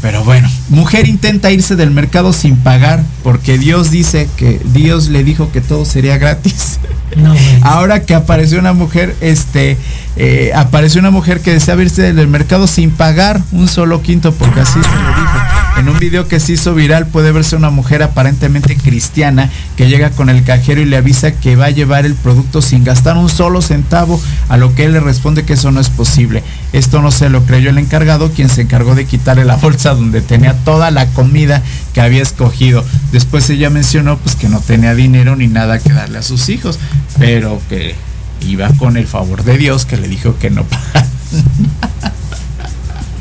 Pero 0.03 0.23
bueno, 0.25 0.49
mujer 0.69 1.09
intenta 1.09 1.51
irse 1.51 1.75
del 1.75 1.91
mercado 1.91 2.33
sin 2.33 2.57
pagar 2.57 3.03
porque 3.23 3.59
Dios 3.59 3.91
dice 3.91 4.29
que 4.37 4.61
Dios 4.73 5.09
le 5.09 5.25
dijo 5.25 5.51
que 5.51 5.61
todo 5.61 5.85
sería 5.85 6.19
gratis. 6.19 6.79
No. 7.17 7.35
Ahora 7.63 8.05
que 8.05 8.15
apareció 8.15 8.59
una 8.59 8.73
mujer, 8.73 9.17
este, 9.21 9.77
eh, 10.17 10.53
apareció 10.55 11.01
una 11.01 11.11
mujer 11.11 11.41
que 11.41 11.53
desea 11.53 11.77
irse 11.77 12.15
del 12.15 12.29
mercado 12.29 12.67
sin 12.67 12.91
pagar 12.91 13.43
un 13.53 13.69
solo 13.69 14.03
quinto, 14.03 14.33
porque 14.33 14.61
así 14.61 14.81
se 14.83 14.89
lo 14.89 15.09
dijo. 15.09 15.47
En 15.79 15.91
un 15.91 15.99
video 15.99 16.27
que 16.27 16.41
se 16.41 16.55
hizo 16.55 16.75
viral 16.75 17.07
puede 17.07 17.33
verse 17.33 17.55
una 17.55 17.69
mujer 17.69 18.03
aparentemente 18.03 18.79
cristiana 18.79 19.51
que 19.77 19.89
llega 19.89 20.09
con 20.09 20.31
el 20.31 20.43
cajero 20.43 20.81
y 20.81 20.87
le 20.87 20.97
avisa 20.97 21.33
que 21.33 21.55
va 21.55 21.67
a 21.67 21.71
llevar 21.71 22.07
el 22.07 22.15
producto 22.15 22.63
sin 22.63 22.83
gastar 22.83 23.19
un 23.19 23.29
solo 23.29 23.61
centavo, 23.61 24.19
a 24.49 24.57
lo 24.57 24.75
que 24.75 24.87
él 24.87 24.95
le 24.95 25.01
responde 25.01 25.45
que 25.45 25.53
eso 25.53 25.71
no 25.73 25.81
es 25.81 25.91
posible. 25.91 26.43
Esto 26.73 27.03
no 27.03 27.11
se 27.11 27.29
lo 27.29 27.43
creyó 27.45 27.69
el 27.69 27.77
encargado, 27.77 28.33
quien 28.33 28.49
se 28.49 28.63
encargó 28.63 28.95
de 28.95 29.05
quitarle 29.05 29.45
la 29.45 29.57
bolsa 29.57 29.95
donde 29.95 30.23
tenía 30.23 30.55
toda 30.65 30.91
la 30.91 31.09
comida 31.09 31.63
que 31.93 32.01
había 32.01 32.23
escogido. 32.23 32.83
Después 33.13 33.51
ella 33.51 33.69
mencionó 33.69 34.17
pues 34.17 34.35
que 34.35 34.49
no 34.49 34.61
tenía 34.61 34.95
dinero 34.95 35.37
ni 35.37 35.47
nada 35.47 35.79
que 35.79 35.93
darle 35.93 36.19
a 36.19 36.23
sus 36.23 36.49
hijos, 36.49 36.79
pero 37.19 37.61
que 37.69 37.95
iba 38.41 38.69
con 38.79 38.97
el 38.97 39.07
favor 39.07 39.45
de 39.45 39.59
Dios 39.59 39.87
que 39.87 39.97
le 39.97 40.09
dijo 40.09 40.37
que 40.39 40.51
no. 40.51 40.65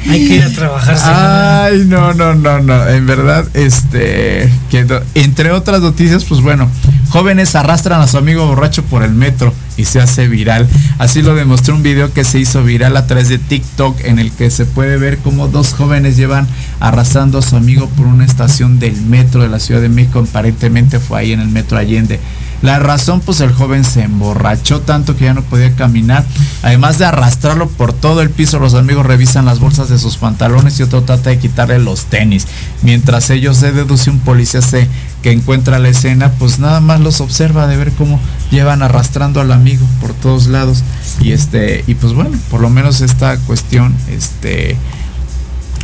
Hay 0.08 0.28
que 0.28 0.36
ir 0.36 0.44
a 0.44 0.50
trabajar. 0.50 1.66
Ay, 1.72 1.84
no, 1.88 2.14
no, 2.14 2.36
no, 2.36 2.60
no. 2.60 2.88
En 2.88 3.08
verdad, 3.08 3.46
este, 3.56 4.52
que 4.70 4.86
entre 5.16 5.52
otras 5.52 5.82
noticias, 5.82 6.26
pues 6.26 6.42
bueno, 6.42 6.70
jóvenes 7.10 7.56
arrastran 7.56 8.02
a 8.02 8.08
su 8.08 8.18
amigo 8.18 8.46
borracho 8.46 8.84
por 8.84 9.02
el 9.04 9.14
metro 9.14 9.52
y 9.78 9.86
se 9.86 10.00
hace 10.00 10.28
viral. 10.28 10.68
Así 11.00 11.22
lo 11.22 11.34
demostró 11.34 11.76
un 11.76 11.82
video 11.82 12.14
que 12.14 12.24
se 12.24 12.40
hizo 12.40 12.64
viral 12.64 12.96
a 12.98 13.08
través 13.08 13.30
de 13.30 13.40
TikTok 13.40 14.02
en 14.06 14.20
el 14.20 14.32
que 14.32 14.52
se 14.52 14.66
puede 14.66 14.98
ver 14.98 15.18
cómo 15.20 15.48
dos 15.48 15.74
jóvenes 15.74 16.18
llevan 16.18 16.48
arrastrando 16.80 17.40
a 17.40 17.42
su 17.42 17.56
amigo 17.56 17.90
por 17.90 18.06
una 18.06 18.26
estación 18.26 18.80
del 18.80 18.96
metro 19.02 19.42
de 19.42 19.50
la 19.50 19.60
Ciudad 19.60 19.82
de 19.82 19.90
México. 19.90 20.24
Aparentemente 20.28 21.00
fue 21.00 21.20
ahí 21.20 21.32
en 21.34 21.40
el 21.40 21.50
metro 21.50 21.78
Allende. 21.78 22.20
La 22.62 22.80
razón, 22.80 23.22
pues 23.22 23.42
el 23.42 23.54
joven 23.54 23.84
se 23.84 24.04
emborrachó 24.04 24.82
tanto 24.82 25.16
que 25.16 25.26
ya 25.26 25.34
no 25.34 25.44
podía 25.44 25.76
caminar. 25.76 26.26
Además 26.64 26.98
de 26.98 27.06
arrastrarlo 27.06 27.68
por 27.68 27.94
todo 27.94 28.22
el 28.22 28.30
piso, 28.30 28.60
los 28.60 28.74
amigos 28.74 29.06
revisan 29.06 29.46
las 29.46 29.60
bolsas 29.60 29.90
de 29.90 30.00
sus 30.00 30.18
pantalones 30.18 30.80
y 30.80 30.84
otro 30.84 31.04
trata 31.04 31.30
de 31.30 31.40
quitarle 31.40 31.80
los 31.80 32.06
tenis. 32.06 32.48
Mientras 32.82 33.30
ellos 33.30 33.58
se 33.58 33.72
deduce 33.72 34.10
un 34.10 34.20
policía 34.20 34.56
que 35.22 35.32
encuentra 35.32 35.80
la 35.80 35.90
escena, 35.90 36.32
pues 36.34 36.60
nada 36.60 36.80
más 36.80 37.00
los 37.00 37.22
observa 37.22 37.68
de 37.68 37.78
ver 37.78 37.92
cómo 37.92 38.20
llevan 38.52 38.84
arrastrando 38.84 39.42
al 39.42 39.52
amigo 39.52 39.86
por 40.02 40.14
todos 40.14 40.48
lados. 40.48 40.84
Y 41.20 41.32
este, 41.32 41.84
y 41.88 41.96
pues 41.96 42.14
bueno, 42.14 42.38
por 42.50 42.62
lo 42.62 42.70
menos 42.70 43.02
esta 43.02 43.38
cuestión, 43.40 43.96
este 44.10 44.78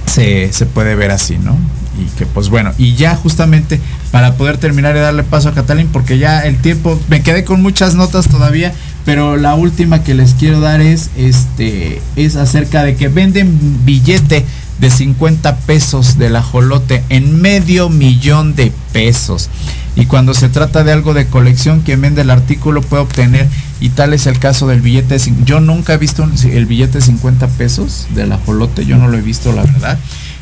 se, 0.05 0.51
se 0.53 0.65
puede 0.65 0.95
ver 0.95 1.11
así, 1.11 1.37
¿no? 1.37 1.57
Y 1.99 2.05
que 2.17 2.25
pues 2.25 2.49
bueno, 2.49 2.71
y 2.77 2.95
ya 2.95 3.15
justamente 3.15 3.79
para 4.11 4.35
poder 4.35 4.57
terminar 4.57 4.95
y 4.95 4.99
darle 4.99 5.23
paso 5.23 5.49
a 5.49 5.53
Catalín, 5.53 5.89
porque 5.91 6.17
ya 6.17 6.41
el 6.41 6.57
tiempo, 6.57 6.99
me 7.09 7.21
quedé 7.21 7.43
con 7.43 7.61
muchas 7.61 7.95
notas 7.95 8.27
todavía, 8.27 8.73
pero 9.05 9.35
la 9.37 9.55
última 9.55 10.03
que 10.03 10.13
les 10.13 10.33
quiero 10.33 10.59
dar 10.59 10.81
es, 10.81 11.09
este, 11.17 12.01
es 12.15 12.35
acerca 12.35 12.83
de 12.83 12.95
que 12.95 13.07
venden 13.07 13.85
billete 13.85 14.45
de 14.79 14.89
50 14.89 15.57
pesos 15.57 16.17
del 16.17 16.35
ajolote 16.35 17.03
en 17.09 17.39
medio 17.39 17.89
millón 17.89 18.55
de 18.55 18.71
pesos. 18.91 19.49
Y 19.95 20.05
cuando 20.05 20.33
se 20.33 20.49
trata 20.49 20.83
de 20.83 20.91
algo 20.91 21.13
de 21.13 21.27
colección, 21.27 21.81
quien 21.81 22.01
vende 22.01 22.21
el 22.21 22.29
artículo 22.29 22.81
puede 22.81 23.03
obtener, 23.03 23.47
y 23.79 23.89
tal 23.89 24.13
es 24.13 24.25
el 24.27 24.39
caso 24.39 24.67
del 24.67 24.81
billete 24.81 25.17
Yo 25.43 25.59
nunca 25.59 25.93
he 25.93 25.97
visto 25.97 26.27
el 26.45 26.65
billete 26.65 26.99
de 26.99 27.05
50 27.05 27.47
pesos 27.47 28.07
del 28.15 28.31
ajolote, 28.31 28.85
yo 28.85 28.97
no 28.97 29.07
lo 29.07 29.17
he 29.17 29.21
visto, 29.21 29.51
la 29.51 29.63
verdad. 29.63 29.99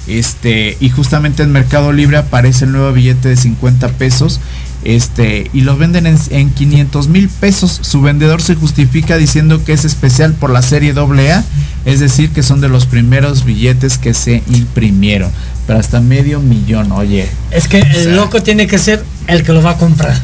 Este, 0.09 0.75
y 0.79 0.89
justamente 0.89 1.43
en 1.43 1.51
Mercado 1.51 1.91
Libre 1.91 2.17
aparece 2.17 2.65
el 2.65 2.71
nuevo 2.71 2.91
billete 2.91 3.29
de 3.29 3.37
50 3.37 3.89
pesos. 3.89 4.39
Este, 4.83 5.49
y 5.53 5.61
lo 5.61 5.75
venden 5.77 6.07
en, 6.07 6.17
en 6.31 6.49
500 6.51 7.09
mil 7.09 7.29
pesos. 7.29 7.79
Su 7.83 8.01
vendedor 8.01 8.41
se 8.41 8.55
justifica 8.55 9.17
diciendo 9.17 9.63
que 9.63 9.73
es 9.73 9.85
especial 9.85 10.33
por 10.33 10.49
la 10.51 10.61
serie 10.61 10.93
AA, 10.97 11.43
es 11.85 11.99
decir, 11.99 12.29
que 12.31 12.43
son 12.43 12.61
de 12.61 12.69
los 12.69 12.85
primeros 12.85 13.43
billetes 13.45 13.97
que 13.97 14.13
se 14.13 14.41
imprimieron. 14.49 15.31
Pero 15.67 15.79
hasta 15.79 15.99
medio 15.99 16.39
millón, 16.39 16.91
oye. 16.91 17.27
Es 17.51 17.67
que 17.67 17.79
el 17.79 17.93
sea- 18.05 18.13
loco 18.15 18.41
tiene 18.41 18.67
que 18.67 18.79
ser 18.79 19.03
el 19.27 19.43
que 19.43 19.51
lo 19.53 19.61
va 19.61 19.71
a 19.71 19.77
comprar, 19.77 20.19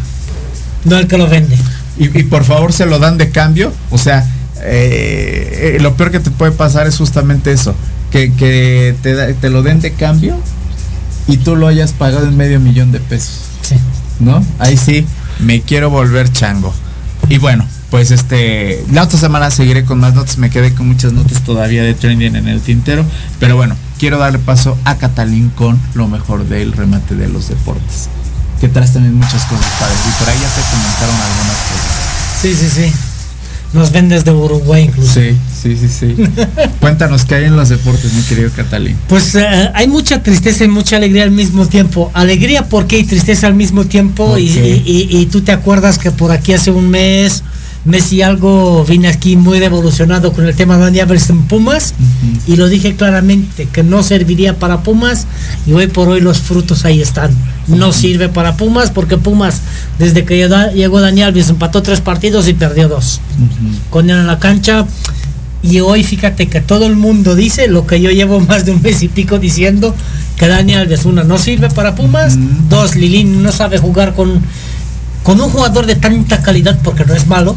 no 0.85 0.97
el 0.97 1.07
que 1.07 1.17
lo 1.17 1.27
vende. 1.27 1.57
Y, 1.99 2.17
y 2.17 2.23
por 2.23 2.43
favor 2.45 2.73
se 2.73 2.85
lo 2.85 2.97
dan 2.97 3.17
de 3.17 3.29
cambio. 3.29 3.71
O 3.91 3.97
sea, 3.97 4.25
eh, 4.63 5.75
eh, 5.75 5.81
lo 5.81 5.95
peor 5.95 6.11
que 6.11 6.19
te 6.19 6.31
puede 6.31 6.51
pasar 6.53 6.87
es 6.87 6.97
justamente 6.97 7.51
eso. 7.51 7.75
Que, 8.15 8.31
que 8.31 8.95
te, 9.03 9.13
da- 9.13 9.33
te 9.33 9.49
lo 9.49 9.61
den 9.61 9.81
de 9.81 9.91
cambio 9.91 10.37
y 11.27 11.35
tú 11.35 11.57
lo 11.57 11.67
hayas 11.67 11.91
pagado 11.91 12.25
en 12.29 12.37
medio 12.37 12.61
millón 12.61 12.93
de 12.93 13.01
pesos. 13.01 13.41
Sí. 13.61 13.75
¿No? 14.21 14.41
Ahí 14.57 14.77
sí, 14.77 15.05
me 15.39 15.59
quiero 15.61 15.89
volver 15.89 16.31
chango. 16.31 16.73
Y 17.27 17.39
bueno, 17.39 17.67
pues 17.89 18.11
este, 18.11 18.81
la 18.93 19.03
otra 19.03 19.19
semana 19.19 19.51
seguiré 19.51 19.83
con 19.83 19.99
más 19.99 20.13
notas. 20.13 20.37
Me 20.37 20.49
quedé 20.49 20.73
con 20.73 20.87
muchas 20.87 21.11
notas 21.11 21.43
todavía 21.43 21.83
de 21.83 21.93
trending 21.93 22.37
en 22.37 22.47
el 22.47 22.61
tintero. 22.61 23.03
Pero 23.41 23.57
bueno, 23.57 23.75
quiero 23.99 24.17
darle 24.17 24.39
paso 24.39 24.77
a 24.85 24.95
Catalín 24.95 25.49
con 25.49 25.77
lo 25.93 26.07
mejor 26.07 26.47
del 26.47 26.71
remate 26.71 27.15
de 27.15 27.27
los 27.27 27.49
deportes. 27.49 28.07
Que 28.61 28.69
traes 28.69 28.93
también 28.93 29.15
muchas 29.15 29.43
cosas 29.43 29.65
padres. 29.77 29.97
Y 30.07 30.19
por 30.23 30.29
ahí 30.29 30.37
ya 30.39 30.47
te 30.55 30.61
comentaron 30.71 31.15
algunas 31.15 31.57
cosas. 31.67 32.41
Sí, 32.41 32.55
sí, 32.55 32.69
sí. 32.69 32.93
Nos 33.75 33.91
vendes 33.91 34.23
de 34.23 34.31
Uruguay 34.31 34.85
incluso. 34.85 35.13
Sí, 35.19 35.35
sí, 35.61 35.75
sí, 35.75 35.89
sí. 35.89 36.15
Cuéntanos 36.79 37.25
qué 37.25 37.35
hay 37.35 37.43
en 37.45 37.57
los 37.57 37.67
deportes, 37.69 38.13
mi 38.13 38.21
querido 38.23 38.49
Catalín. 38.55 38.95
Pues 39.09 39.35
eh, 39.35 39.45
hay 39.73 39.87
mucha 39.87 40.23
tristeza 40.23 40.63
y 40.63 40.69
mucha 40.69 40.95
alegría 40.95 41.23
al 41.23 41.31
mismo 41.31 41.67
tiempo. 41.67 42.09
Alegría 42.13 42.63
porque 42.69 42.95
hay 42.95 43.03
tristeza 43.03 43.47
al 43.47 43.53
mismo 43.53 43.83
tiempo. 43.85 44.37
Y, 44.37 44.49
Ok. 44.49 44.55
y- 44.57 44.83
y- 45.09 45.17
y 45.19 45.25
tú 45.25 45.41
te 45.41 45.51
acuerdas 45.51 45.97
que 45.97 46.09
por 46.11 46.31
aquí 46.31 46.53
hace 46.53 46.71
un 46.71 46.89
mes, 46.89 47.43
mes 47.85 48.11
y 48.11 48.21
algo, 48.23 48.83
vine 48.83 49.07
aquí 49.07 49.35
muy 49.37 49.59
revolucionado 49.59 50.33
con 50.33 50.45
el 50.45 50.55
tema 50.55 50.77
de 50.89 51.01
Alves 51.01 51.29
en 51.29 51.43
Pumas. 51.43 51.93
Y 52.47 52.55
lo 52.55 52.67
dije 52.67 52.95
claramente, 52.95 53.67
que 53.71 53.83
no 53.83 54.01
serviría 54.03 54.57
para 54.57 54.81
Pumas. 54.81 55.27
Y 55.67 55.73
hoy 55.73 55.87
por 55.87 56.09
hoy 56.09 56.19
los 56.21 56.39
frutos 56.39 56.83
ahí 56.85 57.01
están. 57.01 57.31
No 57.67 57.91
sirve 57.93 58.29
para 58.29 58.57
Pumas 58.57 58.91
porque 58.91 59.17
Pumas, 59.17 59.61
desde 59.99 60.25
que 60.25 60.37
llegó- 60.73 61.01
Dani 61.01 61.21
Alves, 61.21 61.49
empató 61.49 61.81
tres 61.83 62.01
partidos 62.01 62.47
y 62.47 62.53
perdió 62.53 62.87
dos. 62.89 63.21
Con 63.89 64.09
él 64.09 64.17
en 64.17 64.27
la 64.27 64.39
cancha. 64.39 64.85
Y 65.63 65.79
hoy 65.79 66.03
fíjate 66.03 66.47
que 66.47 66.61
todo 66.61 66.85
el 66.85 66.95
mundo 66.95 67.35
dice 67.35 67.67
lo 67.67 67.87
que 67.87 67.99
yo 67.99 68.11
llevo 68.11 68.39
más 68.47 68.65
de 68.65 68.71
un 68.71 68.81
mes 68.81 69.01
y 69.01 69.07
pico 69.07 69.39
diciendo, 69.39 69.95
que 70.37 70.47
Dani 70.47 70.73
Alves, 70.75 71.05
una, 71.05 71.23
no 71.23 71.37
sirve 71.37 71.69
para 71.69 71.95
Pumas, 71.95 72.35
dos, 72.69 72.95
Lilín 72.95 73.41
no 73.41 73.51
sabe 73.51 73.77
jugar 73.79 74.13
con, 74.13 74.41
con 75.25 75.41
un 75.41 75.49
jugador 75.49 75.87
de 75.87 75.95
tanta 75.95 76.43
calidad 76.43 76.77
porque 76.83 77.03
no 77.03 77.15
es 77.15 77.25
malo, 77.25 77.55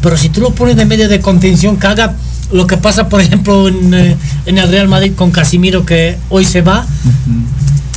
pero 0.00 0.16
si 0.16 0.30
tú 0.30 0.40
lo 0.40 0.54
pones 0.54 0.74
de 0.74 0.86
medio 0.86 1.06
de 1.06 1.20
contención, 1.20 1.76
que 1.76 1.86
haga 1.86 2.14
lo 2.50 2.66
que 2.66 2.78
pasa, 2.78 3.10
por 3.10 3.20
ejemplo, 3.20 3.68
en, 3.68 3.92
eh, 3.92 4.16
en 4.46 4.56
el 4.56 4.70
Real 4.70 4.88
Madrid 4.88 5.12
con 5.14 5.30
Casimiro, 5.32 5.84
que 5.84 6.16
hoy 6.30 6.46
se 6.46 6.62
va, 6.62 6.86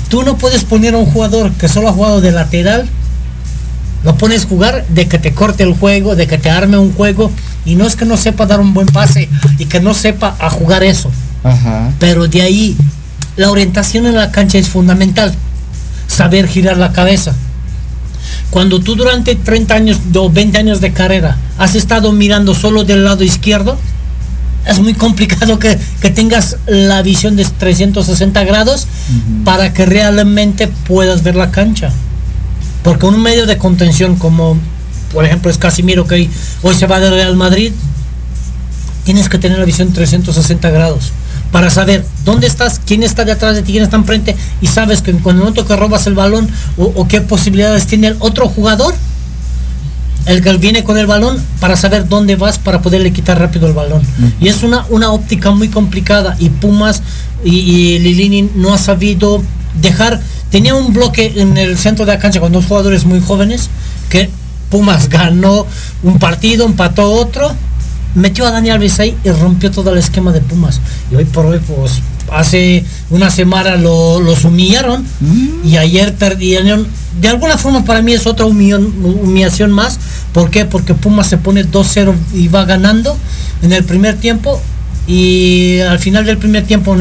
tú 0.09 0.23
no 0.23 0.37
puedes 0.37 0.65
poner 0.65 0.93
a 0.93 0.97
un 0.97 1.05
jugador 1.05 1.53
que 1.53 1.69
solo 1.69 1.87
ha 1.87 1.93
jugado 1.93 2.19
de 2.19 2.33
lateral, 2.33 2.85
lo 4.03 4.17
pones 4.17 4.43
jugar 4.43 4.85
de 4.89 5.07
que 5.07 5.19
te 5.19 5.33
corte 5.33 5.63
el 5.63 5.73
juego, 5.73 6.17
de 6.17 6.27
que 6.27 6.37
te 6.37 6.49
arme 6.49 6.77
un 6.77 6.91
juego, 6.91 7.31
y 7.63 7.75
no 7.75 7.87
es 7.87 7.95
que 7.95 8.03
no 8.03 8.17
sepa 8.17 8.45
dar 8.45 8.59
un 8.59 8.73
buen 8.73 8.87
pase 8.87 9.29
y 9.57 9.65
que 9.67 9.79
no 9.79 9.93
sepa 9.93 10.35
a 10.37 10.49
jugar 10.49 10.83
eso, 10.83 11.09
Ajá. 11.45 11.93
pero 11.97 12.27
de 12.27 12.41
ahí 12.41 12.75
la 13.37 13.49
orientación 13.51 14.05
en 14.05 14.15
la 14.15 14.31
cancha 14.31 14.57
es 14.57 14.67
fundamental. 14.67 15.33
Saber 16.07 16.47
girar 16.49 16.75
la 16.75 16.91
cabeza. 16.91 17.33
Cuando 18.49 18.79
tú 18.79 18.95
durante 18.95 19.35
30 19.35 19.73
años 19.73 19.99
o 20.15 20.29
20 20.29 20.57
años 20.57 20.81
de 20.81 20.93
carrera 20.93 21.37
has 21.57 21.75
estado 21.75 22.11
mirando 22.11 22.53
solo 22.53 22.83
del 22.83 23.03
lado 23.03 23.23
izquierdo, 23.23 23.77
es 24.65 24.79
muy 24.79 24.93
complicado 24.93 25.59
que, 25.59 25.77
tengas 26.15 26.57
la 26.65 27.01
visión 27.01 27.35
de 27.35 27.45
360 27.45 28.43
grados 28.43 28.87
para 29.43 29.73
que 29.73 29.85
realmente 29.85 30.67
puedas 30.67 31.23
ver 31.23 31.35
la 31.35 31.51
cancha. 31.51 31.91
Porque 32.83 33.05
un 33.05 33.21
medio 33.21 33.45
de 33.45 33.57
contención 33.57 34.15
como, 34.15 34.57
por 35.13 35.25
ejemplo, 35.25 35.51
es 35.51 35.57
Casimiro 35.57 36.07
que 36.07 36.29
hoy 36.61 36.75
se 36.75 36.87
va 36.87 36.99
del 36.99 37.13
Real 37.13 37.35
Madrid, 37.35 37.73
tienes 39.03 39.29
que 39.29 39.37
tener 39.37 39.59
la 39.59 39.65
visión 39.65 39.93
360 39.93 40.69
grados 40.69 41.11
para 41.55 41.69
saber 41.69 42.03
dónde 42.25 42.47
estás, 42.47 42.81
quién 42.85 43.01
está 43.01 43.23
detrás 43.23 43.55
de 43.55 43.61
ti, 43.61 43.71
quién 43.71 43.85
está 43.85 43.95
enfrente 43.95 44.35
y 44.59 44.67
sabes 44.67 45.01
que 45.01 45.13
cuando 45.13 45.45
no 45.45 45.53
que 45.53 45.75
robas 45.77 46.05
el 46.05 46.13
balón 46.13 46.49
o, 46.75 47.07
qué 47.07 47.21
posibilidades 47.21 47.87
tiene 47.87 48.07
el 48.07 48.17
otro 48.19 48.49
jugador, 48.49 48.93
el 50.25 50.41
que 50.41 50.57
viene 50.57 50.83
con 50.83 50.97
el 50.97 51.07
balón 51.07 51.41
para 51.61 51.77
saber 51.77 52.09
dónde 52.09 52.35
vas 52.35 52.59
para 52.59 52.81
poderle 52.81 53.13
quitar 53.13 53.39
rápido 53.39 53.67
el 53.67 53.73
balón. 53.73 54.01
Y 54.41 54.49
es 54.49 54.63
una, 54.63 54.85
una 54.89 55.11
óptica 55.13 55.51
muy 55.51 55.69
complicada 55.69 56.35
y 56.39 56.49
Pumas 56.49 57.01
y, 57.41 57.99
Lilini 57.99 58.49
no 58.55 58.73
ha 58.73 58.77
sabido 58.77 59.41
dejar, 59.81 60.19
tenía 60.51 60.75
un 60.75 60.91
bloque 60.91 61.35
en 61.37 61.57
el 61.57 61.77
centro 61.77 62.05
de 62.05 62.11
la 62.11 62.19
cancha 62.19 62.41
con 62.41 62.51
dos 62.51 62.65
jugadores 62.65 63.05
muy 63.05 63.21
jóvenes 63.21 63.69
que 64.09 64.29
Pumas 64.69 65.07
ganó 65.19 65.65
un 66.03 66.19
partido, 66.19 66.65
empató 66.65 67.13
otro 67.13 67.55
metió 68.15 68.45
a 68.47 68.51
Daniel 68.51 68.75
Alves 68.75 68.99
ahí 68.99 69.15
y 69.23 69.29
rompió 69.29 69.71
todo 69.71 69.91
el 69.91 69.99
esquema 69.99 70.31
de 70.31 70.41
Pumas. 70.41 70.81
Y 71.11 71.15
hoy 71.15 71.25
por 71.25 71.45
hoy, 71.45 71.59
pues, 71.59 72.01
hace 72.31 72.83
una 73.09 73.29
semana 73.29 73.75
los 73.75 74.43
humillaron 74.45 75.05
mm. 75.19 75.67
y 75.67 75.77
ayer 75.77 76.15
perdieron. 76.15 76.87
De 77.21 77.29
alguna 77.29 77.57
forma 77.57 77.85
para 77.85 78.01
mí 78.01 78.13
es 78.13 78.25
otra 78.27 78.45
humillación 78.45 79.71
más. 79.71 79.99
¿Por 80.33 80.49
qué? 80.49 80.65
Porque 80.65 80.93
Pumas 80.93 81.27
se 81.27 81.37
pone 81.37 81.65
2-0 81.65 82.13
y 82.33 82.47
va 82.47 82.65
ganando 82.65 83.17
en 83.61 83.71
el 83.71 83.83
primer 83.83 84.15
tiempo 84.15 84.59
y 85.07 85.79
al 85.81 85.99
final 85.99 86.25
del 86.25 86.37
primer 86.37 86.65
tiempo 86.65 86.97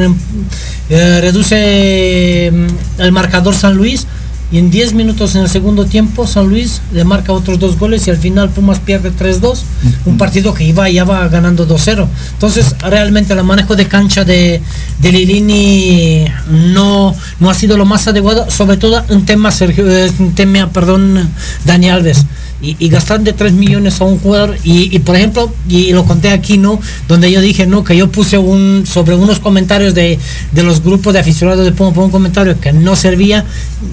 eh, 0.91 1.20
reduce 1.20 2.53
mm, 2.53 3.01
el 3.01 3.12
marcador 3.12 3.55
San 3.55 3.74
Luis 3.74 4.07
y 4.55 4.59
en 4.59 4.71
10 4.71 4.95
minutos 4.95 5.35
en 5.35 5.43
el 5.43 5.49
segundo 5.49 5.85
tiempo 5.85 6.29
San 6.29 6.49
Luis 6.49 6.81
le 6.93 7.03
marca 7.03 7.33
otros 7.33 7.59
dos 7.59 7.77
goles 7.77 8.07
y 8.07 8.11
al 8.11 8.19
final 8.19 8.51
Pumas 8.51 8.79
pierde 8.79 9.11
3-2, 9.11 9.59
un 10.07 10.17
partido 10.17 10.55
que 10.55 10.63
iba 10.63 10.89
ya 10.89 11.03
va 11.03 11.27
ganando 11.27 11.67
2-0. 11.67 12.07
Entonces 12.35 12.77
realmente 12.79 13.33
el 13.33 13.43
manejo 13.43 13.75
de 13.75 13.89
cancha 13.89 14.25
de, 14.25 14.63
de 15.01 15.13
Lilini 15.13 16.27
no, 16.73 17.17
no 17.41 17.51
ha 17.51 17.55
sido 17.55 17.77
lo 17.77 17.85
más 17.85 18.07
adecuado, 18.07 18.49
sobre 18.49 18.77
todo 18.77 19.03
en 19.09 19.27
tema 19.27 19.51
Sergio, 19.51 19.91
en 19.91 20.37
tema, 20.37 20.71
perdón, 20.71 21.31
Dani 21.65 21.89
Alves 21.89 22.25
y, 22.65 22.89
gastar 22.89 23.20
de 23.20 23.32
3 23.32 23.53
millones 23.53 24.01
a 24.01 24.05
un 24.05 24.19
jugador. 24.19 24.57
Y, 24.65 24.99
por 25.01 25.16
ejemplo 25.16 25.53
y 25.69 25.93
lo 25.93 26.05
conté 26.05 26.31
aquí 26.31 26.59
no 26.59 26.81
donde 27.09 27.31
yo 27.31 27.41
dije 27.41 27.66
no 27.66 27.85
que 27.85 27.97
yo 27.97 28.11
puse 28.11 28.39
un 28.39 28.85
sobre 28.86 29.15
unos 29.15 29.39
comentarios 29.39 29.95
de, 29.95 30.19
los 30.55 30.82
grupos 30.82 31.12
de 31.12 31.20
aficionados 31.20 31.65
de 31.65 31.73
por 31.73 31.97
un 31.97 32.11
comentario 32.11 32.59
que 32.59 32.73
no 32.73 32.97
servía 32.97 33.45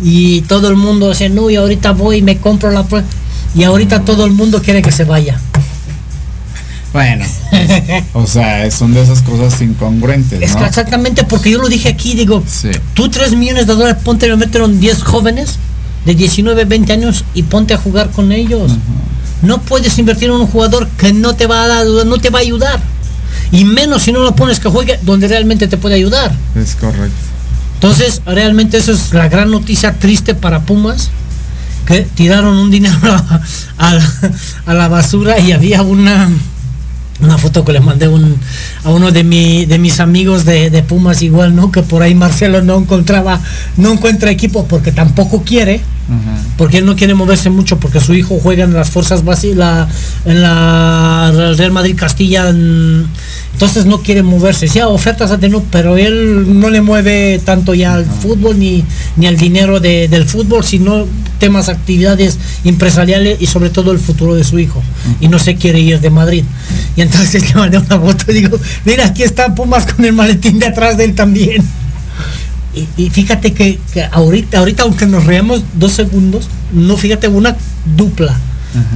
y 0.03 0.41
todo 0.41 0.69
el 0.69 0.75
mundo 0.75 1.09
decía 1.09 1.29
no 1.29 1.49
y 1.49 1.55
ahorita 1.55 1.91
voy 1.91 2.17
y 2.17 2.21
me 2.21 2.37
compro 2.37 2.71
la 2.71 2.85
y 3.55 3.63
ahorita 3.63 4.05
todo 4.05 4.25
el 4.25 4.31
mundo 4.31 4.61
quiere 4.61 4.81
que 4.81 4.91
se 4.91 5.03
vaya. 5.03 5.39
Bueno, 6.93 7.25
o 8.13 8.27
sea, 8.27 8.69
son 8.69 8.93
de 8.93 9.01
esas 9.01 9.21
cosas 9.21 9.61
incongruentes. 9.61 10.41
Es 10.41 10.55
exactamente 10.55 11.23
porque 11.23 11.49
yo 11.49 11.61
lo 11.61 11.69
dije 11.69 11.87
aquí, 11.87 12.15
digo, 12.15 12.43
tú 12.93 13.09
3 13.09 13.35
millones 13.35 13.67
de 13.67 13.73
dólares, 13.73 14.01
ponte 14.03 14.27
y 14.27 14.35
metieron 14.35 14.79
10 14.79 15.03
jóvenes 15.03 15.57
de 16.05 16.15
19, 16.15 16.65
20 16.65 16.93
años 16.93 17.25
y 17.33 17.43
ponte 17.43 17.73
a 17.73 17.77
jugar 17.77 18.09
con 18.11 18.31
ellos. 18.31 18.71
No 19.41 19.61
puedes 19.61 19.97
invertir 19.97 20.29
en 20.29 20.35
un 20.35 20.47
jugador 20.47 20.87
que 20.97 21.13
no 21.13 21.35
te 21.35 21.47
va 21.47 21.63
a 21.63 21.67
dar, 21.67 21.85
no 21.85 22.17
te 22.17 22.29
va 22.29 22.39
a 22.39 22.41
ayudar. 22.41 22.79
Y 23.51 23.65
menos 23.65 24.03
si 24.03 24.11
no 24.11 24.19
lo 24.19 24.35
pones 24.35 24.59
que 24.59 24.69
juegue 24.69 24.99
donde 25.03 25.27
realmente 25.27 25.67
te 25.67 25.77
puede 25.77 25.95
ayudar. 25.95 26.31
Es 26.55 26.75
correcto. 26.75 27.15
Entonces, 27.75 28.21
realmente 28.25 28.77
eso 28.77 28.91
es 28.91 29.11
la 29.13 29.27
gran 29.27 29.49
noticia 29.49 29.93
triste 29.93 30.35
para 30.35 30.61
Pumas, 30.61 31.09
que 31.87 32.01
tiraron 32.01 32.55
un 32.57 32.69
dinero 32.69 32.95
a 33.77 34.73
la 34.73 34.87
basura 34.87 35.39
y 35.39 35.51
había 35.51 35.81
una 35.81 36.29
una 37.21 37.37
foto 37.37 37.63
que 37.63 37.73
le 37.73 37.79
mandé 37.79 38.05
a 38.05 38.89
uno 38.89 39.11
de, 39.11 39.23
mi, 39.23 39.65
de 39.65 39.77
mis 39.77 39.99
amigos 39.99 40.45
de, 40.45 40.83
Pumas 40.87 41.21
igual, 41.21 41.55
¿no? 41.55 41.71
Que 41.71 41.83
por 41.83 42.01
ahí 42.01 42.15
Marcelo 42.15 42.61
no 42.61 42.77
encontraba, 42.77 43.39
no 43.77 43.93
encuentra 43.93 44.31
equipo 44.31 44.65
porque 44.65 44.91
tampoco 44.91 45.43
quiere, 45.43 45.81
porque 46.57 46.79
él 46.79 46.85
no 46.85 46.95
quiere 46.95 47.13
moverse 47.13 47.49
mucho 47.49 47.79
porque 47.79 47.99
su 47.99 48.13
hijo 48.13 48.39
juega 48.41 48.65
en 48.65 48.73
las 48.73 48.89
fuerzas 48.89 49.23
básicas, 49.23 49.87
en 50.25 50.41
la 50.41 51.31
Real 51.57 51.71
Madrid 51.71 51.95
Castilla, 51.97 52.49
entonces 52.49 53.85
no 53.85 54.01
quiere 54.01 54.23
moverse. 54.23 54.67
Sí, 54.67 54.79
ofertas 54.81 55.39
de 55.39 55.49
no, 55.49 55.63
pero 55.71 55.97
él 55.97 56.59
no 56.59 56.69
le 56.69 56.81
mueve 56.81 57.39
tanto 57.43 57.73
ya 57.73 57.93
al 57.93 58.05
fútbol 58.05 58.59
ni, 58.59 58.83
ni 59.15 59.27
al 59.27 59.37
dinero 59.37 59.79
del 59.79 60.25
fútbol, 60.25 60.63
sino 60.63 61.05
temas, 61.39 61.69
actividades 61.69 62.37
empresariales 62.63 63.41
y 63.41 63.47
sobre 63.47 63.69
todo 63.69 63.91
el 63.91 63.99
futuro 63.99 64.35
de 64.35 64.43
su 64.43 64.59
hijo. 64.59 64.81
Y 65.19 65.27
no 65.27 65.39
se 65.39 65.55
quiere 65.55 65.79
ir 65.79 65.99
de 65.99 66.09
Madrid. 66.09 66.43
Y 66.95 67.01
entonces 67.01 67.47
le 67.49 67.55
mandé 67.55 67.77
una 67.77 67.99
foto 67.99 68.31
y 68.31 68.35
digo, 68.35 68.59
mira, 68.85 69.07
aquí 69.07 69.23
está 69.23 69.53
Pumas 69.55 69.85
con 69.91 70.05
el 70.05 70.13
maletín 70.13 70.59
de 70.59 70.67
atrás 70.67 70.97
de 70.97 71.05
él 71.05 71.15
también. 71.15 71.63
Y, 72.73 73.09
fíjate 73.09 73.53
que, 73.53 73.79
ahorita, 74.11 74.59
ahorita, 74.59 74.83
aunque 74.83 75.05
nos 75.05 75.25
reamos 75.25 75.63
dos 75.73 75.91
segundos, 75.91 76.47
no 76.71 76.95
fíjate 76.95 77.27
una 77.27 77.55
dupla. 77.97 78.39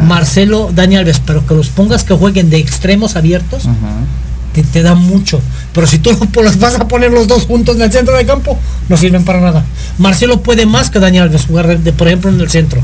Marcelo, 0.07 0.71
Dani 0.73 0.95
Alves, 0.95 1.21
pero 1.25 1.45
que 1.45 1.53
los 1.53 1.67
pongas 1.67 2.05
que 2.05 2.13
jueguen 2.13 2.49
de 2.49 2.57
extremos 2.57 3.17
abiertos, 3.17 3.67
que 4.53 4.63
te 4.63 4.81
da 4.81 4.95
mucho. 4.95 5.41
Pero 5.73 5.85
si 5.85 5.99
tú 5.99 6.17
los 6.41 6.59
vas 6.59 6.75
a 6.75 6.87
poner 6.87 7.11
los 7.11 7.27
dos 7.27 7.45
juntos 7.45 7.75
en 7.75 7.81
el 7.81 7.91
centro 7.91 8.15
de 8.15 8.25
campo, 8.25 8.57
no 8.87 8.95
sirven 8.95 9.25
para 9.25 9.41
nada. 9.41 9.65
Marcelo 9.97 10.41
puede 10.41 10.65
más 10.65 10.89
que 10.89 10.99
Dani 10.99 11.17
Alves 11.17 11.45
jugar, 11.45 11.77
de, 11.79 11.91
por 11.91 12.07
ejemplo, 12.07 12.29
en 12.29 12.39
el 12.39 12.49
centro. 12.49 12.81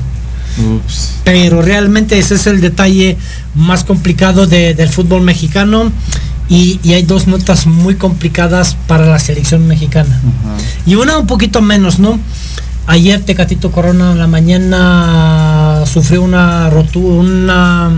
Pero 1.23 1.61
realmente 1.61 2.19
ese 2.19 2.35
es 2.35 2.45
el 2.47 2.59
detalle 2.59 3.17
más 3.55 3.85
complicado 3.85 4.47
del 4.47 4.89
fútbol 4.89 5.21
mexicano. 5.21 5.91
Y, 6.51 6.81
hay 6.91 7.03
dos 7.03 7.27
notas 7.27 7.65
muy 7.65 7.95
complicadas 7.95 8.75
para 8.85 9.05
la 9.05 9.19
selección 9.19 9.67
mexicana. 9.67 10.19
Y 10.85 10.95
una 10.95 11.17
un 11.17 11.25
poquito 11.25 11.61
menos, 11.61 11.97
¿no? 11.97 12.19
Ayer 12.87 13.21
Tecatito 13.21 13.71
Corona 13.71 14.11
en 14.11 14.19
la 14.19 14.27
mañana 14.27 15.83
sufrió 15.85 16.21
una 16.21 16.69
rotura, 16.69 17.21
una 17.21 17.91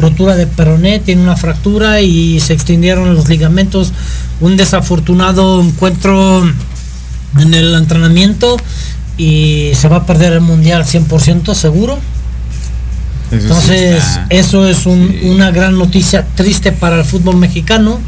rotura 0.00 0.34
de 0.34 0.48
peroné, 0.48 0.98
tiene 0.98 1.22
una 1.22 1.36
fractura 1.36 2.00
y 2.00 2.40
se 2.40 2.54
extendieron 2.54 3.14
los 3.14 3.28
ligamentos. 3.28 3.92
Un 4.40 4.56
desafortunado 4.56 5.62
encuentro 5.62 6.42
en 7.38 7.54
el 7.54 7.72
entrenamiento 7.76 8.56
y 9.16 9.70
se 9.74 9.86
va 9.86 9.98
a 9.98 10.06
perder 10.06 10.32
el 10.32 10.40
mundial 10.40 10.84
100% 10.84 11.54
seguro. 11.54 12.00
Entonces, 13.30 14.02
eso 14.28 14.66
es 14.66 14.86
una 14.86 15.50
gran 15.50 15.78
noticia 15.78 16.26
triste 16.34 16.72
para 16.72 16.98
el 16.98 17.04
fútbol 17.04 17.36
mexicano. 17.36 18.00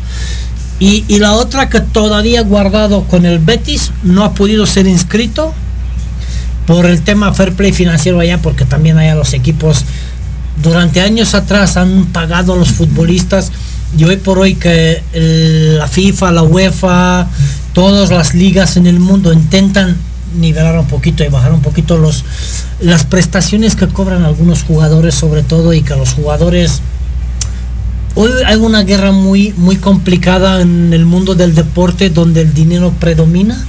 Y, 0.81 1.05
la 1.19 1.35
otra 1.35 1.69
que 1.69 1.81
todavía 1.81 2.43
guardado 2.43 3.05
con 3.05 3.25
el 3.25 3.39
Betis, 3.39 3.93
no 4.03 4.25
ha 4.25 4.35
podido 4.35 4.67
ser 4.67 4.89
inscrito 4.89 5.55
por 6.67 6.87
el 6.87 7.03
tema 7.03 7.33
fair 7.33 7.53
play 7.53 7.73
financiero 7.73 8.19
allá, 8.19 8.39
porque 8.39 8.65
también 8.65 8.99
allá 8.99 9.15
los 9.15 9.33
equipos 9.33 9.85
durante 10.61 11.01
años 11.01 11.35
atrás 11.35 11.77
han 11.77 12.07
pagado 12.07 12.55
a 12.55 12.57
los 12.57 12.73
futbolistas 12.73 13.53
y 13.97 14.05
hoy 14.05 14.17
por 14.17 14.39
hoy 14.39 14.55
que 14.55 15.03
la 15.79 15.87
FIFA, 15.87 16.33
la 16.33 16.43
UEFA, 16.43 17.29
todas 17.73 18.11
las 18.11 18.35
ligas 18.35 18.77
en 18.77 18.87
el 18.87 18.99
mundo 18.99 19.33
intentan 19.33 19.97
nivelar 20.35 20.79
un 20.79 20.87
poquito 20.87 21.25
y 21.25 21.29
bajar 21.29 21.53
un 21.53 21.63
poquito 21.63 21.97
los 21.99 22.25
las 22.81 23.05
prestaciones 23.05 23.77
que 23.77 23.89
cobran 23.89 24.25
algunos 24.25 24.63
jugadores 24.63 25.15
sobre 25.15 25.43
todo 25.43 25.73
y 25.73 25.83
que 25.83 25.95
los 25.97 26.15
jugadores 26.15 26.81
hoy 28.15 28.31
hay 28.47 28.57
una 28.57 28.83
guerra 28.83 29.13
muy 29.13 29.55
muy 29.57 29.77
complicada 29.77 30.61
en 30.61 30.93
el 30.93 31.05
mundo 31.05 31.35
del 31.35 31.55
deporte 31.55 32.11
donde 32.11 32.43
el 32.43 32.55
dinero 32.55 32.93
predomina 32.99 33.65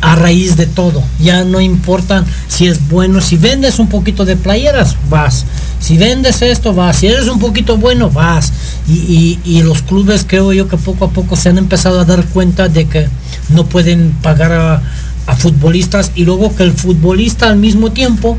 a 0.00 0.16
raíz 0.16 0.56
de 0.56 0.66
todo. 0.66 1.02
Ya 1.18 1.44
no 1.44 1.60
importa 1.60 2.24
si 2.48 2.66
es 2.66 2.88
bueno 2.88 3.20
si 3.20 3.36
vendes 3.36 3.78
un 3.78 3.88
poquito 3.88 4.24
de 4.24 4.36
playeras 4.36 4.96
vas. 5.08 5.44
Si 5.78 5.96
vendes 5.96 6.42
esto 6.42 6.72
vas. 6.74 6.96
Si 6.96 7.06
eres 7.06 7.28
un 7.28 7.38
poquito 7.38 7.76
bueno 7.76 8.10
vas. 8.10 8.52
Y, 8.88 9.38
y 9.44 9.62
los 9.62 9.82
clubes 9.82 10.24
creo 10.26 10.52
yo 10.52 10.68
que 10.68 10.76
poco 10.76 11.06
a 11.06 11.10
poco 11.10 11.36
se 11.36 11.50
han 11.50 11.58
empezado 11.58 12.00
a 12.00 12.04
dar 12.04 12.24
cuenta 12.26 12.68
de 12.68 12.86
que 12.86 13.08
no 13.50 13.66
pueden 13.66 14.12
pagar 14.22 14.52
a, 14.52 14.82
a 15.30 15.36
futbolistas 15.36 16.10
y 16.16 16.24
luego 16.24 16.54
que 16.56 16.64
el 16.64 16.72
futbolista 16.72 17.46
al 17.46 17.56
mismo 17.56 17.92
tiempo 17.92 18.36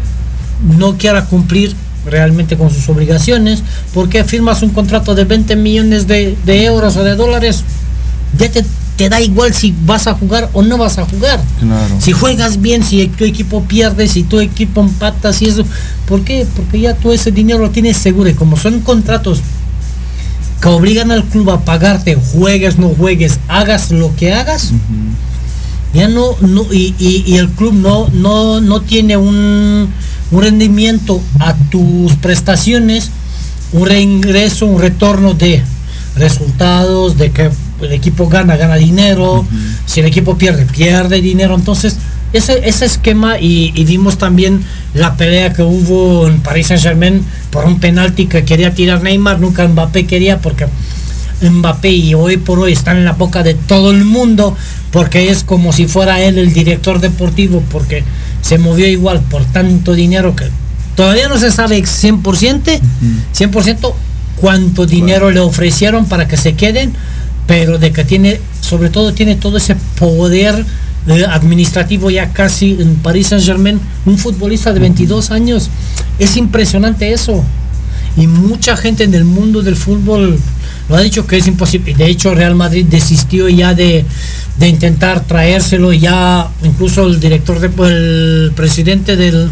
no 0.78 0.98
quiera 0.98 1.26
cumplir 1.26 1.74
realmente 2.06 2.58
con 2.58 2.70
sus 2.70 2.90
obligaciones, 2.90 3.64
porque 3.94 4.26
firmas 4.26 4.62
un 4.62 4.72
contrato 4.72 5.16
de 5.16 5.24
20 5.24 5.56
millones 5.56 6.06
de, 6.08 6.36
euros 6.46 6.98
o 6.98 7.04
de 7.04 7.16
dólares, 7.16 7.64
ya 8.38 8.52
te 8.52 8.66
te 8.98 9.10
da 9.10 9.20
igual 9.20 9.52
si 9.52 9.74
vas 9.86 10.06
a 10.06 10.14
jugar 10.14 10.50
o 10.54 10.62
no 10.62 10.78
vas 10.78 11.00
a 11.00 11.06
jugar. 11.06 11.42
Si 12.00 12.12
juegas 12.12 12.62
bien, 12.62 12.84
si 12.84 13.08
tu 13.08 13.24
equipo 13.24 13.64
pierde, 13.64 14.08
si 14.08 14.22
tu 14.22 14.40
equipo 14.40 14.82
empatas 14.82 15.42
y 15.42 15.46
eso. 15.46 15.64
¿Por 16.08 16.24
qué? 16.24 16.46
Porque 16.56 16.82
ya 16.82 16.94
todo 16.94 17.12
ese 17.12 17.32
dinero 17.32 17.58
lo 17.60 17.72
tienes 17.72 17.98
seguro 17.98 18.30
y 18.30 18.36
como 18.36 18.58
son 18.58 18.82
contratos 18.82 19.42
que 20.62 20.68
obligan 20.68 21.10
al 21.10 21.24
club 21.24 21.50
a 21.50 21.62
pagarte, 21.62 22.16
juegues, 22.16 22.78
no 22.78 22.90
juegues, 22.90 23.40
hagas 23.48 23.90
lo 23.90 24.16
que 24.16 24.34
hagas, 24.34 24.72
ya 25.94 26.08
no, 26.08 26.36
no 26.42 26.66
y, 26.72 27.36
el 27.36 27.50
club 27.50 27.74
no, 27.74 28.08
no, 28.14 28.62
no 28.62 28.82
tiene 28.82 29.18
un, 29.18 29.90
un 30.32 30.42
rendimiento 30.42 31.22
a 31.40 31.54
tus 31.54 32.14
prestaciones, 32.16 33.12
un 33.74 33.88
reingreso, 33.88 34.66
un 34.66 34.82
retorno 34.82 35.34
de 35.34 35.64
resultados, 36.16 37.18
de 37.18 37.32
que 37.32 37.50
el 37.82 37.92
equipo 37.92 38.28
gana, 38.28 38.58
gana 38.58 38.76
dinero, 38.76 39.46
si 39.86 40.00
el 40.00 40.06
equipo 40.06 40.38
pierde, 40.38 40.66
pierde 40.66 41.22
dinero. 41.22 41.56
Entonces, 41.56 41.98
ese, 42.34 42.68
ese 42.68 42.86
esquema 42.86 43.40
y, 43.40 43.72
vimos 43.84 44.18
también 44.18 44.64
la 44.94 45.16
pelea 45.18 45.54
que 45.54 45.64
hubo 45.64 46.28
en 46.28 46.40
Paris 46.40 46.68
Saint 46.68 46.84
Germain 46.84 47.26
por 47.50 47.66
un 47.66 47.80
penalti 47.80 48.28
que 48.28 48.46
quería 48.46 48.74
tirar 48.74 49.02
Neymar, 49.02 49.40
nunca 49.40 49.68
Mbappé 49.68 50.06
quería 50.06 50.40
porque 50.40 50.68
Mbappé 51.42 51.90
y 51.90 52.14
hoy 52.14 52.38
por 52.38 52.60
hoy 52.60 52.72
están 52.72 52.98
en 52.98 53.06
la 53.06 53.14
boca 53.14 53.44
de 53.44 53.54
todo 53.54 53.92
el 53.92 54.06
mundo 54.06 54.56
porque 54.92 55.30
es 55.30 55.44
como 55.44 55.74
si 55.74 55.88
fuera 55.88 56.22
él 56.22 56.38
el 56.38 56.54
director 56.54 57.00
deportivo 57.00 57.64
porque 57.72 58.04
se 58.42 58.58
movió 58.58 58.88
igual 58.88 59.22
por 59.22 59.44
tanto 59.46 59.94
dinero 59.94 60.36
que 60.36 60.46
todavía 60.96 61.28
no 61.28 61.38
se 61.40 61.52
sabe 61.52 61.82
100%, 61.82 62.80
100% 63.34 63.94
cuánto 64.38 64.86
dinero 64.86 65.32
le 65.32 65.40
ofrecieron 65.40 66.06
para 66.06 66.28
que 66.28 66.38
se 66.38 66.54
queden 66.54 66.94
pero 67.48 67.78
de 67.78 67.92
que 67.92 68.06
tiene, 68.06 68.40
sobre 68.62 68.90
todo 68.90 69.14
tiene 69.14 69.36
todo 69.36 69.58
ese 69.58 69.76
poder 70.00 70.66
eh, 71.08 71.26
administrativo 71.30 72.10
ya 72.10 72.32
casi 72.32 72.78
en 72.80 72.96
París 72.96 73.28
Saint 73.28 73.44
Germain, 73.44 73.80
un 74.06 74.18
futbolista 74.18 74.72
de 74.72 74.80
22 74.80 75.32
años. 75.32 75.70
Es 76.20 76.38
impresionante 76.38 77.12
eso. 77.12 77.44
Y 78.16 78.28
mucha 78.28 78.78
gente 78.78 79.04
en 79.04 79.14
el 79.14 79.26
mundo 79.26 79.64
del 79.64 79.76
fútbol 79.76 80.40
lo 80.92 80.98
ha 80.98 81.02
dicho 81.02 81.26
que 81.26 81.38
es 81.38 81.48
imposible. 81.48 81.96
De 81.96 82.06
hecho, 82.08 82.36
Real 82.36 82.54
Madrid 82.54 82.86
desistió 82.86 83.48
ya 83.48 83.74
de, 83.74 84.06
intentar 84.60 85.22
traérselo. 85.22 85.94
Ya 85.94 86.50
incluso 86.64 87.08
el 87.08 87.20
director, 87.20 87.60
de, 87.62 87.68
el 87.88 88.52
presidente 88.54 89.16
del, 89.16 89.50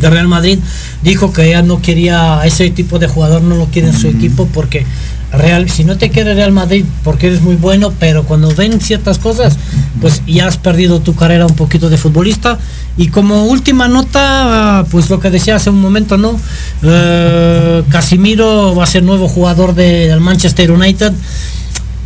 de 0.00 0.10
Real 0.10 0.28
Madrid 0.28 0.58
dijo 1.02 1.30
que 1.30 1.50
ya 1.50 1.60
no 1.60 1.82
quería 1.82 2.40
ese 2.46 2.70
tipo 2.70 2.98
de 2.98 3.06
jugador, 3.06 3.42
no 3.42 3.56
lo 3.56 3.66
quiere 3.66 3.88
en 3.88 3.94
su 3.94 4.08
equipo 4.08 4.48
porque 4.52 4.86
Real, 5.32 5.68
si 5.68 5.84
no 5.84 5.98
te 5.98 6.10
quiere 6.10 6.34
Real 6.34 6.52
Madrid 6.52 6.84
porque 7.02 7.26
eres 7.26 7.42
muy 7.42 7.56
bueno, 7.56 7.92
pero 7.98 8.24
cuando 8.24 8.54
ven 8.54 8.80
ciertas 8.80 9.18
cosas, 9.18 9.58
pues 10.00 10.22
ya 10.26 10.46
has 10.46 10.56
perdido 10.56 11.00
tu 11.00 11.14
carrera 11.14 11.46
un 11.46 11.56
poquito 11.56 11.90
de 11.90 11.98
futbolista. 11.98 12.58
Y 12.96 13.08
como 13.08 13.44
última 13.44 13.88
nota, 13.88 14.86
pues 14.90 15.10
lo 15.10 15.20
que 15.20 15.30
decía 15.30 15.56
hace 15.56 15.70
un 15.70 15.80
momento, 15.80 16.16
¿no? 16.16 16.38
Eh, 16.82 17.82
Casimiro 17.90 18.74
va 18.74 18.84
a 18.84 18.86
ser 18.86 19.02
nuevo 19.02 19.28
jugador 19.28 19.74
del 19.74 20.20
Manchester 20.20 20.70
United. 20.70 21.12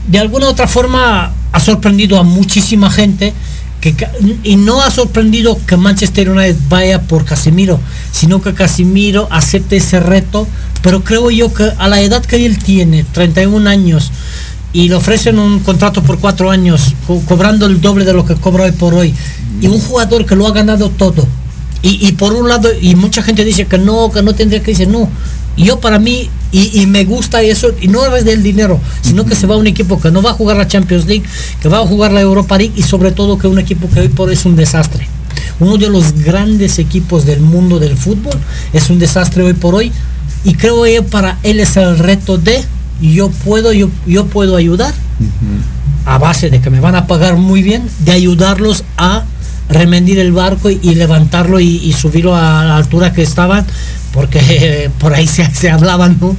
De 0.08 0.18
alguna 0.18 0.48
otra 0.48 0.66
forma 0.66 1.32
ha 1.52 1.60
sorprendido 1.60 2.18
a 2.18 2.22
muchísima 2.22 2.90
gente 2.90 3.34
y 4.42 4.56
no 4.56 4.82
ha 4.82 4.90
sorprendido 4.90 5.58
que 5.66 5.76
Manchester 5.76 6.30
United 6.30 6.56
vaya 6.68 7.02
por 7.02 7.24
Casemiro, 7.24 7.80
sino 8.12 8.42
que 8.42 8.52
Casemiro 8.52 9.26
acepte 9.30 9.76
ese 9.76 10.00
reto, 10.00 10.46
pero 10.82 11.02
creo 11.02 11.30
yo 11.30 11.52
que 11.52 11.70
a 11.78 11.88
la 11.88 12.00
edad 12.00 12.24
que 12.24 12.44
él 12.44 12.58
tiene, 12.58 13.04
31 13.04 13.68
años, 13.68 14.10
y 14.72 14.88
le 14.88 14.94
ofrecen 14.94 15.38
un 15.38 15.60
contrato 15.60 16.02
por 16.02 16.18
cuatro 16.18 16.50
años, 16.50 16.94
cobrando 17.26 17.66
el 17.66 17.80
doble 17.80 18.04
de 18.04 18.12
lo 18.12 18.24
que 18.24 18.34
cobra 18.34 18.64
hoy 18.64 18.72
por 18.72 18.94
hoy, 18.94 19.14
y 19.60 19.66
un 19.66 19.80
jugador 19.80 20.26
que 20.26 20.36
lo 20.36 20.46
ha 20.46 20.52
ganado 20.52 20.90
todo, 20.90 21.26
y, 21.82 22.12
por 22.12 22.34
un 22.34 22.46
lado, 22.46 22.68
y 22.78 22.94
mucha 22.94 23.22
gente 23.22 23.42
dice 23.42 23.66
que 23.66 23.78
no, 23.78 24.10
que 24.10 24.22
no 24.22 24.34
tendría 24.34 24.62
que 24.62 24.72
decir 24.72 24.88
no, 24.88 25.08
yo 25.56 25.80
para 25.80 25.98
mí, 25.98 26.28
y, 26.52 26.86
me 26.86 27.04
gusta 27.04 27.42
eso, 27.42 27.70
y 27.80 27.88
no 27.88 28.14
es 28.16 28.24
del 28.24 28.42
dinero, 28.42 28.80
sino 29.02 29.24
que 29.24 29.34
se 29.34 29.46
va 29.46 29.54
a 29.54 29.58
un 29.58 29.66
equipo 29.66 30.00
que 30.00 30.10
no 30.10 30.20
va 30.20 30.30
a 30.30 30.34
jugar 30.34 30.56
la 30.56 30.66
Champions 30.66 31.06
League, 31.06 31.24
que 31.60 31.68
va 31.68 31.78
a 31.78 31.86
jugar 31.86 32.12
la 32.12 32.20
Europa 32.20 32.58
League 32.58 32.72
y 32.76 32.82
sobre 32.82 33.12
todo 33.12 33.38
que 33.38 33.46
un 33.46 33.58
equipo 33.58 33.88
que 33.88 34.00
hoy 34.00 34.08
por 34.08 34.28
hoy 34.28 34.34
es 34.34 34.44
un 34.44 34.56
desastre. 34.56 35.06
Uno 35.60 35.76
de 35.76 35.88
los 35.88 36.12
grandes 36.12 36.78
equipos 36.78 37.24
del 37.26 37.40
mundo 37.40 37.78
del 37.78 37.96
fútbol 37.96 38.34
es 38.72 38.90
un 38.90 38.98
desastre 38.98 39.42
hoy 39.42 39.52
por 39.52 39.74
hoy. 39.74 39.92
Y 40.42 40.54
creo 40.54 40.84
que 40.84 41.02
para 41.02 41.38
él 41.42 41.60
es 41.60 41.76
el 41.76 41.98
reto 41.98 42.38
de 42.38 42.64
yo 43.00 43.30
puedo, 43.30 43.72
yo, 43.72 43.90
yo 44.06 44.26
puedo 44.26 44.56
ayudar 44.56 44.94
a 46.06 46.18
base 46.18 46.50
de 46.50 46.60
que 46.60 46.70
me 46.70 46.80
van 46.80 46.96
a 46.96 47.06
pagar 47.06 47.36
muy 47.36 47.62
bien, 47.62 47.88
de 48.00 48.12
ayudarlos 48.12 48.84
a 48.96 49.24
remendir 49.68 50.18
el 50.18 50.32
barco 50.32 50.70
y, 50.70 50.94
levantarlo 50.94 51.60
y, 51.60 51.92
subirlo 51.92 52.34
a 52.34 52.64
la 52.64 52.76
altura 52.76 53.12
que 53.12 53.22
estaban 53.22 53.64
porque 54.12 54.90
por 54.98 55.14
ahí 55.14 55.26
se, 55.26 55.46
se, 55.54 55.70
hablaban, 55.70 56.18
¿no? 56.20 56.36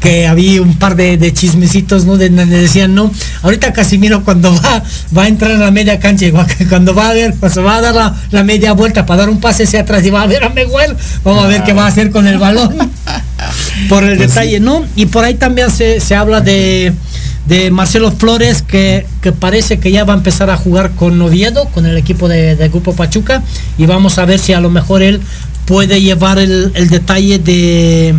Que 0.00 0.26
había 0.26 0.60
un 0.62 0.74
par 0.78 0.96
de, 0.96 1.32
chismecitos, 1.32 2.04
¿no? 2.04 2.16
De, 2.16 2.28
decían, 2.28 2.94
no, 2.94 3.10
ahorita 3.42 3.72
Casimiro 3.72 4.24
cuando 4.24 4.54
va, 4.54 4.82
va 5.16 5.22
a 5.24 5.28
entrar 5.28 5.50
en 5.52 5.60
la 5.60 5.70
media 5.70 5.98
cancha, 5.98 6.26
que 6.46 6.66
cuando 6.68 6.94
va 6.94 7.10
a 7.10 7.12
ver, 7.12 7.34
pues 7.38 7.58
va 7.58 7.76
a 7.76 7.80
dar 7.80 8.14
la, 8.30 8.42
media 8.44 8.72
vuelta 8.72 9.06
para 9.06 9.22
dar 9.22 9.30
un 9.30 9.40
pase 9.40 9.64
hacia 9.64 9.80
atrás 9.80 10.04
y 10.04 10.10
va 10.10 10.22
a 10.22 10.26
ver 10.26 10.44
a 10.44 10.50
Miguel, 10.50 10.96
vamos 11.24 11.44
a 11.44 11.48
ver 11.48 11.62
qué 11.64 11.72
va 11.72 11.84
a 11.84 11.88
hacer 11.88 12.10
con 12.10 12.26
el 12.26 12.38
balón. 12.38 12.76
por 13.88 14.04
el 14.04 14.16
pues 14.16 14.28
detalle, 14.30 14.60
¿no? 14.60 14.84
Y 14.94 15.06
por 15.06 15.24
ahí 15.24 15.34
también 15.34 15.68
se, 15.70 16.14
habla 16.14 16.40
de, 16.40 16.92
de 17.46 17.70
Marcelo 17.70 18.12
Flores, 18.12 18.62
que, 18.62 19.06
parece 19.40 19.78
que 19.78 19.90
ya 19.90 20.04
va 20.04 20.14
a 20.14 20.16
empezar 20.16 20.50
a 20.50 20.56
jugar 20.56 20.92
con 20.92 21.20
Oviedo, 21.20 21.68
con 21.70 21.86
el 21.86 21.96
equipo 21.96 22.28
de, 22.28 22.56
de 22.56 22.68
Grupo 22.68 22.94
Pachuca, 22.94 23.42
y 23.78 23.86
vamos 23.86 24.18
a 24.18 24.24
ver 24.24 24.38
si 24.38 24.52
a 24.52 24.60
lo 24.60 24.70
mejor 24.70 25.02
él 25.02 25.20
puede 25.66 26.00
llevar 26.00 26.38
el, 26.38 26.72
detalle 26.88 27.38
de, 27.38 28.14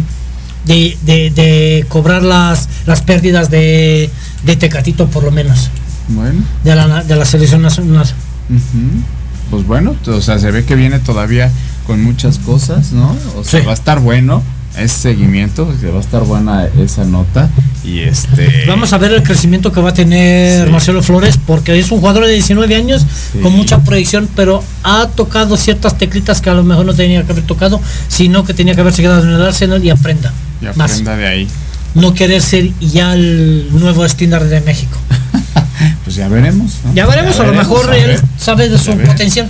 de, 0.66 1.86
cobrar 1.90 2.24
las, 2.24 2.70
las 2.86 3.02
pérdidas 3.02 3.50
de, 3.50 4.10
de 4.44 4.56
Tecatito 4.56 5.08
por 5.08 5.24
lo 5.24 5.32
menos. 5.32 5.70
Bueno. 6.10 6.44
De 6.64 6.76
la, 6.76 7.04
de 7.04 7.16
la 7.16 7.26
selección 7.26 7.62
nacional. 7.62 8.08
Pues 9.50 9.66
bueno, 9.66 9.96
o 10.06 10.22
sea, 10.22 10.40
se 10.40 10.52
ve 10.52 10.66
que 10.66 10.76
viene 10.76 11.00
todavía 11.00 11.52
con 11.86 12.04
muchas 12.04 12.38
cosas, 12.38 12.92
¿no? 12.92 13.16
O 13.38 13.44
sea, 13.44 13.64
va 13.64 13.72
a 13.72 13.76
estar 13.76 14.00
bueno 14.00 14.44
ese 14.78 15.00
seguimiento, 15.00 15.68
que 15.80 15.88
va 15.88 15.98
a 15.98 16.02
estar 16.02 16.24
buena 16.24 16.68
esa 16.80 17.06
nota. 17.06 17.50
Y 17.84 18.00
este. 18.00 18.66
Vamos 18.68 18.94
a 18.94 18.98
ver 18.98 19.12
el 19.14 19.24
crecimiento 19.24 19.72
que 19.72 19.80
va 19.82 19.90
a 19.90 19.94
tener 19.94 20.70
Marcelo 20.70 21.02
Flores, 21.02 21.40
porque 21.46 21.78
es 21.78 21.92
un 21.92 22.00
jugador 22.00 22.26
de 22.26 22.34
19 22.34 22.76
años 22.76 23.06
con 23.42 23.54
mucha 23.54 23.84
proyección, 23.84 24.30
pero 24.36 24.64
ha 24.84 25.08
tocado 25.08 25.58
ciertas 25.58 25.98
teclitas 25.98 26.42
que 26.42 26.50
a 26.50 26.54
lo 26.54 26.64
mejor 26.64 26.86
no 26.86 26.94
tenía 26.94 27.24
que 27.24 27.32
haber 27.32 27.46
tocado, 27.46 27.80
sino 28.08 28.44
que 28.44 28.54
tenía 28.54 28.76
que 28.76 28.82
haberse 28.82 29.02
quedado 29.02 29.24
en 29.24 29.30
el 29.30 29.42
Arsenal 29.42 29.84
y 29.84 29.90
aprenda. 29.90 30.34
Y 30.62 30.66
aprenda 30.66 31.16
de 31.16 31.28
ahí. 31.28 31.48
No 31.94 32.14
querer 32.14 32.42
ser 32.42 32.72
ya 32.80 33.14
el 33.14 33.70
nuevo 33.72 34.06
estándar 34.06 34.44
de 34.46 34.62
México. 34.62 34.98
pues 36.04 36.16
ya 36.16 36.28
veremos. 36.28 36.74
Ya 36.94 37.06
veremos, 37.06 37.40
a 37.40 37.44
lo 37.44 37.54
mejor 37.54 37.94
él 37.94 38.20
sabe 38.38 38.70
de 38.70 38.78
su 38.78 38.96
potencial. 38.98 39.50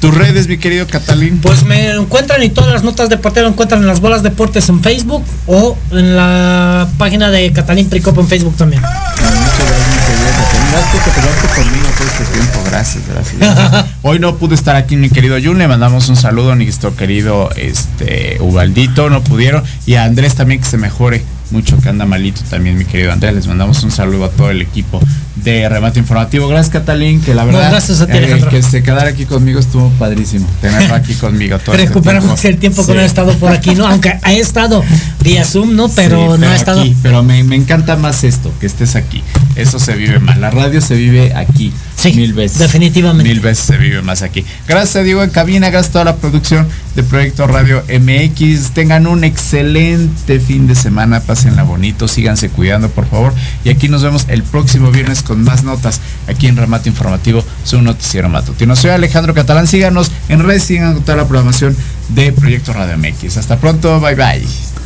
Tus 0.00 0.14
redes, 0.14 0.48
mi 0.48 0.58
querido 0.58 0.86
Catalín. 0.86 1.40
Pues 1.40 1.64
me 1.64 1.90
encuentran 1.90 2.42
y 2.42 2.50
todas 2.50 2.72
las 2.72 2.82
notas 2.82 3.08
de 3.08 3.16
portero 3.16 3.48
encuentran 3.48 3.80
en 3.80 3.86
las 3.86 4.00
bolas 4.00 4.22
deportes 4.22 4.68
en 4.68 4.82
Facebook 4.82 5.24
o 5.46 5.76
en 5.90 6.16
la 6.16 6.88
página 6.98 7.30
de 7.30 7.52
Catalín 7.52 7.88
Pricop 7.88 8.18
en 8.18 8.28
Facebook 8.28 8.56
también. 8.56 8.82
Gracias, 12.70 13.04
gracias. 13.08 13.86
Hoy 14.02 14.18
no 14.18 14.36
pude 14.36 14.54
estar 14.54 14.76
aquí 14.76 14.96
mi 14.96 15.08
querido 15.08 15.36
Jun, 15.42 15.58
le 15.58 15.68
mandamos 15.68 16.08
un 16.08 16.16
saludo 16.16 16.52
a 16.52 16.56
nuestro 16.56 16.94
querido 16.94 17.50
este 17.56 18.36
Ubaldito, 18.40 19.08
no 19.08 19.22
pudieron. 19.22 19.64
Y 19.86 19.94
a 19.94 20.04
Andrés 20.04 20.34
también 20.34 20.60
que 20.60 20.66
se 20.66 20.76
mejore 20.76 21.22
mucho 21.50 21.78
que 21.80 21.88
anda 21.88 22.06
malito 22.06 22.40
también, 22.48 22.76
mi 22.76 22.84
querido 22.84 23.12
Andrés. 23.12 23.34
Les 23.34 23.46
mandamos 23.46 23.82
un 23.82 23.90
saludo 23.90 24.26
a 24.26 24.30
todo 24.30 24.50
el 24.50 24.62
equipo 24.62 25.00
de 25.36 25.68
Remate 25.68 25.98
Informativo. 25.98 26.48
Gracias, 26.48 26.72
Catalín, 26.72 27.20
que 27.20 27.34
la 27.34 27.44
verdad, 27.44 27.70
gracias 27.70 28.00
a 28.00 28.06
ti, 28.06 28.16
eh, 28.16 28.44
que 28.50 28.62
se 28.62 28.82
quedara 28.82 29.10
aquí 29.10 29.26
conmigo 29.26 29.60
estuvo 29.60 29.90
padrísimo. 29.90 30.48
Tenerlo 30.60 30.94
aquí 30.94 31.14
conmigo 31.14 31.58
todo 31.58 31.74
este 31.74 31.86
Recuperamos 31.88 32.44
el 32.44 32.58
tiempo 32.58 32.84
que 32.84 32.94
no 32.94 33.00
he 33.00 33.04
estado 33.04 33.32
por 33.34 33.52
aquí, 33.52 33.74
¿no? 33.74 33.86
Aunque 33.86 34.18
ha 34.22 34.32
estado 34.32 34.82
vía 35.22 35.44
Zoom, 35.44 35.76
¿no? 35.76 35.88
Pero, 35.88 36.36
no 36.36 36.48
ha 36.48 36.56
estado. 36.56 36.84
pero 37.02 37.22
me, 37.22 37.44
me, 37.44 37.56
encanta 37.56 37.96
más 37.96 38.24
esto, 38.24 38.52
que 38.60 38.66
estés 38.66 38.96
aquí. 38.96 39.22
Eso 39.54 39.78
se 39.78 39.94
vive 39.94 40.18
más. 40.18 40.38
La 40.38 40.50
radio 40.50 40.80
se 40.80 40.94
vive 40.94 41.34
aquí. 41.34 41.72
Sí, 41.96 42.12
mil 42.12 42.34
veces. 42.34 42.58
Definitivamente. 42.58 43.28
Mil 43.28 43.40
veces 43.40 43.64
se 43.64 43.76
vive 43.78 44.02
más 44.02 44.22
aquí. 44.22 44.44
Gracias, 44.68 45.02
Diego, 45.02 45.22
en 45.22 45.30
cabina. 45.30 45.70
Gracias 45.70 45.90
a 45.90 45.92
toda 45.92 46.04
la 46.04 46.16
producción 46.16 46.68
de 46.94 47.02
Proyecto 47.02 47.46
Radio 47.46 47.82
MX. 47.88 48.72
Tengan 48.72 49.06
un 49.06 49.24
excelente 49.24 50.38
fin 50.38 50.66
de 50.66 50.74
semana. 50.74 51.20
Pásenla 51.20 51.62
bonito. 51.62 52.06
Síganse 52.06 52.50
cuidando, 52.50 52.90
por 52.90 53.08
favor. 53.08 53.32
Y 53.64 53.70
aquí 53.70 53.88
nos 53.88 54.02
vemos 54.02 54.26
el 54.28 54.42
próximo 54.42 54.90
viernes 54.90 55.22
con 55.22 55.42
más 55.42 55.64
notas 55.64 56.00
aquí 56.28 56.46
en 56.46 56.56
Remate 56.56 56.90
Informativo, 56.90 57.42
su 57.64 57.80
noticiero 57.80 58.28
matutino. 58.28 58.76
Soy 58.76 58.90
Alejandro 58.90 59.32
Catalán. 59.32 59.66
Síganos 59.66 60.12
en 60.28 60.44
redes. 60.44 60.64
Sigan 60.64 61.00
toda 61.02 61.16
la 61.16 61.26
programación 61.26 61.74
de 62.10 62.32
Proyecto 62.32 62.72
Radio 62.72 62.98
MX. 62.98 63.38
Hasta 63.38 63.56
pronto. 63.58 64.00
Bye 64.00 64.14
bye. 64.14 64.85